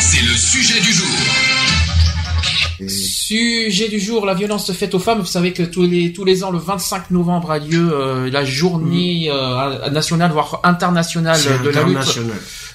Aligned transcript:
C'est 0.00 0.22
le 0.22 0.34
sujet 0.34 0.80
du 0.80 0.90
jour. 0.90 1.06
Sujet 2.88 3.88
du 3.88 4.00
jour, 4.00 4.24
la 4.24 4.32
violence 4.32 4.72
faite 4.72 4.94
aux 4.94 4.98
femmes. 4.98 5.18
Vous 5.18 5.26
savez 5.26 5.52
que 5.52 5.62
tous 5.62 5.82
les 5.82 6.14
tous 6.14 6.24
les 6.24 6.42
ans, 6.42 6.50
le 6.50 6.56
25 6.56 7.10
novembre 7.10 7.50
a 7.50 7.58
lieu 7.58 7.90
euh, 7.92 8.30
la 8.30 8.42
journée 8.42 9.28
euh, 9.30 9.90
nationale, 9.90 10.30
voire 10.30 10.60
internationale 10.64 11.38
de 11.62 11.68
la 11.68 11.82
lutte, 11.82 12.18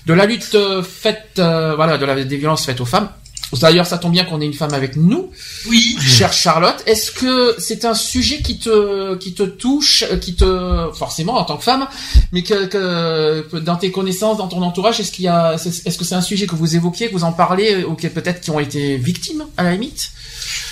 de 0.05 0.13
la 0.13 0.25
lutte 0.27 0.53
euh, 0.53 0.83
faite, 0.83 1.31
euh, 1.39 1.73
voilà, 1.75 1.97
de 1.97 2.05
la 2.05 2.23
des 2.23 2.37
violences 2.37 2.65
faites 2.67 2.79
aux 2.79 2.85
femmes. 2.85 3.09
D'ailleurs, 3.59 3.85
ça 3.85 3.97
tombe 3.97 4.11
bien 4.11 4.23
qu'on 4.23 4.39
ait 4.41 4.45
une 4.45 4.53
femme 4.53 4.73
avec 4.73 4.95
nous. 4.95 5.31
Oui. 5.67 5.97
Chère 5.99 6.33
Charlotte, 6.33 6.81
est-ce 6.85 7.11
que 7.11 7.55
c'est 7.57 7.85
un 7.85 7.93
sujet 7.93 8.41
qui 8.41 8.57
te 8.57 9.15
qui 9.15 9.33
te 9.33 9.43
touche, 9.43 10.03
euh, 10.03 10.17
qui 10.17 10.35
te 10.35 10.89
forcément 10.93 11.37
en 11.37 11.43
tant 11.43 11.57
que 11.57 11.63
femme, 11.63 11.87
mais 12.31 12.43
que, 12.43 12.65
que 12.65 13.57
dans 13.59 13.75
tes 13.75 13.91
connaissances, 13.91 14.37
dans 14.37 14.47
ton 14.47 14.61
entourage, 14.61 14.99
est-ce 14.99 15.11
qu'il 15.11 15.25
y 15.25 15.27
a, 15.27 15.55
est-ce 15.55 15.97
que 15.97 16.05
c'est 16.05 16.15
un 16.15 16.21
sujet 16.21 16.47
que 16.47 16.55
vous 16.55 16.75
évoquiez, 16.75 17.09
que 17.09 17.13
vous 17.13 17.23
en 17.23 17.33
parlez, 17.33 17.83
ou 17.83 17.95
que 17.95 18.07
peut-être 18.07 18.41
qui 18.41 18.51
ont 18.51 18.59
été 18.59 18.97
victimes 18.97 19.45
à 19.57 19.63
la 19.63 19.71
limite? 19.73 20.11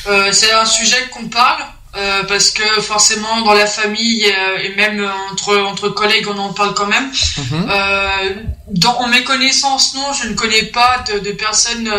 Euh, 0.07 0.30
c'est 0.31 0.52
un 0.52 0.66
sujet 0.66 0.97
qu'on 1.11 1.27
parle 1.27 1.63
euh, 2.00 2.23
parce 2.31 2.50
que 2.52 2.67
forcément 2.81 3.42
dans 3.42 3.53
la 3.53 3.66
famille 3.67 4.25
euh, 4.25 4.64
et 4.64 4.69
même 4.75 5.00
entre 5.31 5.58
entre 5.72 5.89
collègues 5.89 6.28
on 6.33 6.38
en 6.39 6.53
parle 6.53 6.73
quand 6.73 6.88
même. 6.88 7.11
Euh, 7.53 8.33
dans 8.72 8.95
en 9.03 9.08
mes 9.08 9.23
connaissances 9.23 9.94
non, 9.95 10.08
je 10.14 10.28
ne 10.30 10.33
connais 10.36 10.64
pas 10.64 11.03
de, 11.08 11.19
de 11.19 11.31
personnes 11.31 11.89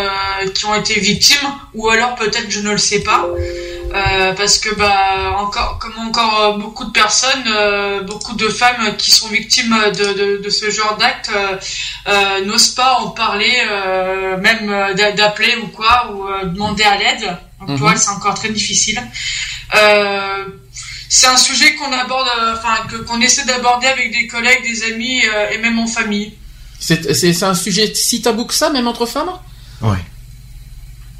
qui 0.54 0.64
ont 0.66 0.74
été 0.74 0.94
victimes 1.00 1.48
ou 1.74 1.88
alors 1.90 2.14
peut-être 2.14 2.48
je 2.50 2.60
ne 2.60 2.70
le 2.70 2.78
sais 2.78 3.00
pas. 3.00 3.22
Parce 4.36 4.58
que 4.60 4.72
bah 4.76 5.34
encore 5.38 5.78
comme 5.80 5.98
encore 6.08 6.58
beaucoup 6.58 6.84
de 6.84 6.92
personnes, 6.92 7.44
beaucoup 8.06 8.34
de 8.34 8.48
femmes 8.48 8.96
qui 8.96 9.10
sont 9.10 9.26
victimes 9.28 9.76
de, 9.98 10.06
de, 10.20 10.42
de 10.44 10.50
ce 10.50 10.70
genre 10.70 10.96
d'actes 10.96 11.30
n'osent 12.46 12.68
pas 12.80 12.92
en 13.00 13.08
parler, 13.10 13.52
même 14.40 14.94
d'a- 14.96 15.10
d'appeler 15.12 15.56
ou 15.62 15.66
quoi, 15.68 16.12
ou 16.12 16.24
demander 16.54 16.84
à 16.84 16.96
l'aide. 16.98 17.36
Donc 17.58 17.66
tu 17.68 17.72
Mhm. 17.74 17.78
vois, 17.80 17.96
c'est 17.96 18.10
encore 18.10 18.34
très 18.34 18.48
difficile. 18.50 19.02
Euh, 19.74 20.44
c'est 21.08 21.26
un 21.26 21.36
sujet 21.36 21.74
qu'on 21.76 21.92
aborde, 21.92 22.26
euh, 22.40 22.54
enfin 22.56 22.86
que 22.88 22.96
qu'on 22.96 23.20
essaie 23.20 23.44
d'aborder 23.44 23.86
avec 23.88 24.12
des 24.12 24.26
collègues, 24.26 24.62
des 24.62 24.82
amis 24.92 25.22
euh, 25.26 25.50
et 25.50 25.58
même 25.58 25.78
en 25.78 25.86
famille. 25.86 26.34
C'est 26.78 27.14
c'est 27.14 27.32
c'est 27.32 27.44
un 27.44 27.54
sujet 27.54 27.92
si 27.94 28.22
tabou 28.22 28.44
que 28.46 28.54
ça, 28.54 28.70
même 28.70 28.86
entre 28.88 29.06
femmes? 29.06 29.32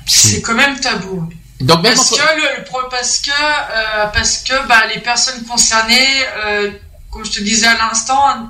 C'est 0.07 0.43
quand 0.43 0.55
même 0.55 0.79
tabou. 0.81 1.29
Donc 1.61 1.83
même 1.83 1.95
parce 1.95 2.13
entre- 2.13 2.23
que 2.23 2.37
le, 2.37 2.43
le 2.63 2.89
parce 2.91 3.19
que 3.19 3.31
euh, 3.31 4.07
parce 4.15 4.39
que 4.39 4.67
bah, 4.67 4.83
les 4.93 5.01
personnes 5.01 5.45
concernées, 5.45 6.09
euh, 6.47 6.71
comme 7.11 7.25
je 7.25 7.33
te 7.33 7.41
disais 7.41 7.67
à 7.67 7.77
l'instant, 7.77 8.49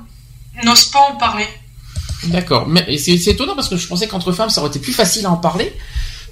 n'osent 0.63 0.85
pas 0.85 0.99
en 0.99 1.15
parler. 1.15 1.47
D'accord, 2.23 2.67
mais 2.67 2.97
c'est 2.97 3.17
c'est 3.17 3.31
étonnant 3.31 3.55
parce 3.55 3.67
que 3.67 3.77
je 3.77 3.87
pensais 3.87 4.07
qu'entre 4.07 4.31
femmes 4.31 4.49
ça 4.49 4.61
aurait 4.61 4.69
été 4.69 4.79
plus 4.79 4.93
facile 4.93 5.25
à 5.25 5.31
en 5.31 5.37
parler. 5.37 5.75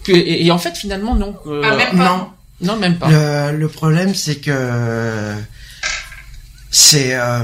Que- 0.03 0.11
et, 0.13 0.45
et 0.45 0.51
en 0.51 0.57
fait 0.59 0.77
finalement 0.77 1.15
non. 1.15 1.35
Euh, 1.47 1.61
Ah, 1.65 1.75
même 1.75 1.97
pas. 1.97 2.03
Non. 2.05 2.31
Non, 2.61 2.77
même 2.77 2.97
pas. 2.97 3.51
Le, 3.51 3.67
problème, 3.67 4.13
c'est 4.13 4.35
que 4.35 5.33
c'est 6.71 7.15
euh, 7.15 7.43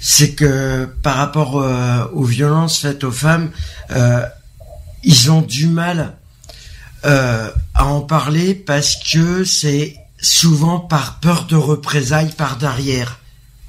c'est 0.00 0.32
que 0.32 0.86
par 1.02 1.16
rapport 1.16 1.60
euh, 1.60 2.06
aux 2.12 2.24
violences 2.24 2.78
faites 2.78 3.04
aux 3.04 3.12
femmes, 3.12 3.50
euh, 3.90 4.24
ils 5.04 5.30
ont 5.30 5.42
du 5.42 5.66
mal 5.66 6.14
à 7.02 7.86
en 7.86 8.02
parler 8.02 8.54
parce 8.54 8.96
que 8.96 9.42
c'est 9.42 9.96
souvent 10.20 10.78
par 10.80 11.18
peur 11.20 11.46
de 11.46 11.56
représailles 11.56 12.32
par 12.36 12.58
derrière. 12.58 13.19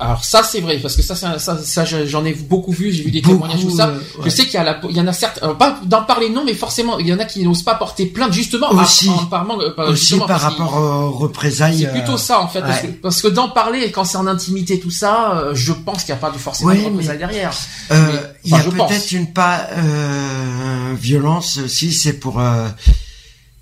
Alors 0.01 0.25
ça 0.25 0.41
c'est 0.43 0.61
vrai 0.61 0.77
parce 0.79 0.95
que 0.95 1.03
ça 1.03 1.15
ça, 1.15 1.37
ça, 1.39 1.85
je- 1.85 2.07
j'en 2.07 2.25
ai 2.25 2.33
beaucoup 2.33 2.71
vu, 2.71 2.91
j'ai 2.91 3.03
vu 3.03 3.11
des 3.11 3.21
Beaucoup, 3.21 3.35
témoignages 3.35 3.61
tout 3.61 3.75
ça. 3.75 3.89
euh, 3.89 3.99
Je 4.25 4.29
sais 4.29 4.45
qu'il 4.45 4.55
y 4.55 4.57
a 4.57 4.63
la, 4.63 4.79
il 4.89 4.97
y 4.97 4.99
en 4.99 5.05
a 5.07 5.13
certes, 5.13 5.39
euh, 5.43 5.53
pas 5.53 5.79
d'en 5.85 6.03
parler 6.03 6.29
non, 6.29 6.43
mais 6.43 6.55
forcément 6.55 6.97
il 6.97 7.07
y 7.07 7.13
en 7.13 7.19
a 7.19 7.25
qui 7.25 7.43
n'osent 7.45 7.61
pas 7.61 7.75
porter 7.75 8.07
plainte 8.07 8.33
justement 8.33 8.69
à- 8.71 8.81
Aussi. 8.83 9.09
en 9.09 9.25
euh, 9.61 9.69
par- 9.75 9.89
Aussi 9.89 10.15
rapport 10.17 10.75
aux 10.75 11.11
représailles. 11.11 11.77
C'est 11.81 11.91
plutôt 11.91 12.13
euh, 12.15 12.17
ça 12.17 12.41
en 12.41 12.47
fait, 12.47 12.61
parce, 12.61 12.81
que, 12.81 12.87
ouais. 12.87 12.93
parce 12.93 13.21
que 13.21 13.27
d'en 13.27 13.49
parler 13.49 13.91
quand 13.91 14.03
c'est 14.03 14.17
en 14.17 14.25
intimité 14.27 14.79
tout 14.79 14.89
ça, 14.91 15.43
je 15.53 15.71
pense 15.71 16.03
qu'il 16.03 16.13
n'y 16.15 16.17
a 16.19 16.21
pas 16.21 16.31
de 16.31 16.37
forcément 16.39 16.71
Oui, 16.71 16.79
de 16.79 16.85
représailles 16.85 17.19
derrière. 17.19 17.53
Euh, 17.91 18.17
il 18.43 18.51
y 18.51 18.55
a 18.55 18.59
peut-être 18.63 19.11
une 19.11 19.31
pas 19.31 19.67
euh, 19.77 20.95
violence 20.99 21.59
aussi. 21.63 21.91
C'est 21.93 22.13
pour 22.13 22.41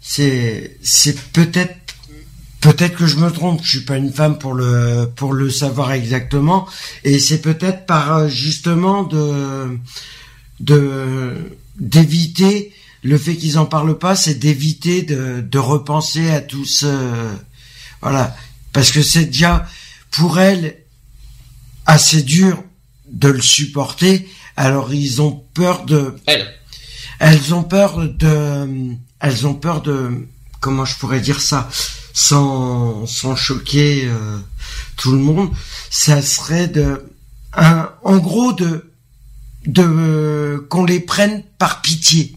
c'est 0.01 0.77
c'est 0.81 1.17
peut-être 1.33 1.75
peut-être 2.61 2.95
que 2.95 3.07
je 3.07 3.17
me 3.17 3.31
trompe. 3.31 3.61
Je 3.63 3.69
suis 3.69 3.85
pas 3.85 3.97
une 3.97 4.11
femme 4.11 4.37
pour 4.37 4.53
le 4.53 5.09
pour 5.15 5.33
le 5.33 5.49
savoir 5.49 5.91
exactement. 5.91 6.67
Et 7.03 7.19
c'est 7.19 7.41
peut-être 7.41 7.85
par 7.85 8.15
euh, 8.15 8.27
justement 8.27 9.03
de 9.03 9.77
de 10.59 11.35
d'éviter 11.79 12.73
le 13.03 13.17
fait 13.17 13.35
qu'ils 13.35 13.57
en 13.57 13.65
parlent 13.65 13.97
pas, 13.97 14.15
c'est 14.15 14.35
d'éviter 14.35 15.03
de 15.03 15.41
de 15.41 15.59
repenser 15.59 16.29
à 16.29 16.41
tout 16.41 16.65
ce 16.65 16.87
voilà 18.01 18.35
parce 18.73 18.91
que 18.91 19.01
c'est 19.01 19.25
déjà 19.25 19.65
pour 20.11 20.39
elle 20.39 20.77
assez 21.85 22.21
dur 22.21 22.63
de 23.11 23.29
le 23.29 23.41
supporter. 23.41 24.27
Alors 24.55 24.93
ils 24.93 25.21
ont 25.21 25.43
peur 25.53 25.85
de. 25.85 26.15
Elles. 26.25 26.47
Elles 27.19 27.53
ont 27.53 27.63
peur 27.63 27.97
de. 27.97 28.95
Elles 29.19 29.47
ont 29.47 29.53
peur 29.53 29.81
de. 29.81 30.27
Comment 30.59 30.85
je 30.85 30.95
pourrais 30.97 31.21
dire 31.21 31.41
ça? 31.41 31.69
Sans 32.13 33.05
sans 33.05 33.35
choquer 33.35 34.05
euh, 34.05 34.37
tout 34.97 35.11
le 35.11 35.17
monde. 35.19 35.49
Ça 35.89 36.21
serait 36.21 36.67
de. 36.67 37.05
Un, 37.53 37.89
en 38.03 38.17
gros 38.17 38.53
de 38.53 38.91
de 39.65 40.65
qu'on 40.69 40.85
les 40.85 40.99
prenne 40.99 41.43
par 41.57 41.81
pitié. 41.81 42.35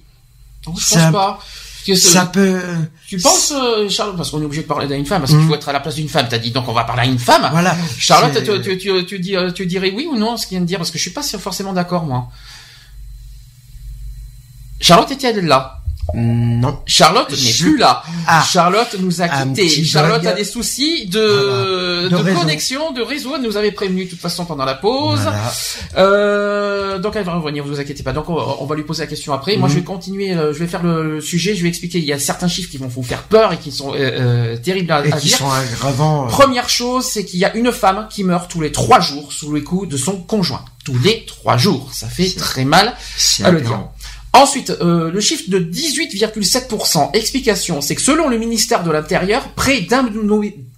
Je 0.77 0.83
Ça- 0.85 1.03
pense 1.05 1.13
pas. 1.13 1.39
Que 1.85 1.97
Ça 1.97 2.27
peut. 2.27 2.61
Tu 3.09 3.19
penses, 3.19 3.53
euh, 3.53 3.89
Charlotte, 3.89 4.17
parce 4.17 4.31
qu'on 4.31 4.41
est 4.41 4.45
obligé 4.45 4.63
de 4.63 4.69
parler 4.69 4.87
d'une 4.87 5.05
femme, 5.05 5.21
parce 5.21 5.33
qu'il 5.33 5.41
Mhm. 5.41 5.49
faut 5.49 5.55
être 5.57 5.69
à 5.69 5.73
la 5.73 5.81
place 5.81 5.97
d'une 5.97 6.09
femme. 6.09 6.29
T'as 6.31 6.39
dit 6.39 6.53
donc 6.53 6.69
on 6.69 6.73
va 6.73 6.85
parler 6.85 7.03
à 7.03 7.07
une 7.07 7.19
femme. 7.19 7.49
Voilà. 7.51 7.77
Charlotte, 7.99 8.33
tu, 8.45 8.63
tu, 8.63 8.79
tu, 8.79 9.05
tu 9.07 9.19
dis, 9.19 9.37
euh, 9.37 9.51
tu 9.51 9.67
dirais 9.67 9.93
oui 9.95 10.07
ou 10.09 10.17
non 10.17 10.37
ce 10.37 10.47
qu'il 10.47 10.57
vient 10.57 10.61
de 10.63 10.67
dire 10.67 10.79
parce 10.79 10.93
que 10.93 10.99
je 10.99 11.03
suis 11.03 11.11
pas 11.11 11.23
forcément 11.25 11.73
d'accord 11.73 12.05
moi. 12.05 12.29
Charlotte 14.81 15.11
était-elle 15.11 15.45
là 15.47 15.82
Non. 16.15 16.79
Charlotte 16.87 17.31
n'est 17.31 17.37
Je- 17.37 17.63
plus 17.63 17.79
là. 17.79 18.03
Ah. 18.27 18.43
Charlotte 18.43 18.97
nous 18.99 19.23
a 19.23 19.25
Un 19.27 19.47
quittés. 19.55 19.85
Charlotte 19.85 20.27
a 20.27 20.33
des 20.33 20.45
soucis 20.45 21.07
de, 21.07 21.21
Voilà. 21.21 22.03
de, 22.05 22.09
De 22.09 22.17
réseau. 22.17 22.41
connexion, 22.41 22.93
de 22.93 23.01
réseau. 23.03 23.33
Elle 23.37 23.43
nous 23.43 23.57
avait 23.57 23.73
prévenu 23.73 24.05
de 24.07 24.11
toute 24.11 24.21
façon 24.21 24.45
pendant 24.45 24.65
la 24.65 24.75
pause. 24.75 25.21
Voilà. 25.23 25.53
Euh, 25.97 26.99
donc 26.99 27.17
elle 27.17 27.25
va 27.25 27.35
revenir, 27.35 27.65
vous 27.65 27.79
inquiétez 27.81 28.03
pas. 28.03 28.13
Donc 28.13 28.29
on, 28.29 28.37
on 28.61 28.67
va 28.67 28.75
lui 28.75 28.83
poser 28.83 29.03
la 29.05 29.07
question 29.07 29.33
après. 29.33 29.57
Moi 29.57 29.69
Mhm. 29.69 29.75
je 29.75 29.79
vais 29.81 29.85
continuer, 29.85 30.33
euh, 30.35 30.53
je 30.53 30.59
vais 30.59 30.67
faire 30.67 30.83
le 30.83 31.21
sujet, 31.21 31.55
je 31.55 31.63
vais 31.63 31.69
expliquer. 31.69 31.99
Il 31.99 32.05
y 32.05 32.13
a 32.13 32.19
certains 32.19 32.49
chiffres 32.49 32.71
qui 32.71 32.79
vont 32.79 32.89
vous 32.89 33.03
faire 33.03 33.23
peur 33.23 33.53
et 33.53 33.57
qui 33.59 33.71
sont 33.73 33.93
euh, 33.95 34.57
terribles 34.57 34.91
à, 34.93 35.05
Et 35.07 35.13
à 35.13 35.17
qui 35.17 35.29
dire. 35.29 35.39
sont 35.39 35.51
aggravants. 35.51 36.27
Première 36.27 36.69
chose, 36.69 37.07
c'est 37.07 37.25
qu'il 37.25 37.39
y 37.41 37.45
a 37.45 37.55
une 37.57 37.73
femme 37.73 38.09
qui 38.11 38.25
meurt 38.25 38.51
tous 38.51 38.61
les 38.61 38.73
trois 38.73 39.01
jours 39.01 39.33
sous 39.33 39.53
les 39.55 39.63
coups 39.63 39.89
de 39.89 39.97
son 39.97 40.17
conjoint. 40.17 40.65
Tous 40.85 40.99
les 40.99 41.25
trois 41.27 41.57
jours. 41.57 41.91
Ça 41.93 42.09
fait 42.09 42.29
très 42.37 42.65
mal 42.65 42.95
à 43.45 43.51
le 43.53 43.61
dire. 43.61 43.81
Ensuite, 44.35 44.71
euh, 44.71 45.11
le 45.11 45.21
chiffre 45.21 45.45
de 45.49 45.59
18,7%. 45.59 47.11
Explication, 47.13 47.81
c'est 47.81 47.95
que 47.95 48.01
selon 48.01 48.29
le 48.29 48.39
ministère 48.39 48.83
de 48.83 48.91
l'Intérieur, 48.91 49.49
près 49.51 49.83
d'un 49.83 50.09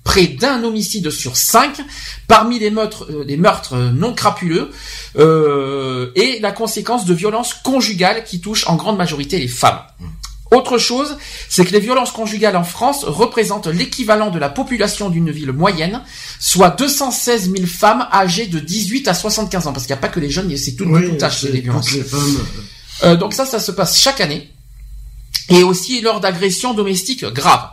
près 0.05 0.27
d'un 0.27 0.62
homicide 0.62 1.11
sur 1.11 1.37
cinq 1.37 1.81
parmi 2.29 2.59
les 2.59 2.71
meurtres, 2.71 3.06
euh, 3.11 3.25
les 3.27 3.39
meurtres 3.39 3.75
euh, 3.75 3.91
non 3.91 4.15
crapuleux 4.15 4.71
euh, 5.19 6.12
est 6.15 6.41
la 6.41 6.53
conséquence 6.53 7.06
de 7.06 7.15
violences 7.15 7.55
conjugales 7.55 8.23
qui 8.25 8.41
touchent 8.41 8.69
en 8.69 8.77
grande 8.77 8.99
majorité 8.99 9.39
les 9.39 9.49
femmes. 9.49 9.81
Autre 10.53 10.79
chose, 10.79 11.17
c'est 11.49 11.65
que 11.65 11.73
les 11.73 11.81
violences 11.81 12.12
conjugales 12.12 12.57
en 12.57 12.62
France 12.62 13.03
représentent 13.03 13.67
l'équivalent 13.67 14.31
de 14.31 14.39
la 14.39 14.50
population 14.50 15.09
d'une 15.09 15.31
ville 15.31 15.50
moyenne, 15.50 16.03
soit 16.39 16.71
216 16.71 17.50
000 17.50 17.67
femmes 17.67 18.07
âgées 18.12 18.47
de 18.47 18.61
18 18.61 19.09
à 19.09 19.15
75 19.15 19.67
ans, 19.67 19.73
parce 19.73 19.87
qu'il 19.87 19.95
n'y 19.95 19.99
a 19.99 20.03
pas 20.03 20.09
que 20.09 20.21
les 20.21 20.31
jeunes, 20.31 20.55
c'est 20.57 20.73
tout, 20.73 20.85
Oui, 20.85 21.09
tout 21.19 21.25
âge, 21.25 21.43
les 21.45 21.61
violences. 21.61 21.87
toutes 21.87 21.97
les 21.97 22.05
femmes. 22.05 22.47
Euh, 23.02 23.17
donc 23.17 23.35
ça, 23.35 23.44
ça 23.44 23.58
se 23.58 23.73
passe 23.73 24.00
chaque 24.00 24.20
année. 24.20 24.50
Et 25.50 25.62
aussi 25.62 26.00
lors 26.00 26.20
d'agressions 26.20 26.75
domestiques 26.75 27.25
graves. 27.25 27.69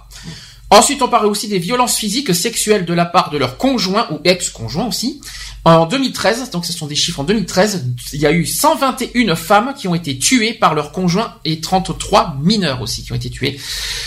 Ensuite, 0.70 1.02
on 1.02 1.10
parlait 1.10 1.30
aussi 1.30 1.50
des 1.50 1.60
violences 1.60 1.98
physiques 1.98 2.34
sexuelles 2.34 2.86
de 2.86 2.94
la 2.94 3.06
part 3.06 3.30
de 3.30 3.38
leur 3.38 3.58
conjoint 3.58 4.08
ou 4.10 4.20
ex-conjoint 4.24 4.88
aussi. 4.88 5.22
En 5.66 5.86
2013, 5.86 6.50
donc 6.50 6.66
ce 6.66 6.74
sont 6.74 6.88
des 6.88 6.96
chiffres 6.96 7.20
en 7.20 7.24
2013, 7.24 7.86
il 8.14 8.22
y 8.22 8.26
a 8.26 8.32
eu 8.32 8.46
121 8.46 9.36
femmes 9.36 9.74
qui 9.78 9.88
ont 9.88 9.94
été 9.94 10.18
tuées 10.18 10.54
par 10.54 10.74
leur 10.74 10.92
conjoint 10.92 11.36
et 11.46 11.60
33 11.60 12.38
mineurs 12.42 12.82
aussi 12.82 13.04
qui 13.04 13.12
ont 13.12 13.16
été 13.16 13.30
tués 13.30 13.60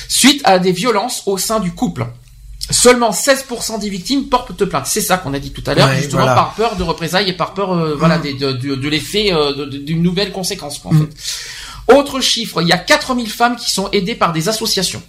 suite 0.09 0.41
à 0.45 0.59
des 0.59 0.73
violences 0.73 1.23
au 1.27 1.39
sein 1.39 1.61
du 1.61 1.71
couple. 1.71 2.07
Seulement 2.71 3.11
16% 3.11 3.79
des 3.79 3.91
victimes 3.91 4.29
portent 4.31 4.65
plainte. 4.65 4.87
C'est 4.87 5.03
ça 5.03 5.19
qu'on 5.19 5.35
a 5.35 5.39
dit 5.39 5.53
tout 5.53 5.63
à 5.67 5.75
l'heure, 5.75 5.89
Ouais, 5.89 5.97
justement 5.97 6.23
voilà. 6.23 6.35
par 6.35 6.55
peur 6.55 6.77
de 6.77 6.83
représailles 6.83 7.29
et 7.29 7.35
par 7.35 7.53
peur, 7.55 7.73
euh, 7.73 7.95
voilà, 7.95 8.19
des- 8.19 8.33
de, 8.33 8.53
de, 8.53 8.75
de 8.75 8.89
l'effet 8.89 9.33
euh, 9.33 9.67
d'une 9.67 10.03
nouvelle 10.03 10.33
conséquence. 10.33 10.79
Quoi, 10.79 10.91
en 10.91 10.95
Mm. 10.95 11.09
fait. 11.09 11.95
Autre 11.95 12.21
chiffre, 12.21 12.63
il 12.63 12.69
y 12.69 12.73
a 12.73 12.79
4000 12.79 13.29
femmes 13.31 13.57
qui 13.57 13.71
sont 13.71 13.91
aidées 13.91 14.15
par 14.15 14.33
des 14.33 14.49
associations. 14.49 15.03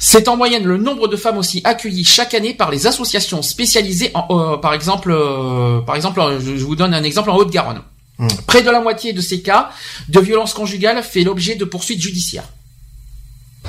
C'est 0.00 0.26
en 0.28 0.36
moyenne 0.36 0.64
le 0.64 0.76
nombre 0.76 1.06
de 1.06 1.16
femmes 1.16 1.38
aussi 1.38 1.60
accueillies 1.64 2.04
chaque 2.04 2.34
année 2.34 2.52
par 2.54 2.70
les 2.72 2.86
associations 2.88 3.40
spécialisées 3.40 4.10
en, 4.14 4.26
euh, 4.30 4.56
par 4.56 4.74
exemple, 4.74 5.10
euh, 5.12 5.80
par 5.82 5.94
exemple, 5.94 6.20
je, 6.40 6.56
je 6.56 6.64
vous 6.64 6.74
donne 6.74 6.92
un 6.92 7.04
exemple 7.04 7.30
en 7.30 7.36
Haute-Garonne. 7.36 7.80
Mm. 8.18 8.26
Près 8.46 8.62
de 8.62 8.70
la 8.70 8.80
moitié 8.80 9.12
de 9.12 9.20
ces 9.20 9.40
cas 9.40 9.70
de 10.08 10.18
violence 10.20 10.52
conjugale 10.52 11.02
fait 11.04 11.22
l'objet 11.22 11.54
de 11.54 11.64
poursuites 11.64 12.02
judiciaires. 12.02 12.48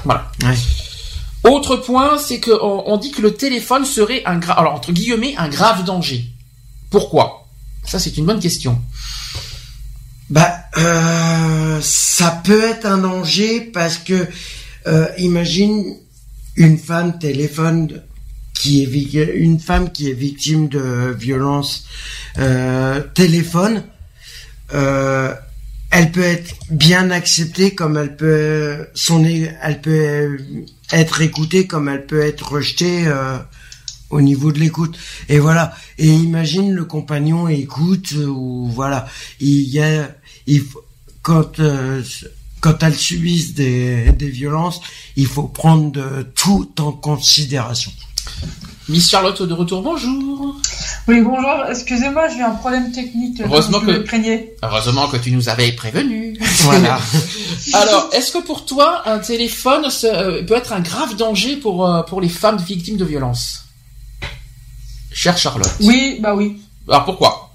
Voilà. 0.04 0.32
Ouais. 0.44 0.56
Autre 1.44 1.76
point, 1.76 2.18
c'est 2.18 2.40
que 2.40 2.52
on, 2.62 2.96
dit 2.98 3.12
que 3.12 3.22
le 3.22 3.34
téléphone 3.34 3.86
serait 3.86 4.24
un 4.26 4.38
grave, 4.38 4.60
alors 4.60 4.76
entre 4.76 4.94
guillemets, 4.94 5.36
un 5.38 5.50
grave 5.50 5.84
danger. 5.84 6.26
Pourquoi? 6.90 7.48
Ça, 7.86 8.00
c'est 8.00 8.16
une 8.18 8.26
bonne 8.26 8.40
question. 8.40 8.82
Bah, 10.30 10.56
euh, 10.78 11.80
ça 11.82 12.42
peut 12.44 12.64
être 12.64 12.86
un 12.86 13.00
danger 13.00 13.60
parce 13.60 13.98
que, 13.98 14.26
euh, 14.88 15.08
imagine 15.18 15.98
une 16.56 16.78
femme 16.78 17.20
téléphone 17.20 18.02
qui 18.54 18.84
est 18.84 19.36
une 19.36 19.60
femme 19.60 19.92
qui 19.92 20.10
est 20.10 20.14
victime 20.14 20.70
de 20.70 21.14
violence 21.18 21.86
euh, 22.38 23.02
téléphone. 23.14 23.84
Elle 24.72 26.12
peut 26.12 26.24
être 26.24 26.56
bien 26.72 27.12
acceptée 27.12 27.76
comme 27.76 27.98
elle 27.98 28.16
peut 28.16 28.88
son 28.96 29.24
elle 29.24 29.82
peut 29.82 30.38
être 30.94 31.22
écoutée 31.22 31.68
comme 31.68 31.90
elle 31.90 32.06
peut 32.06 32.22
être 32.22 32.54
rejetée 32.54 33.08
euh, 33.08 33.38
au 34.10 34.22
niveau 34.22 34.52
de 34.52 34.60
l'écoute. 34.60 34.98
Et 35.30 35.40
voilà. 35.40 35.76
Et 35.98 36.08
imagine 36.08 36.72
le 36.72 36.86
compagnon 36.86 37.48
écoute 37.48 38.14
euh, 38.16 38.28
ou 38.28 38.70
voilà. 38.70 39.08
Il 39.40 39.62
y 39.62 39.82
a 39.82 40.10
il 40.48 40.64
quand 41.22 41.60
euh, 41.60 42.02
quand 42.60 42.82
elles 42.84 42.96
subissent 42.96 43.54
des, 43.56 44.12
des 44.14 44.30
violences 44.30 44.80
il 45.18 45.28
faut 45.28 45.44
prendre 45.44 46.24
tout 46.34 46.70
en 46.80 46.94
considération 46.94 47.92
Miss 48.90 49.10
Charlotte 49.10 49.42
de 49.42 49.54
retour, 49.54 49.82
bonjour. 49.82 50.56
Oui, 51.08 51.22
bonjour. 51.22 51.66
Excusez-moi, 51.70 52.28
j'ai 52.30 52.42
un 52.42 52.52
problème 52.52 52.92
technique. 52.92 53.42
Heureusement 53.42 53.80
que- 53.80 53.86
me 53.86 54.00
craignais. 54.00 54.56
Heureusement 54.62 55.08
que 55.08 55.18
tu 55.18 55.32
nous 55.32 55.48
avais 55.48 55.72
prévenu. 55.72 56.38
voilà 56.64 57.00
Alors, 57.74 58.10
est-ce 58.14 58.32
que 58.34 58.40
pour 58.40 58.66
toi, 58.66 59.04
un 59.08 59.20
téléphone 59.20 59.86
euh, 60.04 60.44
peut 60.44 60.56
être 60.56 60.74
un 60.74 60.82
grave 60.82 61.16
danger 61.16 61.56
pour, 61.56 61.88
euh, 61.88 62.04
pour 62.04 62.20
les 62.20 62.28
femmes 62.30 62.58
victimes 62.58 62.98
de 62.98 63.06
violences? 63.06 63.64
Chère 65.14 65.38
Charlotte. 65.38 65.72
Oui, 65.82 66.18
bah 66.22 66.36
oui. 66.36 66.58
Alors 66.90 67.06
pourquoi? 67.06 67.52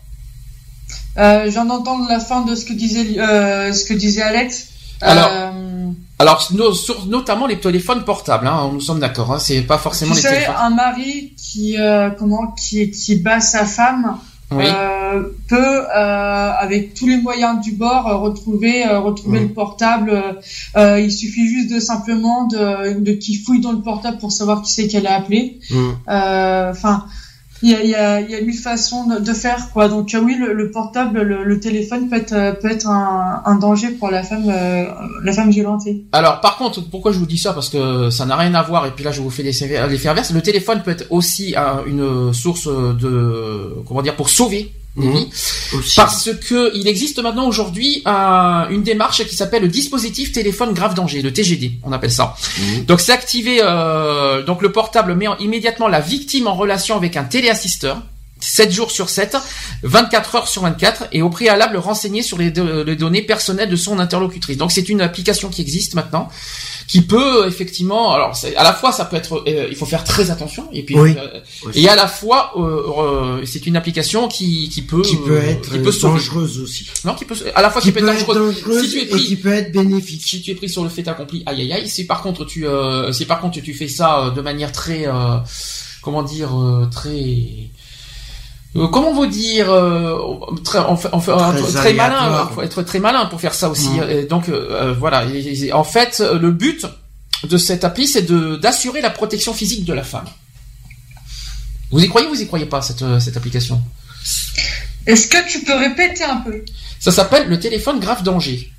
Euh, 1.19 1.44
je 1.46 1.50
viens 1.50 1.64
d'entendre 1.66 2.06
la 2.08 2.20
fin 2.20 2.42
de 2.42 2.54
ce 2.54 2.64
que 2.64 2.72
disait, 2.72 3.19
euh, 3.19 3.72
ce 3.72 3.84
que 3.84 3.92
disait 3.94 4.22
Alex. 4.22 4.69
Alors, 5.02 5.28
Euh, 5.31 5.90
Alors, 6.20 6.43
sur- 6.43 7.06
notamment 7.06 7.47
les 7.47 7.61
téléphones 7.61 8.03
portables, 8.05 8.47
hein, 8.47 8.70
nous 8.73 8.81
sommes 8.81 8.99
d'accord, 8.99 9.32
hein, 9.32 9.38
c'est 9.38 9.61
pas 9.62 9.79
forcément 9.79 10.12
tu 10.15 10.17
les 10.17 10.23
sais, 10.23 10.31
téléphones. 10.35 10.55
un 10.59 10.70
mari 10.70 11.32
qui, 11.37 11.76
euh, 11.79 12.11
comment, 12.11 12.49
qui, 12.59 12.91
qui 12.91 13.17
bat 13.17 13.41
sa 13.41 13.65
femme 13.65 14.19
Oui. 14.50 14.65
euh, 14.67 15.23
peut, 15.49 15.56
euh, 15.97 16.50
avec 16.59 16.94
tous 16.94 17.06
les 17.06 17.19
moyens 17.19 17.61
du 17.61 17.73
bord, 17.73 18.05
retrouver, 18.20 18.85
retrouver 18.88 19.41
Mm. 19.41 19.43
le 19.44 19.49
portable. 19.53 20.23
Il 20.76 21.12
suffit 21.12 21.47
juste 21.47 21.70
de 21.73 21.79
simplement 21.79 22.47
de, 22.49 22.99
de 22.99 23.12
qu'il 23.12 23.38
fouille 23.41 23.61
dans 23.61 23.73
le 23.73 23.81
portable 23.82 24.19
pour 24.19 24.32
savoir 24.32 24.62
qui 24.62 24.73
c'est 24.73 24.88
qu'elle 24.88 25.06
a 25.06 25.15
appelé. 25.17 25.61
Mm. 25.70 25.91
Enfin, 26.09 27.05
il 27.62 27.70
y 27.70 27.75
a, 27.75 27.82
y, 27.84 27.94
a, 27.94 28.20
y 28.20 28.34
a 28.34 28.40
mille 28.40 28.56
façons 28.56 29.06
de, 29.06 29.32
faire 29.32 29.70
quoi. 29.72 29.88
Donc 29.88 30.14
euh, 30.14 30.20
oui, 30.20 30.37
le, 30.38 30.52
le 30.52 30.70
portable, 30.70 31.22
le, 31.22 31.43
le 31.44 31.60
téléphone 31.60 32.08
peut 32.08 32.16
être 32.16 32.32
euh, 32.32 32.52
peut 32.52 32.70
être 32.70 32.87
un, 32.88 33.43
un 33.44 33.55
danger 33.56 33.88
pour 33.90 34.10
la 34.10 34.22
femme, 34.22 34.44
euh, 34.49 34.84
la 35.25 35.32
femme 35.32 35.50
violentée. 35.50 36.05
Alors, 36.12 36.40
par 36.40 36.56
contre, 36.56 36.81
pourquoi 36.88 37.12
je 37.12 37.19
vous 37.19 37.26
dis 37.26 37.38
ça? 37.38 37.52
Parce 37.52 37.69
que 37.69 38.10
ça 38.10 38.26
n'a 38.26 38.37
rien 38.37 38.55
à 38.55 38.62
voir. 38.62 38.87
Et 38.87 38.90
puis 38.93 39.05
là, 39.05 39.10
je 39.12 39.20
vous 39.20 39.31
fais 39.31 39.43
l'effet 39.43 39.88
l'effet 39.88 40.08
inverse. 40.08 40.31
Le 40.32 40.40
téléphone 40.43 40.82
peut 40.84 40.93
être 40.93 41.06
aussi 41.10 41.55
un- 41.56 41.82
une 41.87 42.32
source 42.32 42.66
de 42.69 43.75
comment 43.87 44.02
dire 44.02 44.14
pour 44.16 44.28
sauver 44.28 44.72
Mhm. 45.04 45.26
Parce 45.96 46.30
que 46.48 46.70
il 46.76 46.88
existe 46.88 47.20
maintenant 47.22 47.46
aujourd'hui 47.46 48.02
un- 48.04 48.66
une 48.70 48.82
démarche 48.82 49.24
qui 49.26 49.34
s'appelle 49.34 49.62
le 49.62 49.68
dispositif 49.68 50.32
téléphone 50.32 50.72
grave 50.74 50.94
danger, 50.94 51.22
le 51.22 51.32
TGD, 51.32 51.72
on 51.84 51.92
appelle 51.92 52.10
ça. 52.12 52.34
Mhm. 52.58 52.84
Donc 52.86 53.00
c'est 53.00 53.12
activé, 53.12 53.58
euh, 53.62 54.42
donc 54.44 54.62
le 54.62 54.72
portable 54.72 55.14
met 55.14 55.28
en- 55.28 55.36
immédiatement 55.38 55.88
la 55.88 56.00
victime 56.00 56.46
en 56.46 56.54
relation 56.54 56.96
avec 56.96 57.16
un 57.16 57.24
téléassisteur. 57.24 58.02
7 58.40 58.70
jours 58.70 58.90
sur 58.90 59.08
7, 59.08 59.37
24 59.82 60.35
heures 60.37 60.49
sur 60.49 60.62
24, 60.62 61.05
et 61.12 61.23
au 61.23 61.31
préalable 61.31 61.76
renseigné 61.76 62.23
sur 62.23 62.38
les, 62.38 62.50
do- 62.50 62.85
les 62.85 62.96
données 62.96 63.23
personnelles 63.23 63.69
de 63.70 63.76
son 63.76 63.99
interlocutrice. 63.99 64.56
Donc 64.56 64.73
c'est 64.73 64.88
une 64.88 65.00
application 65.00 65.49
qui 65.49 65.61
existe 65.62 65.94
maintenant, 65.94 66.29
qui 66.87 67.02
peut 67.02 67.46
effectivement, 67.46 68.12
alors 68.12 68.32
à 68.56 68.62
la 68.64 68.73
fois 68.73 68.93
ça 68.93 69.05
peut 69.05 69.17
être, 69.17 69.43
euh, 69.46 69.67
il 69.70 69.76
faut 69.76 69.87
faire 69.87 70.05
très 70.05 70.31
attention, 70.31 70.69
et 70.73 70.82
puis 70.85 70.99
Oui. 70.99 71.14
euh, 71.19 71.40
et 71.75 71.88
à 71.88 71.96
la 71.96 72.06
fois 72.08 72.52
euh, 72.56 73.40
euh, 73.40 73.44
c'est 73.44 73.67
une 73.67 73.76
application 73.76 74.29
qui, 74.29 74.69
qui 74.69 74.82
peut 74.82 75.02
qui 75.02 75.17
peut 75.17 75.32
euh, 75.37 75.50
être 75.50 75.70
qui 75.73 75.79
peut 75.81 75.93
dangereuse 76.00 76.58
aussi 76.61 76.87
Non, 77.05 77.14
qui 77.14 77.25
peut 77.25 77.34
à 77.55 77.62
la 77.62 77.70
fois 77.70 77.81
qui, 77.82 77.88
qui 77.88 77.93
peut 77.93 78.00
être 78.08 78.19
dangereuse. 78.19 78.62
dangereuse 78.62 78.84
Si 78.84 78.91
tu 78.93 78.99
es 78.99 79.02
et 79.02 79.06
pris- 79.06 79.25
qui 79.25 79.37
peut 79.37 79.52
être 79.52 79.73
bénéfique 79.73 80.23
Si 80.25 80.41
tu 80.43 80.50
es 80.52 80.55
pris 80.55 80.69
sur 80.69 80.82
le 80.84 80.88
fait 80.91 81.06
accompli, 81.08 81.43
aïe 81.46 81.61
aïe 81.62 81.73
aïe. 81.73 81.88
Si 81.88 82.06
par 82.06 82.23
contre 82.23 82.44
tu, 82.44 82.67
euh, 82.67 83.12
si 83.12 83.26
par 83.26 83.41
contre 83.41 83.61
tu 83.61 83.75
fais 83.75 83.88
ça 83.88 84.32
de 84.34 84.41
manière 84.41 84.73
très, 84.73 85.06
euh, 85.06 85.38
comment 86.02 86.23
dire, 86.23 86.50
très, 86.91 87.69
comment 88.75 89.12
vous 89.12 89.26
dire, 89.26 89.70
euh, 89.70 90.17
très, 90.65 90.79
on 90.79 90.97
Très 90.97 91.73
très, 91.73 91.93
malin. 91.94 92.49
faut 92.55 92.62
être 92.62 92.82
très 92.82 92.99
malin 93.00 93.26
pour 93.26 93.41
faire 93.41 93.55
ça 93.55 93.69
aussi. 93.70 93.88
Mm. 93.88 94.11
Et 94.11 94.23
donc 94.25 94.49
euh, 94.49 94.69
euh, 94.70 94.93
voilà. 94.99 95.25
Et- 95.26 95.65
et- 95.67 95.73
en 95.73 95.85
fait, 95.85 96.20
euh, 96.20 96.38
le 96.38 96.50
but 96.53 96.85
de 97.44 97.56
cette 97.56 97.85
appli, 97.85 98.06
c'est 98.06 98.23
de 98.23 98.56
d'assurer 98.56 99.00
la 99.00 99.11
protection 99.11 99.55
physique 99.55 99.85
de 99.85 99.93
la 99.93 100.03
femme. 100.05 100.26
Vous 101.91 102.00
y 102.03 102.09
croyez 102.09 102.26
ou 102.26 102.31
vous 102.35 102.41
y 102.43 102.47
croyez 102.47 102.67
pas 102.67 102.82
cette 102.82 103.03
euh, 103.03 103.19
cette 103.20 103.37
application? 103.37 103.81
Est-ce 105.06 105.29
que 105.29 105.49
tu 105.50 105.61
peux 105.65 105.75
répéter 105.75 106.25
un 106.25 106.37
peu? 106.37 106.62
Ça 107.00 107.11
s'appelle 107.12 107.49
le 107.49 107.59
téléphone 107.59 107.99
grave 108.00 108.22
danger. 108.22 108.70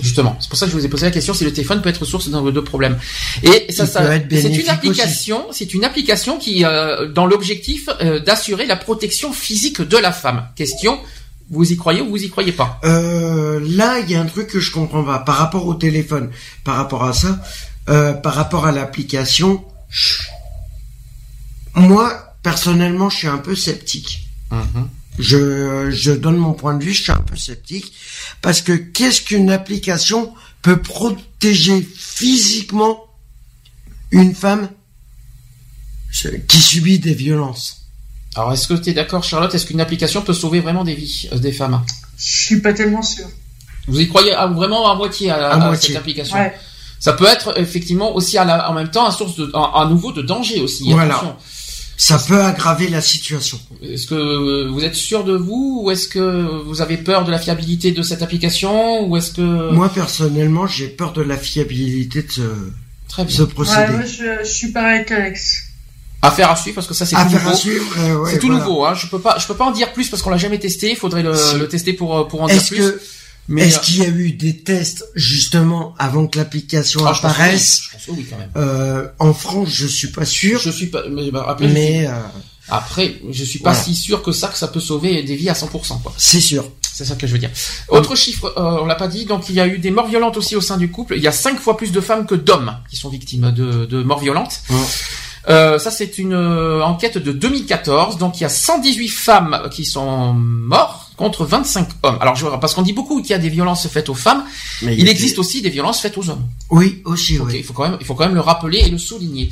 Justement, 0.00 0.36
c'est 0.40 0.48
pour 0.48 0.58
ça 0.58 0.66
que 0.66 0.72
je 0.72 0.76
vous 0.76 0.84
ai 0.84 0.88
posé 0.88 1.06
la 1.06 1.12
question 1.12 1.34
si 1.34 1.44
le 1.44 1.52
téléphone 1.52 1.80
peut 1.80 1.88
être 1.88 2.04
source 2.04 2.28
de 2.28 2.50
de 2.50 2.60
problèmes. 2.60 2.98
Et 3.42 3.72
ça, 3.72 3.86
ça 3.86 4.18
c'est 4.30 4.48
une 4.48 4.68
application, 4.68 5.46
c'est 5.52 5.72
une 5.72 5.84
application 5.84 6.38
qui, 6.38 6.64
euh, 6.64 7.08
dans 7.08 7.26
l'objectif 7.26 7.88
euh, 8.00 8.18
d'assurer 8.18 8.66
la 8.66 8.76
protection 8.76 9.32
physique 9.32 9.80
de 9.80 9.96
la 9.96 10.12
femme. 10.12 10.48
Question, 10.56 10.98
vous 11.50 11.72
y 11.72 11.76
croyez 11.76 12.00
ou 12.00 12.10
vous 12.10 12.24
y 12.24 12.28
croyez 12.28 12.52
pas? 12.52 12.80
Euh, 12.84 13.60
là, 13.64 14.00
il 14.00 14.10
y 14.10 14.14
a 14.14 14.20
un 14.20 14.26
truc 14.26 14.48
que 14.48 14.60
je 14.60 14.72
comprends 14.72 15.04
pas 15.04 15.20
par 15.20 15.36
rapport 15.36 15.66
au 15.66 15.74
téléphone, 15.74 16.30
par 16.64 16.76
rapport 16.76 17.04
à 17.04 17.12
ça, 17.12 17.40
par 17.86 18.34
rapport 18.34 18.66
à 18.66 18.72
l'application. 18.72 19.64
Moi, 21.74 22.36
personnellement, 22.42 23.10
je 23.10 23.18
suis 23.18 23.28
un 23.28 23.38
peu 23.38 23.54
sceptique. 23.54 24.28
Je, 25.18 25.90
je 25.92 26.10
donne 26.12 26.36
mon 26.36 26.54
point 26.54 26.74
de 26.74 26.82
vue, 26.82 26.92
je 26.92 27.02
suis 27.04 27.12
un 27.12 27.16
peu 27.20 27.36
sceptique 27.36 27.92
parce 28.42 28.62
que 28.62 28.72
qu'est-ce 28.72 29.22
qu'une 29.22 29.50
application 29.50 30.34
peut 30.62 30.80
protéger 30.82 31.86
physiquement 31.96 33.04
une 34.10 34.34
femme 34.34 34.68
qui 36.48 36.60
subit 36.60 36.98
des 36.98 37.14
violences? 37.14 37.82
Alors, 38.36 38.52
est-ce 38.52 38.66
que 38.66 38.74
tu 38.74 38.90
es 38.90 38.92
d'accord, 38.94 39.22
Charlotte? 39.22 39.54
Est-ce 39.54 39.66
qu'une 39.66 39.80
application 39.80 40.22
peut 40.22 40.32
sauver 40.32 40.60
vraiment 40.60 40.82
des 40.84 40.94
vies, 40.94 41.28
euh, 41.32 41.38
des 41.38 41.52
femmes? 41.52 41.84
Je 42.16 42.44
suis 42.46 42.60
pas 42.60 42.72
tellement 42.72 43.02
sûre. 43.02 43.28
Vous 43.86 44.00
y 44.00 44.08
croyez 44.08 44.32
ah, 44.32 44.46
vraiment 44.48 44.90
à 44.90 44.96
moitié 44.96 45.30
à, 45.30 45.50
À 45.50 45.54
à 45.54 45.56
moitié. 45.58 45.88
cette 45.88 45.96
application? 45.98 46.36
Ouais. 46.36 46.54
Ça 46.98 47.12
peut 47.12 47.26
être 47.26 47.58
effectivement 47.60 48.14
aussi 48.16 48.38
à, 48.38 48.44
la- 48.44 48.68
en 48.70 48.72
même 48.74 48.90
temps 48.90 49.06
un 49.06 49.10
source 49.12 49.36
de, 49.36 49.52
un 49.54 49.88
nouveau 49.88 50.10
de 50.10 50.22
danger 50.22 50.60
aussi. 50.60 50.90
Voilà. 50.90 51.16
attention. 51.16 51.36
Ça 51.96 52.18
peut 52.18 52.42
aggraver 52.42 52.88
la 52.88 53.00
situation. 53.00 53.58
Est-ce 53.82 54.06
que 54.08 54.66
vous 54.68 54.82
êtes 54.82 54.96
sûr 54.96 55.22
de 55.24 55.36
vous 55.36 55.80
ou 55.84 55.90
est-ce 55.92 56.08
que 56.08 56.62
vous 56.66 56.80
avez 56.82 56.96
peur 56.96 57.24
de 57.24 57.30
la 57.30 57.38
fiabilité 57.38 57.92
de 57.92 58.02
cette 58.02 58.20
application 58.22 59.06
ou 59.06 59.16
est-ce 59.16 59.30
que 59.32 59.70
Moi 59.72 59.88
personnellement, 59.88 60.66
j'ai 60.66 60.88
peur 60.88 61.12
de 61.12 61.22
la 61.22 61.36
fiabilité 61.36 62.22
de 62.22 62.32
ce, 62.32 62.40
très 63.08 63.22
ce 63.28 63.42
bien 63.44 63.46
procédé. 63.46 63.80
Ouais, 63.80 63.90
moi, 63.92 64.02
je, 64.04 64.44
je 64.44 64.50
suis 64.50 64.72
pareil 64.72 64.96
avec 64.96 65.12
Alex. 65.12 65.62
affaire 66.22 66.50
à 66.50 66.56
suivre 66.56 66.74
parce 66.74 66.86
que 66.88 66.94
ça 66.94 67.06
c'est 67.06 67.14
tout 67.14 67.20
Affaire 67.22 67.40
à 67.42 67.44
nouveau. 67.44 67.56
suivre. 67.56 67.94
euh, 67.98 68.16
ouais, 68.16 68.30
c'est 68.32 68.38
tout 68.40 68.46
voilà. 68.48 68.64
nouveau 68.64 68.84
hein. 68.86 68.94
Je 68.94 69.06
peux 69.06 69.20
pas 69.20 69.38
je 69.38 69.46
peux 69.46 69.54
pas 69.54 69.64
en 69.66 69.70
dire 69.70 69.92
plus 69.92 70.08
parce 70.08 70.20
qu'on 70.22 70.30
l'a 70.30 70.36
jamais 70.36 70.58
testé, 70.58 70.90
il 70.90 70.96
faudrait 70.96 71.22
le, 71.22 71.34
Si. 71.36 71.58
le 71.58 71.68
tester 71.68 71.92
pour 71.92 72.18
euh, 72.18 72.24
pour 72.24 72.42
en 72.42 72.48
dire 72.48 72.62
plus. 72.66 72.76
que 72.78 73.00
Mais 73.48 73.68
est-ce 73.68 73.80
qu'il 73.80 73.98
y 73.98 74.02
a 74.02 74.08
eu 74.08 74.32
des 74.32 74.56
tests 74.58 75.04
justement 75.14 75.94
avant 75.98 76.26
que 76.26 76.38
l'application 76.38 77.04
ah, 77.06 77.10
apparaisse 77.10 77.82
Je 77.82 77.92
pense 77.92 78.16
oui, 78.16 78.26
quand 78.28 78.38
même. 78.38 78.50
Euh, 78.56 79.08
en 79.18 79.34
France, 79.34 79.68
je 79.70 79.86
suis 79.86 80.08
pas 80.08 80.24
sûr. 80.24 80.60
Je 80.60 80.70
suis 80.70 80.86
pas. 80.86 81.02
Mais, 81.10 81.30
bah, 81.30 81.44
après, 81.48 81.68
mais 81.68 82.08
après, 82.68 83.20
je 83.30 83.44
suis 83.44 83.58
pas 83.58 83.74
si 83.74 83.94
sûr 83.94 84.22
que 84.22 84.32
ça 84.32 84.48
que 84.48 84.56
ça 84.56 84.68
peut 84.68 84.80
sauver 84.80 85.22
des 85.22 85.36
vies 85.36 85.50
à 85.50 85.52
100%. 85.52 86.00
Quoi. 86.02 86.12
C'est 86.16 86.40
sûr. 86.40 86.64
C'est 86.94 87.04
ça 87.04 87.16
que 87.16 87.26
je 87.26 87.32
veux 87.32 87.38
dire. 87.38 87.50
Autre 87.88 88.14
chiffre, 88.14 88.54
euh, 88.56 88.82
on 88.82 88.86
l'a 88.86 88.94
pas 88.94 89.08
dit, 89.08 89.24
donc 89.24 89.48
il 89.48 89.56
y 89.56 89.60
a 89.60 89.66
eu 89.66 89.78
des 89.78 89.90
morts 89.90 90.06
violentes 90.06 90.36
aussi 90.36 90.54
au 90.54 90.60
sein 90.60 90.76
du 90.76 90.90
couple. 90.90 91.14
Il 91.16 91.22
y 91.22 91.26
a 91.26 91.32
cinq 91.32 91.58
fois 91.58 91.76
plus 91.76 91.90
de 91.90 92.00
femmes 92.00 92.24
que 92.24 92.36
d'hommes 92.36 92.76
qui 92.88 92.96
sont 92.96 93.08
victimes 93.08 93.50
de, 93.50 93.84
de 93.84 94.02
morts 94.04 94.20
violentes. 94.20 94.62
Euh, 95.48 95.78
ça, 95.78 95.90
c'est 95.90 96.18
une 96.18 96.32
euh, 96.32 96.82
enquête 96.82 97.18
de 97.18 97.32
2014. 97.32 98.16
Donc, 98.18 98.38
il 98.38 98.44
y 98.44 98.46
a 98.46 98.48
118 98.48 99.08
femmes 99.08 99.68
qui 99.72 99.84
sont 99.84 100.34
mortes 100.34 101.03
contre 101.16 101.44
25 101.44 101.88
hommes. 102.02 102.18
Alors, 102.20 102.60
parce 102.60 102.74
qu'on 102.74 102.82
dit 102.82 102.92
beaucoup 102.92 103.20
qu'il 103.20 103.30
y 103.30 103.34
a 103.34 103.38
des 103.38 103.48
violences 103.48 103.86
faites 103.88 104.08
aux 104.08 104.14
femmes, 104.14 104.44
il, 104.82 105.08
existe 105.08 105.38
aussi 105.38 105.62
des 105.62 105.70
violences 105.70 106.00
faites 106.00 106.18
aux 106.18 106.28
hommes. 106.28 106.46
Oui, 106.70 107.02
aussi, 107.04 107.38
oui. 107.38 107.54
Il 107.58 107.64
faut 107.64 107.72
quand 107.72 108.24
même, 108.24 108.34
le 108.34 108.40
rappeler 108.40 108.78
et 108.78 108.88
le 108.88 108.98
souligner. 108.98 109.50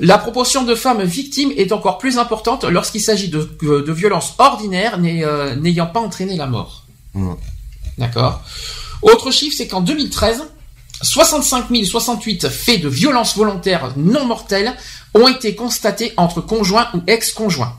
La 0.00 0.18
proportion 0.18 0.64
de 0.64 0.74
femmes 0.74 1.02
victimes 1.02 1.52
est 1.56 1.72
encore 1.72 1.98
plus 1.98 2.18
importante 2.18 2.64
lorsqu'il 2.64 3.00
s'agit 3.00 3.28
de, 3.28 3.92
violences 3.92 4.34
ordinaires 4.38 4.98
euh, 4.98 5.54
n'ayant 5.56 5.86
pas 5.86 6.00
entraîné 6.00 6.36
la 6.36 6.46
mort. 6.46 6.86
D'accord. 7.98 8.42
Autre 9.02 9.30
chiffre, 9.30 9.54
c'est 9.56 9.68
qu'en 9.68 9.82
2013, 9.82 10.42
65 11.02 11.66
068 11.84 12.48
faits 12.48 12.80
de 12.80 12.88
violences 12.88 13.36
volontaires 13.36 13.92
non 13.96 14.24
mortelles 14.24 14.74
ont 15.12 15.28
été 15.28 15.54
constatés 15.54 16.12
entre 16.16 16.40
conjoints 16.40 16.88
ou 16.94 17.02
ex-conjoints. 17.06 17.76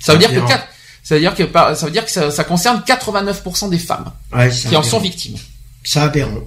Ça 0.00 0.14
veut 0.14 0.18
dire 0.18 0.30
que 0.30 0.46
4, 0.46 0.66
c'est-à-dire 1.10 1.34
que 1.34 1.42
ça 1.52 1.86
veut 1.86 1.90
dire 1.90 2.04
que 2.04 2.30
ça, 2.30 2.44
concerne 2.44 2.84
89% 2.86 3.68
des 3.68 3.80
femmes 3.80 4.12
qui 4.68 4.76
en 4.76 4.82
sont 4.84 5.00
victimes. 5.00 5.34
C'est 5.82 5.98
aberrant. 5.98 6.38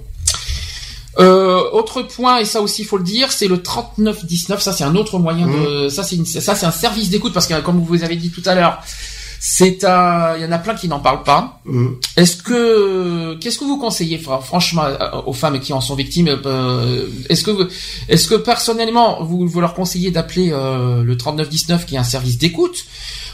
Euh, 1.18 1.70
autre 1.72 2.00
point, 2.00 2.38
et 2.38 2.46
ça 2.46 2.62
aussi 2.62 2.80
il 2.80 2.86
faut 2.86 2.96
le 2.96 3.04
dire, 3.04 3.30
c'est 3.30 3.46
le 3.46 3.60
3919. 3.60 4.62
Ça 4.62 4.72
c'est 4.72 4.82
un 4.82 4.94
autre 4.96 5.18
moyen 5.18 5.46
de, 5.46 5.88
mmh. 5.88 5.90
ça 5.90 6.02
c'est 6.02 6.64
un 6.64 6.70
service 6.70 7.10
d'écoute 7.10 7.34
parce 7.34 7.46
que 7.46 7.60
comme 7.60 7.84
vous 7.84 8.04
avez 8.04 8.16
dit 8.16 8.30
tout 8.30 8.42
à 8.46 8.54
l'heure, 8.54 8.82
c'est 9.38 9.82
il 9.82 10.42
y 10.42 10.46
en 10.46 10.52
a 10.52 10.58
plein 10.58 10.74
qui 10.74 10.88
n'en 10.88 11.00
parlent 11.00 11.24
pas. 11.24 11.60
Mmh. 11.66 11.88
Est-ce 12.16 12.38
que, 12.38 13.34
qu'est-ce 13.34 13.58
que 13.58 13.64
vous 13.64 13.76
conseillez 13.76 14.16
franchement 14.16 14.84
euh, 14.84 15.20
aux 15.26 15.34
femmes 15.34 15.60
qui 15.60 15.74
en 15.74 15.82
sont 15.82 15.94
victimes 15.94 16.28
euh, 16.28 16.38
euh, 16.46 17.06
Est-ce 17.28 17.44
que, 17.44 17.68
est-ce 18.08 18.28
que 18.28 18.36
personnellement 18.36 19.22
vous, 19.22 19.60
leur 19.60 19.74
conseillez 19.74 20.10
d'appeler 20.10 20.48
le 20.48 21.14
3919 21.18 21.84
qui 21.84 21.96
est 21.96 21.98
un 21.98 22.02
service 22.02 22.38
d'écoute 22.38 22.86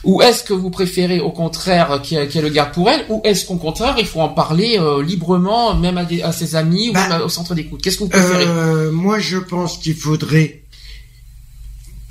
ou 0.05 0.23
est-ce 0.23 0.45
que 0.45 0.53
vous 0.55 0.71
préférez 0.71 1.21
au 1.21 1.31
contraire 1.31 2.01
qu'il 2.03 2.19
y, 2.19 2.39
ait 2.39 2.43
le 2.43 2.49
garde 2.49 2.73
pour 2.73 2.89
elle, 2.89 3.05
ou 3.09 3.21
est-ce 3.25 3.45
qu'au 3.45 3.57
contraire 3.57 3.97
il 3.99 4.07
faut 4.07 4.21
en 4.21 4.31
parler 4.31 4.81
librement, 5.05 5.75
même 5.75 5.99
à, 5.99 6.33
ses 6.33 6.57
amis 6.57 6.89
ou 6.89 6.93
bah, 6.95 7.23
au 7.25 7.29
centre 7.29 7.55
d'écoute? 7.55 7.83
Qu'est-ce 7.83 7.99
que 7.99 8.05
vous 8.05 8.09
préférez? 8.09 8.91
Moi, 8.91 9.19
je 9.19 9.37
pense 9.37 9.77
qu'il 9.79 9.95
faudrait, 9.95 10.63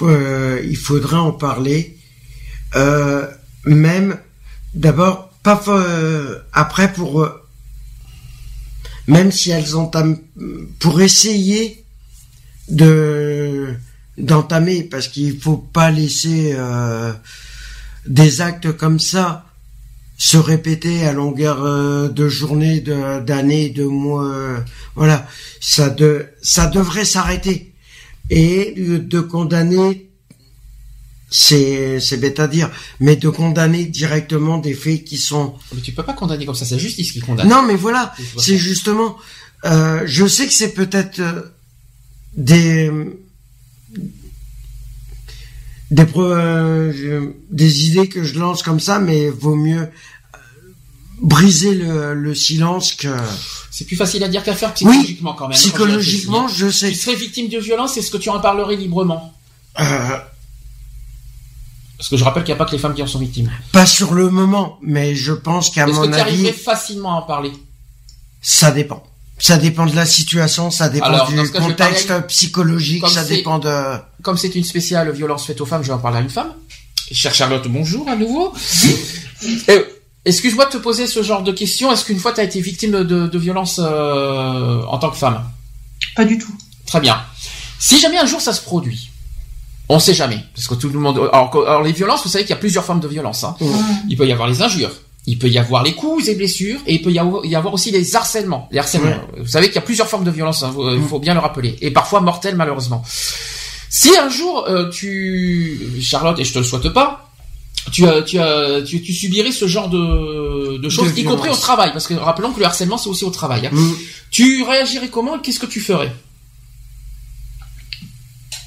il 0.01 0.77
faudrait 0.77 1.17
en 1.17 1.31
parler. 1.31 1.97
Euh, 2.75 3.25
même 3.65 4.17
d'abord 4.73 5.29
pas 5.43 5.61
euh, 5.67 6.39
après 6.53 6.91
pour 6.93 7.21
euh, 7.21 7.41
même 9.07 9.31
si 9.31 9.49
elles 9.51 9.75
entament 9.75 10.17
pour 10.79 11.01
essayer 11.01 11.83
de 12.69 13.73
d'entamer 14.17 14.83
parce 14.83 15.07
qu'il 15.07 15.39
faut 15.39 15.57
pas 15.57 15.89
laisser 15.89 16.53
euh, 16.55 17.13
des 18.05 18.41
actes 18.41 18.71
comme 18.71 18.99
ça 18.99 19.45
se 20.17 20.37
répéter 20.37 21.05
à 21.05 21.13
longueur 21.13 22.11
de 22.11 22.27
journée, 22.27 22.81
d'années, 22.81 23.69
de, 23.69 23.85
mois. 23.85 24.63
voilà, 24.95 25.25
ça 25.61 25.89
de 25.89 26.27
ça 26.41 26.67
devrait 26.67 27.05
s'arrêter 27.05 27.73
et 28.29 28.73
de 28.75 29.19
condamner 29.21 30.09
c'est 31.31 31.99
c'est 31.99 32.17
bête 32.17 32.39
à 32.39 32.47
dire, 32.47 32.71
mais 32.99 33.15
de 33.15 33.29
condamner 33.29 33.85
directement 33.85 34.57
des 34.57 34.73
faits 34.73 35.03
qui 35.03 35.17
sont. 35.17 35.55
Mais 35.73 35.81
tu 35.81 35.91
peux 35.91 36.03
pas 36.03 36.13
condamner 36.13 36.45
comme 36.45 36.55
ça, 36.55 36.65
c'est 36.65 36.75
la 36.75 36.81
justice 36.81 37.11
qui 37.11 37.19
condamne. 37.19 37.47
Non, 37.47 37.63
mais 37.63 37.75
voilà, 37.75 38.13
c'est 38.37 38.57
justement. 38.57 39.17
Euh, 39.65 40.01
je 40.05 40.25
sais 40.25 40.47
que 40.47 40.53
c'est 40.53 40.73
peut-être 40.73 41.19
euh, 41.19 41.41
des 42.35 42.91
des 45.91 46.05
euh, 46.17 47.33
des 47.49 47.87
idées 47.87 48.07
que 48.07 48.23
je 48.23 48.37
lance 48.39 48.63
comme 48.63 48.79
ça, 48.79 48.99
mais 48.99 49.29
vaut 49.29 49.55
mieux 49.55 49.89
briser 51.21 51.73
le, 51.73 52.13
le 52.13 52.35
silence 52.35 52.93
que. 52.93 53.07
C'est 53.71 53.85
plus 53.85 53.95
facile 53.95 54.23
à 54.23 54.27
dire 54.27 54.43
qu'à 54.43 54.55
faire 54.55 54.73
psychologiquement 54.73 55.33
quand 55.33 55.47
même. 55.47 55.57
Psychologiquement, 55.57 56.47
je 56.47 56.69
sais. 56.69 56.89
Tu 56.89 56.95
serais 56.95 57.15
victime 57.15 57.49
de 57.49 57.59
violence, 57.59 57.97
est-ce 57.97 58.11
que 58.11 58.17
tu 58.17 58.29
en 58.29 58.39
parlerais 58.39 58.75
librement? 58.75 59.33
Euh, 59.79 60.17
parce 61.97 62.09
que 62.09 62.17
je 62.17 62.23
rappelle 62.23 62.43
qu'il 62.43 62.53
n'y 62.53 62.57
a 62.57 62.63
pas 62.63 62.65
que 62.65 62.71
les 62.71 62.79
femmes 62.79 62.93
qui 62.93 63.03
en 63.03 63.07
sont 63.07 63.19
victimes. 63.19 63.51
Pas 63.71 63.85
sur 63.85 64.13
le 64.13 64.29
moment, 64.29 64.79
mais 64.81 65.15
je 65.15 65.33
pense 65.33 65.69
qu'à 65.69 65.85
mon 65.85 65.93
avis... 65.93 66.01
Est-ce 66.01 66.09
que 66.09 66.15
tu 66.15 66.21
arriverais 66.21 66.53
facilement 66.53 67.15
à 67.15 67.19
en 67.19 67.21
parler? 67.23 67.51
Ça 68.41 68.71
dépend. 68.71 69.03
Ça 69.39 69.57
dépend 69.57 69.85
de 69.85 69.95
la 69.95 70.05
situation, 70.05 70.69
ça 70.69 70.89
dépend 70.89 71.25
du 71.27 71.49
contexte 71.51 72.27
psychologique, 72.27 73.07
ça 73.07 73.23
dépend 73.23 73.57
de... 73.59 73.97
Comme 74.21 74.37
c'est 74.37 74.53
une 74.55 74.63
spéciale 74.63 75.11
violence 75.11 75.45
faite 75.47 75.61
aux 75.61 75.65
femmes, 75.65 75.81
je 75.81 75.87
vais 75.87 75.93
en 75.93 75.99
parler 75.99 76.17
à 76.17 76.21
une 76.21 76.29
femme. 76.29 76.53
Cher 77.11 77.33
Charlotte, 77.33 77.67
bonjour 77.67 78.07
à 78.07 78.15
nouveau. 78.15 78.53
Euh, 79.69 79.83
excuse-moi 80.25 80.65
de 80.65 80.71
te 80.71 80.77
poser 80.77 81.07
ce 81.07 81.23
genre 81.23 81.41
de 81.41 81.51
questions. 81.51 81.91
Est-ce 81.91 82.05
qu'une 82.05 82.19
fois 82.19 82.33
tu 82.33 82.41
as 82.41 82.43
été 82.43 82.61
victime 82.61 82.91
de, 82.91 83.27
de 83.27 83.39
violence 83.39 83.79
euh, 83.81 84.83
en 84.83 84.97
tant 84.99 85.09
que 85.09 85.17
femme? 85.17 85.43
Pas 86.15 86.25
du 86.25 86.37
tout. 86.37 86.53
Très 86.85 86.99
bien. 86.99 87.19
Si 87.79 87.99
jamais 87.99 88.19
un 88.19 88.25
jour 88.25 88.41
ça 88.41 88.53
se 88.53 88.61
produit, 88.61 89.09
on 89.87 89.99
sait 89.99 90.13
jamais, 90.13 90.43
parce 90.53 90.67
que 90.67 90.75
tout 90.75 90.89
le 90.89 90.99
monde. 90.99 91.17
Alors, 91.33 91.81
les 91.81 91.93
violences, 91.93 92.21
vous 92.23 92.29
savez 92.29 92.43
qu'il 92.43 92.51
y 92.51 92.53
a 92.53 92.57
plusieurs 92.57 92.85
formes 92.85 92.99
de 92.99 93.07
violence. 93.07 93.43
Hein. 93.43 93.55
Il 94.07 94.17
peut 94.17 94.27
y 94.27 94.31
avoir 94.31 94.47
les 94.47 94.61
injures, 94.61 94.91
il 95.31 95.37
peut 95.37 95.49
y 95.49 95.57
avoir 95.57 95.83
les 95.83 95.93
coups 95.93 96.27
et 96.27 96.35
blessures, 96.35 96.79
et 96.87 96.95
il 96.95 97.01
peut 97.01 97.11
y 97.11 97.19
avoir, 97.19 97.73
aussi 97.73 97.91
les 97.91 98.15
harcèlements. 98.15 98.67
Les 98.71 98.79
harcèlements. 98.79 99.15
Vous 99.37 99.47
savez 99.47 99.67
qu'il 99.67 99.75
y 99.75 99.79
a 99.79 99.87
plusieurs 99.91 100.07
formes 100.07 100.23
de 100.23 100.31
violence. 100.31 100.63
Hein, 100.63 100.73
il 100.95 101.03
faut 101.03 101.19
bien 101.19 101.33
le 101.33 101.39
rappeler, 101.39 101.75
et 101.81 101.91
parfois 101.91 102.21
mortelles 102.21 102.55
malheureusement. 102.55 103.03
Si 103.89 104.15
un 104.17 104.29
jour 104.29 104.65
euh, 104.67 104.89
tu, 104.89 105.79
Charlotte, 106.01 106.39
et 106.39 106.43
je 106.43 106.53
te 106.53 106.59
le 106.59 106.63
souhaite 106.65 106.89
pas, 106.89 107.31
tu, 107.91 108.03
tu, 108.25 108.37
tu, 108.87 109.01
tu 109.01 109.13
subirais 109.13 109.51
ce 109.51 109.67
genre 109.67 109.89
de, 109.89 110.77
de 110.77 110.89
choses, 110.89 111.11
y 111.17 111.23
compris 111.23 111.49
au 111.49 111.55
travail, 111.55 111.91
parce 111.91 112.07
que 112.07 112.13
rappelons 112.13 112.51
que 112.51 112.59
le 112.59 112.65
harcèlement 112.65 112.97
c'est 112.97 113.09
aussi 113.09 113.23
au 113.25 113.31
travail. 113.31 113.67
Hein. 113.67 113.71
Mm. 113.73 113.93
Tu 114.31 114.63
réagirais 114.63 115.09
comment 115.09 115.37
et 115.37 115.41
qu'est-ce 115.41 115.59
que 115.59 115.65
tu 115.65 115.79
ferais? 115.79 116.13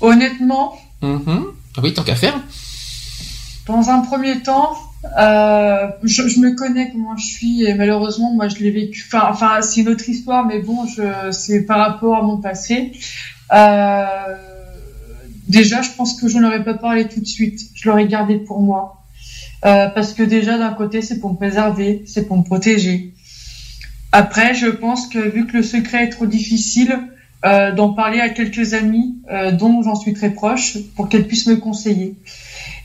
Honnêtement, 0.00 0.78
Mhm. 1.02 1.47
Ah 1.76 1.81
oui, 1.83 1.92
tant 1.92 2.04
qu'à 2.04 2.14
faire. 2.14 2.35
Dans 3.66 3.88
un 3.88 4.00
premier 4.00 4.40
temps, 4.42 4.76
euh, 5.04 5.88
je, 6.04 6.40
me 6.40 6.54
connais 6.54 6.90
comment 6.90 7.16
je 7.16 7.26
suis 7.26 7.64
et 7.64 7.75
malheureusement, 7.75 8.32
moi, 8.32 8.49
je 8.49 8.56
l'ai 8.56 8.71
vécu. 8.71 9.04
Enfin, 9.06 9.26
enfin 9.30 9.62
c'est 9.62 9.80
une 9.80 9.88
autre 9.88 10.09
histoire, 10.09 10.47
mais 10.47 10.61
bon, 10.61 10.87
c'est 11.30 11.62
par 11.62 11.78
rapport 11.78 12.16
à 12.16 12.23
mon 12.23 12.38
passé. 12.38 12.92
Euh, 13.52 14.37
déjà, 15.49 15.82
je 15.82 15.90
pense 15.90 16.21
que 16.21 16.28
je 16.28 16.38
n'aurais 16.38 16.64
pas 16.64 16.75
parlé 16.75 17.06
tout 17.09 17.21
de 17.21 17.26
suite. 17.26 17.61
Je 17.75 17.88
l'aurais 17.88 18.06
gardé 18.06 18.37
pour 18.37 18.61
moi. 18.61 19.04
Euh, 19.64 19.88
parce 19.88 20.12
que 20.12 20.23
déjà, 20.23 20.59
d'un 20.59 20.73
côté, 20.73 21.02
c'est 21.02 21.21
pour 21.21 21.30
me 21.30 21.37
préserver, 21.37 22.02
c'est 22.06 22.26
pour 22.26 22.37
me 22.37 22.42
protéger. 22.42 23.14
Après, 24.11 24.54
je 24.54 24.66
pense 24.66 25.06
que 25.06 25.18
vu 25.18 25.47
que 25.47 25.56
le 25.56 25.62
secret 25.62 26.04
est 26.04 26.11
trop 26.11 26.26
difficile, 26.26 26.99
euh, 27.44 27.73
d'en 27.73 27.92
parler 27.92 28.21
à 28.21 28.28
quelques 28.28 28.75
amis 28.75 29.16
dont 29.54 29.82
j'en 29.82 29.97
suis 29.97 30.12
très 30.12 30.30
proche 30.30 30.76
pour 30.94 31.09
qu'elles 31.09 31.26
puissent 31.26 31.47
me 31.47 31.56
conseiller. 31.56 32.16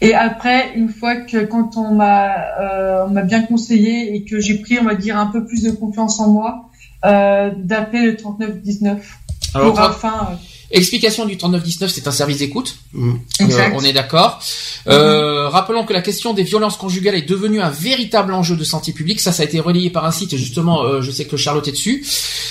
Et 0.01 0.13
après, 0.13 0.73
une 0.75 0.89
fois 0.89 1.15
que 1.15 1.45
quand 1.45 1.77
on 1.77 1.95
m'a 1.95 2.35
euh, 2.59 3.07
m'a 3.07 3.23
bien 3.23 3.43
conseillé 3.43 4.15
et 4.15 4.23
que 4.23 4.39
j'ai 4.39 4.59
pris, 4.59 4.77
on 4.79 4.83
va 4.83 4.95
dire, 4.95 5.17
un 5.17 5.27
peu 5.27 5.45
plus 5.45 5.63
de 5.63 5.71
confiance 5.71 6.19
en 6.19 6.29
moi, 6.29 6.69
euh, 7.05 7.51
d'appeler 7.57 8.05
le 8.05 8.15
3919 8.15 9.17
Alors, 9.55 9.73
pour 9.73 9.83
enfin 9.83 10.37
Explication 10.69 11.25
du 11.25 11.37
3919, 11.37 11.89
c'est 11.89 12.07
un 12.07 12.11
service 12.11 12.39
d'écoute. 12.39 12.75
Mm. 12.91 13.13
Euh, 13.41 13.69
on 13.73 13.81
est 13.83 13.93
d'accord. 13.93 14.41
Euh, 14.87 15.47
rappelons 15.47 15.85
que 15.85 15.93
la 15.93 16.01
question 16.01 16.33
des 16.33 16.43
violences 16.43 16.75
conjugales 16.75 17.15
est 17.15 17.21
devenue 17.21 17.61
un 17.61 17.69
véritable 17.69 18.33
enjeu 18.33 18.57
de 18.57 18.65
santé 18.65 18.91
publique. 18.91 19.21
Ça, 19.21 19.31
ça 19.31 19.43
a 19.43 19.45
été 19.45 19.61
relayé 19.61 19.89
par 19.89 20.03
un 20.05 20.11
site, 20.11 20.35
justement, 20.35 20.83
euh, 20.83 20.99
je 21.01 21.09
sais 21.11 21.23
que 21.23 21.37
Charlotte 21.37 21.69
est 21.69 21.71
dessus. 21.71 22.05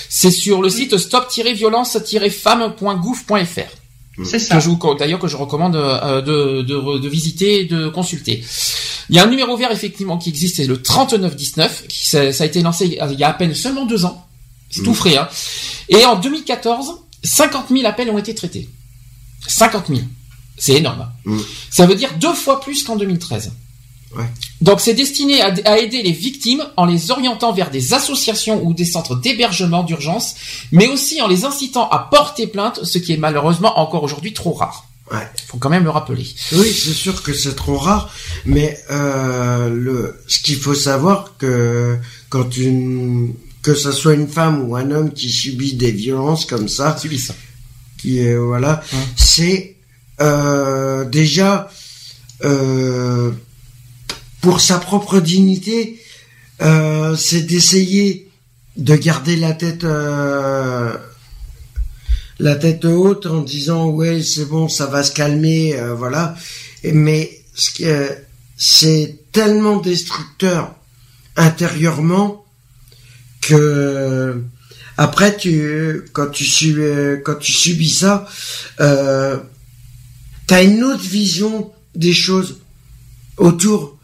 C'est 0.08 0.30
sur 0.30 0.62
le 0.62 0.70
site 0.70 0.96
stop-violence-femme.gouv.fr. 0.96 3.85
C'est 4.24 4.38
ça. 4.38 4.58
D'ailleurs, 4.98 5.18
que 5.18 5.28
je 5.28 5.36
recommande 5.36 5.74
de, 5.74 6.62
de, 6.62 6.98
de, 6.98 7.08
visiter 7.08 7.60
et 7.60 7.64
de 7.64 7.88
consulter. 7.88 8.42
Il 9.08 9.16
y 9.16 9.18
a 9.18 9.24
un 9.24 9.28
numéro 9.28 9.56
vert, 9.56 9.70
effectivement, 9.70 10.18
qui 10.18 10.30
existe, 10.30 10.56
c'est 10.56 10.66
le 10.66 10.80
3919, 10.80 11.84
qui 11.88 12.08
ça, 12.08 12.20
a 12.20 12.44
été 12.44 12.62
lancé 12.62 12.86
il 12.86 13.18
y 13.18 13.24
a 13.24 13.28
à 13.28 13.32
peine 13.34 13.54
seulement 13.54 13.86
deux 13.86 14.04
ans. 14.04 14.26
C'est 14.70 14.82
tout 14.82 14.92
mm. 14.92 14.94
frais, 14.94 15.16
hein. 15.16 15.28
Et 15.88 16.04
en 16.04 16.16
2014, 16.16 16.94
50 17.22 17.66
000 17.70 17.86
appels 17.86 18.10
ont 18.10 18.18
été 18.18 18.34
traités. 18.34 18.68
50 19.46 19.88
000. 19.88 20.00
C'est 20.56 20.74
énorme. 20.74 21.08
Mm. 21.24 21.38
Ça 21.70 21.86
veut 21.86 21.94
dire 21.94 22.10
deux 22.18 22.34
fois 22.34 22.60
plus 22.60 22.82
qu'en 22.82 22.96
2013. 22.96 23.52
Donc 24.62 24.80
c'est 24.80 24.94
destiné 24.94 25.42
à, 25.42 25.52
à, 25.64 25.78
aider 25.78 26.02
les 26.02 26.12
victimes 26.12 26.64
en 26.76 26.86
les 26.86 27.10
orientant 27.10 27.52
vers 27.52 27.70
des 27.70 27.92
associations 27.92 28.64
ou 28.64 28.72
des 28.72 28.86
centres 28.86 29.14
d'hébergement 29.14 29.82
d'urgence, 29.82 30.34
mais 30.72 30.86
aussi 30.88 31.20
en 31.20 31.28
les 31.28 31.44
incitant 31.44 31.88
à 31.90 31.98
porter 32.10 32.46
plainte, 32.46 32.82
ce 32.84 32.98
qui 32.98 33.12
est 33.12 33.18
malheureusement 33.18 33.78
encore 33.78 34.02
aujourd'hui 34.02 34.32
trop 34.32 34.52
rare. 34.54 34.86
Ouais. 35.12 35.28
Faut 35.48 35.58
quand 35.58 35.68
même 35.70 35.84
le 35.84 35.90
rappeler. 35.90 36.26
Oui, 36.52 36.72
c'est 36.72 36.92
sûr 36.94 37.22
que 37.22 37.32
c'est 37.32 37.54
trop 37.54 37.76
rare, 37.76 38.10
mais 38.44 38.76
euh, 38.90 39.68
le, 39.68 40.20
ce 40.26 40.38
qu'il 40.40 40.56
faut 40.56 40.74
savoir 40.74 41.36
que 41.38 41.96
quand 42.28 42.56
une 42.56 43.34
que 43.62 43.74
ça 43.74 43.92
soit 43.92 44.14
une 44.14 44.28
femme 44.28 44.68
ou 44.68 44.76
un 44.76 44.90
homme 44.92 45.12
qui 45.12 45.28
subit 45.28 45.74
des 45.74 45.90
violences 45.90 46.44
comme 46.44 46.68
ça, 46.68 46.96
qui 47.98 48.18
est 48.18 48.36
voilà, 48.36 48.82
Ouais. 48.92 48.98
c'est 49.16 49.76
euh, 50.20 51.04
déjà 51.04 51.68
euh, 52.44 53.32
pour 54.46 54.60
sa 54.60 54.78
propre 54.78 55.18
dignité, 55.18 56.00
euh, 56.62 57.16
c'est 57.16 57.42
d'essayer 57.42 58.30
de 58.76 58.94
garder 58.94 59.34
la 59.34 59.52
tête 59.54 59.82
euh, 59.82 60.96
la 62.38 62.54
tête 62.54 62.84
haute 62.84 63.26
en 63.26 63.40
disant 63.40 63.88
ouais 63.88 64.22
c'est 64.22 64.44
bon 64.44 64.68
ça 64.68 64.86
va 64.86 65.02
se 65.02 65.10
calmer 65.10 65.74
euh, 65.74 65.94
voilà. 65.96 66.36
Mais 66.84 67.42
c'est 68.56 69.18
tellement 69.32 69.78
destructeur 69.78 70.76
intérieurement 71.34 72.44
que 73.40 74.40
après 74.96 75.36
tu 75.36 76.04
quand 76.12 76.28
tu 76.28 76.44
suis 76.44 76.76
quand 77.24 77.40
tu 77.40 77.50
subis 77.50 77.90
ça 77.90 78.28
t'as 78.78 80.62
une 80.62 80.84
autre 80.84 81.02
vision 81.02 81.72
des 81.96 82.12
choses 82.12 82.60
autour 83.38 83.95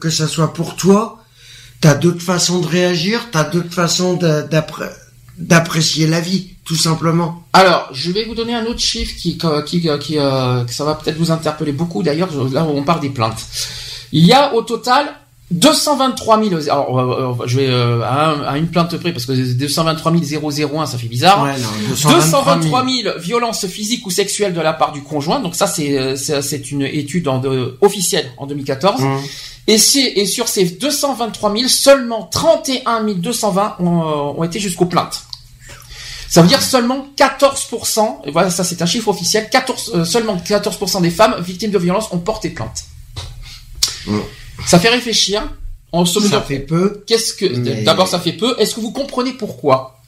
que 0.00 0.10
ça 0.10 0.28
soit 0.28 0.52
pour 0.52 0.76
toi 0.76 1.18
t'as 1.80 1.94
d'autres 1.94 2.22
façons 2.22 2.60
de 2.60 2.66
réagir 2.66 3.28
t'as 3.32 3.44
d'autres 3.44 3.72
façons 3.72 4.18
d'apprécier 5.38 6.06
la 6.06 6.20
vie 6.20 6.54
tout 6.64 6.76
simplement 6.76 7.44
Alors, 7.52 7.88
je 7.92 8.10
vais 8.10 8.24
vous 8.24 8.34
donner 8.34 8.54
un 8.54 8.64
autre 8.64 8.80
chiffre 8.80 9.14
qui, 9.16 9.36
qui, 9.66 10.18
euh, 10.18 10.64
que 10.64 10.72
ça 10.72 10.84
va 10.84 10.94
peut-être 10.94 11.18
vous 11.18 11.30
interpeller 11.30 11.72
beaucoup. 11.72 12.02
D'ailleurs, 12.02 12.30
là 12.50 12.64
où 12.64 12.70
on 12.70 12.82
parle 12.82 13.00
des 13.00 13.10
plaintes, 13.10 13.44
il 14.12 14.24
y 14.24 14.32
a 14.32 14.54
au 14.54 14.62
total 14.62 15.14
223 15.50 16.42
000. 16.42 16.54
Alors, 16.70 16.98
euh, 16.98 17.34
euh, 17.42 17.46
je 17.46 17.56
vais 17.60 17.68
euh, 17.68 18.02
à, 18.02 18.30
un- 18.30 18.42
à 18.42 18.58
une 18.58 18.68
plainte 18.68 18.96
près 18.96 19.12
parce 19.12 19.26
que 19.26 19.32
223 19.32 20.12
001, 20.12 20.86
ça 20.86 20.98
fait 20.98 21.06
bizarre. 21.06 21.42
ouais, 21.44 21.52
non, 21.58 21.68
223 22.12 22.84
000 23.04 23.18
violences 23.18 23.66
physiques 23.66 24.06
ou 24.06 24.10
sexuelles 24.10 24.54
de 24.54 24.60
la 24.60 24.72
part 24.72 24.92
du 24.92 25.02
conjoint. 25.02 25.40
Donc 25.40 25.54
ça, 25.54 25.66
c'est 25.66 26.16
c'est 26.16 26.70
une 26.70 26.82
étude 26.82 27.28
en 27.28 27.38
de- 27.38 27.76
officielle 27.80 28.30
en 28.38 28.46
2014. 28.46 29.00
Mmh. 29.02 29.16
Et, 29.66 29.74
et 30.20 30.26
sur 30.26 30.48
ces 30.48 30.64
223 30.64 31.54
000, 31.56 31.68
seulement 31.68 32.24
31 32.24 33.04
220 33.14 33.76
ont, 33.80 34.34
ont 34.38 34.44
été 34.44 34.58
jusqu'aux 34.60 34.86
plaintes. 34.86 35.22
Ça 36.28 36.42
veut 36.42 36.48
dire 36.48 36.60
seulement 36.62 37.06
14%, 37.16 38.22
et 38.26 38.30
voilà, 38.32 38.50
ça 38.50 38.64
c'est 38.64 38.82
un 38.82 38.86
chiffre 38.86 39.06
officiel, 39.08 39.48
14, 39.50 39.92
euh, 39.94 40.04
seulement 40.04 40.36
14% 40.36 41.00
des 41.00 41.10
femmes 41.10 41.36
victimes 41.40 41.70
de 41.70 41.78
violences 41.78 42.08
ont 42.10 42.18
porté 42.18 42.50
plainte. 42.50 42.84
Mm. 44.06 44.18
Ça 44.66 44.78
fait 44.78 44.88
réfléchir. 44.90 45.42
On 45.92 46.04
se 46.04 46.20
ça 46.20 46.40
fait 46.42 46.58
peu 46.58 47.04
qu'est-ce 47.06 47.34
que, 47.34 47.46
Mais- 47.46 47.82
d'abord 47.84 48.08
ça 48.08 48.18
fait 48.18 48.32
peu, 48.32 48.54
est-ce 48.58 48.74
que 48.74 48.80
vous 48.80 48.90
comprenez 48.92 49.32
pourquoi? 49.32 50.00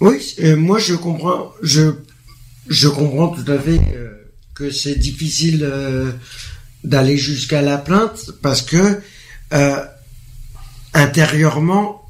Oui, 0.00 0.34
euh, 0.40 0.56
moi 0.56 0.78
je 0.78 0.94
comprends, 0.94 1.52
je 1.62 1.92
je 2.68 2.88
comprends 2.88 3.28
tout 3.28 3.50
à 3.50 3.58
fait 3.58 3.78
euh, 3.94 4.10
que 4.54 4.70
c'est 4.70 4.94
difficile 4.98 5.60
euh, 5.64 6.10
d'aller 6.84 7.16
jusqu'à 7.18 7.62
la 7.62 7.76
plainte 7.78 8.30
parce 8.42 8.62
que 8.62 9.00
euh, 9.52 9.84
intérieurement, 10.94 12.02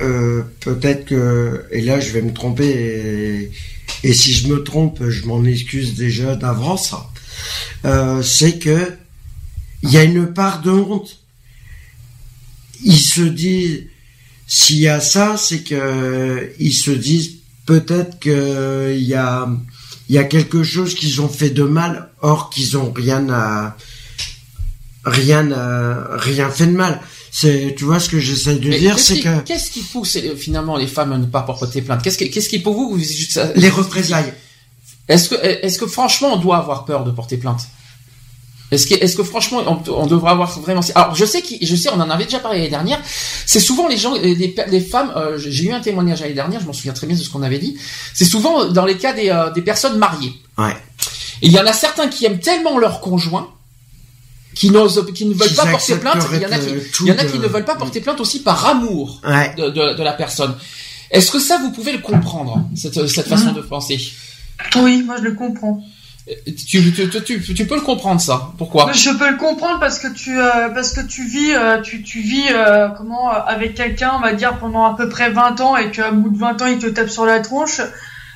euh, 0.00 0.42
peut-être 0.60 1.06
que 1.06 1.64
et 1.70 1.80
là 1.80 2.00
je 2.00 2.10
vais 2.10 2.22
me 2.22 2.32
tromper 2.32 2.68
et, 2.68 4.08
et 4.08 4.12
si 4.12 4.32
je 4.32 4.48
me 4.48 4.62
trompe, 4.62 5.08
je 5.08 5.24
m'en 5.26 5.44
excuse 5.44 5.94
déjà 5.94 6.34
d'avance. 6.36 6.94
euh, 7.84 8.22
c'est 8.22 8.58
que 8.58 8.92
il 9.86 9.92
y 9.92 9.96
a 9.96 10.04
une 10.04 10.32
part 10.32 10.60
de 10.60 10.70
honte. 10.70 11.20
Il 12.84 12.98
se 12.98 13.22
dit 13.22 13.86
s'il 14.46 14.78
y 14.78 14.88
a 14.88 15.00
ça, 15.00 15.36
c'est 15.36 15.62
que 15.62 16.52
ils 16.58 16.74
se 16.74 16.90
disent 16.90 17.36
peut-être 17.64 18.18
que 18.20 18.94
il 18.96 19.04
y 19.04 19.14
a 19.14 19.48
il 20.08 20.14
y 20.14 20.18
a 20.18 20.24
quelque 20.24 20.62
chose 20.62 20.94
qu'ils 20.94 21.20
ont 21.20 21.28
fait 21.28 21.50
de 21.50 21.64
mal, 21.64 22.10
or 22.20 22.50
qu'ils 22.50 22.76
ont 22.76 22.92
rien 22.92 23.28
à 23.30 23.76
rien 25.04 25.50
à, 25.52 26.16
rien 26.16 26.50
fait 26.50 26.66
de 26.66 26.72
mal. 26.72 27.00
C'est 27.30 27.74
tu 27.76 27.84
vois 27.84 28.00
ce 28.00 28.08
que 28.08 28.20
j'essaie 28.20 28.56
de 28.56 28.68
Mais 28.68 28.78
dire, 28.78 28.94
qu'est-ce 28.94 29.06
c'est 29.06 29.14
qui, 29.16 29.22
que 29.22 29.40
qu'est-ce 29.40 29.70
qui 29.70 29.80
pousse 29.80 30.16
euh, 30.16 30.36
finalement 30.36 30.76
les 30.76 30.86
femmes 30.86 31.12
à 31.12 31.18
ne 31.18 31.26
pas 31.26 31.42
porter 31.42 31.82
plainte? 31.82 32.02
Qu'est-ce 32.02 32.18
qui, 32.18 32.30
qu'est-ce 32.30 32.48
qui 32.48 32.60
pour 32.60 32.74
vous, 32.74 32.90
vous 32.90 33.02
les 33.56 33.68
représailles. 33.68 34.32
Est-ce 35.08 35.28
que, 35.28 35.34
est-ce 35.36 35.78
que 35.78 35.86
franchement 35.86 36.34
on 36.34 36.36
doit 36.38 36.56
avoir 36.58 36.84
peur 36.84 37.04
de 37.04 37.10
porter 37.10 37.36
plainte? 37.36 37.60
Est-ce 38.72 38.88
que, 38.88 38.94
est-ce 38.94 39.14
que 39.16 39.22
franchement 39.22 39.60
on, 39.66 39.92
on 39.92 40.06
devrait 40.06 40.32
avoir 40.32 40.58
vraiment 40.60 40.80
Alors 40.96 41.14
je 41.14 41.24
sais 41.24 41.40
qui, 41.40 41.64
je 41.64 41.76
sais, 41.76 41.88
on 41.90 42.00
en 42.00 42.10
avait 42.10 42.24
déjà 42.24 42.40
parlé 42.40 42.58
l'année 42.58 42.70
dernière. 42.70 43.00
C'est 43.46 43.60
souvent 43.60 43.86
les 43.86 43.96
gens, 43.96 44.14
les, 44.14 44.34
les 44.34 44.80
femmes. 44.80 45.12
euh, 45.16 45.38
j'ai 45.38 45.64
eu 45.66 45.72
un 45.72 45.80
témoignage 45.80 46.20
l'année 46.20 46.34
dernière, 46.34 46.60
je 46.60 46.66
m'en 46.66 46.72
souviens 46.72 46.92
très 46.92 47.06
bien 47.06 47.16
de 47.16 47.22
ce 47.22 47.30
qu'on 47.30 47.42
avait 47.42 47.58
dit. 47.60 47.76
C'est 48.12 48.24
souvent 48.24 48.64
dans 48.66 48.84
les 48.84 48.96
cas 48.96 49.12
des, 49.12 49.30
euh, 49.30 49.50
des 49.52 49.62
personnes 49.62 49.98
mariées. 49.98 50.32
Ouais. 50.58 50.74
Et 51.42 51.46
il 51.46 51.52
y 51.52 51.60
en 51.60 51.66
a 51.66 51.72
certains 51.72 52.08
qui 52.08 52.24
aiment 52.26 52.40
tellement 52.40 52.76
leur 52.78 53.00
conjoint 53.00 53.48
qui 54.54 54.70
n'osent, 54.70 55.04
qui 55.14 55.26
ne 55.26 55.34
veulent 55.34 55.54
pas 55.54 55.66
porter 55.66 55.96
plainte. 55.96 56.26
Il 56.32 56.40
y 56.40 56.46
en 56.46 56.50
a 56.50 56.58
qui, 56.58 56.68
euh, 56.70 56.80
il 57.02 57.06
y 57.06 57.12
en 57.12 57.18
a 57.18 57.24
qui 57.24 57.38
de- 57.38 57.42
ne 57.44 57.48
veulent 57.48 57.64
pas 57.66 57.74
porter 57.76 58.00
plainte 58.00 58.20
aussi 58.20 58.40
par 58.42 58.66
amour 58.66 59.20
Ouais. 59.24 59.54
de, 59.56 59.68
de, 59.68 59.94
de 59.96 60.02
la 60.02 60.12
personne. 60.14 60.54
Est-ce 61.10 61.30
que 61.30 61.38
ça, 61.38 61.58
vous 61.58 61.70
pouvez 61.72 61.92
le 61.92 61.98
comprendre, 61.98 62.66
cette, 62.74 63.06
cette 63.06 63.28
façon 63.28 63.52
de 63.52 63.60
penser? 63.60 64.00
Oui, 64.76 65.02
moi 65.04 65.16
je 65.18 65.22
le 65.24 65.34
comprends. 65.34 65.84
Tu, 66.26 66.92
tu, 66.92 67.08
tu, 67.08 67.54
tu, 67.54 67.66
peux 67.66 67.76
le 67.76 67.82
comprendre, 67.82 68.20
ça. 68.20 68.50
Pourquoi? 68.58 68.90
Je 68.92 69.10
peux 69.10 69.30
le 69.30 69.36
comprendre 69.36 69.78
parce 69.78 70.00
que 70.00 70.08
tu 70.08 70.40
euh, 70.40 70.68
parce 70.70 70.92
que 70.92 71.00
tu 71.00 71.24
vis 71.24 71.54
euh, 71.54 71.80
tu, 71.80 72.02
tu 72.02 72.18
vis 72.18 72.46
euh, 72.50 72.88
comment 72.88 73.30
avec 73.30 73.74
quelqu'un 73.74 74.12
on 74.16 74.20
va 74.20 74.32
dire 74.32 74.58
pendant 74.58 74.84
à 74.84 74.96
peu 74.96 75.08
près 75.08 75.30
20 75.30 75.60
ans 75.60 75.76
et 75.76 75.92
qu'à 75.92 76.10
bout 76.10 76.30
de 76.30 76.38
20 76.38 76.62
ans 76.62 76.66
il 76.66 76.78
te 76.78 76.86
tape 76.86 77.10
sur 77.10 77.26
la 77.26 77.40
tronche. 77.40 77.80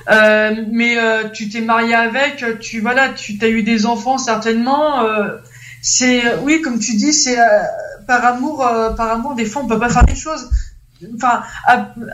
Euh, 0.09 0.55
mais 0.71 0.97
euh, 0.97 1.29
tu 1.29 1.49
t'es 1.49 1.61
marié 1.61 1.93
avec 1.93 2.59
tu 2.59 2.79
voilà 2.79 3.09
tu 3.09 3.37
t'as 3.37 3.49
eu 3.49 3.61
des 3.61 3.85
enfants 3.85 4.17
certainement. 4.17 5.03
Euh, 5.03 5.37
c'est 5.81 6.37
oui 6.43 6.61
comme 6.61 6.79
tu 6.79 6.95
dis 6.95 7.11
c'est 7.11 7.37
par 8.07 8.23
amour 8.23 8.59
par 8.95 9.11
amour 9.11 9.35
des 9.35 9.45
fois 9.45 9.63
on 9.63 9.67
peut 9.67 9.79
pas 9.79 9.89
faire 9.89 10.05
des 10.05 10.15
choses 10.15 10.49
enfin 11.15 11.41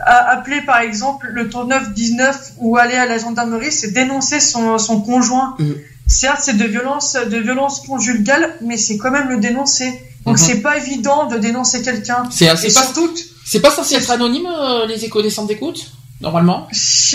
appeler 0.06 0.60
par 0.62 0.78
exemple 0.80 1.26
le 1.32 1.48
39 1.48 1.92
19 1.94 2.52
ou 2.58 2.76
aller 2.76 2.94
à 2.94 3.06
la 3.06 3.18
gendarmerie 3.18 3.72
c'est 3.72 3.92
dénoncer 3.92 4.40
son 4.40 4.78
son 4.78 5.00
conjoint 5.00 5.56
Mm. 5.58 5.72
certes 6.06 6.40
c'est 6.42 6.56
de 6.56 6.64
violence 6.64 7.16
de 7.34 7.36
violence 7.38 7.80
conjugale 7.80 8.54
mais 8.62 8.76
c'est 8.76 8.96
quand 8.96 9.10
même 9.10 9.28
le 9.28 9.38
dénoncer 9.38 9.90
donc 10.26 10.36
Mhm. 10.38 10.44
c'est 10.46 10.60
pas 10.60 10.76
évident 10.76 11.26
de 11.26 11.38
dénoncer 11.38 11.82
quelqu'un 11.82 12.22
C'est 12.30 12.54
c'est 12.56 12.72
pas, 12.74 12.82
surtout 12.82 13.10
c'est 13.44 13.60
pas 13.60 13.70
censé 13.70 13.94
être 13.94 14.10
anonyme, 14.10 14.46
euh, 14.46 14.86
les 14.86 15.04
échos 15.04 15.22
des 15.22 15.30
centres 15.30 15.48
d'écoute 15.48 15.80
Normalement? 16.20 16.66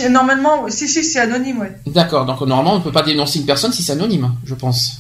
Normalement 0.10 0.66
si 0.70 0.88
si 0.88 1.04
c'est 1.04 1.20
anonyme 1.20 1.60
ouais 1.60 1.74
D'accord, 1.88 2.26
donc 2.26 2.40
normalement 2.42 2.76
on 2.76 2.80
ne 2.80 2.84
peut 2.84 2.92
pas 2.92 3.04
dénoncer 3.04 3.40
une 3.40 3.46
personne 3.46 3.74
si 3.74 3.84
c'est 3.84 3.92
anonyme, 3.92 4.32
je 4.46 4.56
pense. 4.56 4.98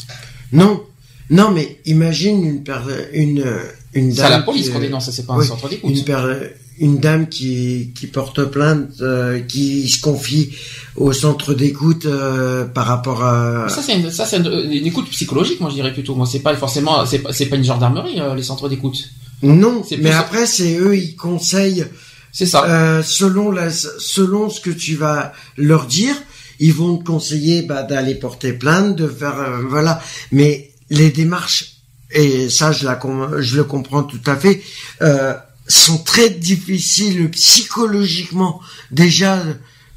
Non, 0.51 0.83
non, 1.29 1.51
mais 1.51 1.79
imagine 1.85 2.43
une 2.45 2.63
per- 2.63 3.07
une 3.13 3.39
euh, 3.41 3.63
une 3.93 4.11
C'est 4.11 4.21
dame. 4.23 4.33
à 4.33 4.37
la 4.39 4.43
police 4.43 4.69
qu'on 4.69 4.77
euh, 4.79 4.81
dénonce, 4.81 5.09
c'est 5.09 5.25
pas 5.25 5.33
un 5.33 5.37
oui, 5.39 5.47
centre 5.47 5.69
d'écoute. 5.69 5.89
une, 5.89 6.03
per- 6.03 6.51
une 6.79 6.97
dame 6.99 7.27
qui, 7.29 7.91
qui 7.95 8.07
porte 8.07 8.43
plainte, 8.45 9.01
euh, 9.01 9.39
qui 9.41 9.87
se 9.89 10.01
confie 10.01 10.51
au 10.95 11.13
centre 11.13 11.53
d'écoute 11.53 12.05
euh, 12.05 12.65
par 12.65 12.85
rapport 12.85 13.23
à. 13.23 13.69
Ça 13.69 13.81
c'est 13.81 13.95
une, 13.95 14.09
ça, 14.11 14.25
c'est 14.25 14.37
une, 14.37 14.71
une 14.71 14.85
écoute 14.85 15.09
psychologique, 15.09 15.59
moi 15.59 15.69
je 15.69 15.75
dirais 15.75 15.93
plutôt. 15.93 16.15
Moi 16.15 16.27
c'est 16.29 16.39
pas 16.39 16.55
forcément, 16.55 17.05
c'est 17.05 17.19
pas, 17.19 17.33
c'est 17.33 17.47
pas 17.47 17.55
une 17.55 17.63
gendarmerie 17.63 18.19
euh, 18.19 18.35
les 18.35 18.43
centres 18.43 18.69
d'écoute. 18.69 19.09
Non, 19.41 19.83
mais 19.99 20.11
après 20.11 20.45
c'est 20.45 20.77
eux, 20.77 20.95
ils 20.95 21.15
conseillent 21.15 21.85
C'est 22.31 22.45
ça. 22.45 23.03
selon 23.03 23.51
la, 23.51 23.69
selon 23.71 24.49
ce 24.49 24.61
que 24.61 24.69
tu 24.69 24.95
vas 24.95 25.33
leur 25.57 25.85
dire, 25.85 26.15
ils 26.59 26.73
vont 26.73 26.97
te 26.97 27.03
conseiller 27.03 27.61
bah, 27.63 27.83
d'aller 27.83 28.15
porter 28.15 28.53
plainte, 28.53 28.95
de 28.95 29.07
faire 29.07 29.59
voilà. 29.67 30.01
Mais 30.31 30.71
les 30.89 31.09
démarches 31.09 31.73
et 32.13 32.49
ça 32.49 32.71
je 32.71 32.85
la 32.85 32.99
je 33.39 33.57
le 33.57 33.63
comprends 33.63 34.03
tout 34.03 34.21
à 34.25 34.35
fait 34.35 34.61
euh, 35.01 35.33
sont 35.67 35.97
très 35.97 36.29
difficiles 36.29 37.29
psychologiquement 37.31 38.59
déjà 38.91 39.43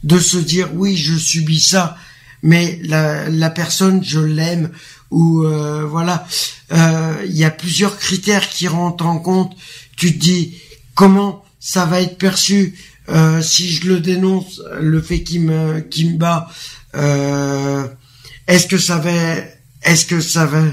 de 0.04 0.18
se 0.18 0.36
dire 0.36 0.70
oui 0.74 0.96
je 0.96 1.16
subis 1.16 1.60
ça 1.60 1.96
mais 2.42 2.78
la, 2.84 3.28
la 3.28 3.50
personne 3.50 4.04
je 4.04 4.20
l'aime 4.20 4.70
ou 5.10 5.44
euh, 5.44 5.84
voilà. 5.84 6.26
Euh, 6.72 7.24
il 7.26 7.36
y 7.36 7.44
a 7.44 7.50
plusieurs 7.50 7.98
critères 7.98 8.48
qui 8.48 8.68
rentrent 8.68 9.06
en 9.06 9.18
compte. 9.18 9.56
Tu 9.96 10.14
te 10.14 10.18
dis 10.18 10.58
comment 10.94 11.44
ça 11.60 11.84
va 11.84 12.00
être 12.00 12.18
perçu 12.18 12.74
euh, 13.08 13.40
si 13.40 13.70
je 13.70 13.88
le 13.88 14.00
dénonce 14.00 14.60
le 14.80 15.00
fait 15.00 15.22
qu'il 15.22 15.42
me 15.42 15.80
qu'il 15.80 16.12
me 16.12 16.18
bat 16.18 16.50
est-ce 18.46 18.66
que 18.66 18.78
ça 18.78 18.98
va 18.98 19.10
est-ce 19.82 20.06
que 20.06 20.20
ça 20.20 20.46
va 20.46 20.64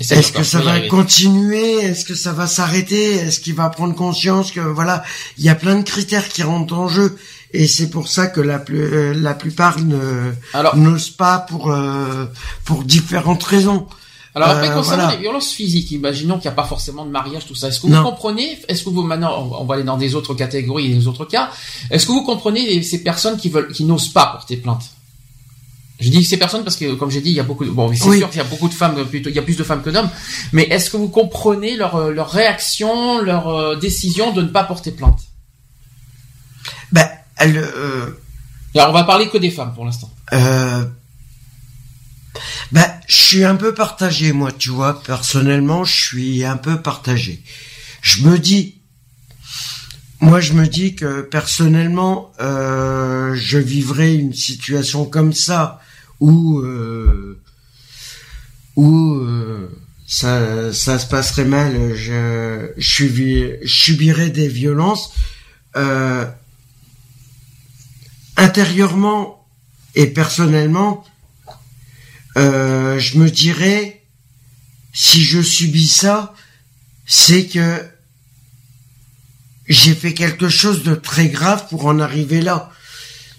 Est-ce 0.00 0.32
que 0.32 0.42
ça 0.42 0.60
va 0.60 0.80
continuer? 0.80 1.76
Est-ce 1.76 2.04
que 2.04 2.14
ça 2.14 2.32
va 2.32 2.46
s'arrêter? 2.46 3.14
Est-ce 3.14 3.40
qu'il 3.40 3.54
va 3.54 3.70
prendre 3.70 3.94
conscience 3.94 4.52
que 4.52 4.60
voilà, 4.60 5.02
il 5.38 5.44
y 5.44 5.48
a 5.48 5.54
plein 5.54 5.76
de 5.76 5.82
critères 5.82 6.28
qui 6.28 6.42
rentrent 6.42 6.74
en 6.74 6.88
jeu? 6.88 7.16
Et 7.52 7.66
c'est 7.66 7.88
pour 7.88 8.08
ça 8.08 8.26
que 8.26 8.40
la, 8.40 8.58
plus, 8.58 8.82
euh, 8.82 9.14
la 9.14 9.32
plupart 9.32 9.78
ne 9.78 10.32
n'osent 10.74 11.10
pas 11.10 11.38
pour 11.38 11.70
euh, 11.70 12.26
pour 12.64 12.84
différentes 12.84 13.42
raisons. 13.42 13.86
Alors 14.34 14.50
après, 14.50 14.68
euh, 14.68 14.74
concernant 14.74 15.08
les 15.08 15.16
violences 15.16 15.52
physiques, 15.52 15.90
imaginons 15.92 16.34
qu'il 16.34 16.50
n'y 16.50 16.52
a 16.52 16.56
pas 16.56 16.64
forcément 16.64 17.06
de 17.06 17.10
mariage, 17.10 17.46
tout 17.46 17.54
ça. 17.54 17.68
Est-ce 17.68 17.80
que 17.80 17.86
vous 17.86 18.02
comprenez? 18.02 18.58
Est-ce 18.68 18.84
que 18.84 18.90
vous 18.90 19.02
maintenant, 19.02 19.50
on 19.58 19.64
va 19.64 19.76
aller 19.76 19.84
dans 19.84 19.96
des 19.96 20.14
autres 20.14 20.34
catégories, 20.34 20.92
des 20.92 21.06
autres 21.06 21.24
cas. 21.24 21.50
Est-ce 21.90 22.04
que 22.04 22.12
vous 22.12 22.22
comprenez 22.22 22.82
ces 22.82 23.02
personnes 23.02 23.38
qui 23.38 23.48
veulent, 23.48 23.72
qui 23.72 23.84
n'osent 23.84 24.10
pas 24.10 24.26
porter 24.26 24.58
plainte? 24.58 24.82
Je 25.98 26.10
dis 26.10 26.24
ces 26.24 26.36
personnes 26.36 26.64
parce 26.64 26.76
que, 26.76 26.94
comme 26.94 27.10
j'ai 27.10 27.20
dit, 27.20 27.30
il 27.30 27.36
y 27.36 27.40
a 27.40 27.42
beaucoup. 27.42 27.64
De, 27.64 27.70
bon, 27.70 27.92
c'est 27.92 28.18
sûr 28.18 28.28
qu'il 28.28 28.38
y 28.38 28.44
a 28.44 28.48
beaucoup 28.48 28.68
de 28.68 28.74
femmes, 28.74 29.02
plutôt, 29.06 29.30
il 29.30 29.36
y 29.36 29.38
a 29.38 29.42
plus 29.42 29.56
de 29.56 29.64
femmes 29.64 29.82
que 29.82 29.90
d'hommes. 29.90 30.10
Mais 30.52 30.64
est-ce 30.64 30.90
que 30.90 30.96
vous 30.96 31.08
comprenez 31.08 31.76
leur 31.76 32.10
leur 32.10 32.30
réaction, 32.30 33.22
leur 33.22 33.78
décision 33.78 34.32
de 34.32 34.42
ne 34.42 34.48
pas 34.48 34.64
porter 34.64 34.90
plainte? 34.90 35.20
Ben, 36.92 37.08
elle. 37.38 37.58
Euh... 37.58 38.10
Alors, 38.74 38.90
on 38.90 38.92
va 38.92 39.04
parler 39.04 39.28
que 39.28 39.38
des 39.38 39.50
femmes 39.50 39.72
pour 39.74 39.84
l'instant. 39.84 40.10
Euh, 40.32 40.84
ben, 42.72 42.86
je 43.06 43.16
suis 43.16 43.44
un 43.44 43.56
peu 43.56 43.74
partagé, 43.74 44.32
moi, 44.32 44.52
tu 44.52 44.70
vois. 44.70 45.02
Personnellement, 45.02 45.84
je 45.84 45.94
suis 45.94 46.44
un 46.44 46.56
peu 46.56 46.82
partagé. 46.82 47.42
Je 48.02 48.22
me 48.22 48.38
dis, 48.38 48.80
moi, 50.20 50.40
je 50.40 50.52
me 50.52 50.66
dis 50.66 50.94
que 50.94 51.22
personnellement, 51.22 52.32
euh, 52.40 53.34
je 53.34 53.58
vivrais 53.58 54.14
une 54.14 54.34
situation 54.34 55.04
comme 55.04 55.32
ça 55.32 55.80
euh, 56.22 57.40
où 58.76 59.14
euh, 59.14 59.70
ça, 60.06 60.72
ça 60.72 60.98
se 60.98 61.06
passerait 61.06 61.44
mal. 61.44 61.94
Je, 61.94 62.70
je, 62.76 63.66
subirais 63.66 64.30
des 64.30 64.48
violences. 64.48 65.12
Euh, 65.76 66.26
intérieurement 68.36 69.46
et 69.94 70.06
personnellement, 70.06 71.04
euh, 72.36 72.98
je 72.98 73.18
me 73.18 73.30
dirais, 73.30 74.02
si 74.92 75.22
je 75.22 75.40
subis 75.40 75.88
ça, 75.88 76.34
c'est 77.06 77.46
que 77.46 77.82
j'ai 79.68 79.94
fait 79.94 80.14
quelque 80.14 80.48
chose 80.48 80.82
de 80.82 80.94
très 80.94 81.28
grave 81.28 81.66
pour 81.68 81.86
en 81.86 81.98
arriver 81.98 82.40
là. 82.40 82.70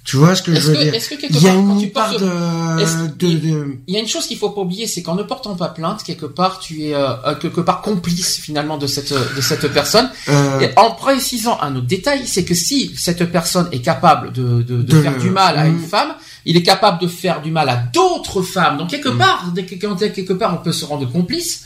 Tu 0.08 0.16
vois 0.16 0.36
ce 0.36 0.42
que 0.42 0.56
je 0.56 0.72
veux 0.72 0.78
dire? 0.78 0.94
Il 1.30 1.42
y 1.42 1.50
a 1.50 1.54
une 1.54 1.92
part 1.92 2.18
de, 2.18 3.76
Il 3.88 3.94
y 3.94 3.98
a 3.98 4.00
une 4.00 4.08
chose 4.08 4.26
qu'il 4.26 4.38
faut 4.38 4.52
pas 4.52 4.62
oublier, 4.62 4.88
c'est 4.88 5.04
qu'en 5.04 5.16
ne 5.16 5.24
portant 5.24 5.54
pas 5.56 5.68
plainte, 5.68 6.02
quelque 6.02 6.26
part, 6.26 6.60
tu 6.60 6.84
es 6.84 6.96
euh, 6.96 7.10
euh, 7.26 7.36
quelque 7.36 7.60
part 7.60 7.82
complice 7.82 8.38
finalement 8.38 8.78
de 8.78 8.88
cette 8.88 9.12
de 9.12 9.42
cette 9.42 9.68
personne. 9.74 10.10
Euh... 10.30 10.62
Et 10.62 10.70
en 10.78 10.92
précisant 10.92 11.60
un 11.62 11.76
autre 11.76 11.88
détail, 11.88 12.22
c'est 12.26 12.46
que 12.46 12.56
si 12.56 12.94
cette 12.96 13.30
personne 13.30 13.68
est 13.74 13.82
capable 13.82 14.32
de, 14.32 14.62
de, 14.62 14.82
de, 14.82 15.02
faire 15.02 15.18
du 15.18 15.30
mal 15.30 15.58
à 15.58 15.68
une 15.68 15.82
mm. 15.82 15.88
femme, 15.88 16.14
il 16.46 16.56
est 16.56 16.64
capable 16.64 17.02
de 17.02 17.08
faire 17.10 17.42
du 17.42 17.52
mal 17.52 17.68
à 17.68 17.76
d'autres 17.76 18.42
femmes. 18.42 18.78
Donc 18.78 18.90
quelque 18.90 19.10
mm. 19.10 19.18
part, 19.18 19.54
quelque 20.16 20.34
part, 20.34 20.58
on 20.58 20.64
peut 20.64 20.72
se 20.72 20.86
rendre 20.86 21.12
complice 21.12 21.66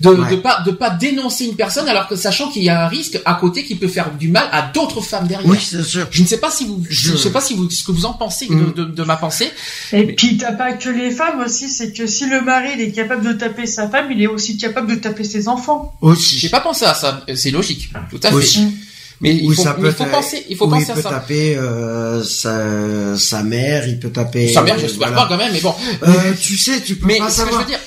de 0.00 0.10
ne 0.10 0.36
pas 0.36 0.62
de 0.64 0.70
pas 0.70 0.90
dénoncer 0.90 1.44
une 1.44 1.56
personne 1.56 1.88
alors 1.88 2.08
que 2.08 2.16
sachant 2.16 2.50
qu'il 2.50 2.62
y 2.62 2.70
a 2.70 2.84
un 2.84 2.88
risque 2.88 3.20
à 3.24 3.34
côté 3.34 3.64
qui 3.64 3.74
peut 3.74 3.88
faire 3.88 4.10
du 4.12 4.28
mal 4.28 4.48
à 4.50 4.62
d'autres 4.62 5.02
femmes 5.02 5.26
derrière. 5.26 5.48
Oui, 5.48 5.58
c'est 5.60 5.82
sûr. 5.82 6.06
Je 6.10 6.22
ne 6.22 6.26
sais 6.26 6.38
pas 6.38 6.50
si 6.50 6.64
vous 6.64 6.82
je, 6.88 7.16
sais 7.16 7.30
pas 7.30 7.40
si 7.40 7.54
vous 7.54 7.68
ce 7.68 7.84
que 7.84 7.92
vous 7.92 8.06
en 8.06 8.14
pensez 8.14 8.46
de, 8.46 8.54
mm. 8.54 8.72
de, 8.72 8.84
de, 8.84 9.02
ma 9.02 9.16
pensée. 9.16 9.50
Et 9.92 10.06
puis 10.06 10.38
t'as 10.38 10.52
pas 10.52 10.72
que 10.72 10.88
les 10.88 11.10
femmes 11.10 11.40
aussi, 11.44 11.68
c'est 11.68 11.92
que 11.92 12.06
si 12.06 12.26
le 12.26 12.40
mari 12.40 12.70
il 12.74 12.80
est 12.80 12.92
capable 12.92 13.24
de 13.24 13.32
taper 13.34 13.66
sa 13.66 13.88
femme, 13.88 14.10
il 14.10 14.22
est 14.22 14.26
aussi 14.26 14.56
capable 14.56 14.90
de 14.90 14.96
taper 14.96 15.24
ses 15.24 15.48
enfants. 15.48 15.94
Aussi. 16.00 16.38
J'ai 16.38 16.48
pas 16.48 16.60
pensé 16.60 16.84
à 16.86 16.94
ça, 16.94 17.24
c'est 17.34 17.50
logique, 17.50 17.92
tout 18.10 18.20
à 18.22 18.30
fait. 18.30 18.60
Mais 19.20 19.34
il 19.34 19.54
faut, 19.54 19.62
il 19.84 19.92
faut 19.92 20.04
penser, 20.06 20.46
il 20.48 20.56
faut 20.56 20.66
penser 20.66 20.86
il 20.88 20.94
peut 20.94 21.00
à 21.00 21.02
ça. 21.02 21.10
taper 21.10 21.54
euh, 21.56 22.24
sa, 22.24 23.18
sa 23.18 23.42
mère, 23.42 23.86
il 23.86 23.98
peut 23.98 24.08
taper. 24.08 24.48
Sa 24.48 24.62
mère, 24.62 24.78
j'espère 24.78 25.12
pas 25.12 25.26
quand 25.28 25.36
même, 25.36 25.52
mais 25.52 25.60
bon. 25.60 25.74
Euh, 26.04 26.32
tu 26.40 26.56
sais, 26.56 26.80
tu 26.80 26.96
peux 26.96 27.06
mais 27.06 27.18
pas 27.18 27.28
savoir. 27.28 27.58
Que 27.58 27.70
je 27.70 27.72
veux 27.72 27.78
dire, 27.78 27.80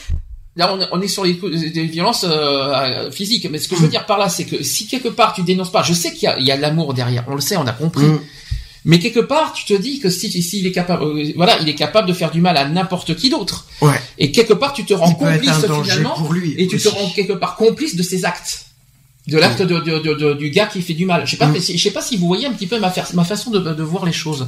Là, 0.55 0.77
on 0.91 1.01
est 1.01 1.07
sur 1.07 1.23
les, 1.23 1.33
des 1.33 1.85
violences 1.85 2.25
euh, 2.29 3.09
physiques, 3.09 3.47
mais 3.49 3.57
ce 3.57 3.67
que 3.67 3.75
je 3.75 3.81
veux 3.81 3.87
dire 3.87 4.05
par 4.05 4.19
là, 4.19 4.29
c'est 4.29 4.45
que 4.45 4.61
si 4.61 4.85
quelque 4.85 5.07
part 5.07 5.33
tu 5.33 5.41
dénonces 5.41 5.71
pas, 5.71 5.81
je 5.81 5.93
sais 5.93 6.13
qu'il 6.13 6.23
y 6.23 6.27
a, 6.27 6.37
il 6.37 6.45
y 6.45 6.51
a 6.51 6.55
l'amour 6.55 6.93
derrière, 6.93 7.23
on 7.27 7.33
le 7.33 7.41
sait, 7.41 7.57
on 7.57 7.65
a 7.65 7.71
compris, 7.71 8.05
mm. 8.05 8.19
mais 8.85 8.99
quelque 8.99 9.19
part 9.19 9.53
tu 9.53 9.65
te 9.65 9.73
dis 9.73 9.99
que 9.99 10.11
si, 10.11 10.29
si 10.43 10.59
il 10.59 10.67
est 10.67 10.71
capable, 10.71 11.05
euh, 11.05 11.33
voilà, 11.35 11.57
il 11.59 11.67
est 11.69 11.73
capable 11.73 12.07
de 12.07 12.13
faire 12.13 12.29
du 12.29 12.39
mal 12.39 12.55
à 12.55 12.69
n'importe 12.69 13.15
qui 13.15 13.31
d'autre. 13.31 13.65
Ouais. 13.81 13.99
Et 14.19 14.31
quelque 14.31 14.53
part 14.53 14.73
tu 14.73 14.85
te 14.85 14.93
rends 14.93 15.15
complice 15.15 15.65
finalement, 15.81 16.13
pour 16.13 16.31
lui 16.31 16.53
et 16.59 16.67
tu 16.67 16.77
te 16.77 16.87
rends 16.87 17.09
quelque 17.09 17.33
part 17.33 17.55
complice 17.55 17.95
de 17.95 18.03
ses 18.03 18.23
actes 18.23 18.67
de 19.25 19.37
l'acte 19.37 19.61
de, 19.61 19.79
de, 19.79 19.99
de, 19.99 20.33
du 20.33 20.49
gars 20.49 20.65
qui 20.65 20.81
fait 20.81 20.93
du 20.93 21.05
mal. 21.05 21.25
Je 21.25 21.31
sais 21.31 21.37
pas, 21.37 21.47
mm. 21.47 21.55
je 21.59 21.77
sais 21.77 21.91
pas 21.91 22.01
si 22.01 22.17
vous 22.17 22.27
voyez 22.27 22.45
un 22.45 22.51
petit 22.51 22.67
peu 22.67 22.77
ma, 22.79 22.93
ma 23.13 23.23
façon 23.23 23.51
de, 23.51 23.59
de 23.59 23.83
voir 23.83 24.05
les 24.05 24.11
choses. 24.11 24.47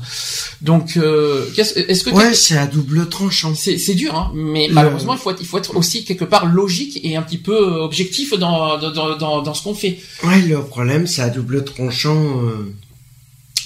Donc, 0.61 0.97
euh, 0.97 1.45
est-ce 1.57 2.03
que 2.03 2.09
ouais, 2.09 2.33
c'est 2.33 2.57
à 2.57 2.67
double 2.67 3.07
tranchant. 3.07 3.55
C'est 3.55 3.77
c'est 3.77 3.95
dur, 3.95 4.13
hein, 4.15 4.31
mais 4.35 4.67
malheureusement 4.69 5.13
il 5.13 5.19
faut 5.19 5.31
être, 5.31 5.41
il 5.41 5.47
faut 5.47 5.57
être 5.57 5.77
aussi 5.77 6.03
quelque 6.03 6.25
part 6.25 6.45
logique 6.45 6.99
et 7.03 7.15
un 7.15 7.21
petit 7.21 7.37
peu 7.37 7.55
objectif 7.55 8.33
dans 8.37 8.77
dans 8.77 9.15
dans, 9.15 9.41
dans 9.41 9.53
ce 9.53 9.63
qu'on 9.63 9.75
fait. 9.75 9.97
Ouais, 10.23 10.41
le 10.41 10.61
problème 10.61 11.07
c'est 11.07 11.21
à 11.21 11.29
double 11.29 11.63
tranchant. 11.63 12.41
Euh... 12.43 12.73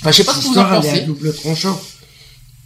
Enfin, 0.01 0.11
je 0.11 0.17
sais 0.17 0.23
pas 0.23 0.33
ce 0.33 0.41
que 0.41 0.47
vous 0.47 0.57
en 0.59 0.65
pensez. 0.65 0.89
à 0.89 0.99
double 0.99 1.33
tranchant. 1.33 1.81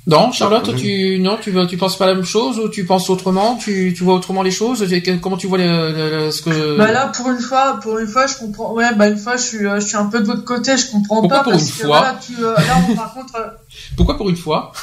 Non, 0.06 0.34
Charlotte, 0.34 0.76
tu 0.76 1.18
non, 1.20 1.38
tu 1.38 1.54
tu 1.70 1.78
penses 1.78 1.98
pas 1.98 2.08
la 2.08 2.16
même 2.16 2.26
chose 2.26 2.60
ou 2.60 2.68
tu 2.68 2.84
penses 2.84 3.10
autrement? 3.10 3.56
Tu, 3.56 3.94
tu 3.96 4.04
vois 4.04 4.16
autrement 4.16 4.44
les 4.44 4.52
choses? 4.52 4.86
Comment 5.22 5.38
tu 5.38 5.48
vois 5.48 5.58
les, 5.58 6.30
ce 6.32 6.42
que 6.42 6.78
Bah 6.78 6.92
là, 6.92 7.08
pour 7.08 7.30
une 7.30 7.40
fois, 7.40 7.80
pour 7.82 7.98
une 8.00 8.08
fois, 8.08 8.28
je 8.28 8.36
comprends. 8.36 8.74
Ouais, 8.74 8.94
bah 8.96 9.08
une 9.08 9.18
fois, 9.18 9.38
je 9.38 9.44
suis, 9.44 9.66
euh, 9.66 9.80
je 9.80 9.86
suis 9.88 9.96
un 9.96 10.08
peu 10.08 10.20
de 10.20 10.26
votre 10.26 10.44
côté. 10.44 10.76
Je 10.76 10.92
comprends 10.92 11.22
Pourquoi 11.22 11.38
pas 11.38 11.44
pour 11.44 11.54
parce 11.54 11.64
une 11.70 11.76
que 11.76 11.86
fois? 11.88 12.02
là, 12.02 12.20
tu, 12.26 12.34
euh, 12.44 12.54
là, 12.54 12.96
par 12.98 13.14
contre. 13.14 13.36
Euh, 13.38 13.48
Pourquoi 13.96 14.18
pour 14.18 14.30
une 14.30 14.36
fois? 14.36 14.74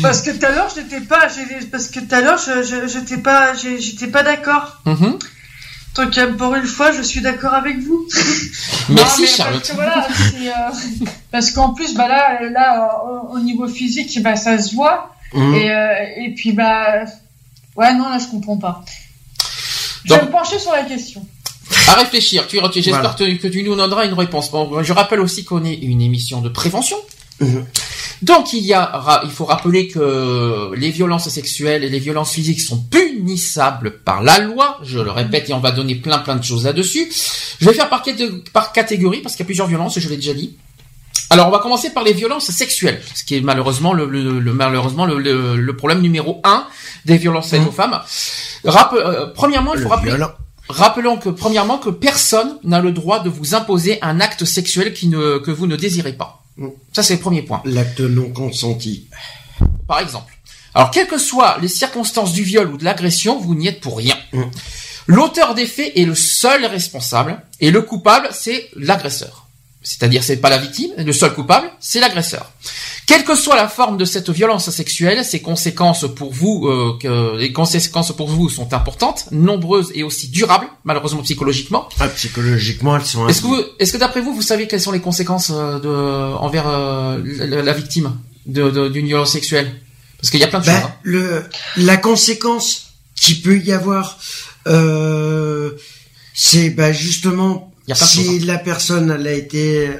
Parce 0.00 0.22
que 0.22 0.30
tout 0.30 0.46
à 0.46 0.50
l'heure, 0.50 0.68
j'étais 0.74 1.00
pas, 1.00 1.26
parce 1.70 1.88
que 1.88 2.00
tout 2.00 2.14
à 2.14 2.20
l'heure, 2.22 2.38
je, 2.38 2.88
j'étais 2.88 3.18
pas, 3.18 3.52
j'étais 3.54 4.06
pas 4.06 4.22
d'accord. 4.22 4.78
Mm 4.86 5.18
donc 5.94 6.36
pour 6.36 6.54
une 6.54 6.64
fois, 6.64 6.92
je 6.92 7.02
suis 7.02 7.20
d'accord 7.20 7.52
avec 7.54 7.78
vous. 7.78 8.06
Merci 8.88 9.26
Charlotte. 9.26 9.70
Euh, 9.78 10.50
parce 11.30 11.50
qu'en 11.50 11.74
plus, 11.74 11.94
bah 11.94 12.08
là, 12.08 12.48
là, 12.48 13.02
au, 13.30 13.38
niveau 13.38 13.68
physique, 13.68 14.22
bah 14.22 14.36
ça 14.36 14.58
se 14.58 14.74
voit. 14.74 15.14
Mhm. 15.34 15.54
Et, 15.54 15.70
euh, 15.70 15.94
et 16.16 16.34
puis 16.34 16.52
bah, 16.52 17.04
ouais, 17.76 17.94
non, 17.94 18.08
là, 18.08 18.18
je 18.18 18.26
comprends 18.26 18.56
pas. 18.56 18.84
Je 20.04 20.14
vais 20.14 20.22
me 20.22 20.30
pencher 20.30 20.58
sur 20.58 20.72
la 20.72 20.84
question. 20.84 21.26
À 21.88 21.94
réfléchir. 21.94 22.46
Tu, 22.48 22.58
j'espère 22.74 23.16
que 23.16 23.48
tu 23.48 23.62
nous 23.62 23.76
donneras 23.76 24.06
une 24.06 24.14
réponse. 24.14 24.50
Bon, 24.50 24.82
je 24.82 24.92
rappelle 24.92 25.20
aussi 25.20 25.44
qu'on 25.44 25.64
est 25.64 25.74
une 25.74 26.00
émission 26.00 26.40
de 26.40 26.48
prévention. 26.48 26.96
Mhm. 27.40 27.66
Donc 28.22 28.52
il 28.52 28.64
y 28.64 28.72
a, 28.72 29.20
il 29.24 29.30
faut 29.30 29.44
rappeler 29.44 29.88
que 29.88 30.72
les 30.76 30.90
violences 30.90 31.28
sexuelles 31.28 31.82
et 31.82 31.88
les 31.88 31.98
violences 31.98 32.32
physiques 32.32 32.60
sont 32.60 32.78
punissables 32.78 33.98
par 34.04 34.22
la 34.22 34.38
loi. 34.38 34.78
Je 34.82 35.00
le 35.00 35.10
répète 35.10 35.50
et 35.50 35.52
on 35.52 35.60
va 35.60 35.72
donner 35.72 35.96
plein 35.96 36.18
plein 36.18 36.36
de 36.36 36.44
choses 36.44 36.64
là-dessus. 36.64 37.10
Je 37.60 37.66
vais 37.66 37.74
faire 37.74 37.88
par, 37.88 38.04
par 38.52 38.72
catégorie 38.72 39.20
parce 39.20 39.34
qu'il 39.34 39.44
y 39.44 39.46
a 39.46 39.50
plusieurs 39.50 39.66
violences, 39.66 39.98
je 39.98 40.08
l'ai 40.08 40.16
déjà 40.16 40.34
dit. 40.34 40.56
Alors 41.30 41.48
on 41.48 41.50
va 41.50 41.58
commencer 41.58 41.90
par 41.90 42.04
les 42.04 42.12
violences 42.12 42.50
sexuelles, 42.50 43.00
ce 43.14 43.24
qui 43.24 43.36
est 43.36 43.40
malheureusement 43.40 43.92
le, 43.92 44.06
malheureusement 44.52 45.06
le, 45.06 45.76
problème 45.76 46.00
numéro 46.00 46.40
un 46.44 46.66
des 47.06 47.16
violences 47.16 47.50
faites 47.50 47.62
mmh. 47.62 47.68
aux 47.68 47.72
femmes. 47.72 48.00
Euh, 48.66 49.26
premièrement, 49.34 49.74
il 49.74 49.80
faut 49.80 49.88
rappeler. 49.88 50.14
Rappelons 50.68 51.16
que 51.16 51.28
premièrement 51.28 51.78
que 51.78 51.90
personne 51.90 52.58
n'a 52.62 52.80
le 52.80 52.92
droit 52.92 53.20
de 53.20 53.28
vous 53.28 53.54
imposer 53.54 53.98
un 54.00 54.20
acte 54.20 54.44
sexuel 54.44 54.94
qui 54.94 55.08
ne, 55.08 55.38
que 55.38 55.50
vous 55.50 55.66
ne 55.66 55.76
désirez 55.76 56.12
pas. 56.12 56.41
Ça, 56.92 57.02
c'est 57.02 57.14
le 57.14 57.20
premier 57.20 57.42
point. 57.42 57.62
L'acte 57.64 58.00
non 58.00 58.30
consenti. 58.30 59.08
Par 59.86 60.00
exemple. 60.00 60.32
Alors, 60.74 60.90
quelles 60.90 61.06
que 61.06 61.18
soient 61.18 61.58
les 61.60 61.68
circonstances 61.68 62.32
du 62.32 62.42
viol 62.42 62.70
ou 62.70 62.76
de 62.76 62.84
l'agression, 62.84 63.38
vous 63.38 63.54
n'y 63.54 63.68
êtes 63.68 63.80
pour 63.80 63.98
rien. 63.98 64.16
Mm. 64.32 64.42
L'auteur 65.06 65.54
des 65.54 65.66
faits 65.66 65.92
est 65.96 66.04
le 66.04 66.14
seul 66.14 66.64
responsable 66.64 67.42
et 67.60 67.70
le 67.70 67.82
coupable, 67.82 68.28
c'est 68.32 68.70
l'agresseur. 68.76 69.48
C'est-à-dire, 69.82 70.22
c'est 70.22 70.36
pas 70.36 70.50
la 70.50 70.58
victime, 70.58 70.92
le 70.96 71.12
seul 71.12 71.34
coupable, 71.34 71.68
c'est 71.80 72.00
l'agresseur. 72.00 72.52
Quelle 73.06 73.24
que 73.24 73.34
soit 73.34 73.56
la 73.56 73.68
forme 73.68 73.96
de 73.96 74.04
cette 74.04 74.30
violence 74.30 74.70
sexuelle, 74.70 75.24
ses 75.24 75.42
conséquences 75.42 76.06
pour 76.14 76.32
vous, 76.32 76.68
euh, 76.68 76.96
que 77.00 77.36
les 77.36 77.52
conséquences 77.52 78.14
pour 78.14 78.28
vous 78.28 78.48
sont 78.48 78.72
importantes, 78.72 79.26
nombreuses 79.32 79.90
et 79.94 80.04
aussi 80.04 80.28
durables, 80.28 80.68
malheureusement 80.84 81.22
psychologiquement. 81.22 81.88
Ah, 81.98 82.08
psychologiquement, 82.08 82.96
elles 82.96 83.04
sont. 83.04 83.28
Est-ce 83.28 83.42
que, 83.42 83.46
vous, 83.48 83.60
est-ce 83.78 83.92
que 83.92 83.98
d'après 83.98 84.20
vous, 84.20 84.34
vous 84.34 84.42
savez 84.42 84.68
quelles 84.68 84.80
sont 84.80 84.92
les 84.92 85.00
conséquences 85.00 85.50
euh, 85.52 85.80
de 85.80 85.88
envers 85.88 86.68
euh, 86.68 87.18
la, 87.24 87.72
victime 87.72 88.16
de, 88.46 88.88
d'une 88.88 89.06
violence 89.06 89.32
sexuelle? 89.32 89.80
Parce 90.18 90.30
qu'il 90.30 90.40
y 90.40 90.44
a 90.44 90.48
plein 90.48 90.60
de 90.60 90.66
ben, 90.66 90.80
choses. 90.80 90.84
Hein. 90.84 90.94
Le, 91.02 91.44
la 91.78 91.96
conséquence 91.96 92.92
qui 93.16 93.40
peut 93.40 93.58
y 93.58 93.72
avoir, 93.72 94.18
euh, 94.68 95.72
c'est 96.34 96.70
ben 96.70 96.92
justement 96.92 97.72
si 97.92 98.20
hein. 98.20 98.46
la 98.46 98.58
personne 98.58 99.10
elle 99.10 99.26
a 99.26 99.32
été 99.32 99.90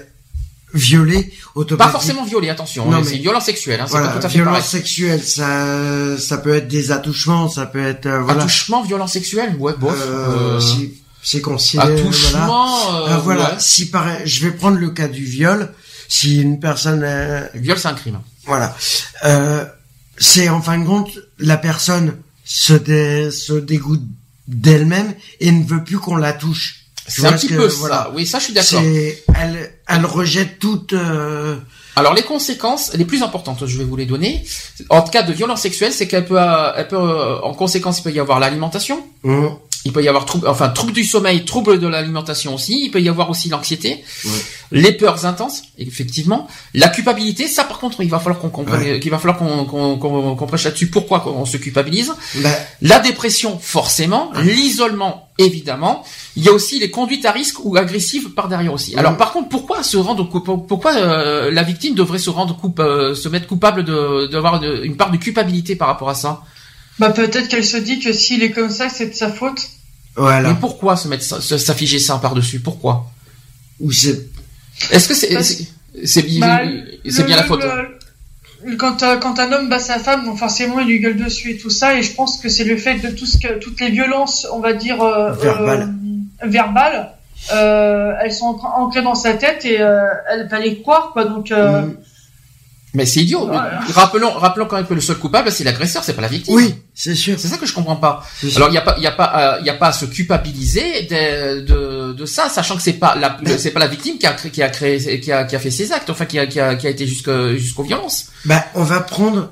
violé 0.74 1.32
automatiquement. 1.54 1.76
Pas 1.86 1.90
forcément 1.92 2.24
violé, 2.24 2.48
attention. 2.48 2.86
Non, 2.86 2.96
hein, 2.96 3.00
mais- 3.04 3.10
c'est 3.10 3.16
violence 3.18 3.44
sexuelle. 3.44 3.80
Hein, 3.80 3.86
Voilà, 3.88 4.08
pas 4.08 4.18
tout 4.20 4.26
à 4.26 4.28
fait 4.28 4.34
violence 4.38 4.54
pareil. 4.56 4.70
sexuelle, 4.70 5.22
ça, 5.22 6.18
ça 6.18 6.38
peut 6.38 6.54
être 6.54 6.68
des 6.68 6.90
attouchements, 6.92 7.48
ça 7.48 7.66
peut 7.66 7.84
être 7.84 8.06
euh, 8.06 8.20
voilà. 8.22 8.40
Attouchement, 8.42 8.82
violence 8.82 9.12
sexuelle, 9.12 9.56
ouais, 9.58 9.74
bof. 9.78 9.94
Euh, 10.00 10.56
euh, 10.56 10.60
si- 10.60 10.94
c'est 11.22 11.40
considéré. 11.40 11.88
voilà. 11.94 12.02
attouchement, 12.08 12.94
euh, 12.94 13.08
Euh, 13.10 13.16
voilà. 13.18 13.44
ouais. 13.50 13.56
Si 13.58 13.90
par, 13.90 14.06
je 14.24 14.44
vais 14.46 14.50
prendre 14.52 14.78
le 14.78 14.90
cas 14.90 15.08
du 15.08 15.24
viol. 15.24 15.70
Si 16.08 16.40
une 16.42 16.58
personne, 16.60 17.02
euh, 17.04 17.46
Le 17.54 17.60
viol, 17.60 17.78
c'est 17.78 17.88
un 17.88 17.94
crime. 17.94 18.18
voilà, 18.44 18.76
euh, 19.24 19.64
c'est 20.18 20.48
en 20.50 20.60
fin 20.60 20.78
de 20.78 20.84
compte 20.84 21.10
la 21.38 21.56
personne 21.56 22.16
se, 22.44 22.72
dé- 22.74 23.30
se 23.30 23.52
dégoûte 23.54 24.02
d'elle-même 24.48 25.14
et 25.40 25.50
ne 25.52 25.64
veut 25.64 25.84
plus 25.84 25.98
qu'on 25.98 26.16
la 26.16 26.32
touche. 26.32 26.81
C'est 27.08 27.26
un 27.26 27.32
petit 27.32 27.48
que- 27.48 27.54
peu 27.54 27.66
voilà. 27.66 28.04
ça. 28.04 28.12
Oui, 28.14 28.26
ça, 28.26 28.38
je 28.38 28.44
suis 28.44 28.52
d'accord. 28.52 28.80
Elle, 29.40 29.70
elle 29.88 30.06
rejette 30.06 30.58
toute. 30.58 30.92
euh, 30.92 31.56
Alors 31.96 32.14
les 32.14 32.22
conséquences 32.22 32.92
les 32.94 33.04
plus 33.04 33.22
importantes, 33.22 33.66
je 33.66 33.76
vais 33.78 33.84
vous 33.84 33.96
les 33.96 34.06
donner. 34.06 34.44
En 34.88 35.02
cas 35.02 35.22
de 35.22 35.32
violence 35.32 35.60
sexuelle, 35.62 35.92
c'est 35.92 36.06
qu'elle 36.08 36.24
peut, 36.24 36.40
euh, 36.40 36.72
elle 36.76 36.88
peut, 36.88 36.96
euh, 36.96 37.40
en 37.40 37.54
conséquence, 37.54 37.98
il 37.98 38.02
peut 38.02 38.12
y 38.12 38.20
avoir 38.20 38.38
l'alimentation. 38.40 39.04
hum, 39.24 39.56
Il 39.84 39.92
peut 39.92 40.02
y 40.02 40.06
avoir 40.08 40.26
trouble, 40.26 40.46
enfin 40.46 40.68
trouble 40.68 40.92
du 40.92 41.02
sommeil, 41.04 41.44
trouble 41.44 41.80
de 41.80 41.88
l'alimentation 41.88 42.54
aussi. 42.54 42.84
Il 42.84 42.90
peut 42.92 43.00
y 43.02 43.08
avoir 43.08 43.28
aussi 43.30 43.48
l'anxiété, 43.48 44.04
Ouais. 44.24 44.30
les 44.70 44.92
peurs 44.92 45.26
intenses, 45.26 45.62
effectivement, 45.76 46.46
la 46.72 46.88
culpabilité. 46.88 47.48
Ça, 47.48 47.64
par 47.64 47.80
contre, 47.80 48.00
il 48.00 48.08
va 48.08 48.20
falloir 48.20 48.40
qu'on 48.40 48.48
comprenne, 48.50 49.00
qu'il 49.00 49.10
va 49.10 49.18
falloir 49.18 49.38
qu'on 49.38 49.64
qu'on 49.64 49.98
qu'on 49.98 50.36
qu'on 50.36 50.46
prêche 50.46 50.64
là-dessus. 50.64 50.86
Pourquoi 50.88 51.26
on 51.28 51.44
se 51.46 51.56
culpabilise 51.56 52.12
bah, 52.36 52.50
La 52.80 53.00
dépression, 53.00 53.58
forcément. 53.60 54.30
L'isolement, 54.44 55.28
évidemment. 55.38 56.04
Il 56.36 56.44
y 56.44 56.48
a 56.48 56.52
aussi 56.52 56.78
les 56.78 56.90
conduites 56.90 57.24
à 57.26 57.32
risque 57.32 57.56
ou 57.64 57.76
agressives 57.76 58.30
par 58.30 58.48
derrière 58.48 58.72
aussi. 58.72 58.94
Alors, 58.96 59.16
par 59.16 59.32
contre, 59.32 59.48
pourquoi 59.48 59.82
se 59.82 59.96
rendre, 59.96 60.22
coup- 60.28 60.40
pourquoi 60.40 60.94
euh, 60.94 61.50
la 61.50 61.62
victime 61.64 61.94
devrait 61.96 62.18
se 62.20 62.30
rendre 62.30 62.56
coup, 62.56 62.72
euh, 62.78 63.14
se 63.16 63.28
mettre 63.28 63.48
coupable 63.48 63.82
de 63.84 64.28
d'avoir 64.30 64.62
une, 64.62 64.84
une 64.84 64.96
part 64.96 65.10
de 65.10 65.16
culpabilité 65.16 65.74
par 65.74 65.88
rapport 65.88 66.08
à 66.08 66.14
ça? 66.14 66.42
Bah 66.98 67.10
peut-être 67.10 67.48
qu'elle 67.48 67.64
se 67.64 67.76
dit 67.76 67.98
que 68.00 68.12
s'il 68.12 68.42
est 68.42 68.50
comme 68.52 68.70
ça, 68.70 68.88
c'est 68.88 69.06
de 69.06 69.14
sa 69.14 69.30
faute. 69.30 69.68
voilà. 70.16 70.50
Mais 70.50 70.54
pourquoi 70.60 70.96
se 70.96 71.08
mettre 71.08 71.24
s'afficher 71.24 71.98
ça 71.98 72.18
par 72.18 72.34
dessus 72.34 72.60
Pourquoi? 72.60 73.06
Ou 73.80 73.90
c'est, 73.92 74.20
Est-ce 74.90 75.08
que 75.08 75.14
c'est 75.14 75.32
Parce- 75.32 75.56
c'est 76.04 76.22
bien, 76.22 76.40
Bah, 76.40 76.62
le- 76.64 77.22
bien 77.24 77.36
la 77.36 77.44
faute 77.44 77.62
le- 78.64 78.76
quand, 78.76 79.02
euh, 79.02 79.16
quand 79.16 79.38
un 79.40 79.50
homme 79.52 79.68
bat 79.68 79.78
sa 79.80 79.98
femme, 79.98 80.24
bon, 80.24 80.36
forcément, 80.36 80.78
il 80.80 80.86
lui 80.86 81.00
gueule 81.00 81.16
dessus 81.16 81.50
et 81.50 81.58
tout 81.58 81.68
ça. 81.70 81.98
Et 81.98 82.02
je 82.02 82.12
pense 82.14 82.38
que 82.38 82.48
c'est 82.48 82.64
le 82.64 82.76
fait 82.76 82.98
de 83.00 83.08
tout 83.08 83.26
ce 83.26 83.36
que, 83.38 83.58
toutes 83.58 83.80
les 83.80 83.90
violences, 83.90 84.46
on 84.52 84.60
va 84.60 84.72
dire, 84.72 85.02
euh, 85.02 85.32
Verbales. 85.32 85.92
euh, 86.44 86.46
verbales, 86.48 87.10
euh, 87.52 88.12
elles 88.22 88.32
sont 88.32 88.52
ancr- 88.52 88.72
ancrées 88.80 89.02
dans 89.02 89.16
sa 89.16 89.34
tête 89.34 89.64
et 89.64 89.80
euh, 89.80 90.00
elle 90.30 90.46
va 90.48 90.60
les 90.60 90.80
croire, 90.80 91.10
quoi. 91.12 91.24
Donc, 91.24 91.50
euh, 91.50 91.80
hum, 91.82 91.96
Mais 92.94 93.06
c'est 93.06 93.20
idiot. 93.20 93.46
Voilà. 93.46 93.80
Rappelons, 93.94 94.32
rappelons 94.32 94.66
quand 94.66 94.76
même 94.76 94.86
que 94.86 94.92
le 94.94 95.00
seul 95.00 95.16
coupable 95.16 95.50
c'est 95.50 95.64
l'agresseur, 95.64 96.04
c'est 96.04 96.12
pas 96.12 96.20
la 96.22 96.28
victime. 96.28 96.54
oui, 96.54 96.74
c'est 96.94 97.14
sûr. 97.14 97.36
C'est 97.38 97.48
ça 97.48 97.56
que 97.56 97.64
je 97.64 97.72
comprends 97.72 97.96
pas. 97.96 98.22
Alors 98.56 98.68
il 98.68 98.74
y 98.74 98.78
a 98.78 98.82
pas, 98.82 98.94
il 98.98 99.02
y 99.02 99.06
a 99.06 99.12
pas, 99.12 99.54
euh, 99.56 99.60
il 99.60 99.66
y 99.66 99.70
a 99.70 99.74
pas 99.74 99.88
à 99.88 99.92
se 99.92 100.04
culpabiliser 100.04 101.02
de, 101.10 101.60
de, 101.60 102.12
de 102.12 102.26
ça, 102.26 102.48
sachant 102.50 102.76
que 102.76 102.82
c'est 102.82 102.92
pas 102.94 103.14
la, 103.16 103.30
Ben- 103.30 103.58
c'est 103.58 103.70
pas 103.70 103.80
la 103.80 103.86
victime 103.86 104.18
qui 104.18 104.26
a 104.26 104.32
créé, 104.34 104.50
qui 104.50 104.62
a 104.62 104.68
créé, 104.68 105.20
qui 105.20 105.32
a, 105.32 105.44
qui 105.44 105.56
a 105.56 105.58
fait 105.58 105.70
ces 105.70 105.90
actes, 105.92 106.10
enfin 106.10 106.26
qui 106.26 106.38
a, 106.38 106.46
qui 106.46 106.60
a, 106.60 106.74
qui 106.74 106.86
a 106.86 106.90
été 106.90 107.06
jusque 107.06 107.30
jusqu'aux 107.56 107.82
violences. 107.84 108.26
Bah, 108.44 108.62
on 108.74 108.82
va 108.84 109.00
prendre. 109.00 109.50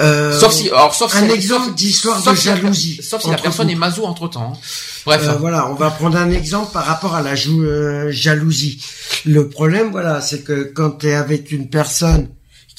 Euh, 0.00 0.38
sauf 0.38 0.52
si, 0.52 0.68
alors 0.70 0.94
sauf 0.94 1.14
un 1.14 1.28
exemple 1.28 1.74
d'histoire 1.74 2.22
de 2.22 2.34
jalousie 2.34 3.00
sauf 3.02 3.22
si 3.22 3.30
la 3.30 3.36
personne 3.36 3.66
vous. 3.66 3.72
est 3.72 3.76
maso 3.76 4.04
entre 4.06 4.28
temps. 4.28 4.58
Bref. 5.04 5.22
Euh, 5.24 5.32
voilà, 5.34 5.68
on 5.70 5.74
va 5.74 5.90
prendre 5.90 6.16
un 6.16 6.30
exemple 6.30 6.72
par 6.72 6.84
rapport 6.86 7.14
à 7.14 7.20
la 7.22 7.34
jou- 7.34 7.62
euh, 7.64 8.10
jalousie. 8.10 8.82
Le 9.26 9.48
problème, 9.48 9.90
voilà, 9.90 10.20
c'est 10.20 10.42
que 10.42 10.72
quand 10.74 10.92
tu 11.00 11.08
es 11.08 11.14
avec 11.14 11.50
une 11.52 11.68
personne 11.68 12.28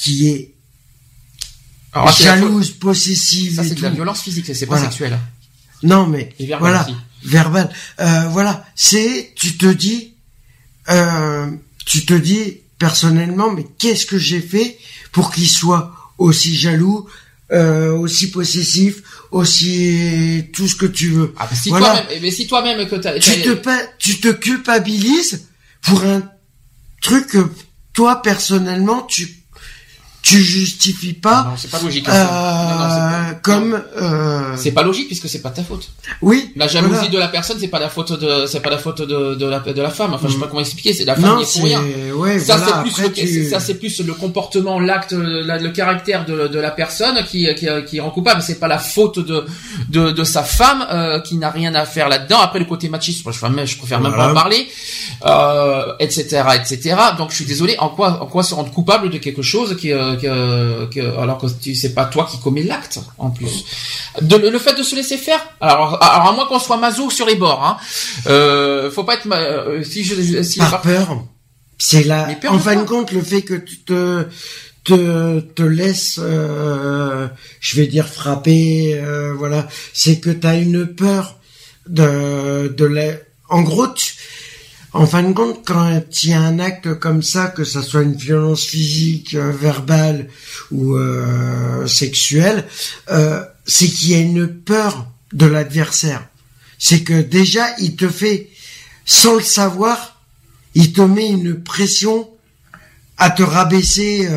qui 0.01 0.27
est 0.29 0.53
Alors, 1.91 2.11
jalouse, 2.11 2.71
possessive 2.71 3.55
Ça 3.55 3.63
c'est 3.63 3.75
de 3.75 3.81
la 3.81 3.89
violence 3.89 4.21
physique, 4.21 4.45
c'est 4.45 4.65
pas 4.65 4.75
Voilà. 4.75 4.85
sexuel. 4.89 5.19
Non, 5.83 6.07
mais 6.07 6.33
Et 6.39 6.45
verbal 6.45 6.71
voilà, 6.71 6.83
aussi. 6.85 6.95
verbal. 7.23 7.69
Euh, 7.99 8.27
voilà, 8.29 8.65
c'est 8.75 9.31
tu 9.35 9.57
te 9.57 9.65
dis, 9.65 10.13
euh, 10.89 11.49
tu 11.85 12.05
te 12.05 12.13
dis 12.13 12.57
personnellement, 12.77 13.51
mais 13.51 13.65
qu'est-ce 13.77 14.05
que 14.05 14.17
j'ai 14.17 14.41
fait 14.41 14.77
pour 15.11 15.33
qu'il 15.33 15.49
soit 15.49 15.93
aussi 16.17 16.55
jaloux, 16.55 17.07
euh, 17.51 17.91
aussi 17.97 18.29
possessif, 18.29 19.01
aussi 19.31 20.45
tout 20.53 20.67
ce 20.67 20.75
que 20.75 20.85
tu 20.85 21.09
veux. 21.09 21.33
Ah, 21.37 21.47
mais 21.49 21.57
si 21.57 21.69
Voilà. 21.69 21.85
toi-même, 22.01 22.21
mais 22.21 22.31
si 22.31 22.45
toi-même 22.47 22.87
que 22.87 22.95
t'as, 22.95 23.17
tu 23.19 23.41
te 23.41 23.53
pa- 23.53 23.87
tu 23.97 24.19
te 24.19 24.27
culpabilises 24.31 25.47
pour 25.81 26.03
un 26.03 26.21
truc 27.01 27.27
que 27.27 27.49
toi 27.93 28.21
personnellement 28.21 29.01
tu 29.03 29.38
tu 30.21 30.41
justifies 30.41 31.13
pas 31.13 31.43
non, 31.49 31.51
c'est 31.57 31.71
pas 31.71 31.79
logique. 31.81 32.07
euh, 32.07 32.11
ça. 32.11 32.23
Non, 32.23 32.77
non, 32.79 32.89
c'est 32.89 33.33
pas- 33.33 33.39
comme 33.41 33.81
euh, 34.01 34.55
C'est 34.57 34.71
pas 34.71 34.83
logique 34.83 35.07
puisque 35.07 35.29
c'est 35.29 35.41
pas 35.41 35.49
ta 35.49 35.63
faute. 35.63 35.89
oui 36.21 36.51
La 36.55 36.67
jalousie 36.67 36.93
voilà. 36.93 37.07
de 37.09 37.17
la 37.17 37.27
personne, 37.29 37.57
c'est 37.59 37.67
pas 37.69 37.79
la 37.79 37.89
faute 37.89 38.11
de, 38.19 38.45
c'est 38.45 38.59
pas 38.59 38.69
la 38.69 38.77
faute 38.77 39.01
de, 39.01 39.35
de 39.35 39.45
la, 39.45 39.59
de 39.59 39.81
la 39.81 39.89
femme. 39.89 40.13
Enfin, 40.13 40.27
je 40.27 40.33
sais 40.33 40.39
pas 40.39 40.47
comment 40.47 40.59
expliquer. 40.59 40.93
C'est 40.93 41.05
la 41.05 41.15
femme 41.15 41.23
non 41.37 41.43
qui 41.43 41.43
est 41.43 41.61
pour 41.61 41.63
rien. 41.69 41.81
ouais 42.15 42.39
Ça 42.39 42.57
voilà, 42.57 42.83
c'est 42.85 42.91
plus 42.93 43.03
le, 43.03 43.11
tu- 43.13 43.49
ça 43.49 43.59
c'est 43.59 43.75
plus 43.75 44.01
le 44.01 44.13
comportement, 44.13 44.79
l'acte, 44.79 45.13
la- 45.13 45.57
le 45.57 45.69
caractère 45.69 46.25
de, 46.25 46.47
de 46.47 46.59
la 46.59 46.71
personne 46.71 47.23
qui 47.25 47.47
qui, 47.55 47.67
qui 47.87 47.99
rend 47.99 48.11
coupable. 48.11 48.41
C'est 48.41 48.59
pas 48.59 48.67
la 48.67 48.77
faute 48.79 49.19
de 49.19 49.45
de, 49.87 50.11
de 50.11 50.23
sa 50.25 50.43
femme 50.43 50.85
euh, 50.91 51.19
qui 51.21 51.37
n'a 51.37 51.49
rien 51.49 51.73
à 51.75 51.85
faire 51.85 52.09
là-dedans. 52.09 52.39
Après 52.41 52.59
le 52.59 52.65
côté 52.65 52.89
machiste, 52.89 53.23
moi, 53.23 53.31
je, 53.31 53.39
préfère 53.39 53.55
même- 53.55 53.65
je 53.65 53.77
préfère 53.77 54.01
même 54.01 54.13
pas 54.13 54.29
en 54.31 54.33
parler, 54.33 54.67
euh, 55.25 55.93
etc., 55.99 56.43
etc. 56.55 56.95
Donc 57.17 57.31
je 57.31 57.35
suis 57.37 57.45
désolé. 57.45 57.75
En 57.79 57.89
quoi 57.89 58.21
en 58.21 58.25
quoi 58.25 58.43
se 58.43 58.53
rendre 58.53 58.71
coupable 58.71 59.09
de 59.09 59.17
quelque 59.17 59.41
chose 59.41 59.75
qui 59.77 59.91
euh, 59.91 60.15
que, 60.19 60.85
que 60.93 60.99
alors 61.17 61.37
que 61.37 61.47
tu 61.61 61.73
c'est 61.75 61.93
pas 61.93 62.05
toi 62.05 62.27
qui 62.29 62.39
commets 62.39 62.63
l'acte 62.63 62.99
en 63.17 63.29
plus. 63.31 63.63
De, 64.21 64.35
le, 64.35 64.59
fait 64.59 64.73
de 64.77 64.83
se 64.83 64.95
laisser 64.95 65.17
faire. 65.17 65.41
Alors 65.61 66.01
alors 66.03 66.27
à 66.29 66.31
moins 66.33 66.45
qu'on 66.47 66.59
soit 66.59 66.77
maso 66.77 67.09
sur 67.09 67.25
les 67.25 67.35
bords. 67.35 67.63
Hein, 67.65 67.77
euh, 68.27 68.91
faut 68.91 69.03
pas 69.03 69.15
être 69.15 69.25
ma- 69.25 69.37
euh, 69.37 69.83
si 69.83 70.03
je 70.03 70.41
si 70.43 70.59
par 70.59 70.81
peur 70.81 71.23
c'est 71.77 72.03
là 72.03 72.27
en 72.49 72.59
fin 72.59 72.75
de 72.75 72.83
compte 72.85 73.11
le 73.11 73.21
fait 73.21 73.41
que 73.43 73.53
tu 73.53 73.79
te 73.79 74.25
te 74.83 75.39
te 75.39 75.63
laisses 75.63 76.19
euh, 76.21 77.27
je 77.59 77.75
vais 77.77 77.87
dire 77.87 78.07
frapper 78.07 78.95
euh, 78.95 79.33
voilà 79.37 79.67
c'est 79.93 80.19
que 80.19 80.29
tu 80.29 80.45
as 80.47 80.55
une 80.55 80.87
peur 80.87 81.37
de 81.87 82.73
de 82.75 82.85
la 82.85 83.13
en 83.49 83.61
gros 83.61 83.87
tu- 83.87 84.13
en 84.91 85.05
fin 85.05 85.21
de 85.21 85.33
compte, 85.33 85.65
quand 85.65 86.01
il 86.23 86.29
y 86.31 86.33
a 86.33 86.41
un 86.41 86.57
acte 86.59 86.95
comme 86.95 87.21
ça, 87.21 87.47
que 87.47 87.63
ça 87.63 87.83
soit 87.83 88.01
une 88.01 88.15
violence 88.15 88.65
physique, 88.65 89.35
euh, 89.35 89.51
verbale 89.51 90.29
ou 90.71 90.95
euh, 90.95 91.85
sexuelle, 91.85 92.65
euh, 93.11 93.43
c'est 93.65 93.87
qu'il 93.87 94.09
y 94.09 94.15
a 94.15 94.19
une 94.19 94.47
peur 94.47 95.07
de 95.31 95.45
l'adversaire. 95.45 96.27
C'est 96.79 97.03
que 97.03 97.21
déjà, 97.21 97.67
il 97.79 97.95
te 97.95 98.09
fait, 98.09 98.49
sans 99.05 99.35
le 99.35 99.43
savoir, 99.43 100.21
il 100.73 100.91
te 100.91 101.01
met 101.01 101.27
une 101.27 101.61
pression 101.61 102.27
à 103.17 103.29
te 103.29 103.43
rabaisser. 103.43 104.27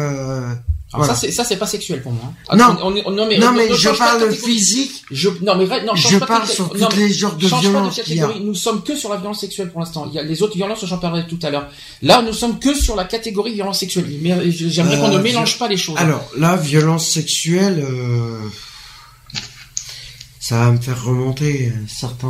Voilà. 0.98 1.14
ça 1.14 1.44
c'est 1.44 1.56
pas 1.56 1.66
sexuel 1.66 2.02
pour 2.02 2.12
moi. 2.12 2.32
hein. 2.48 2.56
Non. 2.56 2.76
On- 2.82 2.94
on- 3.06 3.10
non 3.12 3.26
mais, 3.28 3.38
non 3.38 3.52
mais 3.52 3.72
je 3.74 3.88
parle 3.90 4.30
physique. 4.32 5.04
Je 5.10 5.28
non 5.42 5.56
mais 5.56 5.66
non 5.84 5.94
Je 5.94 6.18
pas 6.18 6.26
parle 6.26 6.46
sur 6.48 6.74
non, 6.76 6.88
tous 6.88 6.96
les 6.98 7.12
genres 7.12 7.34
de 7.36 7.46
violences 7.46 7.96
de 7.96 8.02
catégorie. 8.02 8.40
Nous 8.40 8.54
sommes 8.54 8.82
que 8.82 8.94
sur 8.96 9.08
la 9.10 9.16
violence 9.16 9.40
sexuelle 9.40 9.70
pour 9.70 9.80
l'instant. 9.80 10.06
Il 10.08 10.14
y 10.14 10.18
a 10.18 10.22
les 10.22 10.42
autres 10.42 10.56
violences 10.56 10.84
j'en 10.84 10.98
parlerai 10.98 11.26
tout 11.26 11.38
à 11.42 11.50
l'heure. 11.50 11.68
Là 12.02 12.22
nous 12.22 12.32
sommes 12.32 12.58
que 12.58 12.74
sur 12.74 12.94
la 12.96 13.04
catégorie 13.04 13.54
violence 13.54 13.78
sexuelle. 13.80 14.06
Mais 14.20 14.50
j'aimerais 14.50 14.98
qu'on 14.98 15.10
Euh, 15.12 15.18
ne 15.18 15.22
mélange 15.22 15.54
vi- 15.54 15.58
pas 15.58 15.68
les 15.68 15.76
choses. 15.76 15.96
Alors 15.98 16.24
là, 16.36 16.56
violence 16.56 17.06
sexuelle, 17.08 17.84
euh, 17.88 18.38
ça 20.40 20.58
va 20.58 20.70
me 20.72 20.80
faire 20.80 21.02
remonter 21.04 21.68
euh, 21.72 21.78
certains. 21.88 22.26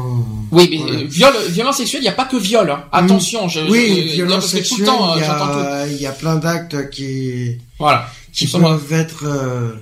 oui 0.51 0.69
mais 0.71 0.77
Voilà. 0.77 0.99
euh, 1.01 1.05
viol 1.09 1.33
violence 1.49 1.77
sexuelle 1.79 2.03
il 2.03 2.05
n'y 2.05 2.11
a 2.11 2.13
pas 2.13 2.27
que 2.27 2.37
viol. 2.37 2.71
hein. 2.71 2.85
Attention 2.93 3.49
je 3.49 3.61
oui, 3.61 4.07
je- 4.09 4.13
violence 4.15 4.47
sexuelle, 4.49 4.81
le 4.81 4.87
temps 4.87 5.13
euh, 5.13 5.17
il 5.17 5.23
y, 5.23 5.25
a, 5.25 5.87
il 5.87 6.03
y 6.03 6.07
a 6.07 6.13
plein 6.13 6.37
d'actes 6.37 6.91
qui 6.91 7.57
voilà. 7.79 8.07
Qui 8.33 8.47
être. 8.91 9.25
euh, 9.27 9.73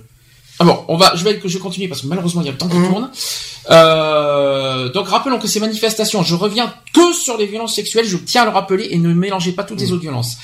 Ah 0.58 0.64
bon, 0.64 0.84
on 0.88 0.96
va, 0.98 1.12
je 1.16 1.24
vais, 1.24 1.40
je 1.42 1.48
vais 1.54 1.58
continuer 1.58 1.88
parce 1.88 2.02
que 2.02 2.06
malheureusement 2.06 2.42
il 2.42 2.46
y 2.46 2.48
a 2.48 2.52
le 2.52 2.58
temps 2.58 2.68
qui 2.68 2.76
Mhm. 2.76 2.88
tourne. 2.88 3.10
Euh, 3.70 4.88
donc 4.90 5.08
rappelons 5.08 5.38
que 5.38 5.46
ces 5.48 5.60
manifestations, 5.60 6.22
je 6.22 6.34
reviens 6.34 6.72
que 6.92 7.12
sur 7.14 7.36
les 7.38 7.46
violences 7.46 7.74
sexuelles, 7.74 8.06
je 8.06 8.16
tiens 8.16 8.42
à 8.42 8.44
le 8.46 8.50
rappeler 8.50 8.88
et 8.90 8.98
ne 8.98 9.12
mélangez 9.14 9.52
pas 9.52 9.64
toutes 9.64 9.80
les 9.80 9.92
autres 9.92 10.02
violences. 10.02 10.36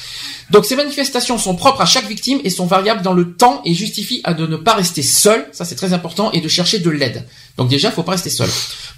Donc 0.51 0.65
ces 0.65 0.77
manifestations 0.77 1.39
sont 1.39 1.55
propres 1.55 1.81
à 1.83 1.87
chaque 1.87 2.07
victime 2.07 2.41
et 2.45 2.51
sont 2.51 2.67
variables 2.67 3.03
dans 3.03 3.13
le 3.15 3.33
temps 3.35 3.61
et 3.65 3.75
justifient 3.75 4.21
à 4.25 4.33
de 4.33 4.47
ne 4.47 4.57
pas 4.57 4.75
rester 4.75 5.03
seul, 5.03 5.47
ça 5.53 5.65
c'est 5.65 5.75
très 5.75 5.93
important, 5.93 6.31
et 6.33 6.41
de 6.41 6.49
chercher 6.49 6.79
de 6.79 6.91
l'aide. 6.91 7.27
Donc 7.59 7.69
déjà, 7.69 7.89
il 7.89 7.93
faut 7.95 8.03
pas 8.03 8.13
rester 8.13 8.31
seul. 8.31 8.49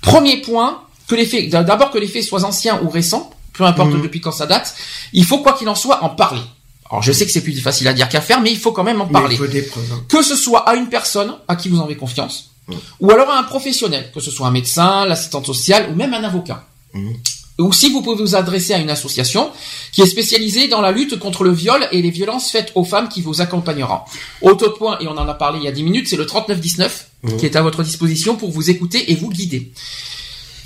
Premier 0.03 0.37
point, 0.43 0.83
que 1.09 1.15
les 1.15 1.25
faits, 1.27 1.49
d'abord 1.51 1.91
que 1.91 1.99
les 1.99 2.07
faits 2.09 2.23
soient 2.23 2.45
anciens 2.45 2.81
ou 2.83 2.91
récents, 2.91 3.31
peu 3.55 3.65
importe 3.65 3.91
Mhm. 3.93 4.03
depuis 4.03 4.21
quand 4.21 4.31
ça 4.33 4.47
date, 4.47 4.75
il 5.13 5.25
faut 5.25 5.39
quoi 5.39 5.55
qu'il 5.55 5.69
en 5.69 5.75
soit 5.75 6.05
en 6.05 6.11
parler. 6.11 6.43
Alors 6.91 7.03
je 7.03 7.13
sais 7.13 7.27
que 7.27 7.33
c'est 7.33 7.43
plus 7.43 7.55
facile 7.61 7.87
à 7.89 7.93
dire 7.93 8.09
qu'à 8.09 8.21
faire, 8.21 8.41
mais 8.41 8.51
il 8.51 8.59
faut 8.59 8.73
quand 8.73 8.85
même 8.85 9.01
en 9.01 9.07
parler 9.07 9.35
il 9.35 9.39
faut 9.39 9.47
des 9.47 9.63
preuves. 9.63 9.85
hein. 9.93 10.05
que 10.09 10.23
ce 10.23 10.37
soit 10.37 10.69
à 10.69 10.75
une 10.75 10.89
personne 10.89 11.35
à 11.47 11.57
qui 11.57 11.69
vous 11.69 11.79
en 11.81 11.85
avez 11.85 11.97
confiance, 11.97 12.51
Mm. 12.69 12.75
ou 13.01 13.11
alors 13.11 13.31
à 13.31 13.39
un 13.39 13.45
professionnel, 13.45 14.11
que 14.15 14.21
ce 14.21 14.31
soit 14.31 14.47
un 14.47 14.51
médecin, 14.51 15.07
l'assistante 15.07 15.47
sociale, 15.47 15.89
ou 15.91 15.95
même 15.95 16.13
un 16.13 16.23
avocat. 16.23 16.67
Mm. 16.93 17.13
Ou 17.61 17.73
si 17.73 17.91
vous 17.91 18.03
pouvez 18.03 18.17
vous 18.23 18.37
adresser 18.37 18.75
à 18.75 18.79
une 18.79 18.91
association 18.91 19.51
qui 19.91 20.03
est 20.03 20.07
spécialisée 20.07 20.69
dans 20.69 20.81
la 20.83 20.93
lutte 20.93 21.19
contre 21.19 21.43
le 21.45 21.51
viol 21.51 21.89
et 21.93 22.03
les 22.03 22.11
violences 22.11 22.51
faites 22.51 22.71
aux 22.77 22.85
femmes 22.85 23.09
qui 23.09 23.21
vous 23.23 23.41
accompagnera. 23.41 24.05
Autre 24.43 24.69
point, 24.69 24.99
et 25.01 25.09
on 25.09 25.17
en 25.19 25.27
a 25.27 25.35
parlé 25.35 25.59
il 25.61 25.65
y 25.65 25.69
a 25.69 25.73
10 25.73 25.83
minutes, 25.83 26.09
c'est 26.09 26.17
le 26.17 26.27
3919 26.27 27.09
qui 27.39 27.47
est 27.47 27.57
à 27.57 27.63
votre 27.63 27.83
disposition 27.83 28.37
pour 28.37 28.51
vous 28.53 28.69
écouter 28.71 29.11
et 29.11 29.17
vous 29.17 29.29
guider. 29.31 29.73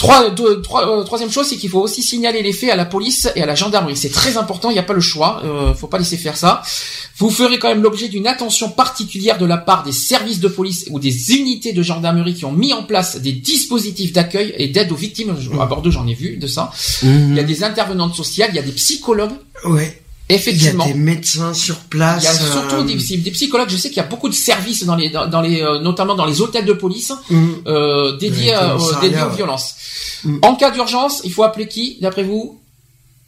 Trois, 0.02 0.30
deux- 0.30 0.60
trois- 0.62 0.88
euh, 0.98 1.04
troisième 1.04 1.30
chose, 1.30 1.46
c'est 1.46 1.56
qu'il 1.56 1.70
faut 1.70 1.80
aussi 1.80 2.02
signaler 2.02 2.42
les 2.42 2.52
faits 2.52 2.70
à 2.70 2.76
la 2.76 2.84
police 2.84 3.28
et 3.36 3.42
à 3.42 3.46
la 3.46 3.54
gendarmerie. 3.54 3.96
C'est 3.96 4.10
très 4.10 4.36
important, 4.36 4.68
il 4.70 4.72
n'y 4.72 4.80
a 4.80 4.82
pas 4.82 4.94
le 4.94 5.00
choix, 5.00 5.40
euh, 5.44 5.74
faut 5.74 5.86
pas 5.86 5.98
laisser 5.98 6.16
faire 6.16 6.36
ça. 6.36 6.60
Vous 7.18 7.30
ferez 7.30 7.60
quand 7.60 7.68
même 7.68 7.82
l'objet 7.84 8.08
d'une 8.08 8.26
attention 8.26 8.68
particulière 8.68 9.38
de 9.38 9.46
la 9.46 9.58
part 9.58 9.84
des 9.84 9.92
services 9.92 10.40
de 10.40 10.48
police 10.48 10.86
ou 10.90 10.98
des 10.98 11.30
unités 11.36 11.72
de 11.72 11.82
gendarmerie 11.84 12.34
qui 12.34 12.44
ont 12.44 12.50
mis 12.52 12.72
en 12.72 12.82
place 12.82 13.16
des 13.20 13.30
dispositifs 13.32 14.12
d'accueil 14.12 14.52
et 14.58 14.66
d'aide 14.66 14.90
aux 14.90 14.96
victimes. 14.96 15.36
À 15.60 15.66
Bordeaux, 15.66 15.92
j'en 15.92 16.06
ai 16.08 16.14
vu 16.14 16.36
de 16.36 16.48
ça. 16.48 16.72
Il 17.04 17.36
y 17.36 17.38
a 17.40 17.44
des 17.44 17.62
intervenantes 17.62 18.16
sociales, 18.16 18.50
il 18.52 18.56
y 18.56 18.58
a 18.58 18.62
des 18.62 18.72
psychologues, 18.72 19.30
Ouais. 19.64 20.01
Il 20.32 20.36
y 20.36 20.48
a 20.48 20.50
effectivement. 20.50 20.86
des 20.86 20.94
médecins 20.94 21.54
sur 21.54 21.76
place. 21.80 22.22
Il 22.22 22.24
y 22.24 22.28
a 22.28 22.34
surtout 22.34 22.76
euh, 22.76 22.84
des, 22.84 22.94
des 23.18 23.30
psychologues. 23.30 23.68
Je 23.70 23.76
sais 23.76 23.88
qu'il 23.88 23.98
y 23.98 24.00
a 24.00 24.04
beaucoup 24.08 24.28
de 24.28 24.34
services 24.34 24.84
dans 24.84 24.96
les, 24.96 25.10
dans, 25.10 25.26
dans 25.26 25.40
les, 25.40 25.60
euh, 25.62 25.78
notamment 25.80 26.14
dans 26.14 26.26
les 26.26 26.40
hôtels 26.40 26.64
de 26.64 26.72
police, 26.72 27.12
euh, 27.66 28.16
dédiés, 28.18 28.46
Les 28.46 28.52
euh, 28.52 28.76
aux 28.76 28.92
ouais. 28.94 29.36
violences. 29.36 29.74
En 30.42 30.54
cas 30.54 30.70
d'urgence, 30.70 31.20
il 31.24 31.32
faut 31.32 31.42
appeler 31.42 31.66
qui, 31.68 31.98
d'après 32.00 32.22
vous? 32.22 32.60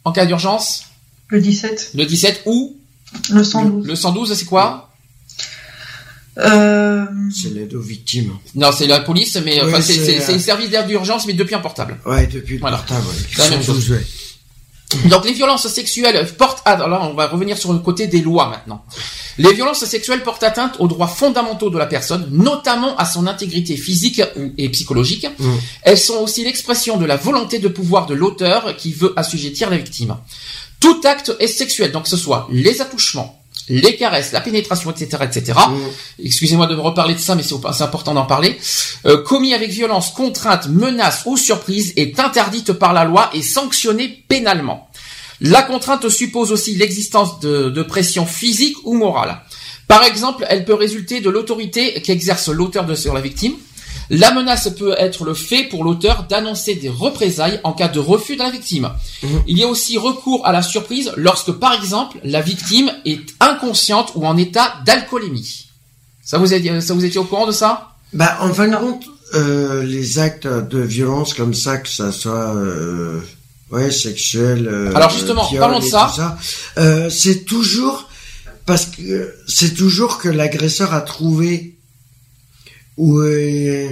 En 0.03 0.11
cas 0.11 0.25
d'urgence, 0.25 0.83
Le 1.29 1.41
17, 1.41 1.91
le 1.95 2.05
17 2.05 2.41
ou? 2.45 2.77
Le 3.31 3.43
112. 3.43 3.85
le 3.87 3.95
112, 3.95 4.33
c'est 4.33 4.45
quoi? 4.45 4.89
Euh, 6.37 7.05
C'est 7.33 7.53
l'aide 7.53 7.73
aux 7.75 7.81
victimes. 7.81 8.33
Non, 8.55 8.71
c'est 8.77 8.87
la 8.87 8.99
police, 8.99 9.37
mais 9.45 9.61
Ouais, 9.61 9.67
enfin, 9.67 9.81
c'est 9.81 9.93
c'est, 9.93 10.05
c'est- 10.05 10.17
euh, 10.17 10.23
c'est 10.25 10.33
le 10.33 10.39
service 10.39 10.69
d'aide 10.69 10.87
d'urgence, 10.87 11.25
mais 11.27 11.33
depuis 11.33 11.55
un 11.55 11.59
portable. 11.59 11.97
Ouais, 12.05 12.27
depuis 12.27 12.55
le 12.55 12.59
Voilà. 12.59 12.77
portable. 12.77 13.05
ouais. 13.07 14.05
Donc 15.05 15.25
les 15.25 15.33
violences 15.33 15.67
sexuelles 15.67 16.27
portent 16.37 16.61
atteinte. 16.65 16.85
Alors 16.85 17.09
on 17.09 17.13
va 17.13 17.27
revenir 17.27 17.57
sur 17.57 17.73
le 17.73 17.79
côté 17.79 18.07
des 18.07 18.21
lois 18.21 18.49
maintenant. 18.49 18.85
Les 19.37 19.53
violences 19.53 19.83
sexuelles 19.83 20.23
portent 20.23 20.43
atteinte 20.43 20.75
aux 20.79 20.87
droits 20.87 21.07
fondamentaux 21.07 21.69
de 21.69 21.77
la 21.77 21.85
personne, 21.85 22.27
notamment 22.31 22.95
à 22.97 23.05
son 23.05 23.27
intégrité 23.27 23.75
physique 23.75 24.21
et 24.57 24.69
psychologique. 24.69 25.27
Mm. 25.37 25.51
Elles 25.83 25.97
sont 25.97 26.15
aussi 26.15 26.43
l'expression 26.43 26.97
de 26.97 27.05
la 27.05 27.17
volonté 27.17 27.59
de 27.59 27.67
pouvoir 27.67 28.05
de 28.05 28.13
l'auteur 28.13 28.75
qui 28.77 28.93
veut 28.93 29.13
assujettir 29.17 29.69
la 29.69 29.77
victime. 29.77 30.15
Tout 30.79 31.01
acte 31.03 31.35
est 31.39 31.47
sexuel, 31.47 31.91
donc 31.91 32.03
que 32.03 32.09
ce 32.09 32.17
soit 32.17 32.47
les 32.51 32.81
attouchements, 32.81 33.41
les 33.69 33.95
caresses, 33.95 34.31
la 34.31 34.41
pénétration, 34.41 34.91
etc., 34.91 35.23
etc. 35.23 35.59
Mm. 35.67 36.25
Excusez-moi 36.25 36.67
de 36.67 36.75
me 36.75 36.81
reparler 36.81 37.15
de 37.15 37.19
ça, 37.19 37.35
mais 37.35 37.43
c'est 37.43 37.55
c'est 37.73 37.83
important 37.83 38.13
d'en 38.13 38.25
parler. 38.25 38.57
Euh, 39.05 39.23
commis 39.23 39.53
avec 39.53 39.71
violence, 39.71 40.11
contrainte, 40.11 40.67
menace 40.67 41.23
ou 41.25 41.37
surprise 41.37 41.93
est 41.95 42.19
interdite 42.19 42.73
par 42.73 42.93
la 42.93 43.05
loi 43.05 43.29
et 43.33 43.41
sanctionnée 43.41 44.23
pénalement. 44.27 44.89
La 45.41 45.63
contrainte 45.63 46.07
suppose 46.09 46.51
aussi 46.51 46.75
l'existence 46.75 47.39
de, 47.39 47.69
de 47.69 47.83
pression 47.83 48.25
physique 48.25 48.77
ou 48.83 48.93
morale. 48.93 49.41
Par 49.87 50.03
exemple, 50.03 50.45
elle 50.49 50.65
peut 50.65 50.73
résulter 50.73 51.21
de 51.21 51.29
l'autorité 51.29 52.01
qu'exerce 52.01 52.49
l'auteur 52.49 52.85
de 52.85 52.95
sur 52.95 53.13
la 53.13 53.21
victime. 53.21 53.53
La 54.09 54.31
menace 54.33 54.69
peut 54.77 54.95
être 54.97 55.23
le 55.25 55.33
fait 55.33 55.63
pour 55.63 55.83
l'auteur 55.83 56.25
d'annoncer 56.29 56.75
des 56.75 56.89
représailles 56.89 57.59
en 57.63 57.73
cas 57.73 57.87
de 57.87 57.99
refus 57.99 58.35
de 58.35 58.39
la 58.39 58.51
victime. 58.51 58.89
Il 59.47 59.57
y 59.57 59.63
a 59.63 59.67
aussi 59.67 59.97
recours 59.97 60.45
à 60.45 60.51
la 60.51 60.61
surprise 60.61 61.11
lorsque, 61.17 61.51
par 61.51 61.73
exemple, 61.73 62.17
la 62.23 62.41
victime 62.41 62.91
est 63.05 63.21
inconsciente 63.39 64.11
ou 64.15 64.25
en 64.25 64.37
état 64.37 64.75
d'alcoolémie. 64.85 65.67
Ça 66.23 66.37
vous, 66.37 66.53
est, 66.53 66.81
ça 66.81 66.93
vous 66.93 67.05
étiez 67.05 67.19
au 67.19 67.23
courant 67.25 67.47
de 67.47 67.51
ça? 67.51 67.89
Bah, 68.13 68.37
en 68.41 68.53
fin 68.53 68.67
de 68.67 68.75
compte, 68.75 69.05
euh, 69.33 69.83
les 69.83 70.19
actes 70.19 70.47
de 70.47 70.79
violence 70.79 71.33
comme 71.33 71.53
ça, 71.53 71.77
que 71.77 71.89
ça 71.89 72.11
soit 72.11 72.55
euh, 72.55 73.19
ouais 73.71 73.91
sexuel. 73.91 74.67
euh, 74.67 74.95
Alors 74.95 75.09
justement, 75.09 75.47
parlons 75.59 75.79
de 75.79 75.85
ça. 75.85 76.13
tout 76.15 76.81
euh, 76.81 77.09
c'est 77.09 77.45
toujours 77.45 78.07
parce 78.65 78.85
que 78.85 79.35
c'est 79.47 79.73
toujours 79.73 80.17
que 80.17 80.29
l'agresseur 80.29 80.93
a 80.93 81.01
trouvé 81.01 81.74
ou 82.97 83.19
euh, 83.19 83.89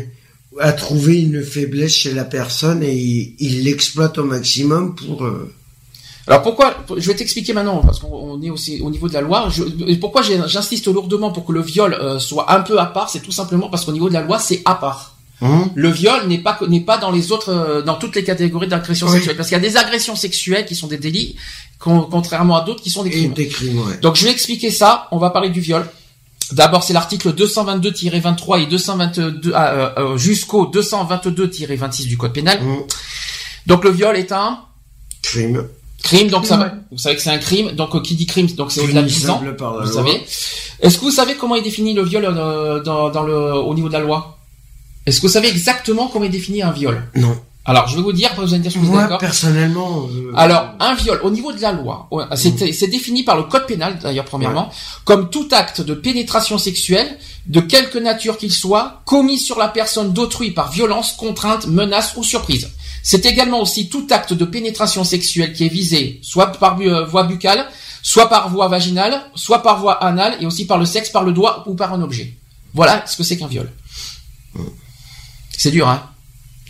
a 0.59 0.71
trouvé 0.73 1.21
une 1.21 1.43
faiblesse 1.43 1.93
chez 1.93 2.13
la 2.13 2.23
personne 2.25 2.83
et 2.83 3.33
il 3.39 3.63
l'exploite 3.63 4.17
au 4.17 4.23
maximum 4.23 4.95
pour. 4.95 5.23
euh, 5.25 5.51
Alors 6.27 6.41
pourquoi 6.41 6.75
Je 6.97 7.07
vais 7.07 7.15
t'expliquer 7.15 7.53
maintenant 7.53 7.81
parce 7.81 7.99
qu'on 7.99 8.07
on 8.13 8.41
est 8.41 8.49
aussi 8.49 8.79
au 8.81 8.89
niveau 8.89 9.07
de 9.09 9.13
la 9.13 9.21
loi. 9.21 9.49
Je, 9.51 9.63
et 9.87 9.97
pourquoi 9.97 10.21
j'insiste 10.21 10.87
lourdement 10.87 11.31
pour 11.31 11.45
que 11.45 11.51
le 11.51 11.61
viol 11.61 11.93
euh, 11.93 12.19
soit 12.19 12.51
un 12.53 12.61
peu 12.61 12.79
à 12.79 12.85
part, 12.85 13.09
c'est 13.09 13.21
tout 13.21 13.31
simplement 13.31 13.69
parce 13.69 13.83
qu'au 13.85 13.91
niveau 13.91 14.09
de 14.09 14.13
la 14.13 14.21
loi, 14.21 14.39
c'est 14.39 14.61
à 14.65 14.75
part. 14.75 15.17
hein 15.41 15.69
Le 15.75 15.89
viol 15.89 16.27
n'est 16.27 16.37
pas 16.37 16.57
n'est 16.69 16.79
pas 16.91 16.97
dans 16.97 17.11
les 17.11 17.31
autres 17.33 17.49
euh, 17.49 17.81
dans 17.81 17.95
toutes 17.95 18.15
les 18.15 18.23
catégories 18.23 18.67
d'agressions 18.69 19.07
Oui. 19.07 19.13
sexuelles 19.15 19.35
parce 19.35 19.49
qu'il 19.49 19.57
y 19.57 19.61
a 19.65 19.67
des 19.69 19.75
agressions 19.75 20.15
sexuelles 20.15 20.65
qui 20.65 20.75
sont 20.75 20.87
des 20.87 20.97
délits 20.97 21.35
con- 21.79 22.07
contrairement 22.09 22.55
à 22.55 22.63
d'autres 22.63 22.83
qui 22.83 22.89
sont 22.91 23.03
des 23.03 23.09
crimes. 23.09 23.33
des 23.33 23.47
crimes, 23.47 23.79
ouais. 23.79 23.97
Donc 24.01 24.15
je 24.15 24.23
vais 24.25 24.31
expliquer 24.31 24.71
ça. 24.71 25.07
On 25.11 25.17
va 25.17 25.29
parler 25.31 25.49
du 25.49 25.59
viol. 25.59 25.83
D'abord, 26.51 26.83
c'est 26.83 26.93
l'article 26.93 27.31
222-23 27.33 28.61
et 28.61 28.65
222 28.67 29.51
ah, 29.55 29.73
euh, 29.73 29.89
euh, 30.13 30.17
jusqu'au 30.17 30.65
222-26 30.69 32.07
du 32.07 32.17
code 32.17 32.33
pénal. 32.33 32.59
Hein, 32.61 32.79
Donc 33.65 33.83
le 33.83 33.89
viol 33.91 34.15
est 34.17 34.31
un 34.31 34.59
crime. 35.21 35.65
crime. 36.03 36.27
Donc 36.29 36.45
ça, 36.45 36.57
va- 36.57 36.73
vous 36.91 36.97
savez 36.97 37.15
que 37.15 37.21
c'est 37.21 37.29
un 37.31 37.37
crime. 37.37 37.71
Donc 37.71 37.95
euh, 37.95 38.01
qui 38.01 38.15
dit 38.15 38.25
crime, 38.25 38.47
donc 38.51 38.71
c'est 38.71 38.81
au-delà 38.81 39.01
de 39.01 39.07
10 39.07 39.29
ans. 39.29 39.37
Punissable 39.37 39.55
par 39.57 39.77
la 39.77 39.85
Vous 39.85 39.91
loi. 39.93 40.03
savez. 40.03 40.21
Est-ce 40.81 40.97
que 40.97 41.05
vous 41.05 41.11
savez 41.11 41.35
comment 41.35 41.55
est 41.55 41.61
défini 41.61 41.93
le 41.93 42.03
viol 42.03 42.25
euh, 42.25 42.81
dans, 42.83 43.09
dans 43.09 43.23
le 43.23 43.53
au 43.53 43.73
niveau 43.73 43.87
de 43.87 43.93
la 43.93 43.99
loi? 44.01 44.37
Est-ce 45.05 45.21
que 45.21 45.27
vous 45.27 45.33
savez 45.33 45.49
exactement 45.49 46.07
comment 46.07 46.25
est 46.25 46.29
défini 46.29 46.61
un 46.61 46.71
viol? 46.71 47.03
Non. 47.15 47.37
Alors 47.65 47.87
je 47.87 47.95
vais 47.95 48.01
vous 48.01 48.11
dire, 48.11 48.29
après 48.31 48.41
vous 48.43 48.49
allez 48.49 48.57
me 48.57 48.63
dire 48.63 48.71
si 48.73 48.77
vous 48.77 48.85
êtes 48.87 48.91
Moi, 48.91 49.01
d'accord. 49.03 49.19
personnellement. 49.19 50.09
euh, 50.13 50.33
Alors, 50.35 50.71
un 50.81 50.95
viol, 50.95 51.19
au 51.23 51.29
niveau 51.29 51.53
de 51.53 51.61
la 51.61 51.71
loi, 51.71 52.07
ouais, 52.11 52.25
c'est 52.35 52.87
défini 52.87 53.23
par 53.23 53.37
le 53.37 53.43
code 53.43 53.65
pénal, 53.65 53.99
d'ailleurs, 53.99 54.25
premièrement, 54.25 54.69
comme 55.05 55.29
tout 55.29 55.47
acte 55.51 55.79
de 55.79 55.93
pénétration 55.93 56.57
sexuelle, 56.57 57.17
de 57.45 57.61
quelque 57.61 57.97
nature 57.97 58.37
qu'il 58.37 58.51
soit, 58.51 59.01
commis 59.05 59.39
sur 59.39 59.57
la 59.57 59.69
personne 59.69 60.11
d'autrui 60.11 60.51
par 60.51 60.71
violence, 60.71 61.13
contrainte, 61.13 61.67
menace 61.67 62.15
ou 62.17 62.23
surprise. 62.23 62.69
C'est 63.01 63.25
également 63.25 63.61
aussi 63.61 63.87
tout 63.89 64.07
acte 64.11 64.33
de 64.33 64.45
pénétration 64.45 65.05
sexuelle 65.05 65.53
qui 65.53 65.65
est 65.65 65.69
visé, 65.69 66.19
soit 66.21 66.47
par 66.47 66.77
euh, 66.81 67.05
voie 67.05 67.23
buccale, 67.23 67.65
soit 68.01 68.27
par 68.27 68.49
voie 68.49 68.67
vaginale, 68.67 69.21
soit 69.35 69.63
par 69.63 69.79
voie 69.79 70.03
anale, 70.03 70.35
et 70.41 70.45
aussi 70.45 70.65
par 70.65 70.77
le 70.77 70.85
sexe, 70.85 71.09
par 71.09 71.23
le 71.23 71.31
doigt 71.31 71.63
ou 71.67 71.75
par 71.75 71.93
un 71.93 72.01
objet. 72.01 72.33
Voilà 72.73 73.05
ce 73.05 73.15
que 73.15 73.23
c'est 73.23 73.37
qu'un 73.37 73.47
viol. 73.47 73.69
C'est 75.57 75.71
dur, 75.71 75.87
hein 75.87 76.09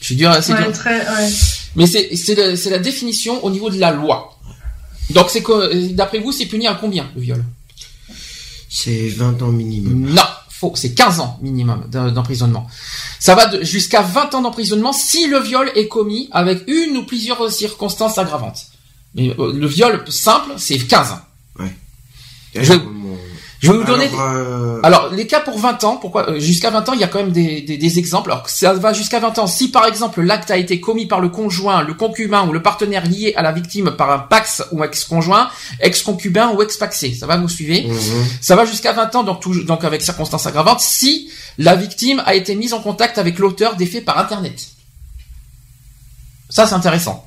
Je 0.03 0.07
suis 0.07 0.15
dur, 0.17 0.31
c'est 0.41 0.51
ouais, 0.53 0.63
dur. 0.63 0.73
très, 0.73 0.99
ouais. 0.99 1.29
Mais 1.77 1.87
c'est 1.87 2.13
c'est 2.17 2.69
la 2.69 2.79
définition 2.79 3.41
au 3.45 3.49
niveau 3.49 3.69
de 3.69 3.79
la 3.79 3.91
loi. 3.91 4.37
Donc 5.11 5.29
c'est 5.29 5.41
que 5.41 5.87
d'après 5.93 6.19
vous 6.19 6.33
c'est 6.33 6.45
puni 6.45 6.67
à 6.67 6.73
combien 6.75 7.09
le 7.15 7.21
viol? 7.21 7.43
C'est 8.69 9.07
20 9.07 9.41
ans 9.41 9.47
minimum. 9.47 10.09
Non, 10.13 10.21
faux, 10.49 10.73
c'est 10.75 10.93
15 10.93 11.21
ans 11.21 11.39
minimum 11.41 11.85
d'emprisonnement. 11.89 12.67
Ça 13.19 13.33
va 13.33 13.45
de- 13.45 13.63
jusqu'à 13.63 14.01
20 14.01 14.35
ans 14.35 14.41
d'emprisonnement 14.41 14.91
si 14.91 15.27
le 15.27 15.39
viol 15.39 15.71
est 15.73 15.87
commis 15.87 16.27
avec 16.33 16.63
une 16.67 16.97
ou 16.97 17.05
plusieurs 17.05 17.49
circonstances 17.49 18.17
aggravantes. 18.17 18.65
Mais 19.15 19.33
euh, 19.39 19.53
le 19.53 19.67
viol 19.67 20.03
simple, 20.09 20.51
c'est 20.57 20.79
15 20.79 21.11
ans. 21.11 21.21
Je- 22.55 22.73
Je 23.63 23.71
vais 23.71 23.78
vous 23.78 23.84
donner 23.86 24.08
Alors, 24.08 24.21
euh, 24.36 24.80
Alors, 24.84 25.10
les 25.12 25.26
cas 25.26 25.39
pour 25.39 25.58
20 25.58 25.84
ans, 25.86 25.95
pourquoi 25.95 26.30
euh, 26.30 26.39
jusqu'à 26.39 26.69
20 26.69 26.89
ans, 26.89 26.93
il 26.93 26.99
y 26.99 27.04
a 27.04 27.08
quand 27.08 27.19
même 27.19 27.32
des, 27.32 27.62
des, 27.62 27.78
des 27.78 27.99
exemples. 27.99 28.32
Alors, 28.32 28.49
ça 28.49 28.73
va 28.73 28.91
jusqu'à 28.93 29.19
20 29.19 29.39
ans. 29.39 29.47
Si 29.47 29.69
par 29.71 29.86
exemple 29.86 30.21
l'acte 30.21 30.52
a 30.52 30.58
été 30.58 30.82
commis 30.82 31.06
par 31.06 31.21
le 31.21 31.30
conjoint, 31.30 31.82
le 31.82 31.93
concubin 31.93 32.45
ou 32.47 32.52
le 32.52 32.62
partenaire 32.62 33.06
lié 33.08 33.34
à 33.38 33.41
la 33.41 33.52
victime 33.54 33.91
par 33.91 34.12
un 34.12 34.19
pax 34.19 34.63
ou 34.73 34.84
ex-conjoint, 34.84 35.49
ex-concubin 35.80 36.49
ou 36.54 36.62
ex-paxé, 36.62 37.13
ça 37.13 37.26
va 37.26 37.38
vous 37.38 37.49
suivez 37.49 37.84
mhm. 37.88 37.95
Ça 38.41 38.56
va 38.56 38.65
jusqu'à 38.65 38.91
20 38.93 39.15
ans, 39.15 39.23
donc, 39.23 39.39
toujours- 39.39 39.65
donc 39.65 39.84
avec 39.84 40.02
circonstances 40.02 40.45
aggravantes, 40.45 40.82
si 40.82 41.30
la 41.58 41.76
victime 41.76 42.21
a 42.26 42.36
été 42.36 42.56
mise 42.56 42.73
en 42.73 42.80
contact 42.80 43.17
avec 43.17 43.39
l'auteur 43.39 43.76
des 43.76 43.86
faits 43.86 44.04
par 44.06 44.17
Internet. 44.17 44.67
Ça, 46.53 46.67
c'est 46.67 46.75
intéressant. 46.75 47.25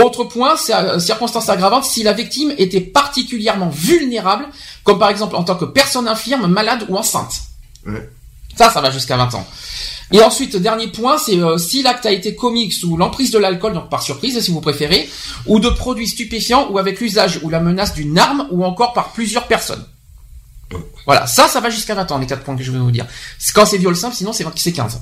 Autre 0.00 0.22
point, 0.22 0.56
c'est 0.56 0.72
euh, 0.72 1.00
circonstance 1.00 1.48
aggravante 1.48 1.84
si 1.84 2.04
la 2.04 2.12
victime 2.12 2.54
était 2.56 2.80
particulièrement 2.80 3.68
vulnérable, 3.68 4.46
comme 4.84 5.00
par 5.00 5.10
exemple 5.10 5.34
en 5.34 5.42
tant 5.42 5.56
que 5.56 5.64
personne 5.64 6.06
infirme, 6.06 6.46
malade 6.46 6.86
ou 6.88 6.96
enceinte. 6.96 7.32
Ouais. 7.84 8.08
Ça, 8.56 8.70
ça 8.70 8.80
va 8.80 8.92
jusqu'à 8.92 9.16
20 9.16 9.34
ans. 9.34 9.44
Et 10.12 10.22
ensuite, 10.22 10.54
dernier 10.54 10.86
point, 10.86 11.18
c'est 11.18 11.40
euh, 11.40 11.58
si 11.58 11.82
l'acte 11.82 12.06
a 12.06 12.12
été 12.12 12.36
commis 12.36 12.70
sous 12.70 12.96
l'emprise 12.96 13.32
de 13.32 13.38
l'alcool, 13.38 13.74
donc 13.74 13.90
par 13.90 14.02
surprise 14.02 14.38
si 14.38 14.52
vous 14.52 14.60
préférez, 14.60 15.10
ou 15.46 15.58
de 15.58 15.68
produits 15.68 16.06
stupéfiants, 16.06 16.70
ou 16.70 16.78
avec 16.78 17.00
l'usage 17.00 17.40
ou 17.42 17.50
la 17.50 17.58
menace 17.58 17.92
d'une 17.92 18.16
arme, 18.20 18.46
ou 18.52 18.64
encore 18.64 18.92
par 18.92 19.10
plusieurs 19.12 19.48
personnes. 19.48 19.84
Voilà, 21.06 21.26
ça, 21.26 21.48
ça 21.48 21.58
va 21.58 21.70
jusqu'à 21.70 21.96
20 21.96 22.12
ans, 22.12 22.18
les 22.18 22.26
quatre 22.28 22.44
points 22.44 22.56
que 22.56 22.62
je 22.62 22.70
vais 22.70 22.78
vous 22.78 22.92
dire. 22.92 23.06
Quand 23.52 23.66
c'est 23.66 23.78
viol 23.78 23.96
simple, 23.96 24.14
sinon 24.14 24.32
c'est 24.32 24.46
c'est 24.54 24.70
15. 24.70 25.00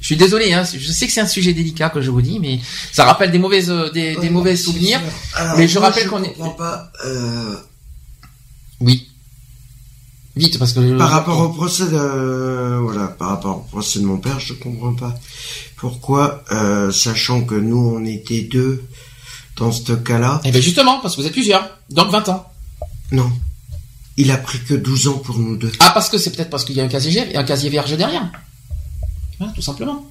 Je 0.00 0.06
suis 0.06 0.16
désolé, 0.16 0.52
hein, 0.54 0.64
je 0.64 0.90
sais 0.92 1.06
que 1.06 1.12
c'est 1.12 1.20
un 1.20 1.26
sujet 1.26 1.52
délicat 1.52 1.90
que 1.90 2.00
je 2.00 2.10
vous 2.10 2.22
dis, 2.22 2.38
mais 2.40 2.58
ça 2.90 3.04
rappelle 3.04 3.30
des 3.30 3.38
mauvaises, 3.38 3.70
euh, 3.70 3.90
des, 3.90 4.30
mauvais 4.30 4.56
souvenirs. 4.56 4.98
Alors, 5.34 5.58
Mais 5.58 5.68
je 5.68 5.78
moi, 5.78 5.88
rappelle 5.88 6.08
qu'on 6.08 6.22
est- 6.22 6.32
comprends 6.32 6.50
pas, 6.50 6.90
euh, 7.04 7.54
Oui. 8.80 9.08
Vite, 10.36 10.58
parce 10.58 10.72
que... 10.72 10.96
par 10.96 11.10
rapport 11.10 11.38
au 11.40 11.50
procès 11.50 11.86
de, 11.86 12.78
voilà, 12.82 13.08
par 13.08 13.28
rapport 13.28 13.58
au 13.58 13.60
procès 13.60 13.98
de 13.98 14.04
mon 14.06 14.16
père, 14.16 14.40
je 14.40 14.54
comprends 14.54 14.94
pas. 14.94 15.14
Pourquoi, 15.76 16.44
euh, 16.52 16.90
sachant 16.92 17.42
que 17.42 17.54
nous 17.56 17.76
on 17.96 18.04
était 18.06 18.42
deux 18.42 18.82
dans 19.56 19.72
ce 19.72 19.92
cas-là? 19.92 20.40
Eh 20.44 20.50
bien 20.50 20.60
justement, 20.62 21.00
parce 21.00 21.14
que 21.16 21.20
vous 21.20 21.26
êtes 21.26 21.32
plusieurs, 21.32 21.68
donc 21.90 22.10
20 22.10 22.28
ans. 22.30 22.46
Non. 23.12 23.30
Il 24.16 24.30
a 24.30 24.36
pris 24.38 24.60
que 24.60 24.74
12 24.74 25.08
ans 25.08 25.18
pour 25.18 25.38
nous 25.38 25.56
deux. 25.56 25.72
Ah, 25.80 25.90
parce 25.92 26.08
que 26.08 26.16
c'est 26.16 26.30
peut-être 26.34 26.50
parce 26.50 26.64
qu'il 26.64 26.76
y 26.76 26.80
a 26.80 26.84
un 26.84 26.88
casier, 26.88 27.36
un 27.36 27.44
casier 27.44 27.68
vierge 27.68 27.94
derrière. 27.96 28.30
Voilà, 29.40 29.52
tout 29.54 29.62
simplement. 29.62 30.04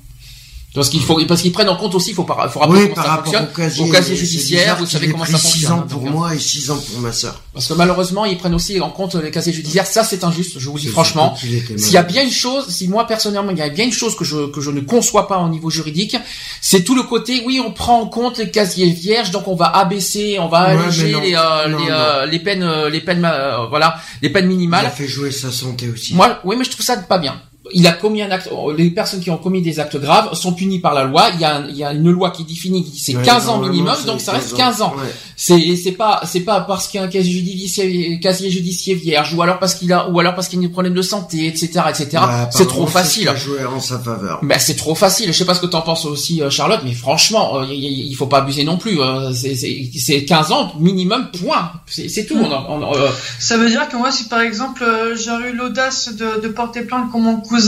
Parce 0.71 0.89
qu'il 0.89 1.01
faut, 1.01 1.19
parce 1.25 1.41
qu'ils 1.41 1.51
prennent 1.51 1.67
en 1.67 1.75
compte 1.75 1.95
aussi, 1.95 2.11
il 2.11 2.13
faut, 2.13 2.25
par, 2.25 2.47
faut 2.53 2.59
rappeler 2.59 2.83
Oui, 2.83 2.89
comment 2.93 2.95
par 3.03 3.05
ça 3.05 3.23
fonctionne. 3.23 3.43
au 3.51 3.55
casier, 3.55 3.83
au 3.83 3.91
casier 3.91 4.15
judiciaire, 4.15 4.77
vous 4.77 4.85
savez 4.85 5.09
comment 5.09 5.25
ça 5.25 5.39
6 5.39 5.47
fonctionne. 5.47 5.71
ans 5.71 5.81
pour 5.81 6.01
donc, 6.01 6.11
moi 6.11 6.35
et 6.35 6.39
6 6.39 6.69
ans 6.69 6.77
pour 6.77 6.99
ma 6.99 7.11
sœur. 7.11 7.41
Parce 7.55 7.67
que 7.67 7.73
malheureusement, 7.73 8.23
ils 8.25 8.37
prennent 8.37 8.53
aussi 8.53 8.79
en 8.79 8.91
compte 8.91 9.15
les 9.15 9.31
casiers 9.31 9.51
judiciaires. 9.51 9.87
Ça, 9.87 10.03
c'est 10.03 10.23
injuste. 10.23 10.59
Je 10.59 10.69
vous 10.69 10.77
dis 10.77 10.85
franchement. 10.87 11.35
S'il 11.35 11.91
y 11.91 11.97
a 11.97 12.03
bien 12.03 12.21
une 12.23 12.29
chose, 12.31 12.67
si 12.69 12.87
moi 12.87 13.07
personnellement, 13.07 13.49
il 13.51 13.57
y 13.57 13.63
a 13.63 13.69
bien 13.69 13.85
une 13.85 13.91
chose 13.91 14.15
que 14.15 14.23
je 14.23 14.45
que 14.51 14.61
je 14.61 14.69
ne 14.69 14.81
conçois 14.81 15.27
pas 15.27 15.39
au 15.39 15.49
niveau 15.49 15.71
juridique, 15.71 16.15
c'est 16.61 16.83
tout 16.83 16.93
le 16.93 17.01
côté. 17.01 17.41
Oui, 17.47 17.59
on 17.65 17.71
prend 17.71 18.01
en 18.01 18.05
compte 18.05 18.37
les 18.37 18.51
casiers 18.51 18.91
vierges, 18.91 19.31
donc 19.31 19.47
on 19.47 19.55
va 19.55 19.75
abaisser, 19.75 20.37
on 20.39 20.49
va 20.49 20.75
Ouais, 20.75 20.81
alléger 20.83 21.07
les 21.19 21.33
euh, 21.35 21.67
Non, 21.67 21.77
les, 21.79 21.87
euh, 21.89 22.25
les 22.27 22.39
peines 22.39 22.61
euh, 22.61 22.89
les 22.91 23.01
peines 23.01 23.25
euh, 23.25 23.65
voilà 23.71 23.99
les 24.21 24.29
peines 24.29 24.45
minimales. 24.47 24.91
fait 24.95 25.07
jouer 25.07 25.31
sa 25.31 25.51
santé 25.51 25.89
aussi. 25.89 26.13
Moi, 26.13 26.39
oui, 26.43 26.55
mais 26.59 26.63
je 26.63 26.69
trouve 26.69 26.85
ça 26.85 26.95
pas 26.97 27.17
bien. 27.17 27.41
Il 27.73 27.85
a 27.87 27.91
commis 27.93 28.21
un 28.21 28.31
acte. 28.31 28.49
Les 28.77 28.89
personnes 28.89 29.19
qui 29.19 29.29
ont 29.31 29.37
commis 29.37 29.61
des 29.61 29.79
actes 29.79 29.97
graves 29.97 30.33
sont 30.33 30.53
punies 30.53 30.79
par 30.79 30.93
la 30.93 31.03
loi. 31.03 31.29
Il 31.35 31.39
y 31.41 31.45
a, 31.45 31.57
un- 31.57 31.67
il 31.67 31.77
y 31.77 31.83
a 31.83 31.93
une 31.93 32.09
loi 32.09 32.31
qui 32.31 32.43
définit 32.43 32.83
que 32.83 32.89
c'est 32.97 33.15
Ouais, 33.15 33.23
15 33.23 33.49
ans 33.49 33.59
minimum, 33.59 33.95
donc 34.05 34.21
ça 34.21 34.31
reste 34.33 34.55
15 34.55 34.81
ans. 34.81 34.93
Ouais. 34.97 35.07
C'est 35.35 35.75
c'est 35.75 35.93
pas 35.93 36.21
c'est 36.25 36.41
pas 36.41 36.61
parce 36.61 36.87
qu'il 36.87 36.99
y 36.99 37.03
a 37.03 37.05
un 37.05 37.09
casier 37.09 37.31
judiciaire 37.31 38.19
casier 38.21 38.49
judiciaire 38.49 38.97
vierge 38.97 39.33
ou 39.33 39.41
alors 39.41 39.57
parce 39.59 39.73
qu'il 39.75 39.91
a 39.93 40.09
ou 40.09 40.19
alors 40.19 40.35
parce 40.35 40.47
qu'il 40.47 40.59
a 40.59 40.61
des 40.63 40.67
problèmes 40.69 40.93
de 40.93 41.01
santé 41.01 41.47
etc 41.47 41.65
etc. 41.89 42.07
Bah, 42.13 42.49
c'est 42.51 42.67
trop 42.67 42.87
facile. 42.87 43.29
en 43.29 43.79
sa 43.79 43.99
faveur. 43.99 44.39
Ben 44.43 44.59
c'est 44.59 44.75
trop 44.75 44.95
facile. 44.95 45.27
Je 45.31 45.37
sais 45.37 45.45
pas 45.45 45.53
ce 45.53 45.61
que 45.61 45.65
t'en 45.67 45.81
penses 45.81 46.05
aussi 46.05 46.41
euh, 46.41 46.49
Charlotte, 46.49 46.81
mais 46.83 46.93
franchement 46.93 47.59
euh, 47.61 47.65
il 47.69 48.13
faut 48.15 48.27
pas 48.27 48.39
abuser 48.39 48.63
non 48.63 48.77
plus. 48.77 48.99
euh, 49.01 49.31
c'est 49.33 49.55
c'est 49.55 49.89
c'est 49.97 50.25
15 50.25 50.51
ans 50.51 50.73
minimum 50.79 51.29
point. 51.41 51.71
C'est 51.87 52.25
tout. 52.25 52.35
On, 52.37 52.51
on 52.51 52.93
euh, 52.95 53.09
Ça 53.39 53.57
veut 53.57 53.69
dire 53.69 53.87
que 53.89 53.95
moi, 53.95 54.11
si 54.11 54.25
par 54.25 54.41
exemple 54.41 54.83
j'aurais 55.15 55.51
eu 55.51 55.55
l'audace 55.55 56.13
de, 56.15 56.41
de 56.41 56.47
porter 56.49 56.81
plainte 56.81 57.11
contre 57.11 57.23
mon 57.23 57.37
cousin, 57.37 57.58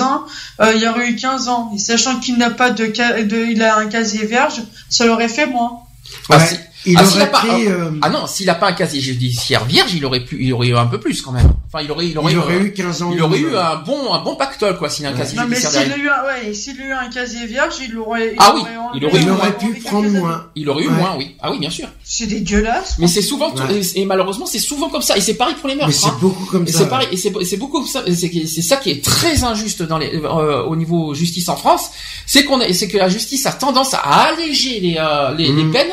euh, 0.62 0.72
il 0.76 0.82
y 0.82 0.88
aurait 0.88 1.10
eu 1.10 1.16
15 1.16 1.48
ans, 1.50 1.72
et 1.76 1.80
sachant 1.80 2.20
qu'il 2.20 2.38
n'a 2.38 2.50
pas 2.52 2.70
de, 2.72 2.92
ca- 2.96 3.22
de, 3.24 3.38
il 3.38 3.62
a 3.62 3.76
un 3.78 3.88
casier 3.88 4.26
vierge, 4.26 4.62
ça 4.90 5.06
l'aurait 5.06 5.28
fait 5.28 5.48
moins. 5.48 5.82
ah, 6.30 6.46
si- 6.46 6.56
Il 6.86 6.98
Ah, 6.98 7.06
s'il 7.06 7.18
aurait 7.22 7.24
a 7.24 7.28
pas- 7.32 7.46
euh, 7.48 7.92
ah 8.02 8.10
non, 8.10 8.26
s'il 8.26 8.50
a 8.50 8.56
pas 8.56 8.68
un 8.70 8.74
casier 8.74 9.02
judiciaire 9.02 9.66
vierge, 9.66 9.94
il 9.94 10.04
aurait 10.04 10.24
pu 10.24 10.38
il 10.44 10.52
aurait 10.52 10.70
eu 10.70 10.76
un 10.76 10.88
peu 10.88 11.00
plus 11.00 11.22
quand 11.22 11.32
même. 11.32 11.52
Enfin 11.68 11.84
il 11.84 11.92
aurait 11.92 12.08
il 12.08 12.18
aurait, 12.18 12.32
il 12.32 12.38
aurait 12.40 12.56
euh, 12.56 12.64
eu 12.64 12.74
15 12.74 13.04
ans. 13.04 13.12
il 13.14 13.22
aurait 13.22 13.38
eu 13.38 13.56
un 13.56 13.76
bon 13.76 14.12
un 14.14 14.20
bon 14.24 14.36
pactole 14.36 14.78
quoi 14.80 14.90
s'il 14.90 15.06
a 15.06 15.10
un 15.10 15.12
Ouais. 15.14 15.20
casier 15.20 15.38
Non, 15.38 15.44
mais 15.48 15.58
judiciaire 15.58 15.82
s'il 15.84 15.90
derrière. 15.92 16.14
a 16.14 16.26
eu 16.34 16.42
un, 16.42 16.46
ouais, 16.48 16.54
s'il 16.56 16.80
eu 16.82 16.92
un 16.92 17.10
casier 17.10 17.46
vierge, 17.46 17.76
il 17.88 17.96
aurait. 18.00 18.34
Ah 18.40 18.54
oui, 18.56 18.62
il 18.96 19.06
aurait 19.06 19.20
eu 19.20 19.22
Il 19.22 19.30
aurait 19.30 19.58
pu 19.58 19.74
prendre 19.82 20.10
moins. 20.10 20.48
Il 20.56 20.68
aurait 20.70 20.84
eu 20.84 20.88
Ouais. 20.90 20.94
moins 20.96 21.16
oui. 21.18 21.36
Ah 21.40 21.52
oui 21.52 21.60
bien 21.60 21.70
sûr. 21.70 21.88
C'est 22.04 22.26
dégueulasse. 22.26 22.96
Mais 22.98 23.08
c'est 23.08 23.22
souvent, 23.22 23.54
Ouais. 23.54 23.80
et, 23.96 24.02
et 24.02 24.06
malheureusement, 24.06 24.48
c'est 24.48 24.58
souvent 24.60 24.90
comme 24.90 25.04
ça. 25.04 25.16
Et 25.16 25.22
c'est 25.22 25.36
pareil 25.36 25.56
pour 25.62 25.70
les 25.70 25.76
Mais 25.76 25.84
meurtres. 25.84 25.96
c'est 25.98 26.08
hein. 26.10 26.18
beaucoup 26.20 26.46
comme 26.46 26.64
Et 26.68 26.72
ça. 26.72 26.80
c'est 26.80 26.90
pareil, 26.90 27.08
et 27.12 27.18
c'est 27.18 27.32
c'est 27.44 27.58
beaucoup 27.58 27.86
ça. 27.86 28.02
et 28.08 28.16
C'est 28.16 28.62
ça 28.64 28.78
qui 28.78 28.90
est 28.90 29.04
très 29.04 29.44
injuste 29.44 29.84
dans 29.84 30.00
les, 30.00 30.12
euh, 30.16 30.64
au 30.64 30.76
niveau 30.76 31.14
justice 31.14 31.48
en 31.48 31.56
France, 31.56 31.92
c'est 32.26 32.44
qu'on, 32.44 32.60
est- 32.60 32.74
c'est 32.74 32.88
que 32.88 32.98
la 32.98 33.08
justice 33.08 33.46
a 33.46 33.52
tendance 33.54 33.94
à 33.94 34.00
alléger 34.00 34.80
les, 34.80 34.96
euh, 35.00 35.36
les, 35.36 35.48
les 35.52 35.64
Mhm. 35.64 35.72
peines. 35.72 35.92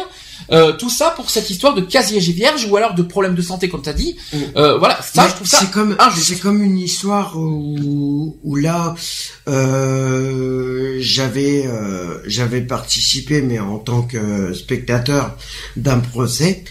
Euh, 0.51 0.73
tout 0.73 0.91
ça 0.91 1.11
pour 1.11 1.31
cette 1.31 1.51
histoire 1.51 1.75
de 1.75 1.81
casier 1.81 2.21
vierge 2.21 2.67
ou 2.71 2.77
alors 2.77 2.95
de 2.95 3.03
problèmes 3.03 3.35
de 3.35 3.43
santé 3.43 3.69
comme 3.69 3.83
t'as 3.83 3.93
dit. 3.93 4.17
Mhm. 4.33 4.41
Euh, 4.57 4.79
voilà, 4.79 5.01
ça 5.03 5.23
Mais 5.23 5.29
je 5.29 5.35
trouve 5.35 5.47
ça 5.47 5.59
c'est 5.61 5.71
comme 5.71 5.97
c'est 6.17 6.41
comme 6.41 6.63
une 6.63 6.79
histoire 6.79 7.37
où, 7.37 8.39
où 8.43 8.57
là 8.57 8.95
euh, 9.49 10.97
j'avais 11.01 11.69
j'avais 12.27 12.63
participé 12.63 13.43
mais 13.43 13.59
en 13.59 13.79
tant 13.79 14.03
que 14.03 14.53
spectateur 14.55 15.37
d'un 15.77 15.99
procès 15.99 16.65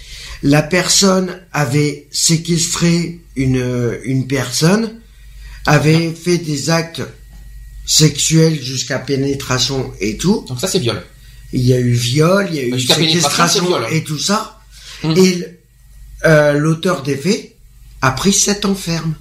la 0.43 0.61
personne 0.61 1.39
avait 1.51 2.07
séquestré 2.11 3.19
une 3.35 3.97
une 4.03 4.27
personne 4.27 4.99
avait 5.65 6.11
fait 6.11 6.37
des 6.37 6.69
actes 6.69 7.01
sexuels 7.85 8.61
jusqu'à 8.61 8.99
pénétration 8.99 9.91
et 9.99 10.17
tout 10.17 10.45
Donc 10.47 10.59
ça 10.59 10.67
c'est 10.67 10.79
viol. 10.79 11.01
Il 11.53 11.61
y 11.61 11.73
a 11.73 11.79
eu 11.79 11.91
viol 11.93 12.47
il 12.51 12.55
y 12.55 12.59
a 12.59 12.63
eu 12.63 12.69
pénétration, 12.71 12.95
séquestration 12.95 13.87
et 13.89 14.03
tout 14.03 14.19
ça 14.19 14.53
Mhm. 15.03 15.13
et 15.17 15.45
euh, 16.25 16.53
l'auteur 16.53 17.03
des 17.03 17.15
faits 17.15 17.55
a 18.01 18.11
pris 18.11 18.33
sept 18.33 18.65
ans 18.65 18.73
ferme 18.75 19.13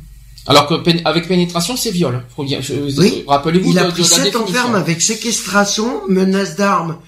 Alors 0.47 0.66
que 0.68 0.74
avec 1.07 1.29
pénétration 1.29 1.77
c'est 1.77 1.91
viol. 1.91 2.24
Oui. 2.39 3.24
Rappelez-vous 3.27 3.68
Il 3.70 3.74
de, 3.74 3.81
a 3.81 3.85
de 3.85 3.91
pris 3.91 4.03
la 4.03 4.09
7 4.09 4.37
ans 4.37 4.47
ferme 4.47 4.74
avec 4.74 5.03
séquestration, 5.03 6.03
menace 6.09 6.57
d'armes 6.57 6.99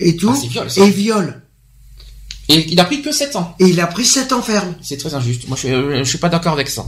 et 0.00 0.16
tout, 0.16 0.34
Ah, 0.34 0.46
viol, 0.48 0.66
et 0.76 0.90
viol. 0.90 1.42
Et 2.48 2.66
il 2.72 2.80
a 2.80 2.84
pris 2.84 3.02
que 3.02 3.12
7 3.12 3.36
ans. 3.36 3.54
Et 3.60 3.66
il 3.66 3.78
a 3.80 3.86
pris 3.86 4.04
7 4.06 4.32
ans 4.32 4.40
ferme. 4.42 4.74
C'est 4.82 4.96
très 4.96 5.14
injuste. 5.14 5.46
Moi 5.48 5.56
je, 5.60 5.66
suis- 5.68 5.98
je 5.98 6.04
suis 6.04 6.18
pas 6.18 6.28
d'accord 6.30 6.54
avec 6.54 6.68
ça. 6.68 6.86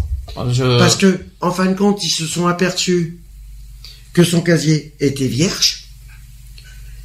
Je... 0.50 0.78
Parce 0.78 0.96
que, 0.96 1.20
en 1.40 1.52
fin 1.52 1.66
de 1.66 1.74
compte, 1.74 2.02
ils 2.02 2.08
se 2.10 2.24
sont 2.26 2.46
aperçus 2.46 3.18
que 4.12 4.24
son 4.24 4.40
casier 4.40 4.94
était 5.00 5.26
vierge, 5.28 5.79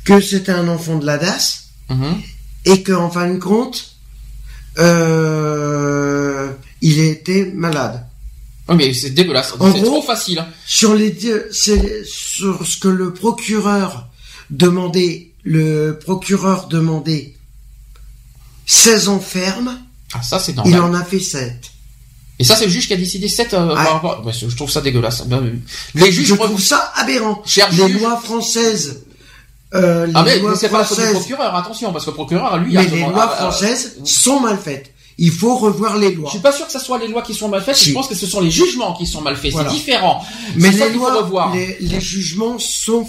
que 0.05 0.21
c'était 0.21 0.51
un 0.53 0.67
enfant 0.69 0.95
de 0.97 1.05
la 1.05 1.17
DAS, 1.17 1.63
Mhm. 1.89 2.21
et 2.65 2.81
que, 2.83 2.93
en 2.93 3.09
fin 3.11 3.27
de 3.33 3.37
compte, 3.39 3.95
euh, 4.77 6.51
il 6.81 6.99
était 6.99 7.51
malade. 7.53 8.05
Oui, 8.67 8.75
mais 8.77 8.93
c'est 8.93 9.11
dégueulasse. 9.11 9.53
En 9.59 9.71
C'est 9.71 9.79
gros- 9.79 9.85
trop 9.85 10.01
facile. 10.01 10.39
hein. 10.39 10.47
Sur 10.65 10.95
les, 10.95 11.15
sur 12.05 12.65
ce 12.65 12.77
que 12.79 12.87
le 12.87 13.13
procureur 13.13 14.07
demandait, 14.49 15.31
le 15.43 15.91
procureur 16.03 16.67
demandait 16.67 17.35
16 18.65 19.07
ans 19.09 19.19
ferme, 19.19 19.79
Ah, 20.13 20.23
ça, 20.23 20.39
c'est 20.39 20.53
il 20.53 20.55
normal. 20.55 20.81
en 20.81 20.93
a 20.95 21.03
fait 21.03 21.19
7. 21.19 21.71
Et 22.39 22.43
ça, 22.43 22.55
c'est 22.55 22.65
le 22.65 22.71
juge 22.71 22.87
qui 22.87 22.93
a 22.93 22.97
décidé 22.97 23.27
7 23.29 23.53
euh, 23.53 23.67
Ouais. 23.69 23.75
par 23.75 23.93
rapport- 23.93 24.25
ouais, 24.25 24.33
je 24.33 24.47
trouve 24.55 24.69
ça 24.69 24.81
dégueulasse. 24.81 25.23
Les 25.93 26.11
juges, 26.11 26.27
Je 26.27 26.33
trouve 26.35 26.59
ça 26.61 26.91
aberrant. 26.95 27.43
Les 27.71 27.89
lois 27.93 28.19
françaises, 28.19 29.03
euh, 29.75 30.05
les 30.07 30.11
Ah, 30.15 30.23
mais, 30.23 30.39
c'est 30.55 30.69
pas 30.69 30.79
la 30.79 30.83
faute 30.85 30.99
du 30.99 31.11
procureur, 31.13 31.55
attention, 31.55 31.91
parce 31.91 32.05
que 32.05 32.09
le 32.11 32.15
procureur, 32.15 32.57
lui, 32.57 32.73
mais 32.73 32.79
a 32.79 32.83
les 32.83 32.89
demandé- 32.89 33.13
lois 33.13 33.29
ah, 33.31 33.35
françaises 33.41 33.97
sont 34.03 34.39
mal 34.39 34.57
faites. 34.57 34.91
Il 35.17 35.31
faut 35.31 35.55
revoir 35.55 35.95
les 35.97 36.11
Je 36.11 36.17
lois. 36.17 36.29
suis 36.29 36.39
pas 36.39 36.51
sûr 36.51 36.65
que 36.65 36.71
ce 36.73 36.79
soit 36.79 36.97
les 36.97 37.07
lois 37.07 37.21
qui 37.21 37.33
sont 37.33 37.47
mal 37.47 37.61
faites, 37.61 37.75
Si. 37.77 37.89
je 37.89 37.93
pense 37.93 38.07
que 38.07 38.15
ce 38.15 38.25
sont 38.27 38.41
les 38.41 38.51
jugements 38.51 38.93
qui 38.93 39.05
sont 39.05 39.21
mal 39.21 39.37
faits. 39.37 39.53
Voilà. 39.53 39.69
C'est 39.69 39.75
différent. 39.75 40.21
Mais 40.57 40.71
les 40.71 40.89
lois, 40.89 41.13
revoir. 41.21 41.53
les, 41.55 41.77
les 41.79 42.01
jugements 42.01 42.59
sont 42.59 43.07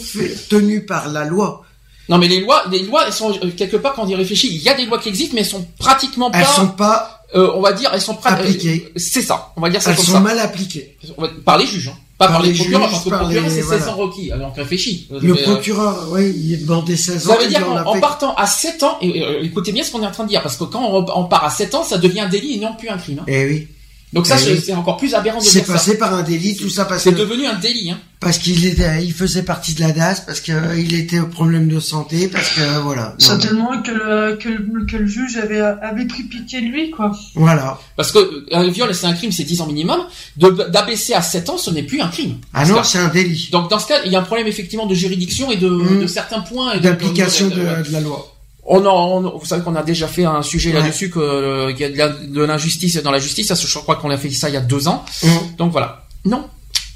tenus 0.48 0.84
par 0.86 1.08
la 1.08 1.24
loi. 1.24 1.62
Non, 2.08 2.18
mais 2.18 2.28
les 2.28 2.40
lois, 2.40 2.62
les 2.70 2.84
lois, 2.84 3.04
elles 3.08 3.12
sont 3.12 3.32
euh, 3.32 3.50
quelque 3.56 3.76
part 3.76 3.94
quand 3.94 4.04
on 4.04 4.08
y 4.08 4.14
réfléchit, 4.14 4.46
il 4.54 4.62
y 4.62 4.68
a 4.68 4.74
des 4.74 4.86
lois 4.86 4.98
qui 4.98 5.08
existent, 5.08 5.34
mais 5.34 5.40
elles 5.40 5.46
sont 5.48 5.66
pratiquement 5.80 6.30
pas, 6.30 6.38
Elles 6.38 6.46
sont 6.46 6.68
pas, 6.68 7.15
euh, 7.34 7.50
on 7.54 7.60
va 7.60 7.72
dire, 7.72 7.90
elles 7.92 8.00
sont 8.00 8.14
pra- 8.14 8.34
Appliquées. 8.34 8.84
euh, 8.88 8.92
C'est 8.98 9.22
ça. 9.22 9.52
On 9.56 9.60
va 9.60 9.68
dire 9.70 9.82
ça 9.82 9.90
elles 9.90 9.96
comme 9.96 10.04
sont 10.06 10.12
ça. 10.12 10.20
mal 10.20 10.38
appliquées. 10.38 10.96
Par 11.44 11.58
les 11.58 11.66
juges, 11.66 11.88
hein. 11.88 11.96
Pas 12.18 12.28
par, 12.28 12.36
Par 12.38 12.46
les, 12.46 12.54
procureurs, 12.54 12.88
parce 12.90 13.04
que 13.04 13.10
le 13.10 13.16
procureur, 13.18 13.50
c'est 13.50 13.60
voilà. 13.60 13.80
16 13.84 13.88
ans 13.90 13.96
requis. 13.96 14.32
Alors, 14.32 14.54
réfléchis. 14.54 15.06
Le 15.10 15.34
Mais, 15.34 15.40
euh, 15.40 15.42
procureur, 15.44 16.08
oui, 16.12 16.32
il 16.34 16.64
demandait 16.64 16.96
16 16.96 17.28
ans. 17.28 17.34
Ça 17.34 17.38
veut 17.38 17.46
dire 17.48 17.70
en 17.70 17.84
qu'en 17.84 17.92
fait 17.92 18.00
partant 18.00 18.34
à 18.36 18.46
7 18.46 18.82
ans, 18.84 18.96
et, 19.02 19.22
euh, 19.22 19.42
écoutez 19.42 19.70
bien 19.72 19.82
ce 19.84 19.90
qu'on 19.90 20.02
est 20.02 20.06
en 20.06 20.10
train 20.10 20.24
de 20.24 20.30
dire, 20.30 20.42
parce 20.42 20.56
que 20.56 20.64
quand 20.64 20.82
on, 20.82 21.04
on 21.14 21.24
part 21.26 21.44
à 21.44 21.50
7 21.50 21.74
ans, 21.74 21.82
ça 21.84 21.98
devient 21.98 22.20
un 22.20 22.28
délit 22.30 22.54
et 22.54 22.58
non 22.58 22.74
plus 22.78 22.88
un 22.88 22.96
crime. 22.96 23.18
hein. 23.20 23.24
Eh 23.26 23.44
oui. 23.44 23.68
Donc 24.12 24.26
ça, 24.26 24.36
Eh 24.48 24.56
c'est 24.60 24.72
encore 24.74 24.96
plus 24.96 25.14
aberrant 25.14 25.38
de 25.40 25.44
C'est 25.44 25.58
dire 25.58 25.66
ça. 25.66 25.72
passé 25.74 25.98
par 25.98 26.14
un 26.14 26.22
délit, 26.22 26.56
tout 26.56 26.70
ça 26.70 26.84
parce 26.84 27.02
C'est 27.02 27.12
devenu 27.12 27.44
un 27.46 27.58
délit. 27.58 27.90
Hein. 27.90 27.98
parce 28.20 28.38
qu'il 28.38 28.64
était, 28.64 29.04
il 29.04 29.12
faisait 29.12 29.42
partie 29.42 29.74
de 29.74 29.80
la 29.80 29.90
DAS, 29.92 30.20
parce 30.24 30.40
que 30.40 30.52
euh, 30.52 30.78
il 30.78 30.94
était 30.94 31.18
au 31.18 31.26
problème 31.26 31.68
de 31.68 31.80
santé, 31.80 32.28
parce 32.28 32.48
que 32.50 32.60
euh, 32.60 32.80
voilà. 32.80 33.14
Certainement 33.18 33.82
que 33.82 33.90
le, 33.90 34.36
que, 34.36 34.48
le, 34.48 34.86
que 34.86 34.96
le 34.96 35.06
juge 35.06 35.36
avait, 35.36 35.60
avait 35.60 36.06
pris 36.06 36.22
pitié 36.22 36.60
de 36.62 36.66
lui, 36.66 36.90
quoi. 36.90 37.12
Voilà. 37.34 37.78
Parce 37.96 38.12
que 38.12 38.18
euh, 38.18 38.46
un 38.52 38.68
viol, 38.70 38.94
c'est 38.94 39.06
un 39.06 39.12
crime, 39.12 39.32
c'est 39.32 39.44
10 39.44 39.60
ans 39.60 39.66
minimum. 39.66 40.00
De- 40.36 40.50
D'abaisser 40.70 41.12
à 41.14 41.20
7 41.20 41.50
ans, 41.50 41.58
ce 41.58 41.70
n'est 41.70 41.82
plus 41.82 42.00
un 42.00 42.08
crime. 42.08 42.36
Ah 42.54 42.64
non, 42.64 42.82
c'est 42.84 42.98
un 42.98 43.08
délit. 43.08 43.48
Donc 43.50 43.68
dans 43.70 43.78
ce 43.80 43.88
cas, 43.88 43.96
il 44.06 44.12
y 44.12 44.16
a 44.16 44.20
un 44.20 44.24
problème 44.24 44.46
effectivement 44.46 44.86
de 44.86 44.94
juridiction 44.94 45.50
et 45.50 45.56
de, 45.56 45.68
Mm. 45.68 46.00
de 46.02 46.06
certains 46.06 46.40
points. 46.40 46.72
et 46.74 46.80
D'application 46.80 47.48
de- 47.48 47.54
de, 47.54 47.58
de- 47.82 47.88
de 47.88 47.92
la 47.92 48.00
loi. 48.00 48.32
On, 48.68 48.84
en- 48.84 49.22
on- 49.24 49.38
vous 49.38 49.44
savez 49.46 49.62
qu'on 49.62 49.76
a 49.76 49.82
déjà 49.82 50.08
fait 50.08 50.24
un 50.24 50.42
sujet 50.42 50.72
Ouais. 50.72 50.80
là-dessus 50.80 51.08
que 51.10 51.20
euh, 51.20 51.70
il 51.72 51.78
y 51.78 51.84
a 51.84 51.88
de 51.90 51.96
la- 51.96 52.08
de 52.08 52.42
l'injustice 52.42 52.96
dans 53.02 53.10
la 53.12 53.18
justice. 53.20 53.52
Je 53.54 53.78
crois 53.78 53.96
qu'on 53.96 54.10
a 54.10 54.16
fait 54.16 54.30
ça 54.30 54.48
il 54.48 54.54
y 54.54 54.56
a 54.56 54.60
deux 54.60 54.88
ans. 54.88 55.04
Hum, 55.22 55.30
Donc 55.58 55.72
voilà. 55.72 56.04
Non. 56.24 56.44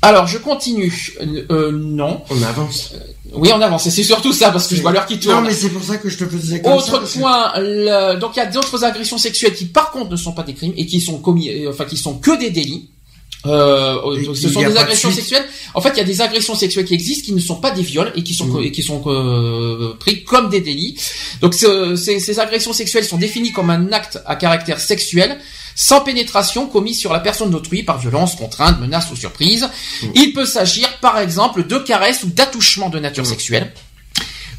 Alors 0.03 0.27
je 0.27 0.39
continue. 0.39 1.15
Euh, 1.21 1.45
euh, 1.51 1.71
non. 1.73 2.23
On 2.31 2.43
avance. 2.43 2.93
Oui, 3.35 3.51
on 3.55 3.61
avance. 3.61 3.87
Et 3.87 3.91
c'est 3.91 4.03
surtout 4.03 4.33
ça 4.33 4.51
parce 4.51 4.67
que 4.67 4.75
je 4.75 4.83
vois 4.83 4.91
l'heure 4.93 5.07
qui 5.07 5.21
tourne. 5.21 5.37
Non, 5.37 5.43
mais 5.43 5.53
c'est 5.53 5.69
pour 5.69 5.85
ça 5.85 5.99
que 5.99 6.09
je 6.09 6.17
te 6.19 6.25
faisais 6.27 6.61
comme 6.61 6.73
ça. 6.81 6.95
Autre 6.95 7.05
que- 7.05 7.19
point, 7.19 7.53
le- 7.59 8.19
donc 8.19 8.33
il 8.35 8.39
y 8.39 8.43
a 8.43 8.47
d'autres 8.47 8.83
agressions 8.83 9.19
sexuelles 9.19 9.55
qui 9.55 9.67
par 9.67 9.91
contre 9.93 10.11
ne 10.11 10.17
sont 10.17 10.33
pas 10.33 10.43
des 10.43 10.55
crimes 10.55 10.73
et 10.77 10.87
qui 10.87 11.01
sont 11.01 11.19
commis, 11.19 11.51
euh, 11.51 11.71
enfin 11.71 11.85
qui 11.85 11.97
sont 11.97 12.15
que 12.19 12.37
des 12.39 12.51
délits. 12.51 12.91
Euh, 13.47 13.97
ce 14.35 14.49
sont 14.51 14.61
des 14.61 14.67
de 14.73 14.77
agressions 14.77 15.11
sexuelles. 15.11 15.45
En 15.75 15.81
fait, 15.81 15.91
il 15.91 15.97
y 15.97 16.01
a 16.01 16.05
des 16.05 16.21
agressions 16.21 16.55
sexuelles 16.55 16.85
qui 16.85 16.95
existent 16.95 17.25
qui 17.25 17.33
ne 17.33 17.41
sont 17.41 17.57
pas 17.57 17.71
des 17.71 17.83
viols 17.83 18.13
et 18.15 18.23
qui 18.23 18.35
sont 18.35 18.47
Mhm. 18.47 18.65
et 18.65 18.71
qui 18.71 18.83
sont 18.83 19.03
euh, 19.07 19.95
pris 19.99 20.25
comme 20.25 20.51
des 20.51 20.61
délits. 20.61 20.97
Donc 21.41 21.55
ce- 21.55 21.97
ces, 21.97 22.21
ces 22.21 22.39
agressions 22.39 22.73
sexuelles 22.75 23.05
sont 23.05 23.17
définies 23.17 23.53
comme 23.53 23.71
un 23.71 23.93
acte 23.93 24.19
à 24.27 24.37
caractère 24.37 24.79
sexuel 24.79 25.39
sans 25.75 26.01
pénétration 26.03 26.67
commis 26.67 26.95
sur 26.95 27.13
la 27.13 27.21
personne 27.21 27.51
d'autrui 27.51 27.83
par 27.83 27.99
violence, 27.99 28.35
contrainte, 28.35 28.79
menace 28.81 29.07
ou 29.11 29.17
surprise. 29.17 29.67
Mhm. 30.03 30.11
Il 30.17 30.33
peut 30.35 30.45
s'agir 30.45 30.89
par 31.01 31.19
exemple 31.19 31.67
de 31.67 31.79
caresses 31.79 32.23
ou 32.25 32.27
d'attouchements 32.27 32.91
de 32.91 32.99
nature 32.99 33.25
Mhm. 33.25 33.31
sexuelle 33.31 33.73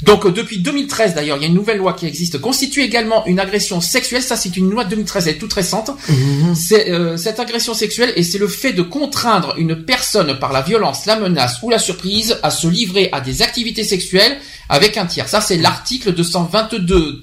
Donc 0.04 0.28
depuis 0.34 0.60
2013 0.60 1.16
d'ailleurs, 1.16 1.38
il 1.38 1.42
y 1.42 1.46
a 1.46 1.48
une 1.48 1.54
nouvelle 1.54 1.78
loi 1.78 1.94
qui 1.94 2.06
existe, 2.06 2.40
constitue 2.40 2.82
également 2.82 3.26
une 3.26 3.40
agression 3.40 3.82
sexuelle. 3.82 4.22
Ça 4.22 4.36
c'est 4.36 4.58
une 4.58 4.70
loi 4.70 4.84
de 4.84 4.92
2013, 4.92 5.28
elle 5.28 5.36
est 5.36 5.38
toute 5.38 5.54
récente. 5.54 5.92
Mhm. 6.10 6.56
C'est 6.56 6.90
euh, 6.90 7.18
cette 7.18 7.40
agression 7.40 7.74
sexuelle 7.74 8.14
et 8.16 8.24
c'est 8.24 8.38
le 8.38 8.48
fait 8.48 8.74
de 8.74 8.82
contraindre 8.82 9.56
une 9.58 9.76
personne 9.76 10.40
par 10.40 10.52
la 10.52 10.62
violence, 10.62 11.06
la 11.06 11.20
menace 11.20 11.58
ou 11.64 11.70
la 11.70 11.80
surprise 11.80 12.38
à 12.44 12.52
se 12.52 12.68
livrer 12.68 13.10
à 13.12 13.22
des 13.22 13.42
activités 13.42 13.84
sexuelles 13.84 14.38
avec 14.70 14.98
un 14.98 15.06
tiers. 15.06 15.28
Ça 15.28 15.42
c'est 15.42 15.58
l'article 15.58 16.14
222-22-2. 16.14 17.20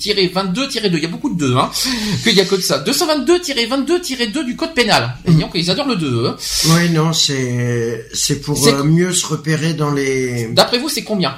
Il 0.95 1.03
y 1.03 1.05
a 1.05 1.09
beaucoup 1.09 1.35
de 1.35 1.39
2, 1.39 1.57
hein. 1.57 1.71
Qu'il 2.23 2.37
y 2.37 2.41
a 2.41 2.45
que 2.45 2.55
de 2.55 2.61
ça. 2.61 2.79
222-22-2 2.85 4.45
du 4.45 4.57
code 4.57 4.75
pénal. 4.75 5.15
Et 5.27 5.33
disons 5.33 5.49
qu'ils 5.49 5.71
adorent 5.71 5.89
le 5.89 5.97
2. 5.97 6.27
Hein. 6.27 6.37
Oui, 6.71 6.91
non, 6.91 7.13
c'est 7.13 8.07
c'est 8.13 8.41
pour 8.41 8.67
euh, 8.67 8.85
mieux 8.85 9.13
se 9.13 9.27
repérer 9.27 9.75
dans 9.75 9.91
les. 9.91 10.49
D'après 10.53 10.79
vous, 10.79 10.89
c'est 10.89 11.03
combien? 11.03 11.35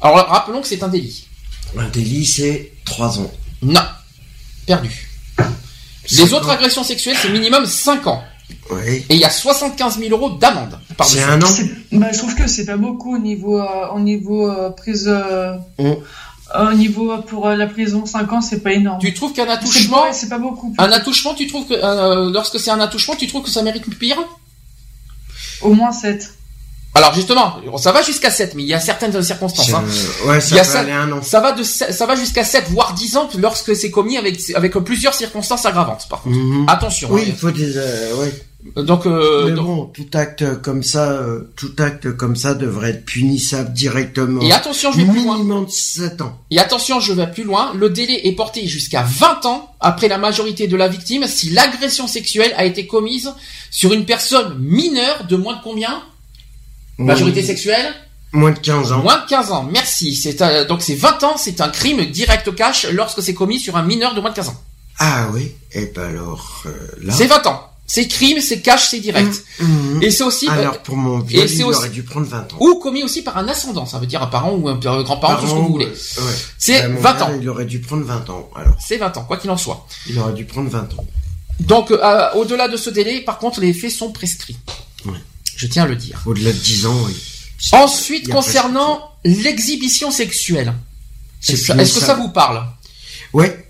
Alors 0.00 0.26
rappelons 0.28 0.60
que 0.60 0.68
c'est 0.68 0.82
un 0.82 0.88
délit. 0.88 1.26
Un 1.76 1.88
délit, 1.88 2.26
c'est 2.26 2.72
3 2.84 3.18
ans. 3.20 3.30
Non. 3.62 3.80
Perdu. 4.66 5.08
Les 6.10 6.32
autres 6.32 6.48
ans. 6.48 6.52
agressions 6.52 6.84
sexuelles, 6.84 7.16
c'est 7.20 7.28
minimum 7.30 7.66
5 7.66 8.06
ans. 8.06 8.22
Oui. 8.70 9.04
Et 9.08 9.14
il 9.14 9.18
y 9.20 9.24
a 9.24 9.30
75 9.30 9.98
000 9.98 10.10
euros 10.10 10.30
d'amende. 10.38 10.78
C'est 11.04 11.22
un 11.22 11.40
an. 11.42 11.48
Bah, 11.92 12.08
je 12.12 12.18
trouve 12.18 12.34
que 12.36 12.46
c'est 12.46 12.64
pas 12.64 12.76
beaucoup 12.76 13.14
au 13.14 13.18
niveau, 13.18 13.60
euh, 13.60 13.88
au 13.94 14.00
niveau 14.00 14.48
euh, 14.50 14.70
prise. 14.70 15.06
euh, 15.08 15.56
Mm. 15.78 15.94
Au 16.60 16.72
niveau 16.74 17.18
pour 17.22 17.48
euh, 17.48 17.56
la 17.56 17.66
prison, 17.66 18.06
5 18.06 18.32
ans, 18.32 18.40
c'est 18.40 18.60
pas 18.60 18.72
énorme. 18.72 19.00
Tu 19.00 19.12
trouves 19.12 19.32
qu'un 19.32 19.48
attouchement, 19.48 20.04
c'est 20.12 20.28
pas 20.28 20.38
beaucoup. 20.38 20.72
un 20.78 20.92
attouchement, 20.92 21.34
tu 21.34 21.48
trouves 21.48 21.66
que 21.66 21.74
euh, 21.74 22.30
lorsque 22.30 22.60
c'est 22.60 22.70
un 22.70 22.78
attouchement, 22.78 23.16
tu 23.16 23.26
trouves 23.26 23.42
que 23.42 23.50
ça 23.50 23.62
mérite 23.62 23.84
pire? 23.98 24.16
Au 25.60 25.74
moins 25.74 25.90
7. 25.90 26.34
Alors 26.96 27.14
justement, 27.14 27.56
ça 27.78 27.92
va 27.92 28.02
jusqu'à 28.02 28.30
7, 28.30 28.54
mais 28.54 28.62
il 28.62 28.68
y 28.68 28.74
a 28.74 28.80
certaines 28.80 29.22
circonstances. 29.22 29.66
C'est- 29.66 29.74
hein. 29.74 29.84
Ouais, 30.26 30.38
Il 30.50 30.56
y 30.56 30.58
a 30.60 30.64
ça 30.64 30.70
peut 30.70 30.72
ça- 30.72 30.80
aller 30.80 30.92
un 30.92 31.12
an. 31.12 31.22
Ça 31.22 31.40
va 31.40 31.52
de 31.52 31.62
sept- 31.62 31.92
ça 31.92 32.06
va 32.06 32.16
jusqu'à 32.16 32.44
7 32.44 32.64
voire 32.70 32.94
10 32.94 33.16
ans 33.16 33.28
lorsque 33.38 33.76
c'est 33.76 33.90
commis 33.90 34.16
avec 34.16 34.40
avec 34.54 34.72
plusieurs 34.72 35.14
circonstances 35.14 35.66
aggravantes. 35.66 36.06
Par 36.08 36.22
contre, 36.22 36.36
Mhm. 36.36 36.66
attention. 36.68 37.08
Oui, 37.12 37.22
hein. 37.22 37.28
il 37.28 37.34
faut 37.36 37.50
des. 37.50 37.76
euh, 37.76 38.16
ouais. 38.16 38.32
Donc, 38.82 39.06
euh, 39.06 39.44
Mais 39.46 39.52
donc- 39.52 39.66
bon, 39.66 39.84
tout 39.94 40.08
acte 40.14 40.60
comme 40.60 40.82
ça, 40.82 41.10
euh, 41.12 41.52
tout 41.54 41.70
acte 41.78 42.10
comme 42.16 42.34
ça 42.34 42.54
devrait 42.54 42.90
être 42.90 43.04
punissable 43.04 43.72
directement. 43.72 44.40
et 44.42 44.50
attention, 44.50 44.90
je 44.90 44.96
vais 44.98 45.04
plus 45.04 45.22
loin. 45.22 45.36
Minimum 45.36 45.66
de 45.66 45.70
7 45.70 46.20
ans. 46.20 46.36
Et 46.50 46.58
attention, 46.58 46.98
je 46.98 47.12
vais 47.12 47.28
plus 47.30 47.44
loin. 47.44 47.72
Le 47.76 47.90
délai 47.90 48.26
est 48.26 48.32
porté 48.32 48.66
jusqu'à 48.66 49.02
20 49.06 49.46
ans 49.46 49.70
après 49.78 50.08
la 50.08 50.18
majorité 50.18 50.66
de 50.66 50.76
la 50.76 50.88
victime 50.88 51.28
si 51.28 51.50
l'agression 51.50 52.08
sexuelle 52.08 52.52
a 52.56 52.64
été 52.64 52.88
commise 52.88 53.32
sur 53.70 53.92
une 53.92 54.04
personne 54.04 54.56
mineure 54.58 55.26
de 55.28 55.36
moins 55.36 55.54
de 55.54 55.60
combien? 55.62 56.02
Majorité 56.98 57.40
Oui. 57.40 57.46
sexuelle 57.46 57.94
Moins 58.32 58.50
de 58.50 58.58
15 58.58 58.92
ans. 58.92 59.02
Moins 59.02 59.20
de 59.22 59.26
15 59.28 59.50
ans. 59.52 59.68
Merci. 59.72 60.14
C'est 60.14 60.42
euh, 60.42 60.64
donc 60.66 60.82
c'est 60.82 60.94
20 60.96 61.22
ans, 61.24 61.36
c'est 61.38 61.60
un 61.60 61.68
crime 61.68 62.04
direct 62.06 62.54
cash 62.54 62.86
lorsque 62.92 63.22
c'est 63.22 63.34
commis 63.34 63.58
sur 63.60 63.76
un 63.76 63.82
mineur 63.82 64.14
de 64.14 64.20
moins 64.20 64.30
de 64.30 64.34
15 64.36 64.48
ans. 64.48 64.62
Ah 64.98 65.28
oui. 65.32 65.52
Et 65.72 65.86
ben 65.94 66.08
alors 66.10 66.62
euh, 66.66 66.70
là. 67.02 67.12
C'est 67.14 67.26
20 67.26 67.46
ans. 67.46 67.70
C'est 67.86 68.08
crime, 68.08 68.40
c'est 68.40 68.60
cash, 68.62 68.88
c'est 68.90 68.98
direct. 68.98 69.44
Mhm. 69.60 70.02
Et 70.02 70.10
c'est 70.10 70.24
aussi 70.24 70.48
euh, 70.48 70.52
Alors 70.52 70.78
pour 70.82 70.96
mon 70.96 71.20
viol, 71.20 71.44
il 71.48 71.64
aussi- 71.64 71.78
aurait 71.78 71.88
dû 71.88 72.02
prendre 72.02 72.26
20 72.26 72.52
ans. 72.52 72.56
ou 72.58 72.74
commis 72.80 73.04
aussi 73.04 73.22
par 73.22 73.36
un 73.38 73.46
ascendant, 73.46 73.86
ça 73.86 73.98
veut 74.00 74.06
dire 74.06 74.22
un 74.22 74.26
parent 74.26 74.52
ou 74.54 74.68
un 74.68 74.74
grand-parent, 74.74 75.36
tout 75.36 75.46
ce 75.46 75.52
que 75.52 75.58
vous 75.58 75.68
voulez. 75.68 75.86
ouais. 75.86 75.92
C'est 76.58 76.82
Euh, 76.82 76.88
mon 76.90 77.00
20 77.00 77.12
père, 77.14 77.26
ans. 77.28 77.32
Il 77.40 77.48
aurait 77.48 77.64
dû 77.64 77.78
prendre 77.78 78.04
20 78.04 78.28
ans. 78.28 78.50
Alors, 78.56 78.74
C'est 78.84 78.96
20 78.96 79.16
ans, 79.16 79.24
quoi 79.24 79.36
qu'il 79.36 79.50
en 79.50 79.56
soit. 79.56 79.86
il 80.08 80.18
aurait 80.18 80.32
dû 80.32 80.44
prendre 80.44 80.68
20 80.68 80.80
ans. 80.98 81.04
Donc, 81.60 81.90
euh, 81.92 82.32
au-delà 82.34 82.66
de 82.68 82.76
ce 82.76 82.90
délai, 82.90 83.20
par 83.20 83.38
contre, 83.38 83.60
les 83.60 83.72
faits 83.72 83.92
sont 83.92 84.10
prescrits. 84.10 84.58
Ouais. 85.04 85.12
Je 85.56 85.66
tiens 85.66 85.84
à 85.84 85.86
le 85.86 85.96
dire. 85.96 86.20
Au-delà 86.26 86.52
de 86.52 86.58
10 86.58 86.86
ans, 86.86 86.96
oui. 87.06 87.14
Ensuite, 87.72 88.28
concernant 88.28 89.10
l'exhibition 89.24 90.10
sexuelle, 90.10 90.74
est-ce 91.48 91.72
que 91.72 92.00
ça. 92.00 92.14
vous 92.14 92.28
parle? 92.28 92.62
Ouais. 93.32 93.64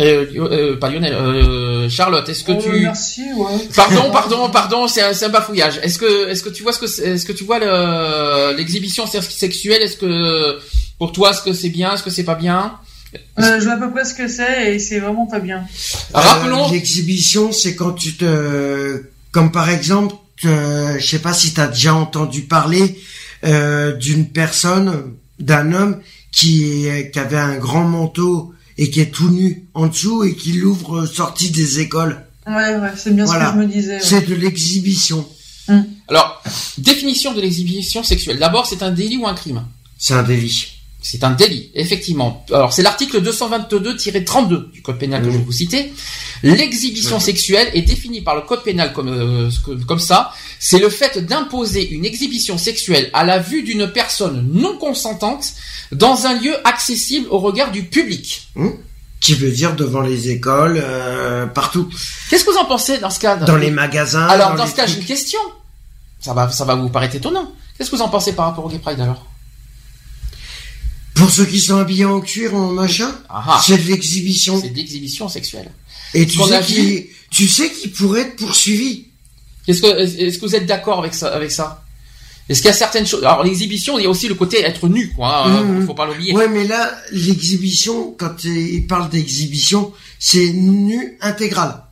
euh, 0.00 0.24
euh, 0.36 0.76
Pas 0.78 0.88
Lionel, 0.88 1.12
euh, 1.12 1.90
Charlotte, 1.90 2.28
est-ce 2.28 2.44
que 2.44 2.52
Euh, 2.52 2.60
tu... 2.62 2.70
Merci, 2.80 3.22
ouais. 3.36 3.68
Pardon, 3.74 4.10
pardon, 4.10 4.50
pardon, 4.50 4.88
c'est 4.88 5.02
un, 5.02 5.12
c'est 5.12 5.26
un 5.26 5.30
bafouillage. 5.30 5.78
Est-ce 5.82 5.98
que, 5.98 6.28
est-ce 6.28 6.42
que 6.42 6.48
tu 6.48 6.62
vois 6.62 6.72
ce 6.72 6.78
que, 6.78 6.86
c'est- 6.86 7.02
est-ce 7.14 7.26
que 7.26 7.32
tu 7.32 7.44
vois 7.44 7.58
le- 7.58 8.56
l'exhibition 8.56 9.06
se- 9.06 9.20
sexuelle? 9.20 9.82
Est-ce 9.82 9.96
que, 9.96 10.58
pour 10.98 11.12
toi, 11.12 11.30
est-ce 11.32 11.42
que 11.42 11.52
c'est 11.52 11.68
bien 11.70 11.94
Est-ce 11.94 12.02
que 12.02 12.10
c'est 12.10 12.24
pas 12.24 12.34
bien? 12.36 12.78
Euh, 13.38 13.58
je 13.60 13.64
vois 13.64 13.74
à 13.74 13.76
peu 13.76 13.90
près 13.90 14.04
ce 14.04 14.14
que 14.14 14.26
c'est 14.28 14.74
et 14.74 14.78
c'est 14.78 14.98
vraiment 15.00 15.26
pas 15.26 15.40
bien. 15.40 15.64
Rappelons, 16.14 16.70
L'exhibition, 16.70 17.52
c'est 17.52 17.74
quand 17.74 17.92
tu 17.92 18.14
te... 18.16 19.02
Comme 19.32 19.50
par 19.52 19.68
exemple, 19.70 20.14
euh, 20.44 20.98
je 20.98 21.06
sais 21.06 21.18
pas 21.18 21.32
si 21.32 21.52
tu 21.54 21.60
as 21.60 21.68
déjà 21.68 21.94
entendu 21.94 22.42
parler 22.42 22.98
euh, 23.44 23.92
d'une 23.96 24.28
personne, 24.28 25.14
d'un 25.38 25.72
homme 25.72 26.00
qui, 26.30 26.88
avait 27.14 27.38
un 27.38 27.56
grand 27.56 27.84
manteau 27.84 28.54
et 28.78 28.90
qui 28.90 29.00
est 29.00 29.10
tout 29.10 29.30
nu 29.30 29.64
en 29.74 29.86
dessous 29.86 30.24
et 30.24 30.34
qui 30.34 30.52
l'ouvre 30.52 31.06
sorti 31.06 31.50
des 31.50 31.80
écoles. 31.80 32.24
Ouais, 32.46 32.54
ouais, 32.76 32.90
c'est 32.96 33.14
bien 33.14 33.24
Voilà. 33.24 33.50
ce 33.50 33.54
que 33.54 33.60
je 33.60 33.66
me 33.66 33.72
disais. 33.72 33.94
ouais. 33.94 34.00
C'est 34.02 34.28
de 34.28 34.34
l'exhibition. 34.34 35.26
alors, 36.08 36.42
définition 36.78 37.34
de 37.34 37.40
l'exhibition 37.40 38.02
sexuelle. 38.02 38.38
D'abord, 38.38 38.66
c'est 38.66 38.82
un 38.82 38.90
délit 38.90 39.18
ou 39.18 39.26
un 39.26 39.34
crime? 39.34 39.62
C'est 39.98 40.14
un 40.14 40.22
délit. 40.22 40.72
C'est 41.04 41.24
un 41.24 41.32
délit, 41.32 41.70
effectivement. 41.74 42.46
Alors, 42.52 42.72
c'est 42.72 42.82
l'article 42.82 43.20
222-32 43.20 44.70
du 44.70 44.82
code 44.82 44.98
pénal 44.98 45.20
que 45.20 45.26
Mmh. 45.26 45.30
je 45.32 45.36
vais 45.38 45.44
vous 45.44 45.52
citer. 45.52 45.92
L'exhibition 46.44 47.18
sexuelle 47.18 47.68
est 47.74 47.82
définie 47.82 48.20
par 48.20 48.36
le 48.36 48.42
code 48.42 48.62
pénal 48.62 48.92
comme, 48.92 49.08
euh, 49.08 49.50
comme 49.86 49.98
ça. 49.98 50.32
C'est 50.60 50.78
le 50.78 50.88
fait 50.88 51.18
d'imposer 51.18 51.88
une 51.90 52.04
exhibition 52.04 52.56
sexuelle 52.56 53.10
à 53.12 53.24
la 53.24 53.38
vue 53.38 53.62
d'une 53.62 53.88
personne 53.90 54.48
non 54.52 54.76
consentante 54.78 55.44
dans 55.90 56.26
un 56.26 56.34
lieu 56.40 56.54
accessible 56.66 57.26
au 57.30 57.38
regard 57.38 57.72
du 57.72 57.82
public. 57.84 58.48
Qui 59.20 59.34
veut 59.34 59.50
dire 59.50 59.74
devant 59.76 60.00
les 60.00 60.30
écoles, 60.30 60.80
euh, 60.82 61.46
partout. 61.46 61.88
Qu'est-ce 62.30 62.44
que 62.44 62.50
vous 62.50 62.58
en 62.58 62.64
pensez 62.64 62.98
dans 62.98 63.10
ce 63.10 63.20
cas 63.20 63.36
Dans 63.36 63.56
les 63.56 63.70
magasins. 63.70 64.26
Alors, 64.26 64.54
dans 64.54 64.64
les 64.64 64.70
ce 64.70 64.76
cas, 64.76 64.86
j'ai 64.86 64.98
une 64.98 65.04
question. 65.04 65.40
Ça 66.20 66.32
va, 66.32 66.48
ça 66.50 66.64
va 66.64 66.74
vous 66.76 66.88
paraître 66.88 67.16
étonnant. 67.16 67.52
Qu'est-ce 67.76 67.90
que 67.90 67.96
vous 67.96 68.02
en 68.02 68.08
pensez 68.08 68.32
par 68.34 68.46
rapport 68.46 68.64
au 68.64 68.68
Gay 68.68 68.78
Pride 68.78 69.00
alors? 69.00 69.26
Pour 71.14 71.30
ceux 71.30 71.44
qui 71.44 71.60
sont 71.60 71.76
habillés 71.76 72.04
en 72.06 72.20
cuir, 72.20 72.54
en 72.54 72.72
machin, 72.72 73.14
Ah 73.28 73.44
ah, 73.48 73.62
c'est 73.64 73.76
de 73.78 73.88
l'exhibition. 73.90 74.60
c'est 74.60 74.70
de 74.70 74.76
l'exhibition 74.76 75.28
sexuelle. 75.28 75.70
Et 76.14 76.26
tu 76.26 76.38
qu'on 76.38 76.50
a 76.50 76.62
sais 76.62 76.72
vu. 76.72 76.74
qu'il, 76.74 77.06
tu 77.30 77.48
sais 77.48 77.70
qu'il 77.70 77.92
pourrait 77.92 78.22
être 78.22 78.36
poursuivi. 78.36 79.06
Est-ce 79.68 79.80
que, 79.82 79.86
est-ce 79.98 80.38
que 80.38 80.46
vous 80.46 80.54
êtes 80.56 80.66
d'accord 80.66 80.98
avec 80.98 81.14
ça, 81.14 81.28
avec 81.34 81.50
ça? 81.50 81.84
Est-ce 82.48 82.60
qu'il 82.60 82.68
y 82.68 82.72
a 82.72 82.76
certaines 82.76 83.06
choses 83.06 83.20
Alors 83.24 83.44
l'exhibition, 83.44 83.98
il 83.98 84.02
y 84.02 84.06
a 84.06 84.10
aussi 84.10 84.26
le 84.28 84.34
côté 84.34 84.60
être 84.62 84.88
nu, 84.88 85.10
quoi. 85.14 85.46
hein, 85.46 85.62
Mhm. 85.62 85.86
Faut 85.86 85.94
pas 85.94 86.06
l'oublier. 86.06 86.34
Ouais, 86.34 86.48
mais 86.48 86.64
là, 86.66 86.92
l'exhibition, 87.12 88.14
quand 88.18 88.44
il 88.44 88.86
parle 88.86 89.08
d'exhibition, 89.10 89.92
c'est 90.18 90.52
nu 90.52 91.16
intégral. 91.20 91.82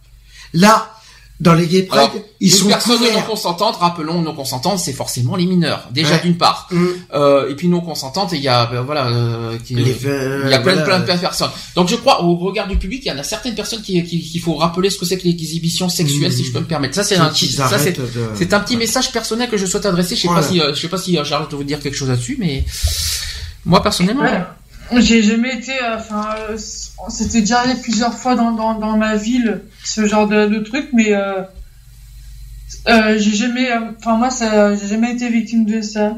Là, 0.53 0.93
dans 1.41 1.55
les 1.55 1.67
gay 1.67 1.85
pride, 1.85 1.99
Alors, 2.01 2.15
ils 2.39 2.51
Une 2.51 2.55
sont 2.55 2.69
personne 2.69 3.01
non 3.01 3.07
couverts. 3.09 3.27
consentante, 3.27 3.77
rappelons, 3.77 4.21
non 4.21 4.35
consentante, 4.35 4.79
c'est 4.79 4.93
forcément 4.93 5.37
les 5.37 5.47
mineurs. 5.47 5.89
Déjà 5.91 6.17
Ouais. 6.17 6.21
d'une 6.23 6.37
part. 6.37 6.69
Hum, 6.71 6.89
Euh, 7.15 7.49
et 7.51 7.55
puis 7.55 7.67
non 7.69 7.81
consentante, 7.81 8.33
il 8.33 8.41
y 8.43 8.49
a, 8.49 8.67
ben, 8.67 8.83
voilà, 8.83 9.07
euh, 9.09 9.57
qui- 9.65 9.75
les 9.75 9.83
il 9.83 9.87
y 9.89 10.53
a 10.55 10.59
plein, 10.61 10.75
voilà. 10.75 10.83
plein 10.85 10.99
de 11.01 11.05
personnes. 11.21 11.49
Donc 11.75 11.89
je 11.89 11.97
crois, 11.97 12.23
au 12.23 12.37
regard 12.37 12.69
du 12.69 12.77
public, 12.77 13.03
il 13.05 13.09
y 13.09 13.13
en 13.13 13.19
a 13.19 13.23
certaines 13.23 13.55
personnes 13.55 13.81
qui, 13.81 14.03
qui- 14.05 14.21
qu'il 14.21 14.41
faut 14.41 14.55
rappeler 14.55 14.91
ce 14.91 14.99
que 14.99 15.07
c'est 15.07 15.17
que 15.17 15.25
l'exhibition 15.25 15.89
sexuelle, 15.89 16.31
Mhm. 16.31 16.37
si 16.37 16.45
je 16.45 16.53
peux 16.53 16.61
me 16.61 16.67
permettre. 16.67 16.95
Ça, 16.95 17.05
c'est 17.05 17.17
un, 17.17 17.31
qu'ils 17.31 17.51
ça, 17.51 17.69
c'est, 17.69 17.75
arrêtent 17.75 18.01
de- 18.01 18.07
c'est 18.35 18.53
un 18.53 18.61
petit 18.61 18.77
message 18.77 19.11
personnel 19.11 19.49
que 19.49 19.57
je 19.57 19.65
souhaite 19.67 19.87
adresser. 19.87 20.17
Je 20.17 20.21
sais 20.23 20.29
Voilà. 20.29 20.43
pas 20.43 20.49
si, 20.49 20.61
je 20.61 20.81
sais 20.81 20.89
pas 20.89 20.99
si 20.99 21.17
veut 21.17 21.57
vous 21.57 21.65
dire 21.65 21.81
quelque 21.81 21.97
chose 21.97 22.09
là-dessus, 22.11 22.37
mais 22.39 22.65
moi 23.65 23.83
personnellement. 23.83 24.23
Ouais. 24.23 24.43
J'ai 24.99 25.23
jamais 25.23 25.57
été, 25.57 25.73
euh, 25.83 25.97
enfin, 25.97 26.35
euh, 26.51 26.57
c'était 27.09 27.41
déjà 27.41 27.61
arrivé 27.61 27.81
plusieurs 27.81 28.15
fois 28.15 28.35
dans, 28.35 28.51
dans, 28.53 28.75
dans 28.75 28.97
ma 28.97 29.17
ville, 29.17 29.63
ce 29.85 30.07
genre 30.07 30.27
de, 30.27 30.47
de 30.47 30.59
truc, 30.59 30.89
mais 30.93 31.13
euh, 31.13 31.43
euh, 32.89 33.17
j'ai 33.19 33.37
jamais, 33.37 33.71
euh, 33.71 33.93
enfin 33.99 34.17
moi, 34.17 34.29
j'ai 34.31 34.89
jamais 34.89 35.13
été 35.13 35.29
victime 35.29 35.65
de 35.65 35.81
ça. 35.81 36.17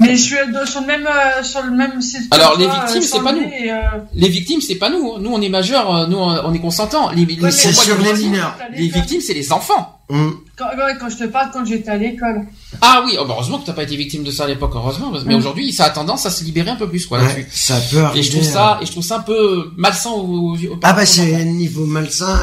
Mais 0.00 0.16
je 0.16 0.22
suis 0.22 0.36
sur 0.66 0.80
le 0.80 0.86
même, 0.86 1.06
euh, 1.06 1.42
sur 1.42 1.62
le 1.62 1.70
même 1.70 2.00
Alors, 2.30 2.56
les 2.58 2.64
victimes, 2.66 3.02
euh, 3.02 3.04
c'est 3.04 3.22
pas 3.22 3.32
nous. 3.32 3.40
euh, 3.42 3.80
Les 4.14 4.28
victimes, 4.28 4.60
c'est 4.60 4.74
pas 4.76 4.88
nous. 4.90 5.18
Nous, 5.18 5.30
on 5.30 5.40
est 5.40 5.48
majeurs, 5.48 5.94
euh, 5.94 6.06
nous, 6.06 6.16
on 6.18 6.52
est 6.54 6.58
consentants. 6.58 7.10
Les, 7.10 7.26
C'est 7.50 7.72
sur 7.72 7.98
les 7.98 8.14
mineurs. 8.14 8.56
Les 8.74 8.88
victimes, 8.88 9.20
c'est 9.20 9.34
les 9.34 9.52
enfants. 9.52 9.96
Hum. 10.08 10.40
Quand, 10.56 10.64
ouais, 10.76 10.96
quand 10.98 11.08
je 11.08 11.16
te 11.18 11.24
parle, 11.24 11.50
quand 11.52 11.64
j'étais 11.64 11.90
à 11.90 11.96
l'école. 11.96 12.42
Ah 12.80 13.02
oui, 13.06 13.16
oh, 13.20 13.24
bah, 13.26 13.34
heureusement 13.36 13.58
que 13.60 13.66
t'as 13.66 13.74
pas 13.74 13.84
été 13.84 13.94
victime 13.94 14.24
de 14.24 14.30
ça 14.32 14.44
à 14.44 14.46
l'époque, 14.48 14.72
heureusement. 14.74 15.12
Mais 15.24 15.34
Mm. 15.34 15.38
aujourd'hui, 15.38 15.72
ça 15.72 15.84
a 15.84 15.90
tendance 15.90 16.26
à 16.26 16.30
se 16.30 16.42
libérer 16.42 16.70
un 16.70 16.76
peu 16.76 16.88
plus, 16.88 17.06
quoi, 17.06 17.18
là-dessus. 17.18 17.46
ça 17.52 17.76
peut 17.92 17.98
arriver. 18.02 18.18
Et 18.18 18.22
je 18.24 18.30
trouve 18.32 18.42
ça, 18.42 18.78
et 18.82 18.86
je 18.86 18.90
trouve 18.90 19.04
ça 19.04 19.18
un 19.18 19.20
peu 19.20 19.70
malsain 19.76 20.10
au, 20.10 20.54
au- 20.56 20.56
Ah 20.82 20.92
bah 20.94 21.06
c'est 21.06 21.32
enfants. 21.36 21.44
niveau 21.44 21.86
malsain. 21.86 22.40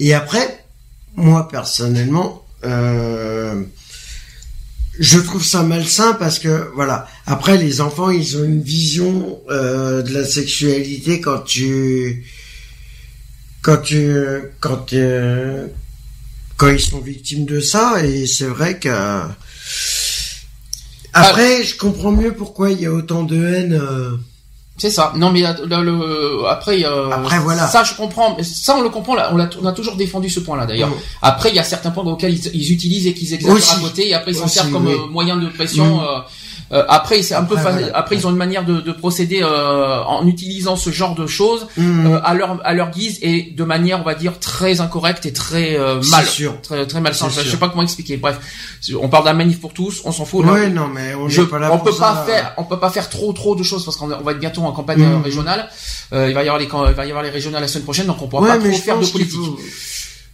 Et 0.00 0.14
après, 0.14 0.64
moi 1.16 1.46
personnellement, 1.48 2.42
euh, 2.64 3.62
je 4.98 5.18
trouve 5.18 5.44
ça 5.44 5.62
malsain 5.62 6.14
parce 6.14 6.38
que 6.38 6.70
voilà. 6.74 7.08
Après, 7.26 7.56
les 7.58 7.80
enfants, 7.80 8.10
ils 8.10 8.36
ont 8.36 8.44
une 8.44 8.62
vision 8.62 9.40
euh, 9.50 10.02
de 10.02 10.12
la 10.12 10.24
sexualité 10.24 11.20
quand 11.20 11.40
tu, 11.40 12.24
quand 13.62 13.78
tu, 13.78 14.14
quand 14.60 14.92
euh, 14.92 15.66
quand 16.56 16.68
ils 16.68 16.80
sont 16.80 17.00
victimes 17.00 17.44
de 17.46 17.60
ça. 17.60 18.04
Et 18.04 18.26
c'est 18.26 18.46
vrai 18.46 18.78
que 18.78 18.88
Après, 21.12 21.62
je 21.64 21.76
comprends 21.76 22.12
mieux 22.12 22.32
pourquoi 22.34 22.70
il 22.70 22.80
y 22.80 22.86
a 22.86 22.92
autant 22.92 23.22
de 23.24 23.44
haine. 23.44 23.74
euh, 23.74 24.16
C'est 24.76 24.90
ça. 24.90 25.12
Non, 25.16 25.30
mais 25.30 25.40
le- 25.42 26.46
après, 26.48 26.84
euh, 26.84 27.10
Après, 27.10 27.38
voilà. 27.38 27.68
Ça, 27.68 27.84
je 27.84 27.94
comprends. 27.94 28.36
Ça, 28.42 28.74
on 28.76 28.82
le 28.82 28.88
comprend. 28.88 29.14
là, 29.14 29.30
On 29.32 29.38
a, 29.38 29.48
on 29.62 29.66
a 29.66 29.72
toujours 29.72 29.94
défendu 29.94 30.28
ce 30.28 30.40
point-là, 30.40 30.66
d'ailleurs. 30.66 30.90
Après, 31.22 31.50
il 31.50 31.54
y 31.54 31.60
a 31.60 31.64
certains 31.64 31.92
points 31.92 32.02
auxquels 32.04 32.34
ils, 32.34 32.50
ils 32.54 32.72
utilisent 32.72 33.06
et 33.06 33.14
qu'ils 33.14 33.32
exagèrent 33.34 33.76
à 33.76 33.80
côté, 33.80 34.08
et 34.08 34.14
après 34.14 34.32
ils 34.32 34.36
s'en 34.36 34.48
servent 34.48 34.72
comme 34.72 34.86
oui. 34.88 34.94
euh, 34.94 35.06
moyen 35.06 35.36
de 35.36 35.48
pression. 35.48 35.98
Mm. 35.98 36.00
euh, 36.00 36.18
euh, 36.72 36.84
après, 36.88 37.22
c'est 37.22 37.34
un 37.34 37.44
peu. 37.44 37.56
Après, 37.56 37.64
fa- 37.72 37.78
voilà. 37.78 37.96
Après, 37.96 38.16
ils 38.16 38.26
ont 38.26 38.30
une 38.30 38.36
manière 38.36 38.64
de, 38.64 38.80
de 38.80 38.92
procéder 38.92 39.40
euh, 39.42 40.02
en 40.04 40.26
utilisant 40.26 40.76
ce 40.76 40.90
genre 40.90 41.14
de 41.14 41.26
choses 41.26 41.66
hum, 41.78 42.06
euh, 42.14 42.20
à 42.24 42.34
leur 42.34 42.58
à 42.64 42.72
leur 42.74 42.90
guise 42.90 43.18
et 43.22 43.52
de 43.54 43.64
manière, 43.64 44.00
on 44.00 44.04
va 44.04 44.14
dire, 44.14 44.38
très 44.40 44.80
incorrecte 44.80 45.26
et 45.26 45.32
très 45.32 45.76
euh, 45.78 46.00
mal, 46.10 46.24
sûr. 46.26 46.60
très 46.62 46.86
très 46.86 47.00
malsain. 47.00 47.28
Je 47.28 47.48
sais 47.48 47.56
pas 47.58 47.68
comment 47.68 47.82
expliquer. 47.82 48.16
Bref, 48.16 48.38
on 49.00 49.08
parle 49.08 49.24
d'un 49.26 49.34
manif 49.34 49.60
pour 49.60 49.72
tous, 49.72 50.00
on 50.04 50.12
s'en 50.12 50.24
fout. 50.24 50.44
là. 50.44 50.52
Ouais, 50.52 50.70
non, 50.70 50.88
mais 50.88 51.14
on 51.14 51.28
Je- 51.28 51.42
n'est 51.42 51.46
pas 51.48 51.58
là 51.58 51.70
on 51.72 51.76
pour 51.78 51.84
peut 51.86 51.92
ça. 51.92 52.12
pas 52.12 52.24
faire, 52.32 52.54
on 52.56 52.64
peut 52.64 52.80
pas 52.80 52.90
faire 52.90 53.08
trop 53.10 53.32
trop 53.32 53.54
de 53.54 53.62
choses 53.62 53.84
parce 53.84 53.96
qu'on 53.96 54.10
on 54.10 54.22
va 54.22 54.32
être 54.32 54.40
bientôt 54.40 54.62
en 54.62 54.72
campagne 54.72 55.00
Mhm. 55.00 55.12
euh, 55.12 55.18
régionale. 55.22 55.68
Euh, 56.12 56.28
il 56.28 56.34
va 56.34 56.42
y 56.44 56.48
avoir 56.48 56.58
les, 56.58 56.64
il 56.66 56.94
va 56.94 57.04
y 57.06 57.08
avoir 57.10 57.22
les 57.22 57.30
régionales 57.30 57.62
la 57.62 57.68
semaine 57.68 57.84
prochaine, 57.84 58.06
donc 58.06 58.20
on 58.22 58.28
pourra 58.28 58.42
Ouais, 58.42 58.48
pas 58.58 58.68
trop 58.68 58.76
faire 58.78 58.98
de 58.98 59.06
politique. 59.06 59.38
faut- 59.40 59.58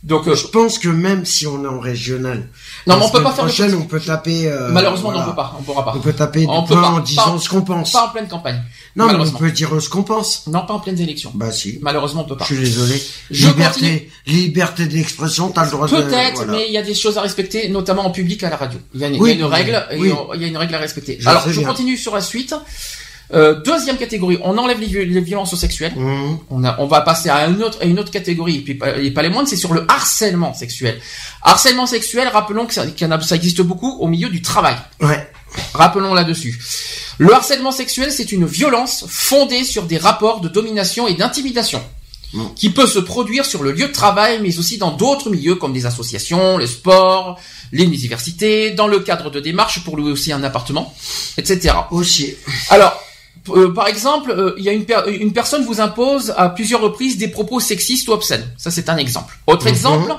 Donc 0.02 0.26
euh, 0.28 0.34
Je 0.34 0.46
pense 0.46 0.78
que 0.78 0.88
même 0.88 1.26
si 1.26 1.46
on 1.46 1.62
est 1.64 1.68
en 1.68 1.78
régional, 1.80 2.48
non, 2.86 2.96
mais 2.98 3.04
on 3.04 3.10
peut 3.10 3.22
pas 3.22 3.32
faire 3.32 3.44
prochaine, 3.44 3.66
politique. 3.70 3.84
on 3.86 3.88
peut 3.88 4.00
taper. 4.00 4.46
euh, 4.48 4.68
Malheureusement, 4.70 5.12
non, 5.12 5.18
voilà. 5.18 5.26
on 5.26 5.30
peut 5.30 5.36
pas, 5.36 5.56
on 5.58 5.62
pourra 5.62 5.84
pas. 5.84 5.92
On 5.96 6.00
peut 6.00 6.12
taper 6.12 6.46
On 6.48 6.62
peut 6.64 6.74
pas- 6.74 6.88
en 6.88 7.00
disant 7.00 7.32
pas- 7.34 7.38
ce 7.38 7.48
qu'on 7.48 7.62
pense. 7.62 7.92
Pas 7.92 8.06
en 8.06 8.08
pleine 8.08 8.28
campagne. 8.28 8.62
Non, 8.96 9.06
mais 9.06 9.14
on 9.14 9.30
peut 9.32 9.50
dire 9.50 9.70
ce 9.80 9.88
qu'on 9.88 10.02
pense. 10.02 10.46
Non, 10.46 10.66
pas 10.66 10.74
en 10.74 10.80
pleine 10.80 10.98
élection. 10.98 11.30
Bah 11.34 11.52
si. 11.52 11.78
Malheureusement, 11.82 12.22
on 12.22 12.28
peut 12.28 12.36
pas. 12.36 12.44
Je 12.48 12.54
suis 12.54 12.64
désolé. 12.64 13.02
Je 13.30 13.46
liberté, 13.48 14.10
continue. 14.24 14.38
liberté 14.40 14.86
d'expression, 14.86 15.50
t'as 15.50 15.64
le 15.64 15.70
droit 15.70 15.86
de. 15.86 15.96
Peut-être, 15.96 16.36
voilà. 16.36 16.52
mais 16.52 16.66
il 16.68 16.72
y 16.72 16.78
a 16.78 16.82
des 16.82 16.94
choses 16.94 17.16
à 17.18 17.22
respecter, 17.22 17.68
notamment 17.68 18.04
en 18.06 18.10
public 18.10 18.42
à 18.42 18.50
la 18.50 18.56
radio. 18.56 18.78
Il 18.94 19.00
y 19.00 19.04
a 19.04 19.08
une, 19.08 19.20
Oui, 19.20 19.32
il 19.32 19.38
y 19.38 19.42
a 19.42 19.46
une 19.46 19.50
oui, 19.50 19.54
règle, 19.54 19.86
oui. 19.98 20.12
il 20.36 20.42
y 20.42 20.44
a 20.44 20.48
une 20.48 20.56
règle 20.56 20.74
à 20.74 20.78
respecter. 20.78 21.18
Je 21.20 21.28
Alors, 21.28 21.42
je 21.48 21.58
bien. 21.60 21.68
continue 21.68 21.96
sur 21.96 22.14
la 22.14 22.20
suite. 22.22 22.54
Euh, 23.32 23.60
deuxième 23.62 23.96
catégorie, 23.96 24.38
on 24.42 24.58
enlève 24.58 24.80
les, 24.80 24.86
vi- 24.88 25.04
les 25.06 25.20
violences 25.20 25.54
sexuelles. 25.54 25.92
Hum, 25.96 26.38
On, 26.50 26.64
a, 26.64 26.76
on 26.80 26.86
va 26.86 27.00
passer 27.02 27.28
à 27.28 27.46
une 27.46 27.62
autre, 27.62 27.78
à 27.80 27.84
une 27.84 27.98
autre 28.00 28.10
catégorie, 28.10 28.56
et 28.56 28.60
puis 28.60 28.74
pas, 28.74 28.96
et 28.98 29.10
pas 29.12 29.22
les 29.22 29.28
moindres, 29.28 29.48
c'est 29.48 29.56
sur 29.56 29.72
le 29.72 29.84
harcèlement 29.88 30.52
sexuel. 30.54 31.00
Harcèlement 31.42 31.86
sexuel, 31.86 32.26
rappelons 32.28 32.66
que 32.66 32.74
ça, 32.74 32.84
en 33.02 33.10
a- 33.10 33.20
ça 33.20 33.36
existe 33.36 33.60
beaucoup 33.62 33.98
au 34.00 34.08
milieu 34.08 34.28
du 34.30 34.42
travail. 34.42 34.74
Ouais. 35.00 35.28
Rappelons 35.74 36.14
là-dessus. 36.14 36.58
Le 37.18 37.32
harcèlement 37.32 37.72
sexuel, 37.72 38.10
c'est 38.12 38.32
une 38.32 38.46
violence 38.46 39.04
fondée 39.08 39.62
sur 39.64 39.84
des 39.84 39.98
rapports 39.98 40.40
de 40.40 40.48
domination 40.48 41.06
et 41.06 41.14
d'intimidation, 41.14 41.82
Mm. 42.32 42.44
qui 42.54 42.70
peut 42.70 42.86
se 42.86 43.00
produire 43.00 43.44
sur 43.44 43.62
le 43.64 43.72
lieu 43.72 43.88
de 43.88 43.92
travail, 43.92 44.38
mais 44.40 44.56
aussi 44.58 44.78
dans 44.78 44.92
d'autres 44.92 45.30
milieux 45.30 45.56
comme 45.56 45.72
des 45.72 45.84
associations, 45.86 46.58
les 46.58 46.68
sports, 46.68 47.38
les 47.72 47.82
universités, 47.84 48.70
dans 48.70 48.86
le 48.86 49.00
cadre 49.00 49.30
de 49.30 49.40
démarches 49.40 49.82
pour 49.84 49.96
louer 49.96 50.12
aussi 50.12 50.32
un 50.32 50.42
appartement, 50.44 50.94
etc. 51.38 51.74
Aussi. 51.90 52.34
Alors, 52.68 53.00
euh, 53.48 53.72
par 53.72 53.88
exemple, 53.88 54.30
euh, 54.30 54.54
il 54.58 54.64
y 54.64 54.68
a 54.68 54.72
une, 54.72 54.84
per- 54.84 55.02
une 55.08 55.32
personne 55.32 55.64
vous 55.64 55.80
impose 55.80 56.32
à 56.36 56.48
plusieurs 56.50 56.80
reprises 56.80 57.16
des 57.18 57.28
propos 57.28 57.58
sexistes 57.60 58.08
ou 58.08 58.12
obscènes. 58.12 58.46
Ça, 58.58 58.70
c'est 58.70 58.88
un 58.88 58.96
exemple. 58.96 59.38
Autre 59.46 59.64
Mhm. 59.66 59.70
exemple, 59.72 60.14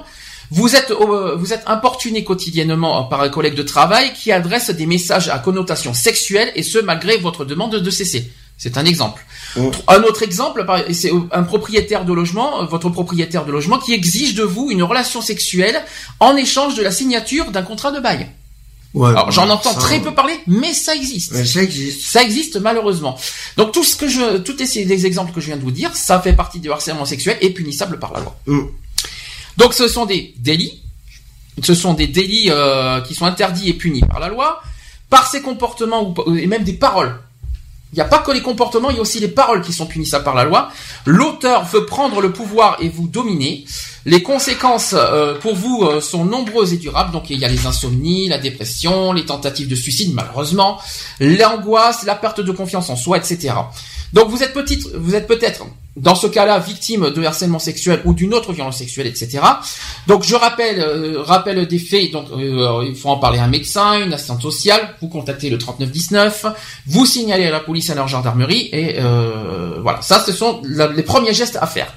vous 0.50 0.76
êtes 0.76 0.92
euh, 0.92 1.36
vous 1.38 1.54
êtes 1.54 1.64
importuné 1.68 2.24
quotidiennement 2.24 3.04
par 3.06 3.22
un 3.22 3.30
collègue 3.30 3.56
de 3.56 3.64
travail 3.64 4.12
qui 4.14 4.32
adresse 4.32 4.70
des 4.70 4.86
messages 4.86 5.30
à 5.30 5.40
connotation 5.40 5.94
sexuelle 5.94 6.52
et 6.56 6.64
ce 6.64 6.80
malgré 6.80 7.18
votre 7.18 7.46
demande 7.46 7.76
de 7.76 7.90
cesser. 7.90 8.32
C'est 8.58 8.78
un 8.78 8.86
exemple. 8.86 9.26
Mhm. 9.56 9.72
Un 9.88 10.04
autre 10.04 10.22
exemple, 10.24 10.66
c'est 10.92 11.12
un 11.32 11.44
propriétaire 11.44 12.06
de 12.06 12.14
logement, 12.14 12.62
euh, 12.62 12.66
votre 12.66 12.90
propriétaire 12.90 13.46
de 13.46 13.52
logement 13.52 13.80
qui 13.80 13.94
exige 13.94 14.36
de 14.36 14.44
vous 14.44 14.70
une 14.72 14.84
relation 14.84 15.22
sexuelle 15.22 15.82
en 16.20 16.36
échange 16.36 16.76
de 16.76 16.84
la 16.84 16.92
signature 16.92 17.52
d'un 17.52 17.64
contrat 17.64 17.92
de 17.92 18.00
bail. 18.00 18.28
Ouais. 18.94 19.10
Alors, 19.10 19.32
j'en 19.32 19.46
bon, 19.46 19.54
entends 19.54 19.74
ça, 19.74 19.80
très 19.80 20.00
peu 20.00 20.14
parler, 20.14 20.38
mais 20.48 20.74
ça 20.74 20.94
existe. 20.96 21.34
Ça 21.46 21.64
existe. 21.64 22.02
Ça 22.02 22.22
existe 22.22 22.58
malheureusement. 22.58 23.18
Donc 23.56 23.72
tout 23.72 23.84
ce 23.84 23.96
que 23.96 24.08
je, 24.08 24.38
tous 24.38 24.58
les, 24.58 24.84
les 24.84 25.06
exemples 25.06 25.32
que 25.32 25.40
je 25.40 25.48
viens 25.48 25.58
de 25.58 25.62
vous 25.62 25.72
dire, 25.72 25.96
ça 25.96 26.20
fait 26.20 26.34
partie 26.34 26.60
du 26.60 26.70
harcèlement 26.72 27.06
sexuel 27.06 27.38
et 27.42 27.52
punissable 27.52 28.00
par 28.00 28.12
la 28.14 28.20
loi. 28.20 28.36
Mm. 28.48 28.62
Donc 29.58 29.74
ce 29.74 29.88
sont 29.88 30.06
des 30.06 30.34
délits, 30.38 30.82
ce 31.64 31.74
sont 31.74 31.94
des 31.94 32.08
délits 32.08 32.50
euh, 32.50 33.02
qui 33.02 33.16
sont 33.16 33.26
interdits 33.26 33.70
et 33.70 33.74
punis 33.74 34.02
par 34.02 34.20
la 34.20 34.28
loi, 34.28 34.62
par 35.10 35.28
ces 35.28 35.42
comportements 35.42 36.14
ou, 36.14 36.36
et 36.36 36.48
même 36.48 36.64
des 36.64 36.74
paroles. 36.74 37.18
Il 37.94 37.98
n'y 37.98 38.02
a 38.02 38.06
pas 38.06 38.20
que 38.20 38.32
les 38.32 38.42
comportements, 38.42 38.90
il 38.90 38.96
y 38.96 39.00
a 39.00 39.02
aussi 39.02 39.20
les 39.20 39.28
paroles 39.28 39.62
qui 39.62 39.74
sont 39.74 39.86
punissables 39.86 40.24
par 40.24 40.34
la 40.34 40.46
loi. 40.46 40.70
L'auteur 41.06 41.66
veut 41.66 41.86
prendre 41.86 42.22
le 42.22 42.32
pouvoir 42.32 42.78
et 42.80 42.88
vous 42.88 43.08
dominer. 43.08 43.66
Les 44.06 44.24
conséquences 44.24 44.96
euh, 44.98 45.38
pour 45.40 45.56
vous 45.56 45.84
euh, 45.84 46.00
sont 46.00 46.24
nombreuses 46.24 46.72
et 46.72 46.78
durables. 46.78 47.12
Donc 47.12 47.30
il 47.30 47.38
y 47.38 47.44
a 47.44 47.50
les 47.50 47.68
insomnies, 47.68 48.30
la 48.30 48.38
dépression, 48.38 49.12
les 49.12 49.26
tentatives 49.26 49.68
de 49.68 49.76
suicide 49.76 50.14
malheureusement, 50.14 50.80
l'angoisse, 51.20 52.04
la 52.04 52.16
perte 52.16 52.40
de 52.40 52.52
confiance 52.52 52.90
en 52.90 52.96
soi, 52.96 53.18
etc. 53.18 53.54
Donc 54.14 54.30
vous 54.30 54.44
êtes 54.44 54.54
petite, 54.54 54.88
vous 54.94 55.16
êtes 55.16 55.28
peut-être 55.28 55.66
dans 55.98 56.16
ce 56.16 56.28
cas-là 56.28 56.60
victime 56.60 57.10
de 57.10 57.24
harcèlement 57.24 57.60
sexuel 57.60 58.02
ou 58.06 58.14
d'une 58.14 58.34
autre 58.34 58.54
violence 58.54 58.78
sexuelle, 58.78 59.08
etc. 59.08 59.40
Donc 60.08 60.24
je 60.24 60.36
rappelle, 60.36 60.80
euh, 60.80 61.22
rappelle 61.22 61.66
des 61.68 61.80
faits. 61.80 62.12
Donc 62.12 62.28
euh, 62.32 62.86
il 62.88 62.96
faut 62.96 63.10
en 63.10 63.18
parler 63.18 63.40
à 63.40 63.44
un 63.44 63.50
médecin, 63.50 64.02
une 64.02 64.14
assistante 64.14 64.42
sociale. 64.42 64.96
Vous 65.02 65.10
contactez 65.10 65.50
le 65.50 65.58
3919, 65.58 66.46
vous 66.88 67.06
signalez 67.06 67.46
à 67.46 67.52
la 67.52 67.60
police, 67.60 67.90
à 67.90 67.96
leur 67.96 68.08
gendarmerie 68.08 68.70
et 68.72 68.96
euh, 69.00 69.80
voilà. 69.82 70.02
Ça, 70.02 70.24
ce 70.26 70.32
sont 70.32 70.62
les 70.64 71.04
premiers 71.04 71.34
gestes 71.34 71.58
à 71.62 71.68
faire. 71.68 71.94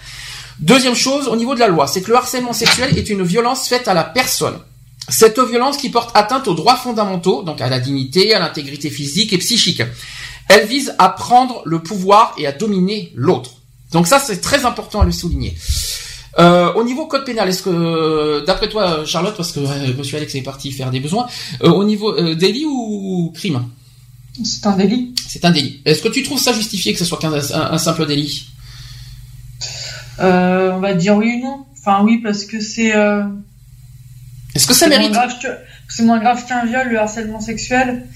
Deuxième 0.61 0.95
chose, 0.95 1.27
au 1.29 1.37
niveau 1.37 1.55
de 1.55 1.61
la 1.61 1.69
loi, 1.69 1.87
c'est 1.87 2.01
que 2.01 2.11
le 2.11 2.17
harcèlement 2.17 2.53
sexuel 2.53 2.97
est 2.97 3.11
une 3.11 3.25
violence 3.25 3.69
faite 3.69 3.89
à 3.89 3.95
la 3.95 4.05
personne. 4.05 4.59
Cette 5.09 5.39
violence 5.39 5.77
qui 5.77 5.91
porte 5.91 6.17
atteinte 6.17 6.49
aux 6.49 6.55
droits 6.55 6.77
fondamentaux, 6.77 7.43
donc 7.43 7.61
à 7.61 7.69
la 7.69 7.79
dignité, 7.79 8.35
à 8.35 8.39
l'intégrité 8.39 8.89
physique 8.89 9.33
et 9.33 9.39
psychique. 9.39 9.83
Elle 10.49 10.67
vise 10.67 10.95
à 10.99 11.09
prendre 11.09 11.63
le 11.65 11.83
pouvoir 11.83 12.35
et 12.39 12.47
à 12.47 12.53
dominer 12.53 13.13
l'autre. 13.15 13.53
Donc 13.93 14.07
ça, 14.07 14.19
c'est 14.19 14.41
très 14.41 14.65
important 14.65 15.01
à 15.01 15.05
le 15.05 15.13
souligner. 15.13 15.57
Euh, 16.39 16.73
au 16.75 16.83
niveau 16.83 17.07
code 17.07 17.25
pénal, 17.25 17.49
est-ce 17.49 17.63
que, 17.63 18.45
d'après 18.45 18.69
toi, 18.69 19.05
Charlotte, 19.07 19.37
parce 19.37 19.53
que 19.53 19.61
euh, 19.61 19.95
Monsieur 19.97 20.17
Alex 20.17 20.35
est 20.35 20.43
parti 20.43 20.73
faire 20.73 20.91
des 20.91 20.99
besoins, 21.01 21.27
euh, 21.63 21.71
au 21.71 21.85
niveau 21.85 22.13
euh, 22.19 22.35
délit 22.35 22.65
ou 22.67 23.33
crime? 23.35 23.63
C'est 24.45 24.67
un 24.67 24.77
délit. 24.77 25.15
C'est 25.29 25.45
un 25.45 25.53
délit. 25.53 25.81
Est-ce 25.85 26.03
que 26.03 26.09
tu 26.09 26.25
trouves 26.25 26.41
ça 26.41 26.53
justifié 26.53 26.93
que 26.93 26.99
ce 26.99 27.05
soit 27.05 27.19
qu'un 27.19 27.33
un- 27.33 27.73
un 27.73 27.79
simple 27.79 28.05
délit? 28.07 28.49
On 30.19 30.81
va 30.81 30.95
dire 30.95 31.17
oui 31.17 31.39
ou 31.41 31.45
non. 31.47 31.65
Enfin 31.79 32.03
oui 32.03 32.19
parce 32.19 32.45
que 32.45 32.61
c'est. 32.61 32.93
Est-ce 34.55 34.67
que 34.67 34.75
ça 34.75 34.89
mérite? 34.89 35.15
C'est 35.89 36.03
moins 36.03 36.19
grave 36.19 36.45
qu'un 36.49 36.65
viol, 36.67 36.89
le 36.89 36.99
harcèlement 36.99 37.41
sexuel. 37.41 38.07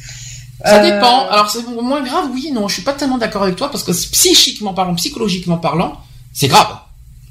Ça 0.64 0.82
Euh, 0.82 0.90
dépend. 0.94 1.28
Alors 1.28 1.48
c'est 1.50 1.64
moins 1.68 2.02
grave, 2.02 2.26
oui 2.32 2.50
non. 2.52 2.66
Je 2.68 2.74
suis 2.74 2.82
pas 2.82 2.92
tellement 2.92 3.18
d'accord 3.18 3.42
avec 3.44 3.56
toi 3.56 3.70
parce 3.70 3.84
que 3.84 3.92
psychiquement 3.92 4.74
parlant, 4.74 4.94
psychologiquement 4.96 5.58
parlant, 5.58 6.00
c'est 6.32 6.48
grave. 6.48 6.76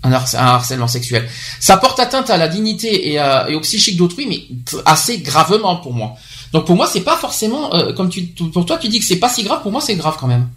Un, 0.03 0.11
harc- 0.11 0.35
un 0.35 0.45
harcèlement 0.45 0.87
sexuel. 0.87 1.27
Ça 1.59 1.75
porte 1.77 1.99
atteinte 1.99 2.29
à 2.29 2.37
la 2.37 2.47
dignité 2.47 3.09
et, 3.11 3.17
à- 3.19 3.49
et 3.49 3.55
au 3.55 3.59
psychique 3.61 3.97
d'autrui, 3.97 4.27
mais 4.27 4.45
assez 4.85 5.17
gravement 5.19 5.75
pour 5.77 5.93
moi. 5.93 6.13
Donc 6.53 6.65
pour 6.65 6.75
moi, 6.75 6.87
c'est 6.91 7.01
pas 7.01 7.17
forcément 7.17 7.73
euh, 7.73 7.91
comme 7.93 8.09
tu 8.09 8.21
pour 8.53 8.65
toi 8.65 8.77
tu 8.77 8.87
dis 8.87 8.99
que 8.99 9.05
c'est 9.05 9.17
pas 9.17 9.27
si 9.29 9.43
grave. 9.43 9.61
Pour 9.61 9.71
moi, 9.71 9.81
c'est 9.81 9.95
grave 9.95 10.15
quand 10.19 10.27
même. 10.27 10.47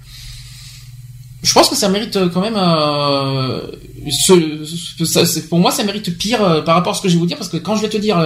Je 1.43 1.53
pense 1.55 1.69
que 1.71 1.75
ça 1.75 1.89
mérite 1.89 2.15
euh, 2.17 2.29
quand 2.29 2.43
même. 2.43 2.57
Euh, 2.57 3.63
ce, 4.11 4.65
ce- 4.65 5.05
ça- 5.25 5.41
pour 5.49 5.59
moi, 5.59 5.73
ça 5.73 5.83
mérite 5.85 6.17
pire 6.19 6.43
euh, 6.45 6.61
par 6.63 6.75
rapport 6.77 6.93
à 6.93 6.97
ce 6.97 7.01
que 7.03 7.09
je 7.09 7.15
vais 7.15 7.21
vous 7.21 7.27
dire 7.27 7.37
parce 7.39 7.49
que 7.51 7.57
quand 7.57 7.75
je 7.77 7.83
vais 7.83 7.89
te 7.89 7.97
dire 7.97 8.17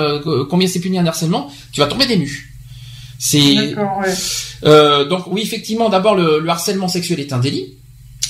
combien 0.50 0.68
c'est 0.68 0.80
puni 0.80 0.98
un 0.98 1.06
harcèlement, 1.06 1.50
tu 1.72 1.80
vas 1.80 1.86
tomber 1.86 2.06
des 2.06 2.16
nues. 2.18 2.53
C'est 3.18 3.74
ouais. 3.74 4.14
euh, 4.64 5.04
donc 5.04 5.24
oui, 5.28 5.40
effectivement, 5.42 5.88
d'abord 5.88 6.14
le, 6.14 6.40
le 6.40 6.48
harcèlement 6.48 6.88
sexuel 6.88 7.20
est 7.20 7.32
un 7.32 7.38
délit. 7.38 7.74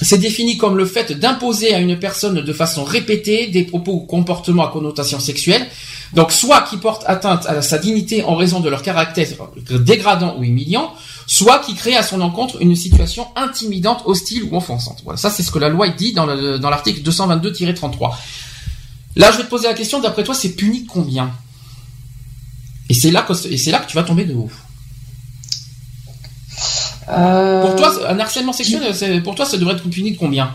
C'est 0.02 0.18
défini 0.18 0.58
comme 0.58 0.76
le 0.76 0.86
fait 0.86 1.12
d'imposer 1.12 1.72
à 1.72 1.78
une 1.78 1.98
personne 1.98 2.40
de 2.40 2.52
façon 2.52 2.82
répétée 2.84 3.46
des 3.46 3.62
propos 3.62 3.92
ou 3.92 4.00
comportements 4.00 4.66
à 4.66 4.70
connotation 4.72 5.20
sexuelle, 5.20 5.64
donc 6.12 6.32
soit 6.32 6.62
qui 6.62 6.76
portent 6.78 7.04
atteinte 7.06 7.46
à 7.46 7.62
sa 7.62 7.78
dignité 7.78 8.24
en 8.24 8.34
raison 8.34 8.58
de 8.60 8.68
leur 8.68 8.82
caractère 8.82 9.28
dégradant 9.70 10.36
ou 10.38 10.42
humiliant, 10.42 10.92
soit 11.26 11.60
qui 11.60 11.74
créent 11.74 11.96
à 11.96 12.02
son 12.02 12.20
encontre 12.20 12.60
une 12.60 12.74
situation 12.74 13.28
intimidante, 13.36 14.02
hostile 14.04 14.42
ou 14.50 14.56
offensante. 14.56 14.98
Voilà, 15.04 15.16
ça 15.16 15.30
c'est 15.30 15.44
ce 15.44 15.50
que 15.52 15.60
la 15.60 15.68
loi 15.68 15.88
dit 15.88 16.12
dans 16.12 16.26
le- 16.26 16.58
dans 16.58 16.70
l'article 16.70 17.00
222-33. 17.08 18.18
Là, 19.16 19.30
je 19.30 19.38
vais 19.38 19.44
te 19.44 19.48
poser 19.48 19.68
la 19.68 19.74
question, 19.74 20.00
d'après 20.00 20.24
toi, 20.24 20.34
c'est 20.34 20.50
puni 20.56 20.86
combien? 20.86 21.30
Et 22.90 22.94
c'est 22.94 23.12
là 23.12 23.22
que 23.22 23.32
et 23.48 23.56
c'est 23.56 23.70
là 23.70 23.78
que 23.78 23.88
tu 23.88 23.94
vas 23.96 24.02
tomber 24.02 24.24
de 24.24 24.34
haut. 24.34 24.50
Euh, 27.08 27.62
Pour 27.62 27.76
toi, 27.76 27.92
un 28.08 28.18
harcèlement 28.18 28.52
sexuel, 28.52 29.22
pour 29.22 29.34
toi, 29.34 29.44
ça 29.44 29.56
devrait 29.56 29.74
être 29.74 29.88
puni 29.88 30.12
de 30.12 30.18
combien? 30.18 30.54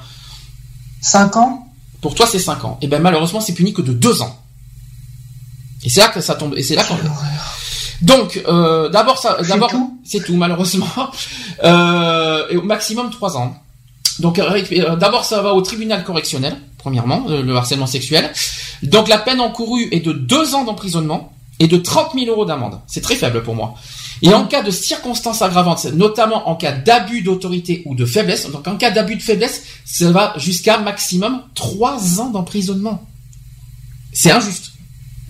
5 1.01 1.37
ans 1.37 1.67
Pour 2.01 2.15
toi, 2.15 2.27
c'est 2.27 2.39
5 2.39 2.65
ans. 2.65 2.77
Et 2.81 2.87
ben 2.87 3.01
malheureusement, 3.01 3.41
c'est 3.41 3.53
puni 3.53 3.73
que 3.73 3.81
de 3.81 3.93
2 3.93 4.21
ans. 4.21 4.35
Et 5.83 5.89
c'est 5.89 6.01
là 6.01 6.09
que 6.09 6.21
ça 6.21 6.35
tombe. 6.35 6.55
Et 6.57 6.63
c'est 6.63 6.75
là 6.75 6.83
qu'on. 6.83 6.97
Donc, 8.01 8.41
euh, 8.47 8.89
d'abord, 8.89 9.17
ça, 9.17 9.37
C'est 9.41 9.49
d'abord, 9.49 9.69
tout 9.69 9.99
c'est 10.03 10.23
tout 10.23 10.35
malheureusement. 10.35 10.87
Euh, 11.61 12.47
et 12.49 12.55
au 12.55 12.61
maximum 12.61 13.09
3 13.09 13.35
ans. 13.35 13.53
Donc, 14.19 14.39
d'abord, 14.97 15.25
ça 15.25 15.41
va 15.41 15.53
au 15.53 15.61
tribunal 15.61 16.05
correctionnel, 16.05 16.55
premièrement, 16.77 17.25
le 17.27 17.53
harcèlement 17.53 17.85
sexuel. 17.85 18.31
Donc, 18.81 19.09
la 19.09 19.17
peine 19.17 19.41
encourue 19.41 19.89
est 19.91 19.99
de 19.99 20.13
2 20.13 20.55
ans 20.55 20.63
d'emprisonnement 20.63 21.33
et 21.59 21.67
de 21.67 21.75
30 21.75 22.13
000 22.13 22.27
euros 22.27 22.45
d'amende. 22.45 22.79
C'est 22.87 23.01
très 23.01 23.15
faible 23.15 23.43
pour 23.43 23.55
moi. 23.55 23.75
Et 24.21 24.33
en 24.33 24.45
cas 24.45 24.61
de 24.63 24.71
circonstances 24.71 25.41
aggravantes, 25.41 25.85
notamment 25.93 26.49
en 26.49 26.55
cas 26.55 26.73
d'abus 26.73 27.21
d'autorité 27.21 27.83
ou 27.85 27.95
de 27.95 28.05
faiblesse, 28.05 28.49
donc 28.51 28.67
en 28.67 28.75
cas 28.75 28.91
d'abus 28.91 29.15
de 29.15 29.21
faiblesse, 29.21 29.63
ça 29.85 30.11
va 30.11 30.33
jusqu'à 30.37 30.77
maximum 30.77 31.41
trois 31.55 32.19
ans 32.19 32.29
d'emprisonnement. 32.29 33.01
C'est 34.11 34.31
injuste. 34.31 34.71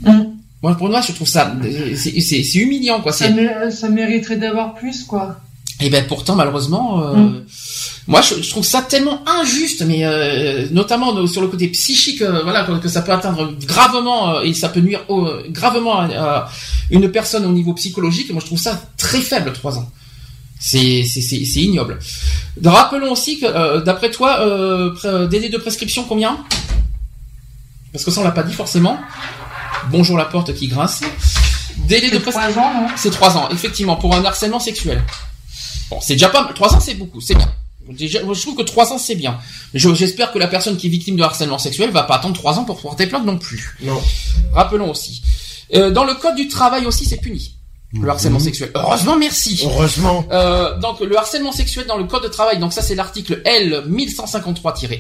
Mm. 0.01 0.21
Moi, 0.63 0.75
pour 0.75 0.89
moi, 0.89 1.01
je 1.01 1.11
trouve 1.13 1.27
ça, 1.27 1.55
c'est 1.95 2.55
humiliant, 2.55 2.99
quoi. 3.01 3.11
Ça, 3.13 3.25
C'est, 3.27 3.33
mé- 3.33 3.71
ça 3.71 3.89
mériterait 3.89 4.37
d'avoir 4.37 4.73
plus, 4.75 5.03
quoi. 5.03 5.39
et 5.79 5.89
ben 5.89 6.05
pourtant, 6.07 6.35
malheureusement, 6.35 7.01
euh, 7.03 7.15
Mm. 7.15 7.45
Moi, 8.09 8.21
je, 8.21 8.41
je 8.41 8.49
trouve 8.49 8.65
ça 8.65 8.81
tellement 8.81 9.23
injuste, 9.39 9.83
mais 9.83 10.03
euh, 10.03 10.67
notamment 10.71 11.25
sur 11.27 11.41
le 11.41 11.47
côté 11.47 11.67
psychique, 11.69 12.21
euh, 12.23 12.41
voilà, 12.43 12.63
que, 12.63 12.71
que 12.79 12.89
ça 12.89 13.01
peut 13.03 13.11
atteindre 13.13 13.53
gravement 13.65 14.35
euh, 14.37 14.41
et 14.41 14.53
ça 14.55 14.67
peut 14.69 14.79
nuire 14.81 15.01
au- 15.09 15.29
gravement 15.49 15.99
à, 16.01 16.49
une 16.89 17.11
personne 17.11 17.45
au 17.45 17.51
niveau 17.51 17.73
psychologique. 17.75 18.31
Moi, 18.31 18.41
je 18.41 18.47
trouve 18.47 18.57
ça 18.59 18.81
très 18.97 19.21
faible, 19.21 19.53
trois 19.53 19.77
ans. 19.77 19.89
C'est 20.59 21.01
ignoble. 21.55 21.99
Rappelons 22.65 23.11
aussi 23.11 23.39
que, 23.39 23.45
euh, 23.45 23.79
d'après 23.81 24.09
toi, 24.11 24.39
euh, 24.41 25.27
délai 25.27 25.49
de 25.49 25.57
prescription 25.57 26.03
combien? 26.03 26.43
Parce 27.93 28.03
que 28.03 28.11
ça, 28.11 28.21
on 28.21 28.23
l'a 28.23 28.31
pas 28.31 28.43
dit 28.43 28.53
forcément. 28.53 28.99
Bonjour 29.91 30.17
la 30.17 30.25
porte 30.25 30.53
qui 30.55 30.67
grince. 30.67 31.01
Délai 31.87 32.09
de 32.09 32.15
C'est 32.15 32.21
prescription. 32.21 32.51
trois 32.61 32.63
ans, 32.63 32.73
non 32.81 32.87
C'est 32.97 33.09
trois 33.11 33.37
ans, 33.37 33.49
effectivement, 33.51 33.95
pour 33.95 34.13
un 34.15 34.25
harcèlement 34.25 34.59
sexuel. 34.59 35.01
Bon, 35.89 35.99
c'est 36.01 36.13
déjà 36.15 36.29
pas 36.29 36.43
mal. 36.43 36.53
Trois 36.55 36.73
ans, 36.75 36.79
c'est 36.79 36.95
beaucoup, 36.95 37.21
c'est 37.21 37.35
bien. 37.35 37.47
Déjà, 37.89 38.19
je 38.19 38.41
trouve 38.41 38.55
que 38.55 38.61
trois 38.63 38.91
ans, 38.93 38.97
c'est 38.97 39.15
bien. 39.15 39.37
J'espère 39.73 40.31
que 40.31 40.39
la 40.39 40.47
personne 40.47 40.77
qui 40.77 40.87
est 40.87 40.89
victime 40.89 41.15
de 41.15 41.23
harcèlement 41.23 41.57
sexuel 41.57 41.91
va 41.91 42.03
pas 42.03 42.15
attendre 42.15 42.35
trois 42.35 42.59
ans 42.59 42.63
pour 42.63 42.79
porter 42.81 43.07
plainte 43.07 43.25
non 43.25 43.37
plus. 43.37 43.75
Non. 43.81 44.01
Rappelons 44.53 44.91
aussi. 44.91 45.21
Euh, 45.73 45.91
dans 45.91 46.03
le 46.03 46.13
code 46.15 46.35
du 46.35 46.47
travail 46.47 46.85
aussi, 46.85 47.05
c'est 47.05 47.17
puni. 47.17 47.55
Le 47.93 48.07
harcèlement 48.07 48.39
sexuel. 48.39 48.71
Heureusement, 48.75 49.17
merci. 49.17 49.61
Heureusement. 49.65 50.25
Euh, 50.31 50.77
donc 50.77 50.99
le 50.99 51.17
harcèlement 51.17 51.51
sexuel 51.51 51.87
dans 51.87 51.97
le 51.97 52.03
code 52.03 52.23
de 52.23 52.27
travail, 52.27 52.59
donc 52.59 52.71
ça 52.71 52.83
c'est 52.83 52.93
l'article 52.93 53.41
L 53.45 53.83
1153-1 53.89 54.99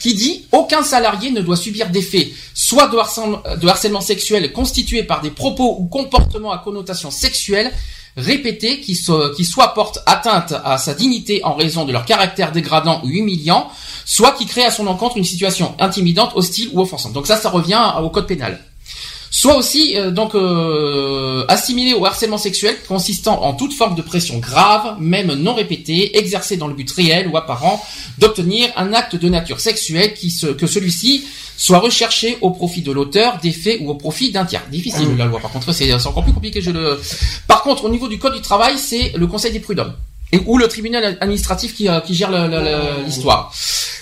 qui 0.00 0.14
dit 0.14 0.46
aucun 0.52 0.82
salarié 0.82 1.30
ne 1.30 1.40
doit 1.40 1.56
subir 1.56 1.90
des 1.90 2.00
faits 2.02 2.28
soit 2.54 2.86
de 2.88 2.96
harcèlement, 2.96 3.42
de 3.60 3.68
harcèlement 3.68 4.00
sexuel 4.00 4.52
constitués 4.52 5.02
par 5.02 5.20
des 5.20 5.30
propos 5.30 5.76
ou 5.78 5.86
comportements 5.86 6.52
à 6.52 6.58
connotation 6.58 7.10
sexuelle 7.10 7.72
répétés 8.18 8.80
qui, 8.80 8.98
qui 9.36 9.44
soit 9.44 9.74
portent 9.74 10.00
atteinte 10.06 10.54
à 10.64 10.76
sa 10.76 10.94
dignité 10.94 11.42
en 11.44 11.54
raison 11.54 11.84
de 11.84 11.92
leur 11.92 12.04
caractère 12.04 12.52
dégradant 12.52 13.00
ou 13.04 13.08
humiliant, 13.08 13.70
soit 14.04 14.32
qui 14.32 14.46
créent 14.46 14.66
à 14.66 14.70
son 14.70 14.86
encontre 14.86 15.16
une 15.16 15.24
situation 15.24 15.74
intimidante, 15.78 16.32
hostile 16.34 16.70
ou 16.72 16.80
offensante. 16.80 17.12
Donc 17.12 17.26
ça, 17.26 17.36
ça 17.36 17.48
revient 17.48 17.80
au 18.02 18.10
code 18.10 18.26
pénal 18.26 18.60
soit 19.30 19.56
aussi 19.56 19.96
euh, 19.96 20.10
donc 20.10 20.34
euh, 20.34 21.44
assimilé 21.48 21.94
au 21.94 22.04
harcèlement 22.04 22.38
sexuel 22.38 22.76
consistant 22.86 23.42
en 23.42 23.54
toute 23.54 23.72
forme 23.72 23.94
de 23.94 24.02
pression 24.02 24.38
grave, 24.38 24.96
même 25.00 25.32
non 25.34 25.54
répétée, 25.54 26.18
exercée 26.18 26.56
dans 26.56 26.68
le 26.68 26.74
but 26.74 26.90
réel 26.90 27.28
ou 27.28 27.36
apparent 27.36 27.84
d'obtenir 28.18 28.70
un 28.76 28.92
acte 28.92 29.16
de 29.16 29.28
nature 29.28 29.60
sexuelle 29.60 30.14
qui 30.14 30.30
se, 30.30 30.46
que 30.46 30.66
celui-ci 30.66 31.24
soit 31.56 31.78
recherché 31.78 32.38
au 32.40 32.50
profit 32.50 32.82
de 32.82 32.92
l'auteur 32.92 33.38
des 33.42 33.52
faits 33.52 33.78
ou 33.80 33.90
au 33.90 33.94
profit 33.94 34.30
d'un 34.30 34.44
tiers. 34.44 34.64
Difficile 34.70 35.16
la 35.16 35.26
loi. 35.26 35.40
Par 35.40 35.50
contre, 35.50 35.72
c'est 35.72 35.92
encore 35.92 36.22
plus 36.22 36.32
compliqué. 36.32 36.60
Je 36.60 36.70
le. 36.70 37.00
Par 37.48 37.62
contre, 37.62 37.84
au 37.84 37.88
niveau 37.88 38.06
du 38.06 38.18
code 38.18 38.34
du 38.34 38.40
travail, 38.40 38.78
c'est 38.78 39.12
le 39.16 39.26
Conseil 39.26 39.52
des 39.52 39.60
prud'hommes 39.60 39.94
et 40.32 40.40
ou 40.46 40.58
le 40.58 40.68
tribunal 40.68 41.16
administratif 41.20 41.74
qui, 41.74 41.88
euh, 41.88 42.00
qui 42.00 42.14
gère 42.14 42.30
l'histoire. 43.04 43.52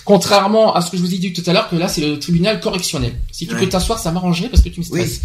Contrairement 0.06 0.74
à 0.74 0.80
ce 0.80 0.90
que 0.90 0.96
je 0.96 1.02
vous 1.02 1.12
ai 1.12 1.18
dit 1.18 1.32
tout 1.34 1.42
à 1.46 1.52
l'heure, 1.52 1.68
que 1.68 1.76
là 1.76 1.88
c'est 1.88 2.00
le 2.00 2.18
tribunal 2.18 2.60
correctionnel. 2.60 3.12
Si 3.32 3.46
tu 3.46 3.54
Ouais. 3.54 3.60
peux 3.60 3.68
t'asseoir, 3.68 3.98
ça 3.98 4.10
m'arrangerait 4.12 4.48
parce 4.48 4.62
que 4.62 4.70
tu 4.70 4.80
me 4.80 4.86
Oui. 4.90 5.06
stresses. 5.06 5.20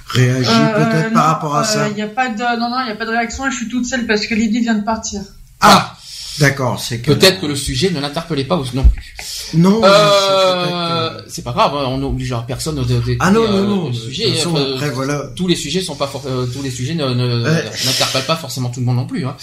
réagit 0.07 0.49
Euh, 0.51 0.85
peut-être 0.85 1.13
par 1.13 1.25
rapport 1.25 1.55
à 1.55 1.61
euh, 1.61 1.63
ça 1.63 1.89
Il 1.89 1.97
y 1.97 2.01
a 2.01 2.07
pas 2.07 2.29
de, 2.29 2.59
non, 2.59 2.69
non, 2.69 2.77
il 2.85 2.89
y 2.89 2.91
a 2.91 2.95
pas 2.95 3.05
de 3.05 3.11
réaction 3.11 3.47
et 3.47 3.51
je 3.51 3.55
suis 3.57 3.69
toute 3.69 3.85
seule 3.85 4.05
parce 4.05 4.27
que 4.27 4.35
Lydie 4.35 4.59
vient 4.61 4.75
de 4.75 4.83
partir. 4.83 5.21
Ah, 5.61 5.95
d'accord, 6.39 6.79
c'est 6.79 6.99
que 6.99 7.11
Peut-être 7.11 7.39
que 7.41 7.45
le 7.47 7.55
sujet 7.55 7.89
ne 7.91 7.99
l'interpellait 7.99 8.43
pas 8.43 8.57
ou 8.57 8.65
non 8.73 8.83
plus. 8.83 9.15
non. 9.55 9.81
Euh, 9.83 11.21
c'est 11.27 11.43
pas 11.43 11.51
grave, 11.53 11.73
hein, 11.75 11.85
on 11.87 11.97
n'obligera 11.97 12.45
personne 12.45 12.75
de, 12.75 12.83
de, 12.83 13.15
Ah 13.19 13.31
non 13.31 13.43
euh, 13.43 13.63
non 13.63 13.85
non. 13.87 13.93
sujet. 13.93 14.33
euh, 14.45 14.75
après 14.75 14.89
voilà. 14.91 15.29
tous 15.35 15.47
les 15.47 15.55
sujets 15.55 15.81
sont 15.81 15.95
pas 15.95 16.07
for- 16.07 16.23
tous 16.53 16.61
les 16.61 16.71
sujets 16.71 16.93
n'interpellent 16.93 18.25
pas 18.27 18.35
forcément 18.35 18.69
tout 18.69 18.79
le 18.81 18.85
monde 18.85 18.97
non 18.97 19.07
plus. 19.07 19.25
Hein. 19.25 19.35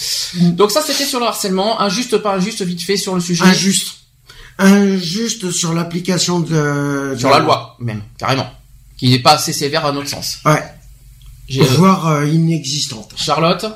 Donc 0.52 0.70
ça 0.70 0.80
c'était 0.82 1.04
sur 1.04 1.18
le 1.20 1.26
harcèlement, 1.26 1.80
injuste 1.80 2.18
pas 2.18 2.34
injuste 2.36 2.62
vite 2.62 2.82
fait 2.82 2.96
sur 2.96 3.14
le 3.14 3.20
sujet, 3.20 3.44
Injuste. 3.44 3.94
Injuste 4.58 5.50
sur 5.50 5.72
l'application 5.72 6.40
de 6.40 7.14
sur 7.18 7.30
la 7.30 7.38
loi 7.40 7.76
même 7.80 8.02
carrément, 8.18 8.46
qui 9.02 9.10
n'est 9.10 9.18
pas 9.18 9.32
assez 9.32 9.52
sévère 9.52 9.84
à 9.84 9.90
notre 9.90 10.08
sens. 10.08 10.38
Ouais. 10.44 10.62
J'ai- 11.48 11.60
euh, 11.62 11.64
voire 11.76 12.06
euh, 12.06 12.24
inexistante. 12.24 13.12
Charlotte, 13.16 13.66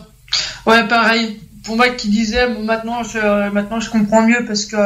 Ouais, 0.67 0.87
pareil. 0.87 1.41
Pour 1.65 1.75
moi 1.75 1.89
qui 1.89 2.09
disais, 2.09 2.47
bon, 2.49 2.63
maintenant, 2.63 3.03
je, 3.03 3.51
maintenant, 3.51 3.81
je 3.81 3.91
comprends 3.91 4.23
mieux 4.25 4.45
parce 4.47 4.67
que 4.67 4.77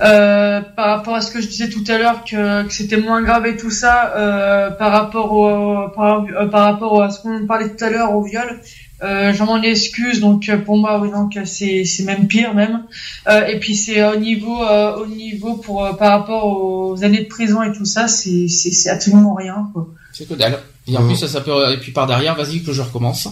euh, 0.00 0.60
par 0.74 0.86
rapport 0.96 1.14
à 1.14 1.20
ce 1.20 1.30
que 1.30 1.40
je 1.40 1.46
disais 1.46 1.68
tout 1.68 1.84
à 1.86 1.96
l'heure, 1.98 2.24
que, 2.24 2.64
que 2.64 2.72
c'était 2.72 2.96
moins 2.96 3.22
grave 3.22 3.46
et 3.46 3.56
tout 3.56 3.70
ça, 3.70 4.12
euh, 4.16 4.70
par 4.72 4.90
rapport 4.90 5.32
au, 5.32 5.88
par, 5.94 6.24
euh, 6.24 6.46
par 6.48 6.64
rapport 6.64 7.00
à 7.00 7.10
ce 7.10 7.20
qu'on 7.20 7.46
parlait 7.46 7.68
tout 7.72 7.84
à 7.84 7.90
l'heure 7.90 8.12
au 8.12 8.24
viol. 8.24 8.60
Euh, 9.02 9.32
je 9.32 9.42
m'en 9.42 9.60
excuse, 9.62 10.20
donc 10.20 10.48
euh, 10.48 10.58
pour 10.58 10.76
moi, 10.76 11.00
oui, 11.00 11.10
donc 11.10 11.36
euh, 11.36 11.42
c'est 11.44 11.84
c'est 11.84 12.04
même 12.04 12.28
pire 12.28 12.54
même. 12.54 12.84
Euh, 13.28 13.46
et 13.46 13.58
puis 13.58 13.74
c'est 13.74 14.04
au 14.04 14.16
niveau, 14.16 14.62
euh, 14.62 14.94
au 14.96 15.06
niveau 15.06 15.54
pour 15.56 15.84
euh, 15.84 15.92
par 15.94 16.12
rapport 16.20 16.44
aux 16.46 17.02
années 17.02 17.22
de 17.22 17.28
prison 17.28 17.62
et 17.64 17.72
tout 17.72 17.84
ça, 17.84 18.06
c'est 18.06 18.46
c'est 18.48 18.70
c'est 18.70 18.90
absolument 18.90 19.34
rien. 19.34 19.68
Quoi. 19.72 19.88
c'est 20.12 20.28
que 20.28 20.34
dalle. 20.34 20.58
Et 20.88 20.96
en 20.96 21.02
Mhm. 21.02 21.08
plus 21.08 21.16
ça, 21.16 21.28
ça 21.28 21.40
peut 21.40 21.72
et 21.72 21.78
puis 21.78 21.92
par 21.92 22.06
derrière, 22.08 22.34
vas-y 22.36 22.62
que 22.62 22.72
je 22.72 22.82
recommence. 22.82 23.28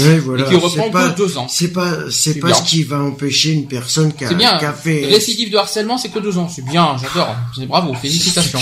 Oui, 0.00 0.18
voilà. 0.18 0.44
et 0.44 0.48
qui 0.48 0.54
reprend 0.56 0.84
C'est 0.84 0.90
pas, 0.90 1.08
que 1.10 1.16
deux 1.16 1.36
ans. 1.38 1.46
c'est 1.48 1.72
pas, 1.72 1.92
c'est 2.10 2.38
pas 2.38 2.48
bien. 2.48 2.56
ce 2.56 2.62
qui 2.62 2.82
va 2.84 2.98
empêcher 2.98 3.52
une 3.52 3.66
personne 3.66 4.12
qui 4.12 4.24
a, 4.24 4.28
C'est 4.28 4.34
bien. 4.34 4.58
qui 4.58 4.64
a 4.66 4.72
fait. 4.72 5.06
Récidive 5.06 5.50
de 5.50 5.56
harcèlement, 5.56 5.96
c'est 5.98 6.10
que 6.10 6.18
deux 6.18 6.36
ans. 6.38 6.48
C'est 6.48 6.64
bien, 6.64 6.96
j'adore. 7.00 7.34
C'est 7.58 7.66
bravo, 7.66 7.92
félicitations. 7.94 8.58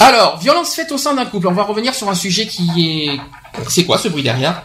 Alors, 0.00 0.38
violence 0.40 0.74
faite 0.74 0.92
au 0.92 0.98
sein 0.98 1.14
d'un 1.14 1.26
couple. 1.26 1.48
On 1.48 1.52
va 1.52 1.64
revenir 1.64 1.94
sur 1.94 2.08
un 2.08 2.14
sujet 2.14 2.46
qui 2.46 2.68
est. 2.76 3.20
C'est 3.68 3.84
quoi 3.84 3.98
ce 3.98 4.08
bruit 4.08 4.22
derrière? 4.22 4.62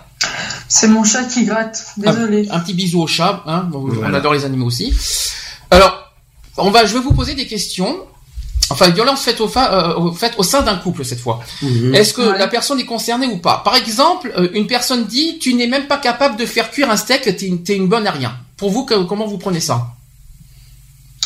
C'est 0.67 0.88
mon 0.88 1.03
chat 1.03 1.24
qui 1.26 1.45
gratte. 1.45 1.86
Désolé. 1.97 2.47
Un 2.51 2.59
petit 2.59 2.74
bisou 2.74 3.01
au 3.01 3.07
chat. 3.07 3.43
Hein 3.45 3.69
On 3.74 3.80
Voilà. 3.80 4.17
adore 4.17 4.34
les 4.34 4.45
animaux 4.45 4.67
aussi. 4.67 4.93
Alors, 5.71 6.11
on 6.57 6.71
va. 6.71 6.86
Je 6.86 6.93
vais 6.93 6.99
vous 6.99 7.13
poser 7.13 7.36
des 7.36 7.47
questions. 7.47 7.97
Enfin, 8.69 8.89
violence 8.89 9.21
faite 9.24 9.41
au, 9.41 9.47
fa- 9.49 9.74
euh, 9.97 10.11
faite 10.13 10.36
au 10.38 10.43
sein 10.43 10.61
d'un 10.61 10.78
couple 10.78 11.03
cette 11.03 11.19
fois. 11.19 11.41
Mhm. 11.61 11.93
Est-ce 11.93 12.13
que 12.13 12.21
Ouais. 12.21 12.38
la 12.39 12.47
personne 12.47 12.80
est 12.80 12.86
concernée 12.86 13.28
ou 13.28 13.38
pas? 13.38 13.61
Par 13.63 13.76
exemple, 13.76 14.32
euh, 14.38 14.47
une 14.53 14.67
personne 14.67 15.05
dit 15.05 15.38
tu 15.39 15.53
n'es 15.53 15.67
même 15.67 15.86
pas 15.88 15.97
capable 15.97 16.38
de 16.38 16.45
faire 16.45 16.71
cuire 16.71 16.89
un 16.89 16.95
steak, 16.97 17.24
t'es 17.24 17.45
une, 17.45 17.61
t'es 17.63 17.76
une 17.76 17.88
bonne 17.88 18.07
à 18.07 18.11
rien. 18.11 18.34
Pour 18.57 18.71
vous, 18.71 18.86
que- 18.86 19.03
comment 19.03 19.28
vous 19.28 19.38
prenez 19.38 19.59
ça? 19.59 19.88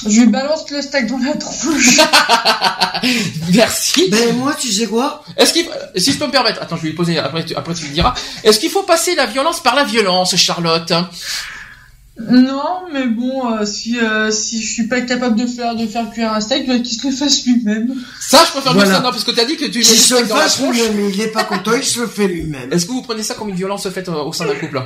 Je 0.08 0.20
lui 0.22 0.28
balance 0.28 0.70
le 0.70 0.82
steak 0.82 1.08
dans 1.08 1.18
la 1.18 1.34
tronche. 1.36 1.98
Merci. 3.54 4.10
Ben 4.10 4.36
moi, 4.38 4.54
tu 4.60 4.72
sais 4.72 4.88
quoi? 4.88 5.24
Est-ce 5.38 5.54
qu'il, 5.54 5.66
si 5.96 6.12
je 6.14 6.18
peux 6.20 6.28
me 6.28 6.32
permettre, 6.32 6.62
attends, 6.62 6.78
je 6.78 6.84
vais 6.84 6.90
lui 6.90 6.96
poser 6.96 7.18
après, 7.18 7.46
tu- 7.46 7.56
après 7.56 7.74
tu 7.74 7.86
me 7.86 7.94
diras. 7.94 8.14
Est-ce 8.44 8.60
qu'il 8.60 8.70
faut 8.70 8.84
passer 8.84 9.16
la 9.16 9.26
violence 9.26 9.62
par 9.62 9.76
la 9.76 9.84
violence, 9.84 10.36
Charlotte? 10.36 10.92
Non, 12.30 12.82
mais 12.92 13.06
bon, 13.06 13.52
euh, 13.54 13.64
si 13.66 14.00
euh, 14.00 14.32
si 14.32 14.64
je 14.64 14.74
suis 14.74 14.88
pas 14.88 15.02
capable 15.02 15.36
de 15.40 15.46
faire 15.46 15.76
de 15.76 15.86
faire 15.86 16.10
cuire 16.10 16.34
un 16.34 16.40
steak, 16.42 16.68
bah, 16.68 16.80
qu'il 16.80 17.00
se 17.00 17.06
le 17.08 17.14
fasse 17.14 17.46
lui-même. 17.46 17.94
Ça, 18.20 18.44
je 18.44 18.52
préfère 18.54 18.74
Voilà. 18.74 18.88
dire 18.88 18.98
ça, 18.98 19.04
non, 19.04 19.12
parce 19.12 19.24
que 19.24 19.30
t'as 19.30 19.46
dit 19.46 19.56
que 19.56 19.66
tu 19.66 19.78
mets 19.78 19.84
S'il 19.84 20.16
le 20.18 20.26
fasse 20.26 20.60
lui-même, 20.60 21.12
il 21.14 21.22
est 21.22 21.28
pas 21.28 21.44
content, 21.44 21.74
il 21.76 21.84
se 21.84 22.00
le 22.00 22.08
fait 22.08 22.28
lui-même. 22.28 22.74
Est-ce 22.74 22.88
que 22.88 22.92
vous 22.92 23.04
prenez 23.04 23.22
ça 23.22 23.36
comme 23.36 23.50
une 23.50 23.56
violence 23.56 23.88
faite 23.90 24.10
euh, 24.10 24.14
au 24.24 24.34
sein 24.34 24.48
d'un 24.48 24.56
couple? 24.56 24.82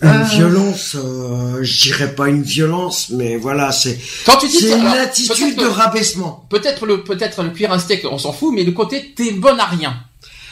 Une 0.00 0.08
Euh. 0.08 0.22
violence, 0.24 0.94
euh, 0.94 1.58
je 1.62 1.82
dirais 1.82 2.14
pas 2.14 2.28
une 2.28 2.42
violence, 2.42 3.08
mais 3.10 3.36
voilà, 3.36 3.72
c'est 3.72 3.98
Quand 4.24 4.36
tu 4.36 4.46
dis 4.48 4.58
c'est 4.60 4.78
une 4.78 4.86
alors, 4.86 5.02
attitude 5.02 5.56
de 5.58 5.66
rabaissement. 5.66 6.46
Peut-être 6.50 6.86
le 6.86 7.02
peut-être 7.02 7.42
le 7.42 7.50
un 7.70 7.78
steak, 7.80 8.06
on 8.10 8.16
s'en 8.18 8.32
fout, 8.32 8.52
mais 8.54 8.62
le 8.62 8.70
côté 8.72 9.12
t'es 9.16 9.32
bonne 9.32 9.58
à 9.58 9.66
rien. 9.66 9.96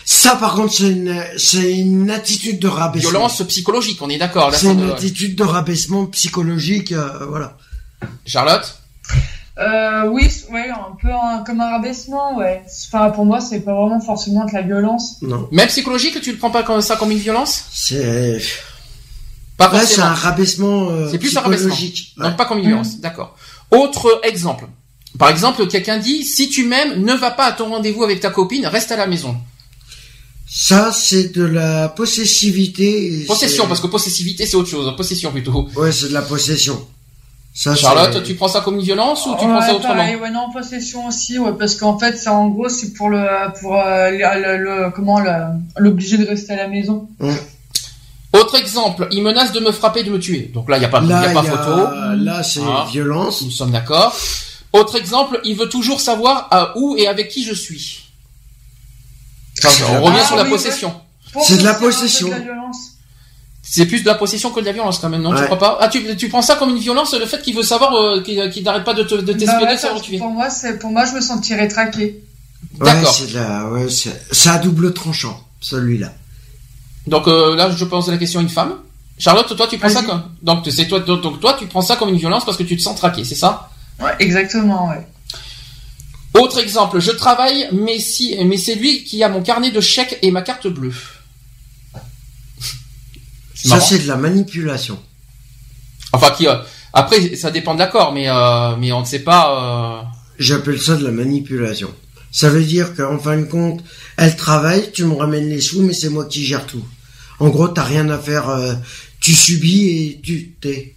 Ça, 0.05 0.37
par 0.37 0.55
contre, 0.55 0.73
c'est 0.75 0.91
une 0.91 1.23
c'est 1.37 1.75
une 1.79 2.11
attitude 2.11 2.59
de 2.59 2.69
rabaissement. 2.69 3.11
Violence 3.11 3.43
psychologique, 3.47 3.99
on 4.03 4.09
est 4.11 4.19
d'accord. 4.19 4.51
là, 4.51 4.57
C'est 4.59 4.67
une 4.67 4.87
ne- 4.87 4.93
attitude 4.93 5.37
de 5.37 5.45
rabaissement 5.45 6.07
psychologique, 6.07 6.91
euh, 6.93 7.09
voilà. 7.29 7.57
Charlotte? 8.25 8.81
Euh, 9.59 10.09
oui, 10.11 10.29
ouais, 10.53 10.69
un 10.71 10.95
peu 11.01 11.09
un- 11.11 11.43
comme 11.45 11.61
un 11.61 11.71
rabaissement, 11.71 12.37
ouais. 12.37 12.63
Enfin, 12.89 13.11
pour 13.11 13.25
moi, 13.25 13.41
c'est 13.41 13.61
pas 13.61 13.75
vraiment 13.75 14.01
forcément 14.01 14.45
de 14.45 14.53
la 14.53 14.63
violence. 14.63 15.17
Non, 15.23 15.49
Même 15.51 15.69
psychologique, 15.69 16.21
tu 16.21 16.31
le 16.33 16.37
prends 16.39 16.51
pas 16.51 16.63
comme 16.63 16.81
ça 16.83 16.97
comme 16.97 17.11
une 17.11 17.19
violence? 17.19 17.65
C'est 17.73 18.39
Pas 19.57 19.73
là, 19.73 19.87
c'est 19.87 20.01
un 20.03 20.13
rabaissement 20.15 20.91
euh, 20.91 21.09
C'est 21.11 21.19
plus 21.19 21.37
un 21.37 21.41
rabaissement. 21.41 21.71
psychologique. 21.71 22.15
Ouais. 22.19 22.25
Donc 22.29 22.37
pas 22.37 22.45
comme 22.45 22.59
une 22.59 22.65
Mm. 22.65 22.69
violence, 22.69 23.01
d'accord. 23.01 23.37
Autre 23.71 24.21
exemple. 24.25 24.67
Par 25.19 25.31
exemple, 25.31 25.67
quelqu'un 25.67 25.99
dit 25.99 26.25
si 26.25 26.49
tu 26.51 26.65
m'aimes, 26.67 27.03
ne 27.03 27.15
va 27.15 27.31
pas 27.31 27.47
à 27.47 27.53
ton 27.53 27.71
rendez-vous 27.71 28.05
avec 28.05 28.21
ta 28.21 28.29
copine, 28.31 28.67
reste 28.67 28.93
à 28.93 28.97
la 28.97 29.07
maison. 29.07 29.35
Ça, 30.49 30.93
c'est 30.93 31.35
de 31.35 31.43
la 31.45 31.89
possessivité. 31.89 33.23
et 33.23 33.25
Possession, 33.25 33.67
parce 33.67 33.81
que 33.81 33.87
possessivité 33.89 34.47
c'est 34.47 34.57
autre 34.57 34.69
chose, 34.69 34.95
possession 34.97 35.33
plutôt. 35.33 35.69
Ouais, 35.75 35.91
c'est 35.91 36.09
de 36.09 36.13
la 36.15 36.23
possession. 36.23 36.87
Ça, 37.55 37.75
Charlotte, 37.75 38.23
tu 38.23 38.35
prends 38.35 38.49
ça 38.49 38.61
comme 38.61 38.75
une 38.77 38.83
violence 38.83 39.25
ou 39.27 39.31
tu 39.39 39.45
Ouais, 39.47 39.51
prends 39.51 39.63
ça 39.63 39.75
autrement 39.75 39.95
pareil, 39.95 40.17
ouais, 40.17 40.31
non, 40.31 40.53
possession 40.53 41.07
aussi, 41.07 41.39
ouais, 41.39 41.53
parce 41.59 41.75
qu'en 41.77 41.99
fait, 41.99 42.17
ça, 42.19 42.35
en 42.35 42.49
gros, 42.49 42.69
c'est 42.69 42.93
pour 42.93 43.09
le, 43.09 43.27
pour 43.61 43.77
euh, 43.77 44.11
le, 44.11 44.19
le- 44.19 44.57
le- 44.85 44.91
comment, 44.91 45.19
l'obliger 45.79 46.19
de 46.19 46.27
rester 46.27 46.53
à 46.53 46.57
la 46.57 46.69
maison. 46.69 47.09
Autre 48.41 48.57
exemple, 48.57 49.09
il 49.13 49.23
menace 49.23 49.53
de 49.53 49.61
me 49.61 49.71
frapper, 49.73 50.03
de 50.05 50.11
me 50.11 50.19
tuer. 50.19 50.51
Donc 50.55 50.69
là, 50.69 50.77
il 50.77 50.81
n'y 50.81 50.87
a 50.87 50.89
pas, 50.89 51.01
il 51.01 51.07
y 51.07 51.09
Là, 51.09 51.21
a 51.21 51.23
pas 51.33 51.43
il 51.43 51.47
y 51.47 51.49
a- 51.49 51.57
photo. 51.59 51.89
Là, 52.17 52.43
c'est 52.43 52.61
Ah. 52.65 52.87
violence. 52.91 53.43
Nous 53.43 53.51
sommes 53.51 53.71
d'accord. 53.71 54.15
Autre 54.73 54.97
exemple, 54.97 55.41
il 55.45 55.57
veut 55.57 55.69
toujours 55.69 56.01
savoir 56.01 56.49
à 56.51 56.77
où 56.77 56.97
et 56.97 57.07
avec 57.07 57.29
qui 57.29 57.45
je 57.45 57.55
suis. 57.55 58.03
Enfin, 59.65 59.85
on 60.01 60.03
revient 60.03 60.19
Ah, 60.23 60.27
sur 60.27 60.37
la 60.37 60.43
oui, 60.45 60.51
possession. 60.51 60.95
Pour 61.33 61.45
C'est 61.47 61.57
de 61.59 61.65
la 61.65 61.75
possession. 61.75 62.29
de 62.29 62.33
la 62.33 62.39
violence. 62.41 62.77
C'est 63.63 63.87
plus 63.87 64.03
de 64.03 64.07
la 64.07 64.15
possession 64.15 64.51
que 64.51 64.61
de 64.61 64.67
la 64.67 64.73
violence 64.73 64.99
quand 65.01 65.09
même, 65.09 65.23
non 65.23 65.33
Tu 65.35 65.39
Ouais. 65.41 65.45
crois 65.47 65.59
pas? 65.59 65.79
Ah, 65.81 65.89
tu, 65.89 66.17
tu 66.17 66.29
prends 66.29 66.43
ça 66.43 66.55
comme 66.57 66.71
une 66.71 66.79
violence, 66.79 67.15
le 67.15 67.27
fait 67.27 67.43
qu'il 67.43 67.55
veut 67.57 67.63
savoir, 67.65 67.95
euh, 67.95 68.21
qu'il 68.23 68.63
n'arrête 68.63 68.85
pas 68.85 68.95
de 68.95 69.03
te- 69.03 69.15
de 69.17 69.21
Bah 69.23 69.33
t'espionner, 69.35 69.65
ouais, 69.65 69.75
de 69.75 69.81
savoir 69.81 70.01
où 70.01 70.05
tu 70.05 70.15
es. 70.15 70.19
pour 70.19 70.31
moi, 70.31 70.51
c'est, 70.51 70.79
pour 70.79 70.91
moi, 70.91 71.05
je 71.05 71.13
me 71.15 71.21
sentirais 71.21 71.67
traqué. 71.69 72.23
D'accord. 72.79 73.13
c'est 73.13 73.35
ouais, 73.71 73.89
c'est, 74.33 74.49
à 74.51 74.59
double 74.59 74.93
tranchant, 74.95 75.43
celui-là. 75.61 76.13
Donc 77.07 77.29
euh, 77.29 77.55
là, 77.57 77.71
je 77.71 77.85
pose 77.85 78.09
la 78.09 78.17
question 78.19 78.41
à 78.41 78.43
une 78.43 78.49
femme. 78.49 78.75
Charlotte, 79.19 79.55
toi, 79.57 79.67
tu 79.67 79.79
prends 79.79 79.89
ça 79.89 80.03
comme 80.03 80.23
donc 80.43 80.67
c'est 80.71 80.87
toi, 80.89 81.01
donc 81.01 81.23
donc, 81.23 81.41
toi, 81.41 81.57
tu 81.59 81.67
prends 81.67 81.83
ça 81.83 81.97
comme 81.97 82.11
une 82.11 82.19
violence 82.19 82.45
parce 82.45 82.57
que 82.59 82.63
tu 82.65 82.77
te 82.77 82.83
sens 82.83 82.97
traqué, 82.97 83.25
c'est 83.25 83.35
ça? 83.35 83.71
Ouais, 84.01 84.13
exactement, 84.19 84.89
ouais. 84.91 85.07
Autre 86.39 86.59
exemple, 86.59 87.01
je 87.01 87.13
travaille, 87.13 87.69
mais 87.73 87.99
si, 87.99 88.37
mais 88.45 88.59
c'est 88.59 88.75
lui 88.75 89.05
qui 89.05 89.23
a 89.25 89.29
mon 89.31 89.41
carnet 89.43 89.71
de 89.71 89.81
chèques 89.81 90.19
et 90.21 90.31
ma 90.31 90.43
carte 90.43 90.67
bleue. 90.67 90.93
Ça, 93.55 93.81
c'est 93.81 94.01
de 94.01 94.07
la 94.09 94.17
manipulation. 94.17 94.99
Enfin, 96.13 96.31
qui, 96.31 96.47
euh, 96.47 96.57
après, 96.93 97.37
ça 97.37 97.51
dépend 97.51 97.75
de 97.75 97.79
l'accord, 97.81 98.13
mais 98.13 98.29
euh, 98.29 98.77
mais 98.77 98.93
on 98.93 99.01
ne 99.01 99.05
sait 99.07 99.21
pas. 99.21 100.03
euh, 100.03 100.07
J'appelle 100.39 100.81
ça 100.81 100.97
de 100.97 101.05
la 101.05 101.11
manipulation. 101.11 101.91
Ça 102.31 102.51
veut 102.51 102.65
dire 102.65 102.95
qu'en 102.95 103.19
fin 103.19 103.39
de 103.39 103.45
compte, 103.45 103.83
elle 104.19 104.37
travaille, 104.37 104.93
tu 104.93 105.05
me 105.05 105.15
ramènes 105.15 105.49
les 105.49 105.61
sous, 105.63 105.81
mais 105.83 105.95
c'est 105.95 106.11
moi 106.11 106.27
qui 106.27 106.45
gère 106.45 106.67
tout. 106.67 106.85
En 107.39 107.49
gros, 107.49 107.69
t'as 107.69 107.83
rien 107.85 108.09
à 108.09 108.19
faire, 108.19 108.49
euh, 108.49 108.75
tu 109.21 109.33
subis 109.35 109.89
et 109.89 110.21
tu 110.23 110.53
t'es. 110.61 110.95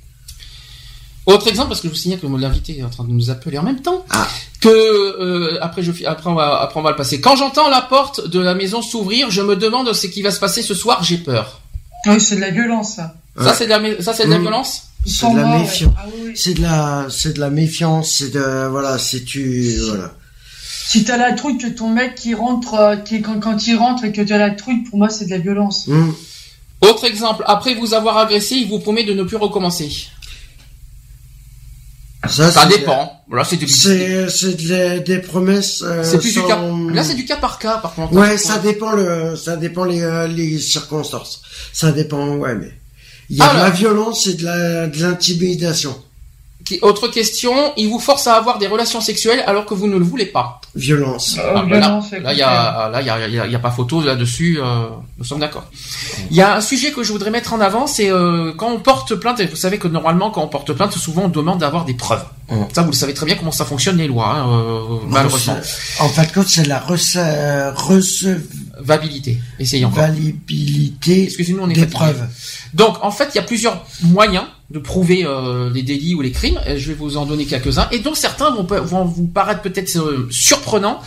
Autre 1.25 1.47
exemple, 1.47 1.67
parce 1.69 1.81
que 1.81 1.87
je 1.89 1.93
vous 1.93 1.99
signale 1.99 2.19
que 2.19 2.25
l'invité 2.25 2.79
est 2.79 2.83
en 2.83 2.89
train 2.89 3.03
de 3.03 3.11
nous 3.11 3.29
appeler 3.29 3.57
en 3.59 3.63
même 3.63 3.81
temps. 3.81 4.03
Ah. 4.09 4.27
Que 4.61 4.67
euh, 4.69 5.57
après, 5.61 5.83
je, 5.83 5.91
après, 6.05 6.29
on 6.29 6.33
va, 6.33 6.59
après 6.61 6.79
on 6.79 6.83
va 6.83 6.89
le 6.91 6.95
passer. 6.95 7.21
Quand 7.21 7.35
j'entends 7.35 7.69
la 7.69 7.81
porte 7.81 8.27
de 8.27 8.39
la 8.39 8.55
maison 8.55 8.81
s'ouvrir, 8.81 9.29
je 9.29 9.41
me 9.41 9.55
demande 9.55 9.93
ce 9.93 10.07
qui 10.07 10.21
va 10.21 10.31
se 10.31 10.39
passer 10.39 10.61
ce 10.63 10.73
soir. 10.73 11.03
J'ai 11.03 11.17
peur. 11.17 11.61
Oui, 12.07 12.19
c'est 12.19 12.37
de 12.37 12.41
la 12.41 12.49
violence, 12.49 12.95
ça. 12.95 13.15
Ça 13.37 13.43
Ouais. 13.45 13.53
c'est 13.55 13.65
de 13.65 13.69
la, 13.69 13.79
mé- 13.79 14.01
ça 14.01 14.13
c'est 14.13 14.25
de 14.25 14.31
la 14.31 14.39
violence. 14.39 14.83
C'est 15.05 15.31
de 15.31 15.37
la 15.37 15.43
ouais. 15.49 15.59
méfiance. 15.59 15.93
Ah 15.97 16.05
oui. 16.25 16.31
C'est 16.35 16.53
de 16.55 16.61
la, 16.61 17.07
c'est 17.09 17.33
de 17.33 17.39
la 17.39 17.49
méfiance, 17.49 18.11
c'est 18.17 18.31
de, 18.31 18.67
voilà, 18.67 18.97
c'est 18.97 19.23
tu, 19.23 19.77
voilà. 19.85 20.13
Si 20.87 21.03
t'as 21.03 21.17
la 21.17 21.33
trouille 21.33 21.57
que 21.59 21.67
ton 21.67 21.89
mec 21.89 22.15
qui 22.15 22.33
rentre, 22.33 22.73
euh, 22.73 22.95
qui, 22.95 23.21
quand, 23.21 23.39
quand 23.39 23.67
il 23.67 23.75
rentre 23.75 24.03
et 24.05 24.11
que 24.11 24.21
t'as 24.21 24.37
la 24.39 24.49
trouille, 24.49 24.83
pour 24.89 24.97
moi, 24.97 25.09
c'est 25.09 25.25
de 25.25 25.29
la 25.29 25.37
violence. 25.37 25.87
Hum. 25.87 26.13
Autre 26.81 27.05
exemple, 27.05 27.43
après 27.47 27.73
vous 27.75 27.93
avoir 27.93 28.17
agressé, 28.17 28.55
il 28.55 28.67
vous 28.69 28.79
promet 28.79 29.03
de 29.03 29.13
ne 29.13 29.23
plus 29.23 29.37
recommencer. 29.37 29.89
Ça, 32.27 32.51
Ça 32.51 32.65
dépend. 32.65 33.23
Là 33.31 33.43
c'est 33.45 33.55
de 33.57 34.69
la- 34.69 34.99
des 34.99 35.19
promesses. 35.19 35.81
euh, 35.83 36.03
C'est 36.03 36.19
plus 36.19 36.33
du 36.33 36.43
cas. 36.43 36.59
Là 36.93 37.03
c'est 37.03 37.15
du 37.15 37.25
cas 37.25 37.37
par 37.37 37.59
cas 37.59 37.77
par 37.77 37.93
contre. 37.95 38.13
Ouais, 38.13 38.37
ça 38.37 38.59
dépend 38.59 38.91
le, 38.91 39.35
ça 39.37 39.55
dépend 39.55 39.85
les, 39.85 40.01
euh, 40.01 40.27
les 40.27 40.59
circonstances. 40.59 41.41
Ça 41.71 41.91
dépend, 41.91 42.35
ouais, 42.35 42.55
mais 42.55 42.73
il 43.29 43.37
y 43.37 43.41
a 43.41 43.45
de 43.45 43.49
Alors. 43.51 43.63
la 43.63 43.69
violence 43.69 44.27
et 44.27 44.33
de 44.33 44.43
la, 44.43 44.87
de 44.87 45.01
l'intimidation. 45.01 45.95
Qui- 46.69 46.77
Autre 46.83 47.07
question, 47.07 47.73
il 47.77 47.89
vous 47.89 47.97
force 47.99 48.27
à 48.27 48.35
avoir 48.35 48.59
des 48.59 48.67
relations 48.67 49.01
sexuelles 49.01 49.43
alors 49.47 49.65
que 49.65 49.73
vous 49.73 49.87
ne 49.87 49.97
le 49.97 50.03
voulez 50.05 50.27
pas. 50.27 50.61
Violence. 50.75 51.35
Euh, 51.39 51.53
Ah, 51.55 51.61
bah 51.63 51.79
violence, 51.79 52.11
là, 52.11 52.31
il 52.33 52.37
y 52.37 52.43
a, 52.43 52.89
là, 52.93 53.01
il 53.01 53.07
y 53.07 53.09
a, 53.09 53.27
il 53.27 53.33
y 53.33 53.39
a- 53.39 53.45
il 53.47 53.51
y 53.51 53.55
a 53.55 53.59
pas 53.59 53.71
photo 53.71 54.01
là-dessus. 54.03 54.59
euh, 54.61 54.83
nous 55.17 55.23
sommes 55.25 55.39
d'accord. 55.39 55.65
Il 56.29 56.35
y 56.37 56.41
a 56.41 56.55
un 56.55 56.61
sujet 56.61 56.91
que 56.91 57.01
je 57.01 57.11
voudrais 57.11 57.31
mettre 57.31 57.53
en 57.53 57.59
avant, 57.59 57.87
c'est 57.87 58.11
euh, 58.11 58.53
quand 58.55 58.69
on 58.71 58.77
porte 58.79 59.15
plainte. 59.15 59.39
Et 59.39 59.47
vous 59.47 59.55
savez 59.55 59.79
que 59.79 59.87
normalement, 59.87 60.29
quand 60.29 60.43
on 60.43 60.47
porte 60.47 60.71
plainte, 60.73 60.93
souvent 60.93 61.23
on 61.23 61.27
demande 61.29 61.57
d'avoir 61.59 61.85
des 61.85 61.95
preuves. 61.95 62.23
Mm. 62.51 62.55
Ça, 62.71 62.83
vous 62.83 62.91
le 62.91 62.95
savez 62.95 63.15
très 63.15 63.25
bien 63.25 63.35
comment 63.35 63.51
ça 63.51 63.65
fonctionne 63.65 63.97
les 63.97 64.07
lois, 64.07 64.27
hein, 64.35 64.47
euh, 64.47 64.81
malheureusement. 65.07 65.57
C'est- 65.63 66.01
En 66.03 66.09
fait, 66.09 66.27
de 66.27 66.31
compte, 66.33 66.47
c'est 66.47 66.67
la 66.67 66.79
rece- 66.79 67.17
Vabilité. 68.81 69.37
Essayez 69.59 69.85
encore. 69.85 70.03
recevabilité 70.03 71.23
Excusez-nous, 71.23 71.61
on 71.63 71.69
est 71.69 71.73
des 71.73 71.85
preuves. 71.85 72.23
Donc, 72.73 72.97
en 73.03 73.11
fait, 73.11 73.29
il 73.33 73.35
y 73.35 73.39
a 73.39 73.43
plusieurs 73.43 73.85
moyens 74.03 74.45
de 74.69 74.79
prouver 74.79 75.23
euh, 75.25 75.69
les 75.73 75.81
délits 75.83 76.13
ou 76.15 76.21
les 76.21 76.31
crimes. 76.31 76.59
Et 76.67 76.77
je 76.77 76.87
vais 76.89 76.93
vous 76.93 77.17
en 77.17 77.25
donner 77.25 77.45
quelques-uns. 77.45 77.87
Et 77.91 77.99
dont 77.99 78.13
certains 78.13 78.51
vont, 78.51 79.05
vous 79.05 79.27
paraître 79.27 79.61
peut-être 79.61 79.97
euh, 79.97 80.27
surprenants, 80.29 80.99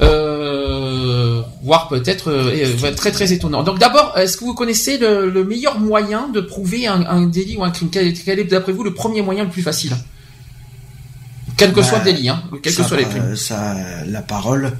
euh, 0.00 1.42
voire 1.62 1.88
peut-être 1.88 2.30
euh, 2.30 2.74
euh, 2.84 2.94
très 2.94 3.10
très 3.12 3.32
étonnants. 3.32 3.62
Donc, 3.62 3.78
d'abord, 3.78 4.16
est-ce 4.16 4.36
que 4.36 4.44
vous 4.44 4.54
connaissez 4.54 4.98
le, 4.98 5.28
le 5.30 5.44
meilleur 5.44 5.78
moyen 5.78 6.28
de 6.28 6.40
prouver 6.40 6.86
un, 6.86 7.04
un 7.06 7.26
délit 7.26 7.56
ou 7.56 7.64
un 7.64 7.70
crime? 7.70 7.88
Quel, 7.90 8.06
est- 8.08 8.24
quel 8.24 8.38
est, 8.38 8.44
d'après 8.44 8.72
vous, 8.72 8.84
le 8.84 8.94
premier 8.94 9.22
moyen 9.22 9.44
le 9.44 9.50
plus 9.50 9.62
facile? 9.62 9.92
Quel 11.56 11.72
que 11.72 11.80
Bah, 11.80 11.86
soit 11.86 11.98
le 11.98 12.04
délit, 12.04 12.28
hein, 12.28 12.42
quel 12.62 12.74
que 12.74 12.82
soit 12.82 12.96
les 12.96 13.04
euh, 13.04 13.08
crimes. 13.08 13.36
Ça, 13.36 13.74
la 14.06 14.22
parole. 14.22 14.72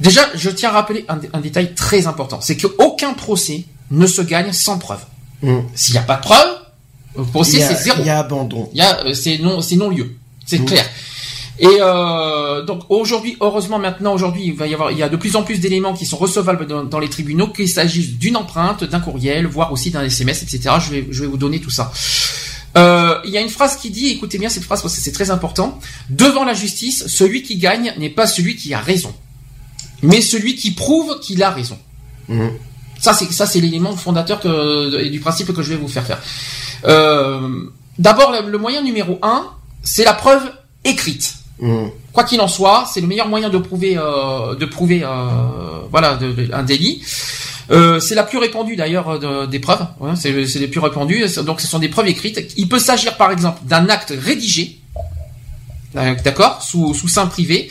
Déjà, 0.00 0.20
je 0.34 0.50
tiens 0.50 0.68
à 0.70 0.72
rappeler 0.72 1.04
un, 1.08 1.16
dé- 1.16 1.30
un 1.32 1.40
détail 1.40 1.74
très 1.74 2.06
important, 2.06 2.40
c'est 2.40 2.56
qu'aucun 2.56 3.14
procès 3.14 3.64
ne 3.90 4.06
se 4.06 4.20
gagne 4.22 4.52
sans 4.52 4.78
preuve. 4.78 5.00
Hum. 5.42 5.64
S'il 5.74 5.92
n'y 5.94 5.98
a 5.98 6.02
pas 6.02 6.16
de 6.16 6.22
preuve, 6.22 6.48
le 7.16 7.22
Il 7.24 7.30
procès 7.30 7.60
c'est 7.60 7.74
zéro. 7.82 7.96
il 8.00 8.06
y 8.06 8.10
a 8.10 8.18
abandon. 8.18 8.68
Il 8.74 8.78
y 8.78 8.82
a, 8.82 9.04
euh, 9.06 9.14
c'est 9.14 9.38
non, 9.38 9.60
c'est 9.62 9.76
non 9.76 9.88
lieu, 9.90 10.16
c'est 10.44 10.58
Mm. 10.58 10.64
clair. 10.66 10.84
Et 11.58 11.66
euh, 11.80 12.62
donc 12.66 12.82
aujourd'hui, 12.90 13.38
heureusement 13.40 13.78
maintenant, 13.78 14.12
aujourd'hui, 14.12 14.42
il 14.48 14.52
va 14.54 14.66
y 14.66 14.74
avoir, 14.74 14.90
il 14.90 14.98
y 14.98 15.02
a 15.02 15.08
de 15.08 15.16
plus 15.16 15.36
en 15.36 15.42
plus 15.42 15.58
d'éléments 15.58 15.94
qui 15.94 16.04
sont 16.04 16.18
recevables 16.18 16.66
dans, 16.66 16.84
dans 16.84 16.98
les 16.98 17.08
tribunaux, 17.08 17.48
qu'il 17.48 17.66
s'agisse 17.68 18.18
d'une 18.18 18.36
empreinte, 18.36 18.84
d'un 18.84 19.00
courriel, 19.00 19.46
voire 19.46 19.72
aussi 19.72 19.90
d'un 19.90 20.02
SMS, 20.04 20.42
etc. 20.42 20.74
Je 20.84 20.90
vais, 20.90 21.06
je 21.10 21.22
vais 21.22 21.26
vous 21.26 21.38
donner 21.38 21.58
tout 21.60 21.70
ça. 21.70 21.90
Euh, 22.76 23.18
il 23.24 23.30
y 23.30 23.38
a 23.38 23.40
une 23.40 23.48
phrase 23.48 23.76
qui 23.78 23.88
dit, 23.88 24.08
écoutez 24.08 24.36
bien 24.36 24.50
cette 24.50 24.64
phrase 24.64 24.82
parce 24.82 24.94
que 24.94 25.00
c'est 25.00 25.12
très 25.12 25.30
important. 25.30 25.78
Devant 26.10 26.44
la 26.44 26.52
justice, 26.52 27.06
celui 27.06 27.42
qui 27.42 27.56
gagne 27.56 27.94
n'est 27.96 28.10
pas 28.10 28.26
celui 28.26 28.56
qui 28.56 28.74
a 28.74 28.78
raison, 28.80 29.14
mais 30.02 30.20
celui 30.20 30.54
qui 30.56 30.72
prouve 30.72 31.18
qu'il 31.20 31.42
a 31.42 31.50
raison. 31.50 31.78
Hum. 32.28 32.50
Ça, 33.00 33.12
c'est 33.12 33.30
ça, 33.32 33.46
c'est 33.46 33.60
l'élément 33.60 33.94
fondateur 33.96 34.40
que, 34.40 34.98
et 35.00 35.10
du 35.10 35.20
principe 35.20 35.52
que 35.52 35.62
je 35.62 35.70
vais 35.70 35.76
vous 35.76 35.88
faire 35.88 36.04
faire. 36.04 36.20
Euh, 36.86 37.64
D'abord, 37.98 38.32
le, 38.46 38.58
moyen 38.58 38.82
numéro 38.82 39.18
un, 39.22 39.50
c'est 39.82 40.04
la 40.04 40.12
preuve 40.12 40.42
écrite. 40.84 41.34
Hum. 41.62 41.90
Quoi 42.12 42.24
qu'il 42.24 42.40
en 42.40 42.48
soit, 42.48 42.86
c'est 42.92 43.00
le 43.00 43.06
meilleur 43.06 43.28
moyen 43.28 43.48
de 43.48 43.58
prouver, 43.58 43.96
euh, 43.96 44.54
de 44.54 44.66
prouver, 44.66 45.02
euh, 45.02 45.08
voilà, 45.90 46.16
de- 46.16 46.32
de- 46.32 46.52
un 46.52 46.62
délit. 46.62 47.02
Euh, 47.70 47.98
c'est 47.98 48.14
la 48.14 48.22
plus 48.22 48.38
répandue 48.38 48.76
d'ailleurs 48.76 49.18
de- 49.18 49.46
des 49.46 49.58
preuves. 49.58 49.86
Ouais, 50.00 50.12
c'est 50.14 50.30
les 50.32 50.68
plus 50.68 50.80
répandues. 50.80 51.24
Donc, 51.44 51.60
ce 51.60 51.66
sont 51.66 51.78
des 51.78 51.88
preuves 51.88 52.06
écrites. 52.08 52.52
Il 52.56 52.68
peut 52.68 52.78
s'agir, 52.78 53.16
par 53.16 53.30
exemple, 53.30 53.60
d'un 53.64 53.88
acte 53.88 54.12
rédigé, 54.16 54.78
d'accord, 56.24 56.62
sous 56.62 56.94
sous 56.94 57.08
sein 57.08 57.26
privé. 57.26 57.70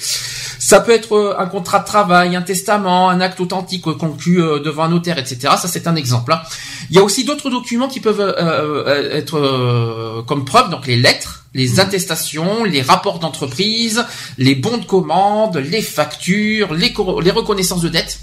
Ça 0.67 0.79
peut 0.79 0.93
être 0.93 1.13
euh, 1.15 1.35
un 1.37 1.45
contrat 1.45 1.77
de 1.79 1.85
travail, 1.85 2.35
un 2.35 2.41
testament, 2.41 3.07
un 3.09 3.21
acte 3.21 3.39
authentique 3.39 3.83
conclu 3.83 4.41
euh, 4.41 4.59
devant 4.59 4.85
un 4.85 4.89
notaire, 4.89 5.19
etc. 5.19 5.37
Ça, 5.61 5.67
c'est 5.67 5.85
un 5.87 5.95
exemple. 5.95 6.33
hein. 6.33 6.41
Il 6.89 6.95
y 6.95 6.99
a 6.99 7.03
aussi 7.03 7.23
d'autres 7.23 7.51
documents 7.51 7.87
qui 7.87 7.99
peuvent 7.99 8.19
euh, 8.19 8.33
euh, 8.39 9.15
être 9.15 9.37
euh, 9.37 10.23
comme 10.23 10.43
preuve, 10.43 10.71
donc 10.71 10.87
les 10.87 10.97
lettres, 10.97 11.45
les 11.53 11.79
attestations, 11.79 12.63
les 12.63 12.81
rapports 12.81 13.19
d'entreprise, 13.19 14.05
les 14.39 14.55
bons 14.55 14.77
de 14.77 14.85
commande, 14.85 15.57
les 15.57 15.83
factures, 15.83 16.73
les, 16.73 16.91
les 17.21 17.31
reconnaissances 17.31 17.81
de 17.81 17.89
dettes. 17.89 18.19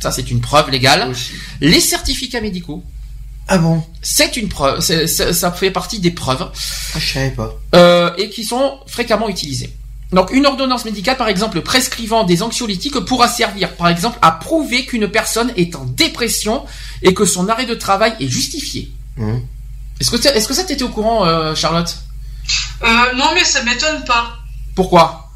Ça, 0.00 0.10
c'est 0.10 0.30
une 0.30 0.40
preuve 0.40 0.70
légale. 0.70 1.12
Les 1.60 1.80
certificats 1.80 2.40
médicaux. 2.40 2.82
Ah 3.46 3.58
bon? 3.58 3.82
C'est 4.00 4.38
une 4.38 4.48
preuve. 4.48 4.80
ça 4.80 5.52
fait 5.52 5.70
partie 5.70 5.98
des 5.98 6.12
preuves 6.12 6.46
ah, 6.50 6.98
Je 6.98 7.12
savais 7.12 7.30
pas. 7.30 7.54
euh, 7.74 8.10
et 8.16 8.30
qui 8.30 8.42
sont 8.44 8.78
fréquemment 8.86 9.28
utilisés. 9.28 9.70
Donc 10.14 10.30
une 10.30 10.46
ordonnance 10.46 10.84
médicale, 10.84 11.16
par 11.16 11.28
exemple, 11.28 11.60
prescrivant 11.60 12.24
des 12.24 12.42
anxiolytiques 12.42 12.98
pourra 13.00 13.28
servir, 13.28 13.74
par 13.76 13.88
exemple, 13.88 14.18
à 14.22 14.30
prouver 14.30 14.86
qu'une 14.86 15.08
personne 15.08 15.52
est 15.56 15.74
en 15.74 15.84
dépression 15.84 16.64
et 17.02 17.12
que 17.12 17.24
son 17.24 17.48
arrêt 17.48 17.66
de 17.66 17.74
travail 17.74 18.14
est 18.20 18.28
justifié. 18.28 18.90
Hum. 19.18 19.42
Est-ce 20.00 20.10
que, 20.10 20.16
est-ce 20.28 20.48
que 20.48 20.54
ça 20.54 20.64
t'était 20.64 20.84
au 20.84 20.88
courant, 20.88 21.26
euh, 21.26 21.54
Charlotte? 21.54 21.96
Euh, 22.82 23.12
non, 23.16 23.30
mais 23.34 23.44
ça 23.44 23.62
m'étonne 23.62 24.04
pas. 24.04 24.38
Pourquoi? 24.74 25.30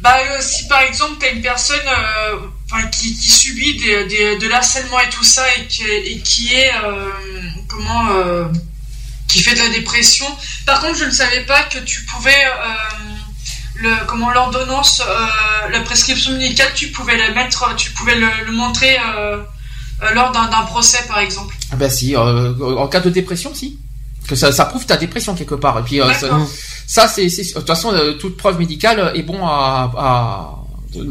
Bah, 0.00 0.16
euh, 0.18 0.38
si 0.40 0.66
par 0.66 0.80
exemple 0.82 1.14
t'as 1.20 1.30
une 1.32 1.42
personne 1.42 1.76
euh, 1.86 2.80
qui, 2.90 3.14
qui 3.16 3.30
subit 3.30 3.76
des, 3.76 4.04
des- 4.06 4.36
de 4.38 4.48
l'harcèlement 4.48 4.98
et 4.98 5.08
tout 5.10 5.22
ça 5.22 5.44
et 5.56 5.66
qui, 5.68 5.84
et 5.84 6.18
qui 6.20 6.52
est 6.54 6.72
euh, 6.84 7.08
comment 7.68 8.10
euh, 8.10 8.46
qui 9.28 9.40
fait 9.42 9.54
de 9.54 9.60
la 9.60 9.68
dépression. 9.68 10.26
Par 10.66 10.80
contre, 10.80 10.96
je 10.98 11.04
ne 11.04 11.10
savais 11.10 11.42
pas 11.44 11.62
que 11.64 11.78
tu 11.78 12.04
pouvais 12.06 12.44
euh, 12.44 13.11
le 13.76 14.06
comment 14.06 14.30
l'ordonnance, 14.30 15.00
euh, 15.00 15.68
la 15.70 15.80
prescription 15.80 16.32
médicale, 16.32 16.68
tu 16.74 16.88
pouvais 16.88 17.16
la 17.16 17.30
mettre, 17.32 17.74
tu 17.76 17.90
pouvais 17.92 18.14
le, 18.14 18.28
le 18.46 18.52
montrer 18.52 18.96
euh, 18.98 19.38
euh, 20.02 20.14
lors 20.14 20.32
d'un 20.32 20.62
procès, 20.66 20.98
par 21.08 21.18
exemple. 21.18 21.54
Ah 21.70 21.76
Ben 21.76 21.90
si, 21.90 22.14
euh, 22.16 22.52
en 22.76 22.86
cas 22.88 23.00
de 23.00 23.10
dépression, 23.10 23.54
si. 23.54 23.78
Que 24.28 24.36
ça, 24.36 24.52
ça 24.52 24.66
prouve 24.66 24.86
ta 24.86 24.96
dépression 24.96 25.34
quelque 25.34 25.56
part. 25.56 25.78
Et 25.80 25.82
puis 25.82 26.00
euh, 26.00 26.12
ça, 26.86 27.08
c'est, 27.08 27.26
de 27.26 27.52
toute 27.54 27.66
façon, 27.66 27.92
euh, 27.92 28.12
toute 28.12 28.36
preuve 28.36 28.58
médicale 28.58 29.12
est 29.14 29.22
bon 29.22 29.44
à. 29.44 29.90
à... 29.96 30.58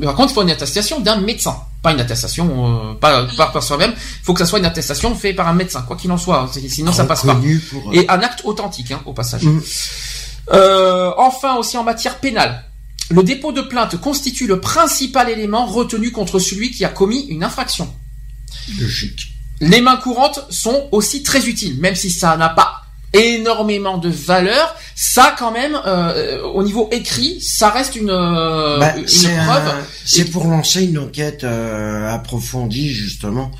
Par 0.03 0.13
contre, 0.15 0.31
il 0.31 0.35
faut 0.35 0.41
une 0.43 0.51
attestation 0.51 0.99
d'un 0.99 1.17
médecin, 1.17 1.57
pas 1.81 1.91
une 1.91 1.99
attestation, 1.99 2.91
euh, 2.91 2.93
pas, 2.93 3.25
pas 3.35 3.47
par 3.47 3.63
soi-même. 3.63 3.91
Il 3.97 4.23
faut 4.23 4.33
que 4.33 4.39
ça 4.39 4.45
soit 4.45 4.59
une 4.59 4.65
attestation 4.65 5.13
faite 5.15 5.35
par 5.35 5.47
un 5.47 5.53
médecin, 5.53 5.81
quoi 5.81 5.97
qu'il 5.97 6.11
en 6.11 6.17
soit. 6.17 6.49
Sinon, 6.69 6.93
ça 6.93 7.05
passe 7.05 7.25
pas. 7.25 7.35
Pour. 7.71 7.93
Et 7.93 8.07
un 8.07 8.19
acte 8.21 8.41
authentique, 8.45 8.91
hein, 8.91 9.01
au 9.05 9.13
passage. 9.13 9.43
Mm. 9.43 9.61
Euh, 10.53 11.11
enfin, 11.17 11.55
aussi 11.55 11.77
en 11.77 11.83
matière 11.83 12.19
pénale. 12.19 12.63
Le 13.09 13.23
dépôt 13.23 13.51
de 13.51 13.61
plainte 13.61 13.97
constitue 13.99 14.47
le 14.47 14.59
principal 14.61 15.29
élément 15.29 15.65
retenu 15.65 16.11
contre 16.11 16.39
celui 16.39 16.71
qui 16.71 16.85
a 16.85 16.89
commis 16.89 17.25
une 17.29 17.43
infraction. 17.43 17.93
Logique. 18.79 19.27
Les 19.59 19.81
mains 19.81 19.97
courantes 19.97 20.45
sont 20.49 20.87
aussi 20.91 21.21
très 21.23 21.45
utiles, 21.47 21.79
même 21.79 21.95
si 21.95 22.09
ça 22.09 22.35
n'a 22.37 22.49
pas 22.49 22.77
énormément 23.13 23.97
de 23.97 24.09
valeur. 24.09 24.75
Ça, 24.95 25.35
quand 25.37 25.51
même, 25.51 25.77
euh, 25.85 26.41
au 26.43 26.63
niveau 26.63 26.87
écrit, 26.91 27.41
ça 27.41 27.69
reste 27.69 27.95
une, 27.95 28.09
euh, 28.09 28.79
Bah, 28.79 28.93
une 28.95 29.29
un- 29.29 29.45
preuve. 29.45 29.73
c'est 30.05 30.25
pour 30.25 30.45
lancer 30.47 30.85
une 30.85 30.97
enquête 30.97 31.43
euh, 31.43 32.09
approfondie 32.13 32.89
justement. 32.89 33.51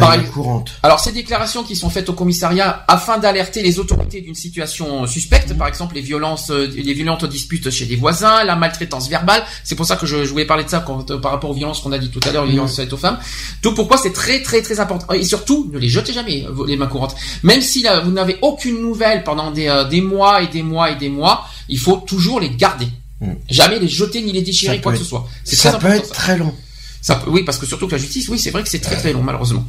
Pareil. 0.00 0.22
courante. 0.32 0.72
Alors, 0.82 1.00
ces 1.00 1.12
déclarations 1.12 1.62
qui 1.62 1.76
sont 1.76 1.90
faites 1.90 2.08
au 2.08 2.12
commissariat 2.12 2.84
afin 2.88 3.18
d'alerter 3.18 3.62
les 3.62 3.78
autorités 3.78 4.20
d'une 4.20 4.34
situation 4.34 5.06
suspecte, 5.06 5.52
par 5.56 5.68
exemple 5.68 5.94
les 5.94 6.00
violences, 6.00 6.50
les 6.50 6.94
violentes 6.94 7.24
disputes 7.24 7.70
chez 7.70 7.84
les 7.86 7.96
voisins, 7.96 8.44
la 8.44 8.56
maltraitance 8.56 9.08
verbale. 9.08 9.42
C'est 9.64 9.74
pour 9.74 9.86
ça 9.86 9.96
que 9.96 10.06
je, 10.06 10.24
je 10.24 10.30
voulais 10.30 10.44
parler 10.46 10.64
de 10.64 10.70
ça 10.70 10.82
quand- 10.86 11.10
euh, 11.10 11.18
par 11.18 11.32
rapport 11.32 11.50
aux 11.50 11.54
violences 11.54 11.80
qu'on 11.80 11.92
a 11.92 11.98
dit 11.98 12.10
tout 12.10 12.20
à 12.28 12.32
l'heure, 12.32 12.44
les 12.44 12.48
Mhm. 12.50 12.54
violences 12.54 12.76
faites 12.76 12.92
aux 12.92 12.96
femmes. 12.96 13.18
Donc, 13.62 13.74
pourquoi 13.76 13.96
c'est 13.96 14.12
très 14.12 14.42
très 14.42 14.62
très 14.62 14.80
important? 14.80 15.12
Et 15.14 15.24
surtout 15.24 15.70
ne 15.72 15.78
les 15.78 15.88
jetez 15.88 16.12
jamais 16.12 16.44
euh, 16.46 16.66
les 16.66 16.76
mains 16.76 16.86
courantes. 16.86 17.14
Même 17.42 17.60
si 17.62 17.82
là, 17.82 18.00
vous 18.00 18.10
n'avez 18.10 18.36
aucune 18.42 18.80
nouvelle 18.80 19.24
pendant 19.24 19.50
des, 19.50 19.68
euh, 19.68 19.84
des 19.84 20.00
mois 20.00 20.42
et 20.42 20.48
des 20.48 20.62
mois 20.62 20.90
et 20.90 20.96
des 20.96 21.08
mois, 21.08 21.46
il 21.68 21.78
faut 21.78 21.96
toujours 21.96 22.40
les 22.40 22.50
garder. 22.50 22.88
Mhm. 23.20 23.36
Jamais 23.48 23.78
les 23.78 23.88
jeter 23.88 24.20
ni 24.22 24.32
les 24.32 24.42
déchirer 24.42 24.80
quoi 24.80 24.92
que 24.92 24.98
ce 24.98 25.04
soit. 25.04 25.26
Ça 25.44 25.70
très 25.72 25.78
peut 25.78 25.86
important. 25.86 26.02
être 26.04 26.08
ça. 26.08 26.14
très 26.14 26.36
long. 26.38 26.54
Ça 27.06 27.14
peut- 27.14 27.30
oui, 27.30 27.44
parce 27.44 27.58
que 27.58 27.66
surtout 27.66 27.86
que 27.86 27.92
la 27.92 27.98
justice, 27.98 28.28
oui, 28.30 28.36
c'est 28.36 28.50
vrai 28.50 28.64
que 28.64 28.68
c'est 28.68 28.80
très 28.80 28.96
très 28.96 29.12
long, 29.12 29.22
malheureusement. 29.22 29.64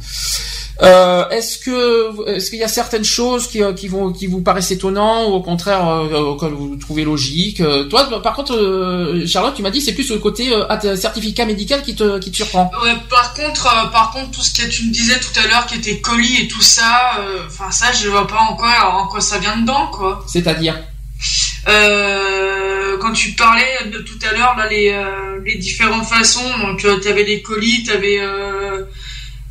Euh, 0.82 1.28
est-ce 1.28 1.58
que 1.58 2.28
est-ce 2.34 2.50
qu'il 2.50 2.58
y 2.58 2.64
a 2.64 2.68
certaines 2.68 3.04
choses 3.04 3.46
qui, 3.46 3.62
euh, 3.62 3.72
qui 3.72 3.86
vont 3.86 4.12
qui 4.12 4.26
vous 4.26 4.40
paraissent 4.40 4.72
étonnantes 4.72 5.28
ou 5.28 5.34
au 5.34 5.40
contraire 5.40 5.86
euh, 5.88 6.18
auxquelles 6.20 6.52
vous 6.52 6.74
trouvez 6.76 7.04
logique 7.04 7.60
Euh, 7.60 7.84
Toi, 7.84 8.08
par 8.22 8.34
contre, 8.34 8.54
euh, 8.56 9.24
Charlotte, 9.26 9.54
tu 9.54 9.62
m'as 9.62 9.70
dit 9.70 9.80
c'est 9.80 9.92
plus 9.92 10.10
le 10.10 10.18
côté 10.18 10.52
euh, 10.52 10.96
certificat 10.96 11.44
médical 11.46 11.82
qui 11.82 11.94
te 11.94 12.18
qui 12.18 12.30
te 12.32 12.36
surprend. 12.36 12.72
Ouais, 12.82 12.94
par 13.08 13.32
contre, 13.34 13.66
euh, 13.68 13.86
par 13.90 14.10
contre, 14.12 14.32
tout 14.32 14.42
ce 14.42 14.52
que 14.52 14.66
tu 14.68 14.86
me 14.88 14.92
disais 14.92 15.18
tout 15.20 15.38
à 15.40 15.46
l'heure, 15.46 15.66
qui 15.66 15.76
était 15.76 16.00
colis 16.00 16.42
et 16.42 16.48
tout 16.48 16.62
ça, 16.62 17.18
euh, 17.20 17.42
enfin 17.46 17.70
ça, 17.70 17.92
je 17.92 18.08
vois 18.08 18.26
pas 18.26 18.38
en 18.50 18.56
quoi, 18.56 18.72
en 19.00 19.06
quoi 19.06 19.20
ça 19.20 19.38
vient 19.38 19.56
dedans, 19.58 19.86
quoi. 19.92 20.24
C'est-à-dire? 20.26 20.74
Euh, 20.74 20.82
quand 23.00 23.12
tu 23.12 23.32
parlais 23.32 23.90
de 23.92 23.98
tout 23.98 24.18
à 24.28 24.32
l'heure, 24.32 24.54
là, 24.56 24.68
les, 24.68 24.90
euh, 24.90 25.40
les 25.44 25.56
différentes 25.56 26.06
façons, 26.06 26.58
donc 26.60 26.84
euh, 26.84 26.98
t'avais 26.98 27.24
les 27.24 27.42
colis, 27.42 27.84
euh, 27.88 28.84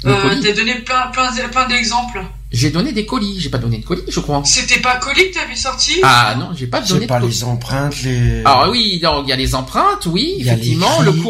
euh, 0.05 0.21
colis 0.21 0.41
t'as 0.41 0.53
donné 0.53 0.75
plein, 0.75 1.07
plein, 1.13 1.31
plein 1.51 1.67
d'exemples. 1.67 2.21
J'ai 2.51 2.69
donné 2.69 2.93
des 2.93 3.05
colis, 3.05 3.39
j'ai 3.39 3.49
pas 3.49 3.57
donné 3.57 3.79
de 3.79 3.85
colis, 3.85 4.03
je 4.07 4.19
crois. 4.19 4.41
C'était 4.45 4.79
pas 4.79 4.95
colis 4.97 5.31
que 5.31 5.35
t'avais 5.39 5.55
sorti? 5.55 5.95
Ah 6.03 6.35
non, 6.39 6.51
j'ai 6.55 6.67
pas 6.67 6.79
donné 6.79 6.91
C'est 6.91 6.99
de 7.01 7.05
pas 7.07 7.19
colis. 7.19 7.33
les 7.33 7.43
empreintes, 7.43 8.01
les 8.03 8.41
Alors 8.45 8.69
oui, 8.69 8.99
donc, 8.99 9.25
il 9.25 9.29
y 9.29 9.33
a 9.33 9.35
les 9.35 9.53
empreintes, 9.53 10.05
oui, 10.05 10.35
Il 10.39 10.45
y 10.45 10.49
a 10.49 10.53
effectivement, 10.53 10.99
les 11.01 11.05
le 11.05 11.11
grilles. 11.11 11.23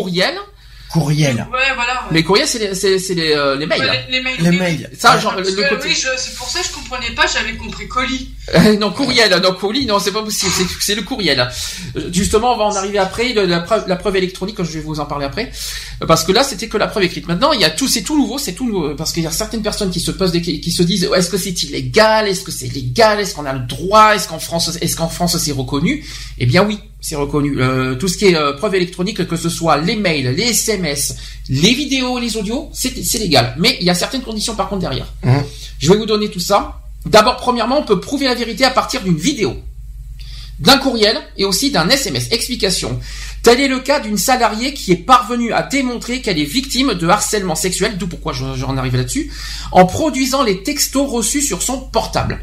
Courriel. 0.92 1.36
Ouais, 1.52 1.60
voilà. 1.76 1.94
Ouais. 1.94 2.14
Les 2.14 2.24
courriels, 2.24 2.48
c'est 2.48 2.60
les, 2.60 2.76
c'est, 2.76 2.98
c'est 3.00 3.14
les, 3.14 3.32
euh, 3.34 3.56
les 3.56 3.66
mails. 3.66 3.80
Ouais, 3.82 4.06
les, 4.10 4.18
les 4.18 4.24
mails. 4.24 4.36
Les 4.40 4.50
oui. 4.50 4.58
mails. 4.58 4.90
Ça, 4.98 5.18
genre, 5.20 5.36
le, 5.36 5.44
que, 5.44 5.70
côté. 5.70 5.90
oui, 5.90 5.94
je- 5.96 6.08
c'est 6.18 6.36
pour 6.36 6.48
ça 6.50 6.60
que 6.62 6.68
je 6.68 6.72
comprenais 6.74 7.12
pas, 7.16 7.26
j'avais 7.28 7.56
compris 7.58 7.88
colis. 7.88 8.30
Non, 8.80 8.92
courriel, 8.92 9.30
non, 9.44 9.54
colis, 9.54 9.86
non, 9.86 10.00
c'est 10.00 10.12
pas 10.14 10.24
possible, 10.24 10.52
c'est, 10.56 10.66
c'est 10.80 10.96
le 10.96 11.02
courriel. 11.02 11.50
Justement, 12.14 12.54
on 12.54 12.58
va 12.58 12.64
en 12.66 12.76
arriver 12.76 12.98
après, 12.98 13.34
le- 13.34 13.46
la 13.46 13.60
preuve, 13.60 13.86
la 13.88 13.96
preuve 13.96 14.16
électronique, 14.16 14.56
je 14.60 14.72
vais 14.72 14.80
vous 14.80 15.00
en 15.00 15.06
parler 15.06 15.26
après. 15.26 15.52
Parce 16.08 16.24
que 16.24 16.32
là, 16.32 16.44
c'était 16.44 16.68
que 16.68 16.78
la 16.78 16.88
preuve 16.88 17.04
écrite. 17.04 17.28
Maintenant, 17.28 17.52
il 17.54 17.60
y 17.62 17.66
a 17.66 17.70
tout, 17.70 17.88
c'est 17.88 18.04
tout 18.04 18.18
nouveau, 18.18 18.38
c'est 18.38 18.54
tout 18.54 18.66
nouveau, 18.68 18.96
parce 18.96 19.12
qu'il 19.12 19.24
y 19.24 19.28
a 19.28 19.32
certaines 19.32 19.64
personnes 19.64 19.90
qui 19.92 20.00
se 20.00 20.12
posent 20.12 20.32
des, 20.32 20.42
qui 20.42 20.72
se 20.72 20.84
disent, 20.84 21.10
est-ce 21.16 21.30
que 21.30 21.38
c'est 21.38 21.64
illégal, 21.64 22.28
est-ce 22.28 22.42
que 22.44 22.52
c'est 22.52 22.68
légal, 22.74 23.20
est-ce 23.20 23.34
qu'on 23.36 23.46
a 23.46 23.54
le 23.54 23.60
droit, 23.60 24.16
est-ce 24.16 24.28
qu'en 24.28 24.40
France, 24.40 24.78
est-ce 24.82 24.96
qu'en 24.96 25.10
France 25.10 25.38
c'est 25.38 25.52
reconnu? 25.52 26.06
Eh 26.38 26.46
bien 26.46 26.64
oui, 26.64 26.80
c'est 27.00 27.16
reconnu. 27.16 27.62
Euh, 27.62 27.96
tout 27.96 28.08
ce 28.08 28.18
qui 28.18 28.26
est 28.26 28.36
euh, 28.36 28.54
preuve 28.54 28.76
électronique, 28.76 29.26
que 29.28 29.36
ce 29.38 29.50
soit 29.50 29.78
les 29.78 29.96
mails, 29.96 30.34
les 30.36 30.44
SMS, 30.50 31.16
les 31.50 31.74
vidéos, 31.74 32.20
les 32.20 32.36
audios, 32.38 32.70
c'est, 32.74 32.94
légal. 33.20 33.56
Mais 33.58 33.78
il 33.80 33.86
y 33.86 33.90
a 33.90 33.96
certaines 33.96 34.22
conditions 34.24 34.56
par 34.56 34.68
contre 34.70 34.82
derrière. 34.82 35.14
Mhm. 35.24 35.44
Je 35.80 35.92
vais 35.92 35.98
vous 35.98 36.06
donner 36.06 36.30
tout 36.30 36.40
ça. 36.40 36.82
D'abord, 37.06 37.38
premièrement, 37.38 37.80
on 37.80 37.84
peut 37.86 38.00
prouver 38.00 38.26
la 38.26 38.36
vérité 38.36 38.66
à 38.66 38.72
partir 38.72 39.02
d'une 39.04 39.16
vidéo, 39.18 39.56
d'un 40.60 40.78
courriel 40.78 41.18
et 41.38 41.46
aussi 41.46 41.72
d'un 41.72 41.88
SMS. 41.88 42.28
Explication. 42.32 43.00
Tel 43.44 43.62
est 43.62 43.68
le 43.70 43.80
cas 43.80 44.00
d'une 44.02 44.18
salariée 44.18 44.74
qui 44.74 44.92
est 44.92 44.96
parvenue 44.98 45.54
à 45.54 45.62
démontrer 45.62 46.22
qu'elle 46.22 46.40
est 46.40 46.44
victime 46.46 46.96
de 46.96 47.08
harcèlement 47.08 47.56
sexuel, 47.56 47.98
d'où 47.98 48.08
pourquoi 48.08 48.34
je- 48.34 48.56
j'en 48.56 48.76
arrive 48.76 48.96
là-dessus, 48.98 49.32
en 49.72 49.86
produisant 49.86 50.44
les 50.44 50.64
textos 50.64 51.10
reçus 51.10 51.44
sur 51.44 51.62
son 51.62 51.80
portable. 51.80 52.40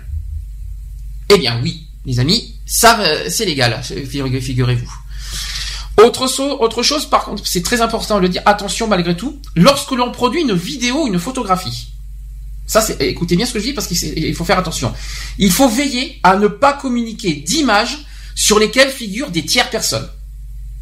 Eh 1.28 1.38
bien 1.38 1.60
oui, 1.62 1.88
les 2.06 2.20
amis, 2.20 2.53
ça 2.66 2.98
euh, 3.00 3.26
c'est 3.28 3.44
légal, 3.44 3.80
figurez- 3.82 4.40
figurez-vous. 4.40 4.92
Autre, 6.02 6.26
so- 6.26 6.60
autre 6.60 6.82
chose, 6.82 7.06
par 7.06 7.24
contre, 7.24 7.46
c'est 7.46 7.62
très 7.62 7.80
important 7.80 8.16
de 8.16 8.22
le 8.22 8.28
dire, 8.28 8.42
attention 8.46 8.88
malgré 8.88 9.16
tout, 9.16 9.38
lorsque 9.54 9.92
l'on 9.92 10.10
produit 10.10 10.40
une 10.42 10.54
vidéo, 10.54 11.06
une 11.06 11.18
photographie, 11.20 11.88
ça, 12.66 12.80
c'est, 12.80 13.00
écoutez 13.02 13.36
bien 13.36 13.44
ce 13.46 13.52
que 13.52 13.58
je 13.60 13.64
dis 13.64 13.72
parce 13.74 13.86
qu'il 13.86 14.34
faut 14.34 14.44
faire 14.44 14.58
attention. 14.58 14.92
Il 15.38 15.52
faut 15.52 15.68
veiller 15.68 16.18
à 16.22 16.36
ne 16.36 16.48
pas 16.48 16.72
communiquer 16.72 17.34
d'images 17.34 17.98
sur 18.34 18.58
lesquelles 18.58 18.90
figurent 18.90 19.30
des 19.30 19.44
tiers 19.44 19.68
personnes. 19.70 20.08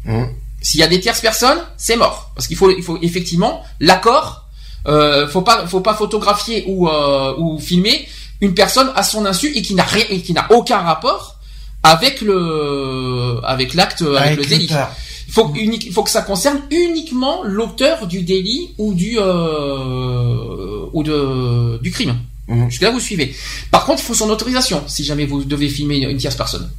Hum. 0.07 0.29
S'il 0.61 0.79
y 0.79 0.83
a 0.83 0.87
des 0.87 1.01
tierces 1.01 1.19
personnes, 1.19 1.59
c'est 1.77 1.97
mort. 1.97 2.31
Parce 2.35 2.47
qu'il 2.47 2.55
faut, 2.55 2.71
il 2.71 2.81
faut 2.83 2.97
effectivement 3.01 3.63
l'accord. 3.81 4.47
Euh, 4.87 5.27
faut 5.27 5.41
pas, 5.41 5.67
faut 5.67 5.81
pas 5.81 5.93
photographier 5.93 6.63
ou 6.67 6.87
euh, 6.87 7.35
ou 7.37 7.59
filmer 7.59 8.07
une 8.41 8.53
personne 8.53 8.91
à 8.95 9.03
son 9.03 9.25
insu 9.25 9.51
et 9.55 9.61
qui 9.61 9.75
n'a 9.75 9.83
rien, 9.83 10.05
et 10.09 10.21
qui 10.21 10.31
n'a 10.33 10.47
aucun 10.53 10.79
rapport 10.79 11.32
avec 11.83 12.21
le, 12.21 13.39
avec 13.43 13.73
l'acte, 13.73 14.01
avec, 14.01 14.37
le 14.37 14.45
délit. 14.45 14.69
Il 15.27 15.33
faut, 15.33 15.51
unique, 15.55 15.85
il 15.85 15.91
faut 15.93 16.03
que 16.03 16.11
ça 16.11 16.21
concerne 16.21 16.61
uniquement 16.71 17.41
l'auteur 17.43 18.07
du 18.07 18.21
délit 18.21 18.69
ou 18.77 18.93
du 18.93 19.17
euh, 19.17 20.85
ou 20.93 21.03
de 21.03 21.79
du 21.81 21.91
crime. 21.91 22.15
Jusque 22.69 22.81
là 22.81 22.91
vous 22.91 22.99
suivez. 22.99 23.35
Par 23.71 23.85
contre, 23.85 24.01
il 24.01 24.05
faut 24.05 24.13
son 24.13 24.29
autorisation 24.29 24.83
si 24.87 25.03
jamais 25.03 25.25
vous 25.25 25.43
devez 25.43 25.69
filmer 25.69 25.97
une 25.97 26.17
tierce 26.17 26.35
personne. 26.35 26.69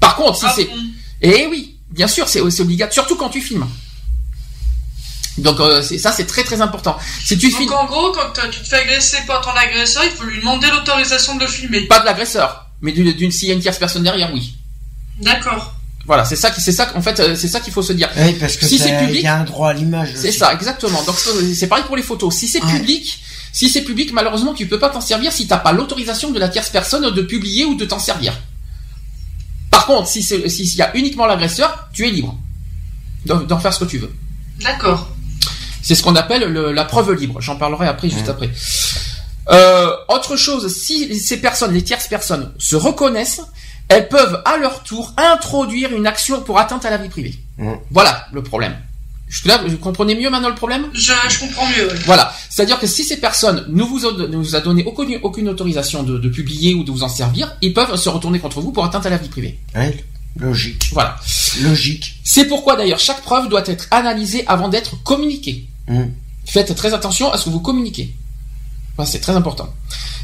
Par 0.00 0.16
contre, 0.16 0.36
si 0.38 0.44
Ah, 0.46 0.52
c'est 0.54 0.64
bon? 0.64 0.76
eh 1.22 1.46
oui, 1.50 1.76
bien 1.90 2.06
sûr, 2.06 2.28
c'est 2.28 2.40
obligatoire, 2.40 2.92
surtout 2.92 3.16
quand 3.16 3.30
tu 3.30 3.40
filmes. 3.40 3.66
Donc 5.38 5.60
euh, 5.60 5.82
ça 5.82 6.12
c'est 6.12 6.26
très 6.26 6.44
très 6.44 6.60
important. 6.60 6.96
Si 7.24 7.36
tu 7.36 7.48
Donc 7.50 7.58
filmes 7.58 7.72
en 7.72 7.84
gros, 7.86 8.12
quand 8.12 8.48
tu 8.50 8.60
te 8.60 8.66
fais 8.68 8.76
agresser 8.76 9.18
par 9.26 9.40
ton 9.42 9.50
agresseur, 9.50 10.04
il 10.04 10.10
faut 10.10 10.24
lui 10.24 10.38
demander 10.38 10.68
l'autorisation 10.70 11.34
de 11.36 11.42
le 11.42 11.46
filmer. 11.46 11.80
pas 11.82 12.00
de 12.00 12.04
l'agresseur, 12.06 12.65
mais 12.80 12.92
d'une 12.92 13.12
d'une 13.12 13.30
s'il 13.32 13.48
y 13.48 13.50
a 13.50 13.54
une 13.54 13.60
tierce 13.60 13.78
personne 13.78 14.02
derrière, 14.02 14.32
oui. 14.34 14.54
D'accord. 15.20 15.74
Voilà, 16.04 16.24
c'est 16.24 16.36
ça 16.36 16.50
qui, 16.52 16.60
c'est 16.60 16.70
ça, 16.72 16.92
en 16.94 17.02
fait, 17.02 17.18
euh, 17.18 17.34
c'est 17.34 17.48
ça 17.48 17.58
qu'il 17.58 17.72
faut 17.72 17.82
se 17.82 17.92
dire. 17.92 18.08
Oui, 18.16 18.34
parce 18.38 18.56
que 18.56 18.64
Si 18.66 18.78
c'est 18.78 18.96
public, 18.96 19.16
il 19.20 19.24
y 19.24 19.26
a 19.26 19.38
un 19.40 19.44
droit 19.44 19.70
à 19.70 19.72
l'image. 19.72 20.10
C'est 20.14 20.30
ça, 20.30 20.52
exactement. 20.52 21.02
Donc 21.02 21.16
c'est 21.18 21.54
c'est 21.54 21.66
pareil 21.66 21.84
pour 21.86 21.96
les 21.96 22.02
photos. 22.04 22.32
Si 22.34 22.46
c'est 22.46 22.62
Ouais. 22.62 22.78
public, 22.78 23.18
si 23.52 23.68
c'est 23.70 23.82
public, 23.82 24.12
malheureusement, 24.12 24.54
tu 24.54 24.66
peux 24.68 24.78
pas 24.78 24.88
t'en 24.90 25.00
servir 25.00 25.32
si 25.32 25.48
t'as 25.48 25.56
pas 25.56 25.72
l'autorisation 25.72 26.30
de 26.30 26.38
la 26.38 26.48
tierce 26.48 26.70
personne 26.70 27.12
de 27.12 27.22
publier 27.22 27.64
ou 27.64 27.74
de 27.74 27.84
t'en 27.84 27.98
servir. 27.98 28.34
Par 29.70 29.86
contre, 29.86 30.08
si 30.08 30.22
c'est, 30.22 30.48
s'il 30.48 30.72
y 30.76 30.82
a 30.82 30.96
uniquement 30.96 31.26
l'agresseur, 31.26 31.88
tu 31.92 32.06
es 32.06 32.10
libre 32.10 32.38
d'en 33.24 33.58
faire 33.58 33.72
ce 33.74 33.80
que 33.80 33.84
tu 33.90 33.98
veux. 33.98 34.12
D'accord. 34.62 35.08
C'est 35.82 35.94
ce 35.96 36.02
qu'on 36.04 36.14
appelle 36.14 36.44
le- 36.44 36.72
la 36.72 36.84
preuve 36.84 37.12
libre. 37.14 37.40
J'en 37.40 37.56
parlerai 37.56 37.88
après, 37.88 38.08
juste 38.10 38.28
après. 38.28 38.50
Euh, 39.50 39.90
autre 40.08 40.36
chose, 40.36 40.72
si 40.74 41.18
ces 41.18 41.40
personnes, 41.40 41.72
les 41.72 41.82
tierces 41.82 42.08
personnes, 42.08 42.52
se 42.58 42.74
reconnaissent, 42.76 43.42
elles 43.88 44.08
peuvent 44.08 44.42
à 44.44 44.56
leur 44.56 44.82
tour 44.82 45.12
introduire 45.16 45.94
une 45.94 46.06
action 46.06 46.42
pour 46.42 46.58
atteinte 46.58 46.84
à 46.84 46.90
la 46.90 46.96
vie 46.96 47.08
privée. 47.08 47.34
Mm. 47.58 47.74
Voilà 47.90 48.26
le 48.32 48.42
problème. 48.42 48.76
Jusque-là, 49.28 49.60
vous 49.66 49.76
comprenez 49.78 50.14
mieux 50.14 50.30
maintenant 50.30 50.48
le 50.48 50.54
problème? 50.54 50.86
Je, 50.92 51.12
je 51.28 51.38
comprends 51.40 51.66
mieux. 51.66 51.88
Voilà. 52.04 52.32
C'est-à-dire 52.48 52.78
que 52.78 52.86
si 52.86 53.02
ces 53.04 53.16
personnes 53.18 53.64
ne 53.68 53.82
vous, 53.82 54.06
ont- 54.06 54.12
ne 54.16 54.36
vous 54.36 54.54
a 54.54 54.60
donné 54.60 54.84
aucune, 54.84 55.18
aucune 55.22 55.48
autorisation 55.48 56.02
de, 56.04 56.16
de 56.18 56.28
publier 56.28 56.74
ou 56.74 56.84
de 56.84 56.90
vous 56.92 57.02
en 57.02 57.08
servir, 57.08 57.56
ils 57.60 57.74
peuvent 57.74 57.96
se 57.96 58.08
retourner 58.08 58.38
contre 58.38 58.60
vous 58.60 58.70
pour 58.72 58.84
atteinte 58.84 59.04
à 59.06 59.10
la 59.10 59.16
vie 59.16 59.28
privée. 59.28 59.58
Ouais, 59.74 59.96
logique. 60.38 60.90
Voilà. 60.92 61.16
Logique. 61.62 62.20
C'est 62.24 62.44
pourquoi 62.46 62.76
d'ailleurs 62.76 63.00
chaque 63.00 63.22
preuve 63.22 63.48
doit 63.48 63.64
être 63.66 63.86
analysée 63.90 64.44
avant 64.46 64.68
d'être 64.68 65.02
communiquée. 65.02 65.66
Mm. 65.88 66.04
Faites 66.44 66.74
très 66.76 66.94
attention 66.94 67.32
à 67.32 67.38
ce 67.38 67.46
que 67.46 67.50
vous 67.50 67.60
communiquez. 67.60 68.14
C'est 69.04 69.20
très 69.20 69.36
important. 69.36 69.72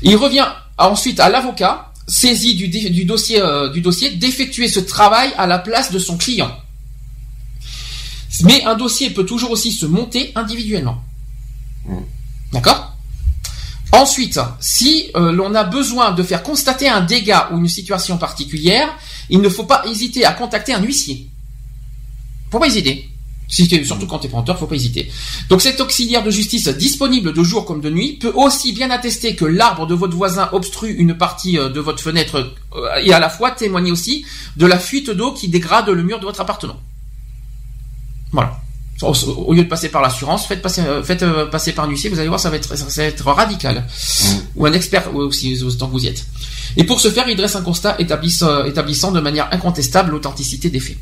Il 0.03 0.17
revient 0.17 0.47
ensuite 0.79 1.21
à 1.21 1.29
l'avocat, 1.29 1.93
saisi 2.09 2.55
du, 2.55 3.05
dossier, 3.05 3.41
euh, 3.41 3.69
du 3.71 3.81
dossier, 3.81 4.11
d'effectuer 4.11 4.69
ce 4.69 4.81
travail 4.81 5.33
à 5.37 5.47
la 5.47 5.59
place 5.59 5.93
de 5.93 5.99
son 5.99 6.17
client. 6.17 6.51
Mais 8.45 8.65
un 8.65 8.75
dossier 8.75 9.11
peut 9.11 9.27
toujours 9.27 9.51
aussi 9.51 9.73
se 9.73 9.85
monter 9.85 10.33
individuellement. 10.35 11.03
Mm. 11.85 11.99
D'accord? 12.53 12.97
Ensuite, 13.93 14.41
si 14.59 15.11
euh, 15.17 15.33
l'on 15.33 15.55
a 15.55 15.65
besoin 15.65 16.13
de 16.13 16.23
faire 16.23 16.43
constater 16.43 16.89
un 16.89 17.03
dégât 17.03 17.51
ou 17.53 17.59
une 17.59 17.69
situation 17.69 18.17
particulière, 18.17 18.89
il 19.29 19.41
ne 19.43 19.49
faut 19.51 19.65
pas 19.65 19.85
hésiter 19.87 20.25
à 20.25 20.33
contacter 20.33 20.73
un 20.73 20.83
huissier. 20.83 21.29
Faut 22.51 22.59
pas 22.59 22.67
hésiter. 22.67 23.12
Si 23.53 23.69
t'es- 23.69 23.85
surtout 23.85 24.07
quand 24.07 24.19
tu 24.19 24.29
es 24.29 24.31
prompteur, 24.31 24.59
faut 24.59 24.67
pas 24.67 24.77
hésiter. 24.77 25.13
Donc 25.51 25.61
cet 25.61 25.79
auxiliaire 25.83 26.25
de 26.25 26.31
justice 26.31 26.69
disponible 26.69 27.35
de 27.35 27.43
jour 27.43 27.67
comme 27.67 27.83
de 27.83 27.91
nuit 27.91 28.15
peut 28.15 28.33
aussi 28.35 28.73
bien 28.73 28.91
attester 28.91 29.37
que 29.37 29.45
l'arbre 29.45 29.87
de 29.87 29.95
votre 29.95 30.17
voisin 30.17 30.49
obstrue 30.53 30.93
une 30.95 31.19
partie 31.19 31.59
euh, 31.59 31.69
de 31.69 31.79
votre 31.79 32.03
fenêtre 32.03 32.55
euh, 32.75 32.97
et 33.05 33.13
à 33.13 33.21
la 33.21 33.29
fois 33.29 33.51
témoigner 33.51 33.93
aussi 33.93 34.25
de 34.57 34.65
la 34.65 34.79
fuite 34.79 35.11
d'eau 35.11 35.35
qui 35.35 35.49
dégrade 35.49 35.91
le 35.91 36.03
mur 36.03 36.19
de 36.19 36.25
votre 36.25 36.41
appartement. 36.41 36.81
Voilà. 38.33 38.59
Au, 39.03 39.53
lieu 39.53 39.65
de 39.65 39.69
passer 39.69 39.91
par 39.91 40.01
l'assurance, 40.01 40.47
faites 40.47 40.63
passer, 40.63 40.81
euh, 40.81 41.03
faites 41.03 41.25
passer 41.51 41.73
par 41.73 41.85
un 41.85 41.89
huissier, 41.89 42.09
vous 42.09 42.21
allez 42.21 42.29
voir, 42.29 42.41
ça 42.41 42.49
va 42.49 42.57
être, 42.57 42.75
ça 42.75 43.03
va 43.03 43.07
être 43.07 43.27
radical. 43.33 43.85
Ou 44.57 44.65
un 44.65 44.73
expert 44.73 45.15
aussi, 45.15 45.61
autant 45.63 45.89
que 45.89 45.93
vous 45.93 46.05
y 46.05 46.07
êtes. 46.07 46.25
Et 46.79 46.85
pour 46.85 47.01
ce 47.03 47.11
faire, 47.11 47.29
il 47.29 47.37
dresse 47.37 47.57
un 47.57 47.63
constat 47.63 47.97
établissant, 47.99 48.65
établissant 48.65 49.13
de 49.13 49.21
manière 49.21 49.53
incontestable 49.53 50.13
l'authenticité 50.13 50.71
des 50.71 50.81
faits. 50.81 50.97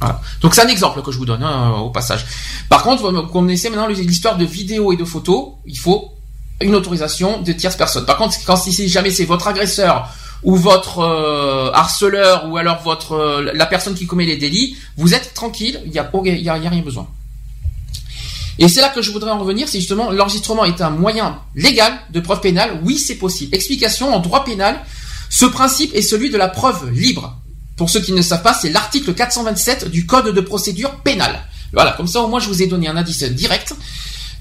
Voilà. 0.00 0.20
Donc 0.40 0.54
c'est 0.54 0.62
un 0.62 0.68
exemple 0.68 1.02
que 1.02 1.12
je 1.12 1.18
vous 1.18 1.26
donne 1.26 1.42
hein, 1.42 1.72
au 1.78 1.90
passage. 1.90 2.24
Par 2.68 2.82
contre, 2.82 3.10
vous 3.10 3.22
connaissez 3.24 3.68
maintenant 3.68 3.86
l'histoire 3.86 4.36
de 4.38 4.44
vidéos 4.44 4.92
et 4.92 4.96
de 4.96 5.04
photos, 5.04 5.52
il 5.66 5.78
faut 5.78 6.12
une 6.60 6.74
autorisation 6.74 7.40
de 7.40 7.52
tierces 7.52 7.76
personnes. 7.76 8.06
Par 8.06 8.16
contre, 8.16 8.36
quand 8.46 8.56
si 8.56 8.88
jamais 8.88 9.10
c'est 9.10 9.24
votre 9.24 9.46
agresseur 9.46 10.08
ou 10.42 10.56
votre 10.56 11.00
euh, 11.00 11.70
harceleur 11.72 12.48
ou 12.48 12.56
alors 12.56 12.82
votre 12.82 13.12
euh, 13.12 13.52
la 13.54 13.66
personne 13.66 13.94
qui 13.94 14.06
commet 14.06 14.24
les 14.24 14.36
délits, 14.36 14.76
vous 14.96 15.14
êtes 15.14 15.34
tranquille, 15.34 15.80
il 15.84 15.92
y 15.92 15.98
a, 15.98 16.10
a, 16.12 16.28
y 16.28 16.48
a 16.48 16.54
rien 16.54 16.82
besoin. 16.82 17.06
Et 18.58 18.68
c'est 18.68 18.80
là 18.80 18.90
que 18.90 19.00
je 19.00 19.10
voudrais 19.10 19.30
en 19.30 19.38
revenir, 19.38 19.68
c'est 19.68 19.78
justement 19.78 20.10
l'enregistrement 20.10 20.64
est 20.66 20.80
un 20.82 20.90
moyen 20.90 21.38
légal 21.54 21.92
de 22.10 22.20
preuve 22.20 22.40
pénale. 22.40 22.80
Oui, 22.84 22.98
c'est 22.98 23.16
possible. 23.16 23.54
Explication 23.54 24.14
en 24.14 24.20
droit 24.20 24.44
pénal. 24.44 24.80
Ce 25.30 25.46
principe 25.46 25.94
est 25.94 26.02
celui 26.02 26.28
de 26.28 26.36
la 26.36 26.48
preuve 26.48 26.90
libre. 26.90 27.39
Pour 27.80 27.88
ceux 27.88 28.02
qui 28.02 28.12
ne 28.12 28.20
savent 28.20 28.42
pas, 28.42 28.52
c'est 28.52 28.68
l'article 28.68 29.14
427 29.14 29.90
du 29.90 30.04
Code 30.04 30.34
de 30.34 30.40
procédure 30.42 30.96
pénale. 30.96 31.40
Voilà, 31.72 31.92
comme 31.92 32.06
ça 32.06 32.20
au 32.20 32.28
moins 32.28 32.38
je 32.38 32.46
vous 32.46 32.60
ai 32.60 32.66
donné 32.66 32.88
un 32.88 32.96
indice 32.98 33.22
direct. 33.22 33.72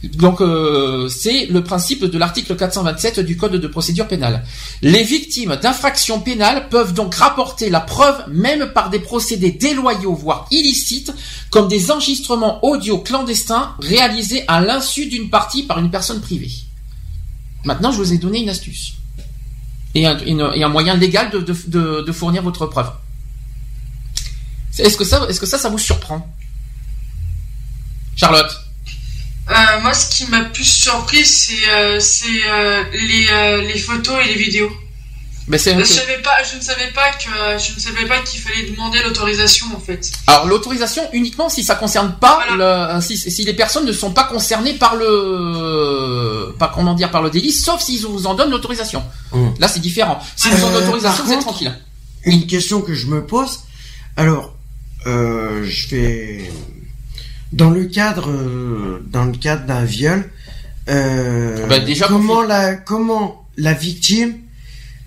Donc 0.03 0.41
euh, 0.41 1.07
c'est 1.07 1.45
le 1.45 1.63
principe 1.63 2.03
de 2.03 2.17
l'article 2.17 2.57
427 2.57 3.21
du 3.21 3.37
Code 3.37 3.53
de 3.53 3.67
procédure 3.67 4.09
pénale. 4.09 4.43
Les 4.81 5.03
victimes 5.03 5.55
d'infractions 5.55 6.19
pénales 6.19 6.67
peuvent 6.67 6.93
donc 6.93 7.15
rapporter 7.15 7.69
la 7.69 7.79
preuve 7.79 8.25
même 8.27 8.73
par 8.73 8.89
des 8.89 8.99
procédés 8.99 9.51
déloyaux 9.51 10.15
voire 10.15 10.45
illicites 10.51 11.13
comme 11.49 11.69
des 11.69 11.91
enregistrements 11.91 12.59
audio 12.65 12.97
clandestins 12.97 13.73
réalisés 13.79 14.43
à 14.49 14.59
l'insu 14.59 15.05
d'une 15.05 15.29
partie 15.29 15.63
par 15.63 15.79
une 15.79 15.91
personne 15.91 16.19
privée. 16.19 16.51
Maintenant 17.63 17.93
je 17.93 17.99
vous 17.99 18.11
ai 18.11 18.17
donné 18.17 18.41
une 18.41 18.49
astuce 18.49 18.95
et 19.95 20.05
un, 20.05 20.67
moyen 20.67 20.95
légal 20.95 21.31
de 21.31 22.11
fournir 22.11 22.43
votre 22.43 22.65
preuve. 22.65 22.91
Est-ce 24.77 24.97
que 24.97 25.03
ça, 25.03 25.25
est-ce 25.29 25.39
que 25.39 25.45
ça, 25.45 25.57
ça 25.57 25.69
vous 25.69 25.77
surprend, 25.79 26.25
Charlotte 28.15 28.51
Euh, 29.49 29.81
moi, 29.81 29.93
ce 29.93 30.15
qui 30.15 30.25
m'a 30.27 30.41
plus 30.45 30.63
surpris, 30.63 31.25
c'est 31.25 31.67
euh, 31.69 31.99
c'est, 31.99 32.25
euh, 32.47 32.83
les, 32.93 33.27
euh, 33.31 33.61
les 33.63 33.79
photos 33.79 34.17
et 34.23 34.27
les 34.29 34.35
vidéos. 34.35 34.71
Je, 35.51 35.57
savais 35.57 36.21
pas, 36.21 36.43
je 36.43 36.57
ne 36.57 36.61
savais 36.61 36.91
pas 36.93 37.09
que 37.13 37.57
je 37.57 37.73
ne 37.73 37.79
savais 37.79 38.05
pas 38.05 38.19
qu'il 38.19 38.39
fallait 38.39 38.69
demander 38.69 39.01
l'autorisation 39.01 39.65
en 39.75 39.79
fait. 39.79 40.11
Alors 40.27 40.45
l'autorisation 40.45 41.01
uniquement 41.11 41.49
si 41.49 41.63
ça 41.63 41.73
concerne 41.73 42.13
pas 42.21 42.45
le, 42.55 43.01
si, 43.01 43.17
si 43.17 43.43
les 43.45 43.55
personnes 43.55 43.85
ne 43.87 43.91
sont 43.91 44.11
pas 44.11 44.25
concernées 44.25 44.73
par 44.73 44.95
le, 44.95 46.53
pas 46.59 46.71
comment 46.71 46.93
dire 46.93 47.09
par 47.09 47.23
le 47.23 47.31
délit, 47.31 47.51
sauf 47.51 47.81
s'ils 47.81 48.05
vous 48.05 48.27
en 48.27 48.35
donnent 48.35 48.51
l'autorisation. 48.51 49.03
Mm. 49.31 49.47
Là 49.57 49.67
c'est 49.67 49.79
différent. 49.79 50.19
S'ils 50.35 50.51
vous 50.51 50.65
ont 50.65 50.69
Euh, 50.69 50.81
l'autorisation, 50.81 51.17
par 51.17 51.25
vous 51.25 51.33
êtes 51.33 51.41
tranquille. 51.41 51.75
Une 52.25 52.45
question 52.45 52.81
que 52.81 52.93
je 52.93 53.07
me 53.07 53.25
pose. 53.25 53.61
Alors, 54.17 54.53
euh, 55.07 55.63
je 55.63 55.87
vais 55.95 56.51
dans 57.51 57.69
le 57.69 57.85
cadre 57.85 58.29
euh, 58.29 59.03
dans 59.11 59.25
le 59.25 59.33
cadre 59.33 59.65
d'un 59.65 59.83
viol. 59.83 60.29
Euh, 60.89 61.67
Bah, 61.67 61.79
déjà, 61.79 62.07
comment 62.07 62.41
la 62.41 62.75
comment 62.75 63.45
la 63.57 63.73
victime 63.73 64.35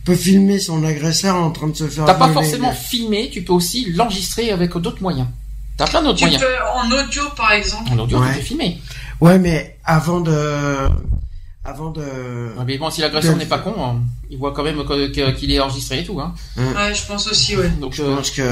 peut 0.05 0.15
filmer 0.15 0.59
son 0.59 0.83
agresseur 0.85 1.37
en 1.37 1.51
train 1.51 1.69
de 1.69 1.77
se 1.77 1.87
faire 1.89 2.05
T'as 2.05 2.15
pas 2.15 2.33
forcément 2.33 2.73
filmé, 2.73 3.31
tu 3.33 3.43
peux 3.43 3.53
aussi 3.53 3.91
l'enregistrer 3.93 4.51
avec 4.51 4.77
d'autres 4.77 5.03
moyens. 5.03 5.29
T'as 5.77 5.87
plein 5.87 6.03
d'autres 6.03 6.21
moyens. 6.21 6.43
peux 6.43 6.49
en 6.75 6.91
audio 7.05 7.23
par 7.37 7.53
exemple. 7.53 7.91
En 7.93 7.99
audio, 7.99 8.19
Ouais. 8.21 8.29
tu 8.33 8.39
peux 8.39 8.45
filmer. 8.45 8.79
Ouais, 9.21 9.39
mais 9.39 9.79
avant 9.85 10.21
de 10.21 10.89
avant 11.65 11.91
de 11.91 12.03
Ah, 12.59 12.65
Mais 12.67 12.77
bon, 12.79 12.91
si 12.91 13.01
l'agresseur 13.01 13.35
de- 13.35 13.39
n'est 13.39 13.47
pas 13.47 13.59
con, 13.59 13.75
hein, 13.79 14.01
il 14.31 14.39
voit 14.39 14.53
quand 14.53 14.65
même 14.65 14.83
qu'il 15.13 15.53
est 15.53 15.61
enregistré 15.61 16.01
et 16.01 16.05
tout. 16.05 16.21
Hein. 16.21 16.35
Ouais, 16.57 16.93
je 16.95 17.07
pense 17.07 17.29
aussi, 17.29 17.57
ouais. 17.57 17.69
Donc, 17.81 17.95
je 17.95 18.03
euh, 18.03 18.17
pense 18.17 18.31
que 18.31 18.43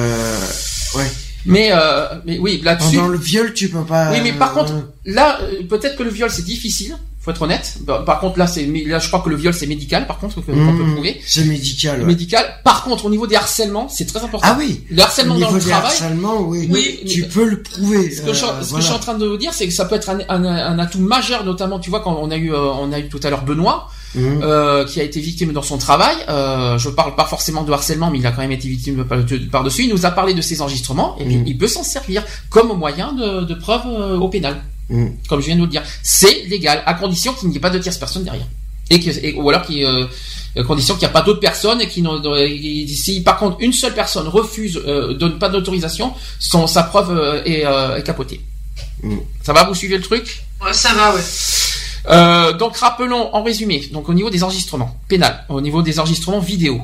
ouais 0.96 1.10
mais, 1.46 1.70
euh, 1.72 2.06
mais 2.26 2.38
oui, 2.38 2.60
là-dessus. 2.62 2.96
pendant 2.96 3.08
le 3.08 3.18
viol 3.18 3.52
tu 3.54 3.68
peux 3.68 3.82
pas 3.84 4.10
Oui, 4.12 4.18
mais 4.22 4.32
par 4.32 4.56
euh, 4.56 4.60
contre, 4.60 4.72
là, 5.04 5.38
euh, 5.42 5.62
peut-être 5.68 5.96
que 5.96 6.02
le 6.02 6.10
viol 6.10 6.30
c'est 6.30 6.44
difficile, 6.44 6.96
faut 7.22 7.30
être 7.30 7.42
honnête. 7.42 7.74
Par 7.86 8.04
par 8.04 8.20
contre, 8.20 8.38
là, 8.38 8.46
c'est, 8.46 8.64
mais 8.64 8.82
là, 8.84 8.98
je 8.98 9.08
crois 9.08 9.20
que 9.20 9.28
le 9.28 9.36
viol 9.36 9.52
c'est 9.52 9.66
médical, 9.66 10.06
par 10.06 10.18
contre, 10.18 10.36
qu'on 10.36 10.40
peut 10.42 10.52
hmm, 10.54 10.92
prouver. 10.94 11.20
c'est 11.26 11.44
médical 11.44 12.00
ouais. 12.00 12.06
Médical. 12.06 12.44
Par 12.64 12.82
contre, 12.82 13.04
au 13.04 13.10
niveau 13.10 13.26
des 13.26 13.36
harcèlements, 13.36 13.88
c'est 13.90 14.06
très 14.06 14.20
important. 14.22 14.46
ah 14.50 14.56
oui 14.58 14.84
Le 14.90 15.02
harcèlement 15.02 15.36
au 15.36 15.40
dans 15.40 15.50
le 15.50 15.60
des 15.60 15.66
travail. 15.68 15.86
harcèlements 15.86 16.40
oui, 16.42 16.66
Oui, 16.70 17.00
tu 17.06 17.22
mais- 17.22 17.28
peux 17.28 17.44
le 17.44 17.62
prouver 17.62 18.10
Ce 18.10 18.22
que, 18.22 18.32
je, 18.32 18.38
ce 18.38 18.44
euh, 18.46 18.48
que 18.60 18.64
voilà. 18.64 18.80
je 18.80 18.84
suis 18.86 18.94
en 18.94 18.98
train 19.00 19.18
de 19.18 19.26
vous 19.26 19.36
dire, 19.36 19.52
c'est 19.52 19.66
que 19.66 19.74
ça 19.74 19.84
peut 19.84 19.96
être 19.96 20.08
un, 20.08 20.18
un- 20.30 20.44
un 20.44 20.78
atout 20.78 21.00
majeur, 21.00 21.44
notamment, 21.44 21.78
tu 21.78 21.90
vois, 21.90 22.00
quand 22.00 22.18
on 22.22 22.30
a 22.30 22.36
eu, 22.36 22.52
euh, 22.54 22.58
on 22.58 22.90
a 22.92 22.98
eu 22.98 23.08
tout 23.08 23.20
à 23.22 23.28
l'heure 23.28 23.44
Benoît, 23.44 23.88
Mhm. 24.14 24.40
euh, 24.42 24.84
qui 24.84 25.00
a 25.00 25.04
été 25.04 25.20
victime 25.20 25.52
dans 25.52 25.62
son 25.62 25.78
travail. 25.78 26.16
Euh, 26.28 26.76
je 26.78 26.88
parle 26.90 27.14
pas 27.14 27.26
forcément 27.26 27.62
de 27.62 27.72
harcèlement, 27.72 28.10
mais 28.10 28.18
il 28.18 28.26
a 28.26 28.32
quand 28.32 28.40
même 28.42 28.50
été 28.52 28.66
victime 28.68 29.04
par- 29.04 29.22
de- 29.22 29.36
par-dessus. 29.38 29.84
Il 29.84 29.90
nous 29.90 30.04
a 30.06 30.10
parlé 30.10 30.34
de 30.34 30.40
ses 30.42 30.60
enregistrements, 30.62 31.16
et 31.20 31.24
puis 31.24 31.36
Mhm. 31.36 31.44
il 31.46 31.56
peut 31.58 31.68
s'en 31.68 31.82
servir 31.84 32.24
comme 32.48 32.76
moyen 32.76 33.12
de, 33.12 33.44
de 33.44 33.54
preuve 33.54 33.82
euh, 33.86 34.16
au 34.18 34.28
pénal. 34.28 34.62
Mhm. 34.88 35.12
Comme 35.28 35.40
je 35.40 35.46
viens 35.46 35.54
de 35.54 35.60
vous 35.60 35.66
le 35.66 35.70
dire. 35.70 35.82
C'est 36.02 36.42
légal, 36.48 36.82
à 36.86 36.94
condition 36.94 37.32
qu'il 37.34 37.48
n'y 37.50 37.56
ait 37.56 37.60
pas 37.60 37.70
de 37.70 37.78
tierce 37.78 37.98
personne 37.98 38.24
derrière. 38.24 38.46
Et 38.92 38.98
que, 38.98 39.10
et- 39.24 39.34
ou 39.34 39.48
alors 39.48 39.62
qu'il, 39.62 39.84
euh, 39.84 40.06
à 40.56 40.64
condition 40.64 40.94
qu'il 40.94 41.02
n'y 41.02 41.10
a 41.10 41.12
pas 41.12 41.22
d'autres 41.22 41.38
personnes 41.38 41.80
et 41.80 41.86
qui 41.86 42.02
si 42.88 43.20
par 43.22 43.38
contre 43.38 43.58
une 43.60 43.72
seule 43.72 43.94
personne 43.94 44.26
refuse, 44.26 44.80
euh, 44.84 45.14
donne 45.14 45.38
pas 45.38 45.48
d'autorisation, 45.48 46.12
son, 46.40 46.66
sa 46.66 46.82
preuve 46.82 47.16
euh, 47.16 47.40
est, 47.44 47.64
euh, 47.64 47.96
est 47.98 48.02
capotée. 48.02 48.40
Ça 49.42 49.52
va, 49.52 49.62
vous 49.64 49.74
suivez 49.76 49.96
le 49.96 50.02
truc? 50.02 50.42
Ouais, 50.64 50.72
ça 50.72 50.92
va, 50.94 51.14
ouais. 51.14 51.20
Euh, 52.08 52.52
donc 52.52 52.76
rappelons 52.76 53.34
en 53.34 53.42
résumé, 53.42 53.88
donc 53.92 54.08
au 54.08 54.14
niveau 54.14 54.30
des 54.30 54.42
enregistrements 54.42 54.96
pénal, 55.08 55.44
au 55.48 55.60
niveau 55.60 55.82
des 55.82 55.98
enregistrements 55.98 56.40
vidéo. 56.40 56.80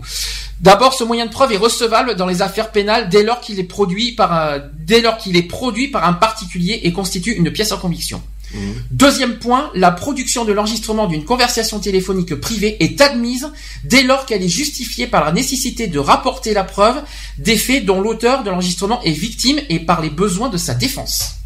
D'abord, 0.60 0.94
ce 0.94 1.04
moyen 1.04 1.26
de 1.26 1.30
preuve 1.30 1.52
est 1.52 1.58
recevable 1.58 2.14
dans 2.14 2.26
les 2.26 2.42
affaires 2.42 2.72
pénales 2.72 3.08
dès 3.08 3.22
lors 3.22 3.40
qu'il 3.40 3.58
est 3.58 3.64
produit 3.64 4.12
par 4.12 4.32
un, 4.32 4.58
dès 4.78 5.00
lors 5.00 5.18
qu'il 5.18 5.36
est 5.36 5.42
produit 5.42 5.88
par 5.88 6.04
un 6.04 6.14
particulier 6.14 6.80
et 6.84 6.92
constitue 6.92 7.32
une 7.32 7.50
pièce 7.50 7.72
en 7.72 7.78
conviction. 7.78 8.22
Deuxième 8.90 9.38
point, 9.38 9.70
la 9.74 9.90
production 9.90 10.44
de 10.44 10.52
l'enregistrement 10.52 11.06
d'une 11.06 11.24
conversation 11.24 11.78
téléphonique 11.80 12.34
privée 12.36 12.76
est 12.82 13.00
admise 13.00 13.50
dès 13.84 14.02
lors 14.02 14.24
qu'elle 14.24 14.42
est 14.42 14.48
justifiée 14.48 15.06
par 15.06 15.24
la 15.24 15.32
nécessité 15.32 15.88
de 15.88 15.98
rapporter 15.98 16.54
la 16.54 16.64
preuve 16.64 17.02
des 17.38 17.56
faits 17.56 17.84
dont 17.84 18.00
l'auteur 18.00 18.44
de 18.44 18.50
l'enregistrement 18.50 19.02
est 19.02 19.12
victime 19.12 19.60
et 19.68 19.80
par 19.80 20.00
les 20.00 20.10
besoins 20.10 20.48
de 20.48 20.56
sa 20.56 20.74
défense. 20.74 21.36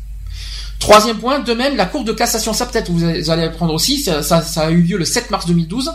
Troisième 0.80 1.18
point, 1.18 1.40
de 1.40 1.52
même, 1.52 1.76
la 1.76 1.84
Cour 1.84 2.04
de 2.04 2.12
cassation, 2.12 2.54
ça 2.54 2.64
peut-être 2.64 2.90
vous 2.90 3.30
allez 3.30 3.44
apprendre 3.44 3.74
aussi, 3.74 4.00
ça, 4.00 4.22
ça, 4.22 4.40
ça, 4.40 4.62
a 4.62 4.70
eu 4.70 4.80
lieu 4.80 4.96
le 4.96 5.04
7 5.04 5.30
mars 5.30 5.44
2012, 5.44 5.92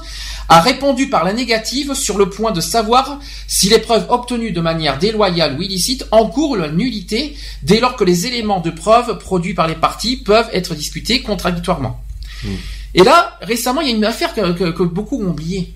a 0.47 0.61
répondu 0.61 1.09
par 1.09 1.23
la 1.23 1.33
négative 1.33 1.95
sur 1.95 2.19
le 2.19 2.29
point 2.29 2.51
de 2.51 2.61
savoir 2.61 3.19
si 3.47 3.67
les 3.67 3.79
preuves 3.79 4.05
obtenues 4.09 4.51
de 4.51 4.61
manière 4.61 4.99
déloyale 4.99 5.57
ou 5.57 5.63
illicite 5.63 6.05
encourent 6.11 6.55
la 6.55 6.69
nullité 6.69 7.35
dès 7.63 7.79
lors 7.79 7.95
que 7.95 8.03
les 8.03 8.27
éléments 8.27 8.59
de 8.59 8.69
preuve 8.69 9.17
produits 9.17 9.55
par 9.55 9.67
les 9.67 9.73
parties 9.73 10.17
peuvent 10.17 10.49
être 10.53 10.75
discutés 10.75 11.23
contradictoirement. 11.23 11.99
Mmh. 12.43 12.49
Et 12.93 13.03
là, 13.03 13.39
récemment, 13.41 13.81
il 13.81 13.89
y 13.89 13.91
a 13.91 13.95
une 13.95 14.05
affaire 14.05 14.35
que, 14.35 14.53
que, 14.53 14.69
que, 14.69 14.83
beaucoup 14.83 15.19
ont 15.19 15.29
oubliée. 15.29 15.73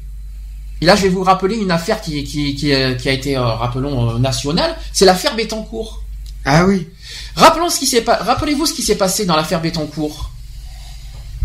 Et 0.81 0.85
là, 0.85 0.95
je 0.95 1.01
vais 1.01 1.09
vous 1.09 1.23
rappeler 1.23 1.57
une 1.57 1.71
affaire 1.71 1.99
qui, 1.99 2.23
qui, 2.23 2.53
qui, 2.55 2.67
qui 2.97 3.09
a 3.09 3.11
été, 3.11 3.35
euh, 3.35 3.43
rappelons, 3.43 4.11
euh, 4.11 4.19
nationale, 4.19 4.77
c'est 4.93 5.05
l'affaire 5.05 5.35
Bettencourt. 5.35 6.03
Ah 6.45 6.65
oui. 6.65 6.87
Rappelons 7.35 7.69
ce 7.69 7.79
qui 7.79 7.87
s'est 7.87 8.03
Rappelez-vous 8.05 8.65
ce 8.65 8.73
qui 8.73 8.83
s'est 8.83 8.95
passé 8.95 9.25
dans 9.25 9.35
l'affaire 9.35 9.61
Bettencourt. 9.61 10.31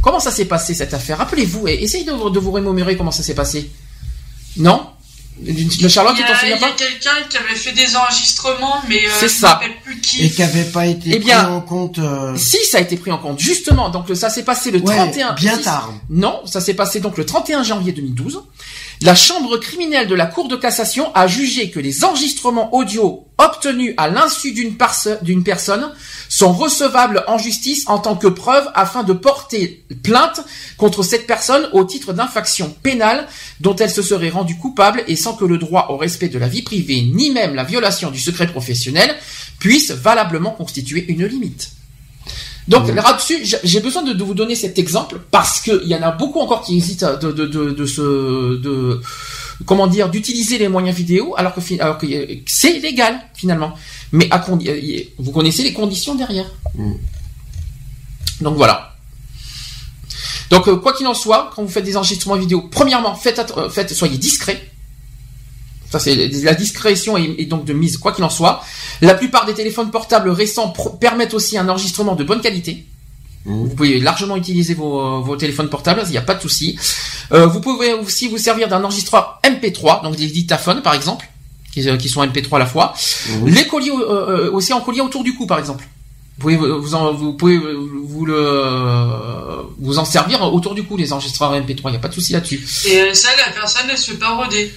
Comment 0.03 0.21
ça 0.21 0.31
s'est 0.31 0.45
passé 0.45 0.75
cette 0.75 0.93
affaire? 0.93 1.19
Rappelez-vous 1.19 1.69
et 1.69 1.83
essayez 1.83 2.05
de, 2.05 2.31
de 2.31 2.39
vous 2.39 2.51
remémorer 2.51 2.97
comment 2.97 3.11
ça 3.11 3.23
s'est 3.23 3.35
passé. 3.35 3.71
Non? 4.57 4.91
Le 5.43 5.89
Charlotte, 5.89 6.17
pas 6.17 6.23
Il 6.45 6.51
y 6.51 6.53
a 6.53 6.71
quelqu'un 6.71 7.11
qui 7.29 7.37
avait 7.37 7.57
fait 7.57 7.73
des 7.73 7.97
enregistrements, 7.97 8.81
mais 8.89 9.05
euh, 9.05 9.11
c'est 9.19 9.29
ça. 9.29 9.61
plus 9.83 10.01
qui. 10.01 10.25
Et 10.25 10.31
qui 10.31 10.41
n'avait 10.43 10.65
pas 10.65 10.87
été 10.87 11.11
eh 11.15 11.19
bien, 11.19 11.43
pris 11.43 11.53
en 11.53 11.61
compte. 11.61 11.99
Euh... 11.99 12.37
Si, 12.37 12.59
ça 12.71 12.79
a 12.79 12.81
été 12.81 12.97
pris 12.97 13.11
en 13.11 13.19
compte. 13.19 13.41
Justement, 13.41 13.89
donc 13.89 14.07
ça 14.15 14.31
s'est 14.31 14.45
passé 14.45 14.71
le 14.71 14.79
ouais, 14.79 14.95
31. 14.95 15.33
Bien 15.33 15.59
tard. 15.59 15.93
Non, 16.09 16.43
ça 16.47 16.61
s'est 16.61 16.75
passé 16.75 17.01
donc 17.01 17.19
le 17.19 17.27
31 17.27 17.65
janvier 17.65 17.93
2012. 17.93 18.45
La 19.01 19.17
chambre 19.17 19.57
criminelle 19.57 20.07
de 20.07 20.15
la 20.15 20.27
Cour 20.27 20.47
de 20.47 20.55
cassation 20.55 21.13
a 21.15 21.27
jugé 21.27 21.71
que 21.71 21.81
les 21.81 22.05
enregistrements 22.05 22.73
audio 22.73 23.24
obtenus 23.39 23.95
à 23.97 24.09
l'insu 24.09 24.53
d'une 24.53 24.77
personne 24.77 25.93
sont 26.29 26.53
recevables 26.53 27.25
en 27.27 27.39
justice 27.39 27.85
en 27.87 27.99
tant 27.99 28.17
que 28.17 28.29
preuve 28.29 28.69
afin 28.75 29.03
de 29.03 29.13
porter 29.13 29.85
plainte 30.03 30.41
contre 30.77 31.03
cette 31.03 31.27
personne 31.27 31.69
au 31.73 31.85
titre 31.85 32.13
d'infraction 32.13 32.75
pénale 32.83 33.27
dont 33.61 33.75
elle 33.77 33.91
se 33.91 34.03
serait 34.03 34.31
rendue 34.31 34.57
coupable 34.57 35.03
et 35.09 35.17
sans 35.17 35.35
que 35.35 35.45
le 35.45 35.59
droit 35.59 35.89
au 35.91 35.97
respect 35.97 36.29
de 36.29 36.39
la 36.39 36.49
vie 36.49 36.63
privée 36.63 37.03
ni 37.03 37.31
même 37.31 37.55
la 37.55 37.65
violation 37.65 38.11
du 38.11 38.21
secret 38.21 38.47
professionnel 38.47 39.15
puisse 39.59 39.91
valablement 39.91 40.51
constituer 40.51 41.05
une 41.09 41.27
limite. 41.27 41.71
Donc 42.67 42.89
mmh. 42.89 42.95
là-dessus, 42.95 43.39
j'ai 43.63 43.81
besoin 43.81 44.03
de, 44.03 44.15
de, 44.15 44.25
vous 44.25 44.33
donner 44.33 44.55
cet 44.55 44.79
exemple 44.79 45.21
parce 45.31 45.61
qu'il 45.61 45.85
y 45.85 45.95
en 45.95 46.03
a 46.03 46.13
beaucoup 46.13 46.41
encore 46.41 46.63
qui 46.63 46.79
hésitent 46.79 47.05
de, 47.05 47.31
de, 47.31 47.47
de, 47.47 47.71
de 47.71 47.87
se, 47.87 48.57
de, 48.57 49.03
comment 49.67 49.87
dire, 49.87 50.09
d'utiliser 50.09 50.59
les 50.59 50.69
moyens 50.69 50.97
vidéo 50.97 51.35
alors 51.37 51.55
que, 51.55 51.81
alors 51.81 51.99
que 51.99 52.07
c'est 52.47 52.79
légal 52.79 53.21
finalement. 53.35 53.75
Mais 54.13 54.29
à 54.31 54.45
vous 55.19 55.33
connaissez 55.33 55.63
les 55.63 55.73
conditions 55.73 56.15
derrière. 56.15 56.51
Mmh. 56.75 56.93
Donc 58.41 58.57
voilà. 58.57 58.95
Donc 60.51 60.71
quoi 60.81 60.93
qu'il 60.93 61.07
en 61.07 61.15
soit, 61.15 61.51
quand 61.55 61.63
vous 61.63 61.69
faites 61.69 61.85
des 61.85 61.97
enregistrements 61.97 62.37
vidéo, 62.37 62.69
premièrement, 62.71 63.15
faites, 63.15 63.41
faites 63.71 63.93
soyez 63.93 64.19
discret. 64.19 64.71
Ça, 65.91 66.01
c'est 66.01 66.15
la 66.17 66.55
discrétion 66.55 67.17
et, 67.17 67.45
donc 67.47 67.65
de 67.65 67.73
mise, 67.73 67.99
quoi 67.99 68.13
qu'il 68.13 68.25
en 68.25 68.31
soit. 68.31 68.65
La 69.01 69.15
plupart 69.15 69.47
des 69.47 69.55
téléphones 69.55 69.93
portables 69.93 70.29
récents 70.31 70.73
permettent 71.01 71.35
aussi 71.35 71.57
un 71.57 71.69
enregistrement 71.69 72.17
de 72.17 72.25
bonne 72.25 72.41
qualité. 72.41 72.85
Vous 73.45 73.69
pouvez 73.69 74.01
largement 74.01 74.37
utiliser 74.37 74.75
vos, 74.75 75.21
vos 75.21 75.37
téléphones 75.37 75.69
portables, 75.69 76.03
il 76.07 76.11
n'y 76.11 76.17
a 76.17 76.23
pas 76.23 76.35
de 76.35 76.41
souci. 76.41 76.79
Euh, 77.33 77.47
vous 77.47 77.61
pouvez 77.61 77.93
aussi 77.93 78.29
vous 78.29 78.39
servir 78.39 78.69
d'un 78.69 78.83
enregistreur 78.83 79.41
MP3, 79.45 80.03
donc 80.03 80.17
des 80.17 80.29
dictaphones 80.29 80.81
par 80.81 80.95
exemple, 80.95 81.29
qui, 81.73 81.89
euh, 81.89 81.97
qui 81.97 82.09
sont 82.09 82.25
MP3 82.25 82.57
à 82.57 82.59
la 82.61 82.67
fois. 82.67 82.95
Mmh. 83.29 83.49
Les 83.49 83.67
colliers 83.67 83.91
euh, 83.91 84.47
euh, 84.47 84.51
aussi 84.53 84.73
en 84.73 84.81
collier 84.81 85.03
autour 85.03 85.23
du 85.23 85.35
cou 85.35 85.47
par 85.47 85.59
exemple. 85.59 85.85
Vous 86.39 86.43
pouvez 86.43 86.57
vous, 86.57 86.95
en, 86.95 87.13
vous 87.13 87.35
pouvez 87.35 87.59
vous 87.59 88.27
le 88.27 89.67
vous 89.79 89.99
en 89.99 90.05
servir 90.05 90.43
autour 90.43 90.75
du 90.75 90.83
cou 90.83 90.97
les 90.97 91.13
enregistreurs 91.13 91.55
MP3, 91.55 91.83
il 91.85 91.91
n'y 91.91 91.97
a 91.97 92.01
pas 92.01 92.09
de 92.09 92.15
souci 92.15 92.33
là-dessus. 92.33 92.67
Et 92.87 93.15
ça, 93.15 93.29
la 93.47 93.53
personne 93.53 93.89
ne 93.89 93.95
se 93.97 94.13
fait 94.13 94.17
pas 94.17 94.31
roder 94.31 94.73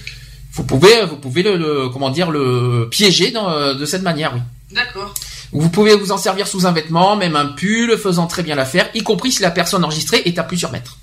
vous 0.52 0.64
pouvez, 0.64 1.04
vous 1.04 1.16
pouvez 1.16 1.42
le, 1.42 1.88
comment 1.88 2.10
dire, 2.10 2.30
le 2.30 2.88
piéger 2.90 3.30
dans, 3.30 3.74
de 3.74 3.84
cette 3.84 4.02
manière, 4.02 4.32
oui. 4.34 4.40
D'accord. 4.72 5.14
Vous 5.52 5.70
pouvez 5.70 5.94
vous 5.94 6.12
en 6.12 6.18
servir 6.18 6.46
sous 6.46 6.66
un 6.66 6.72
vêtement, 6.72 7.16
même 7.16 7.36
un 7.36 7.46
pull, 7.46 7.96
faisant 7.96 8.26
très 8.26 8.42
bien 8.42 8.54
l'affaire, 8.54 8.90
y 8.94 9.02
compris 9.02 9.32
si 9.32 9.42
la 9.42 9.50
personne 9.50 9.84
enregistrée 9.84 10.22
est 10.26 10.38
à 10.38 10.42
plusieurs 10.42 10.72
mètres. 10.72 10.98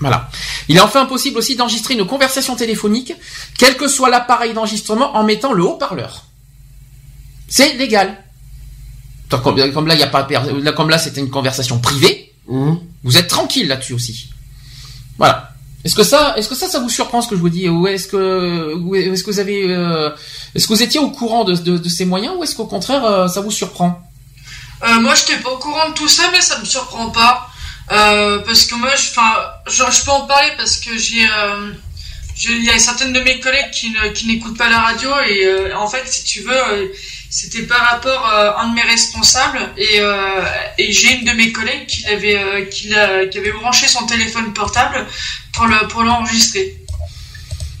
Voilà. 0.00 0.30
Il 0.68 0.76
est 0.76 0.80
enfin 0.80 1.06
possible 1.06 1.38
aussi 1.38 1.56
d'enregistrer 1.56 1.94
une 1.94 2.06
conversation 2.06 2.54
téléphonique, 2.56 3.14
quel 3.56 3.76
que 3.76 3.88
soit 3.88 4.10
l'appareil 4.10 4.52
d'enregistrement, 4.52 5.16
en 5.16 5.24
mettant 5.24 5.52
le 5.52 5.64
haut-parleur. 5.64 6.26
C'est 7.48 7.74
légal. 7.74 8.22
Comme, 9.30 9.56
là, 9.56 9.94
il 9.94 10.02
a 10.02 10.06
pas, 10.06 10.26
comme 10.72 10.90
là, 10.90 10.98
c'était 10.98 11.20
une 11.20 11.30
conversation 11.30 11.78
privée. 11.78 12.32
Mmh. 12.48 12.74
Vous 13.04 13.16
êtes 13.16 13.28
tranquille 13.28 13.68
là-dessus 13.68 13.92
aussi. 13.92 14.30
Voilà. 15.18 15.47
Est-ce 15.84 15.94
que 15.94 16.02
ça, 16.02 16.34
est-ce 16.36 16.48
que 16.48 16.56
ça, 16.56 16.68
ça 16.68 16.80
vous 16.80 16.88
surprend 16.88 17.22
ce 17.22 17.28
que 17.28 17.36
je 17.36 17.40
vous 17.40 17.48
dis, 17.48 17.68
ou 17.68 17.86
est-ce 17.86 18.08
que, 18.08 18.74
est-ce 18.96 19.22
que 19.22 19.30
vous 19.30 19.38
avez, 19.38 19.64
euh, 19.68 20.10
est-ce 20.54 20.66
que 20.66 20.72
vous 20.72 20.82
étiez 20.82 20.98
au 20.98 21.10
courant 21.10 21.44
de, 21.44 21.88
ces 21.88 22.04
moyens, 22.04 22.34
ou 22.36 22.42
est-ce 22.42 22.56
qu'au 22.56 22.66
contraire, 22.66 23.04
euh, 23.04 23.28
ça 23.28 23.40
vous 23.40 23.52
surprend 23.52 24.02
euh, 24.82 25.00
Moi, 25.00 25.14
je 25.14 25.20
n'étais 25.20 25.42
pas 25.42 25.50
au 25.50 25.58
courant 25.58 25.88
de 25.90 25.94
tout 25.94 26.08
ça, 26.08 26.24
mais 26.32 26.40
ça 26.40 26.58
me 26.58 26.64
surprend 26.64 27.10
pas, 27.10 27.48
parce 27.88 28.64
que 28.66 28.74
moi, 28.74 28.90
je, 28.96 30.04
peux 30.04 30.10
en 30.10 30.22
parler 30.22 30.50
parce 30.56 30.78
que 30.78 30.98
j'ai, 30.98 31.28
il 32.48 32.64
y 32.64 32.70
a 32.70 32.78
certaines 32.80 33.12
de 33.12 33.20
mes 33.20 33.38
collègues 33.38 33.70
qui, 33.70 34.26
n'écoutent 34.26 34.58
pas 34.58 34.68
la 34.68 34.80
radio, 34.80 35.10
et 35.28 35.72
en 35.74 35.86
fait, 35.86 36.02
si 36.08 36.24
tu 36.24 36.40
veux 36.40 36.92
c'était 37.30 37.64
par 37.64 37.80
rapport 37.90 38.24
à 38.24 38.62
un 38.62 38.70
de 38.70 38.74
mes 38.74 38.82
responsables 38.82 39.60
et, 39.76 40.00
j'ai 40.90 41.14
une 41.14 41.24
de 41.24 41.32
mes 41.32 41.52
collègues 41.52 41.86
qui 41.86 42.04
avait 42.06 42.68
qui, 42.68 42.92
avait 42.92 43.52
branché 43.52 43.86
son 43.86 44.06
téléphone 44.06 44.52
portable 44.52 45.06
pour 45.58 45.66
le 45.66 45.88
pour 45.88 46.02
l'enregistrer. 46.04 46.76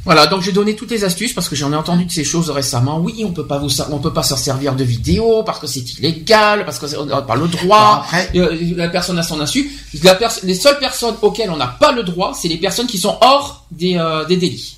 Voilà, 0.04 0.26
donc 0.26 0.40
j'ai 0.40 0.52
donné 0.52 0.74
toutes 0.74 0.90
les 0.90 1.04
astuces 1.04 1.34
parce 1.34 1.50
que 1.50 1.54
j'en 1.54 1.70
ai 1.72 1.76
entendu 1.76 2.06
de 2.06 2.10
ces 2.10 2.24
choses 2.24 2.48
récemment. 2.50 2.98
Oui, 2.98 3.24
on 3.26 3.32
peut 3.32 3.46
pas 3.46 3.58
vous, 3.58 3.68
on 3.90 3.98
peut 3.98 4.12
pas 4.12 4.22
s'en 4.22 4.38
servir 4.38 4.74
de 4.74 4.82
vidéo 4.82 5.42
parce 5.44 5.58
que 5.58 5.66
c'est 5.66 5.98
illégal, 5.98 6.64
parce 6.64 6.78
qu'on 6.78 7.04
n'a 7.04 7.20
pas 7.22 7.36
le 7.36 7.46
droit. 7.46 8.06
Après... 8.06 8.30
Euh, 8.34 8.74
la 8.74 8.88
personne 8.88 9.18
a 9.18 9.22
son 9.22 9.38
insu. 9.38 9.70
La 10.02 10.18
les 10.44 10.54
seules 10.54 10.78
personnes 10.78 11.14
auxquelles 11.20 11.50
on 11.50 11.58
n'a 11.58 11.66
pas 11.66 11.92
le 11.92 12.02
droit, 12.04 12.32
c'est 12.34 12.48
les 12.48 12.56
personnes 12.56 12.86
qui 12.86 12.96
sont 12.98 13.18
hors 13.20 13.66
des, 13.70 13.96
euh, 13.96 14.24
des 14.24 14.38
délits. 14.38 14.76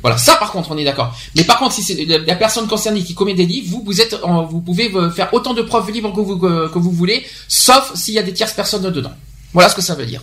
Voilà, 0.00 0.16
ça 0.16 0.36
par 0.36 0.52
contre, 0.52 0.70
on 0.72 0.78
est 0.78 0.84
d'accord. 0.84 1.14
Mais 1.36 1.44
par 1.44 1.58
contre, 1.58 1.74
si 1.74 1.82
c'est 1.82 2.04
la 2.04 2.36
personne 2.36 2.68
concernée 2.68 3.02
qui 3.02 3.14
commet 3.14 3.34
des 3.34 3.46
délits, 3.46 3.62
vous, 3.62 3.82
vous 3.84 4.00
êtes, 4.00 4.16
vous 4.48 4.60
pouvez 4.60 4.92
faire 5.14 5.32
autant 5.32 5.54
de 5.54 5.62
preuves 5.62 5.90
libres 5.90 6.12
que 6.12 6.20
vous, 6.20 6.38
que, 6.38 6.78
vous 6.78 6.92
voulez, 6.92 7.24
sauf 7.48 7.92
s'il 7.94 8.14
y 8.14 8.18
a 8.18 8.22
des 8.22 8.32
tierces 8.32 8.52
personnes 8.52 8.88
dedans. 8.90 9.12
Voilà 9.52 9.68
ce 9.68 9.74
que 9.74 9.82
ça 9.82 9.94
veut 9.94 10.06
dire. 10.06 10.22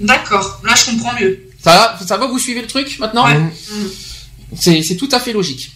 D'accord, 0.00 0.60
là 0.64 0.74
je 0.74 0.90
comprends 0.90 1.12
mieux. 1.20 1.50
Ça 1.62 1.72
va, 1.72 2.06
ça 2.06 2.16
va, 2.16 2.26
vous 2.26 2.38
suivez 2.38 2.62
le 2.62 2.66
truc 2.66 2.98
maintenant 2.98 3.26
ouais. 3.26 3.40
C'est 4.56 4.96
tout 4.96 5.08
à 5.12 5.20
fait 5.20 5.32
logique. 5.32 5.72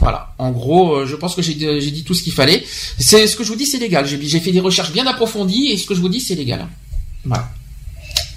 Voilà. 0.00 0.34
En 0.38 0.50
gros, 0.50 0.96
euh, 0.96 1.06
je 1.06 1.14
pense 1.14 1.36
que 1.36 1.42
j'ai 1.42 1.54
dit 1.54 2.04
tout 2.04 2.14
ce 2.14 2.22
qu'il 2.22 2.32
fallait. 2.32 2.64
C'est 2.98 3.28
ce 3.28 3.36
que 3.36 3.44
je 3.44 3.48
vous 3.48 3.56
dis, 3.56 3.66
c'est 3.66 3.78
légal. 3.78 4.04
J'ai 4.04 4.40
fait 4.40 4.50
des 4.50 4.60
recherches 4.60 4.90
bien 4.90 5.06
approfondies 5.06 5.70
et 5.70 5.78
ce 5.78 5.86
que 5.86 5.94
je 5.94 6.00
vous 6.00 6.08
dis, 6.08 6.20
c'est 6.20 6.34
légal. 6.34 6.66
Voilà. 7.24 7.48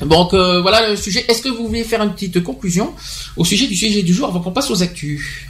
Donc 0.01 0.33
euh, 0.33 0.61
voilà 0.61 0.89
le 0.89 0.95
sujet. 0.95 1.25
Est-ce 1.27 1.41
que 1.41 1.49
vous 1.49 1.67
voulez 1.67 1.83
faire 1.83 2.01
une 2.03 2.13
petite 2.13 2.43
conclusion 2.43 2.93
au 3.37 3.45
sujet 3.45 3.67
du 3.67 3.75
sujet 3.75 4.03
du 4.03 4.13
jour 4.13 4.27
avant 4.27 4.41
qu'on 4.41 4.51
passe 4.51 4.69
aux 4.69 4.83
actus? 4.83 5.47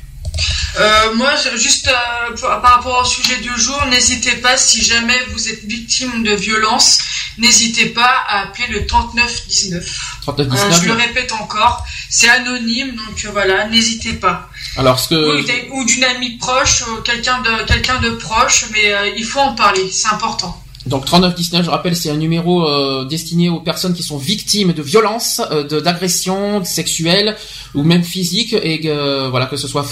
Euh, 0.77 1.15
moi, 1.15 1.31
juste 1.55 1.87
euh, 1.87 2.35
par 2.41 2.75
rapport 2.75 3.01
au 3.01 3.05
sujet 3.05 3.37
du 3.37 3.49
jour, 3.57 3.81
n'hésitez 3.89 4.35
pas, 4.37 4.57
si 4.57 4.83
jamais 4.83 5.17
vous 5.31 5.49
êtes 5.49 5.63
victime 5.63 6.23
de 6.23 6.33
violence, 6.33 6.99
n'hésitez 7.37 7.87
pas 7.87 8.23
à 8.27 8.43
appeler 8.43 8.67
le 8.67 8.85
3919. 8.85 10.19
3919 10.21 10.79
euh, 10.79 10.81
je 10.81 10.87
le 10.87 10.93
répète 10.93 11.31
encore, 11.33 11.85
c'est 12.09 12.29
anonyme, 12.29 12.95
donc 12.95 13.23
euh, 13.25 13.29
voilà, 13.31 13.67
n'hésitez 13.67 14.13
pas. 14.13 14.49
Alors, 14.77 14.99
ce 14.99 15.09
que... 15.09 15.71
Ou, 15.71 15.85
d'une 15.85 16.03
amie 16.03 16.37
proche, 16.37 16.83
quelqu'un 17.03 17.41
de, 17.41 17.65
quelqu'un 17.65 17.99
de 17.99 18.09
proche, 18.11 18.65
mais 18.71 19.13
il 19.17 19.25
faut 19.25 19.39
en 19.39 19.55
parler, 19.55 19.89
c'est 19.91 20.09
important. 20.09 20.64
Donc 20.85 21.05
3919, 21.05 21.65
je 21.65 21.69
rappelle, 21.69 21.95
c'est 21.95 22.11
un 22.11 22.17
numéro 22.17 22.67
euh, 22.67 23.05
destiné 23.05 23.49
aux 23.49 23.59
personnes 23.59 23.93
qui 23.93 24.03
sont 24.03 24.17
victimes 24.17 24.73
de 24.73 24.83
violences, 24.83 25.41
euh, 25.51 25.81
d'agressions 25.81 26.63
sexuelles 26.63 27.35
ou 27.73 27.83
même 27.83 28.03
physiques, 28.03 28.53
et 28.53 28.81
euh, 28.85 29.29
voilà 29.29 29.47
que 29.47 29.57
ce 29.57 29.67
soit 29.67 29.85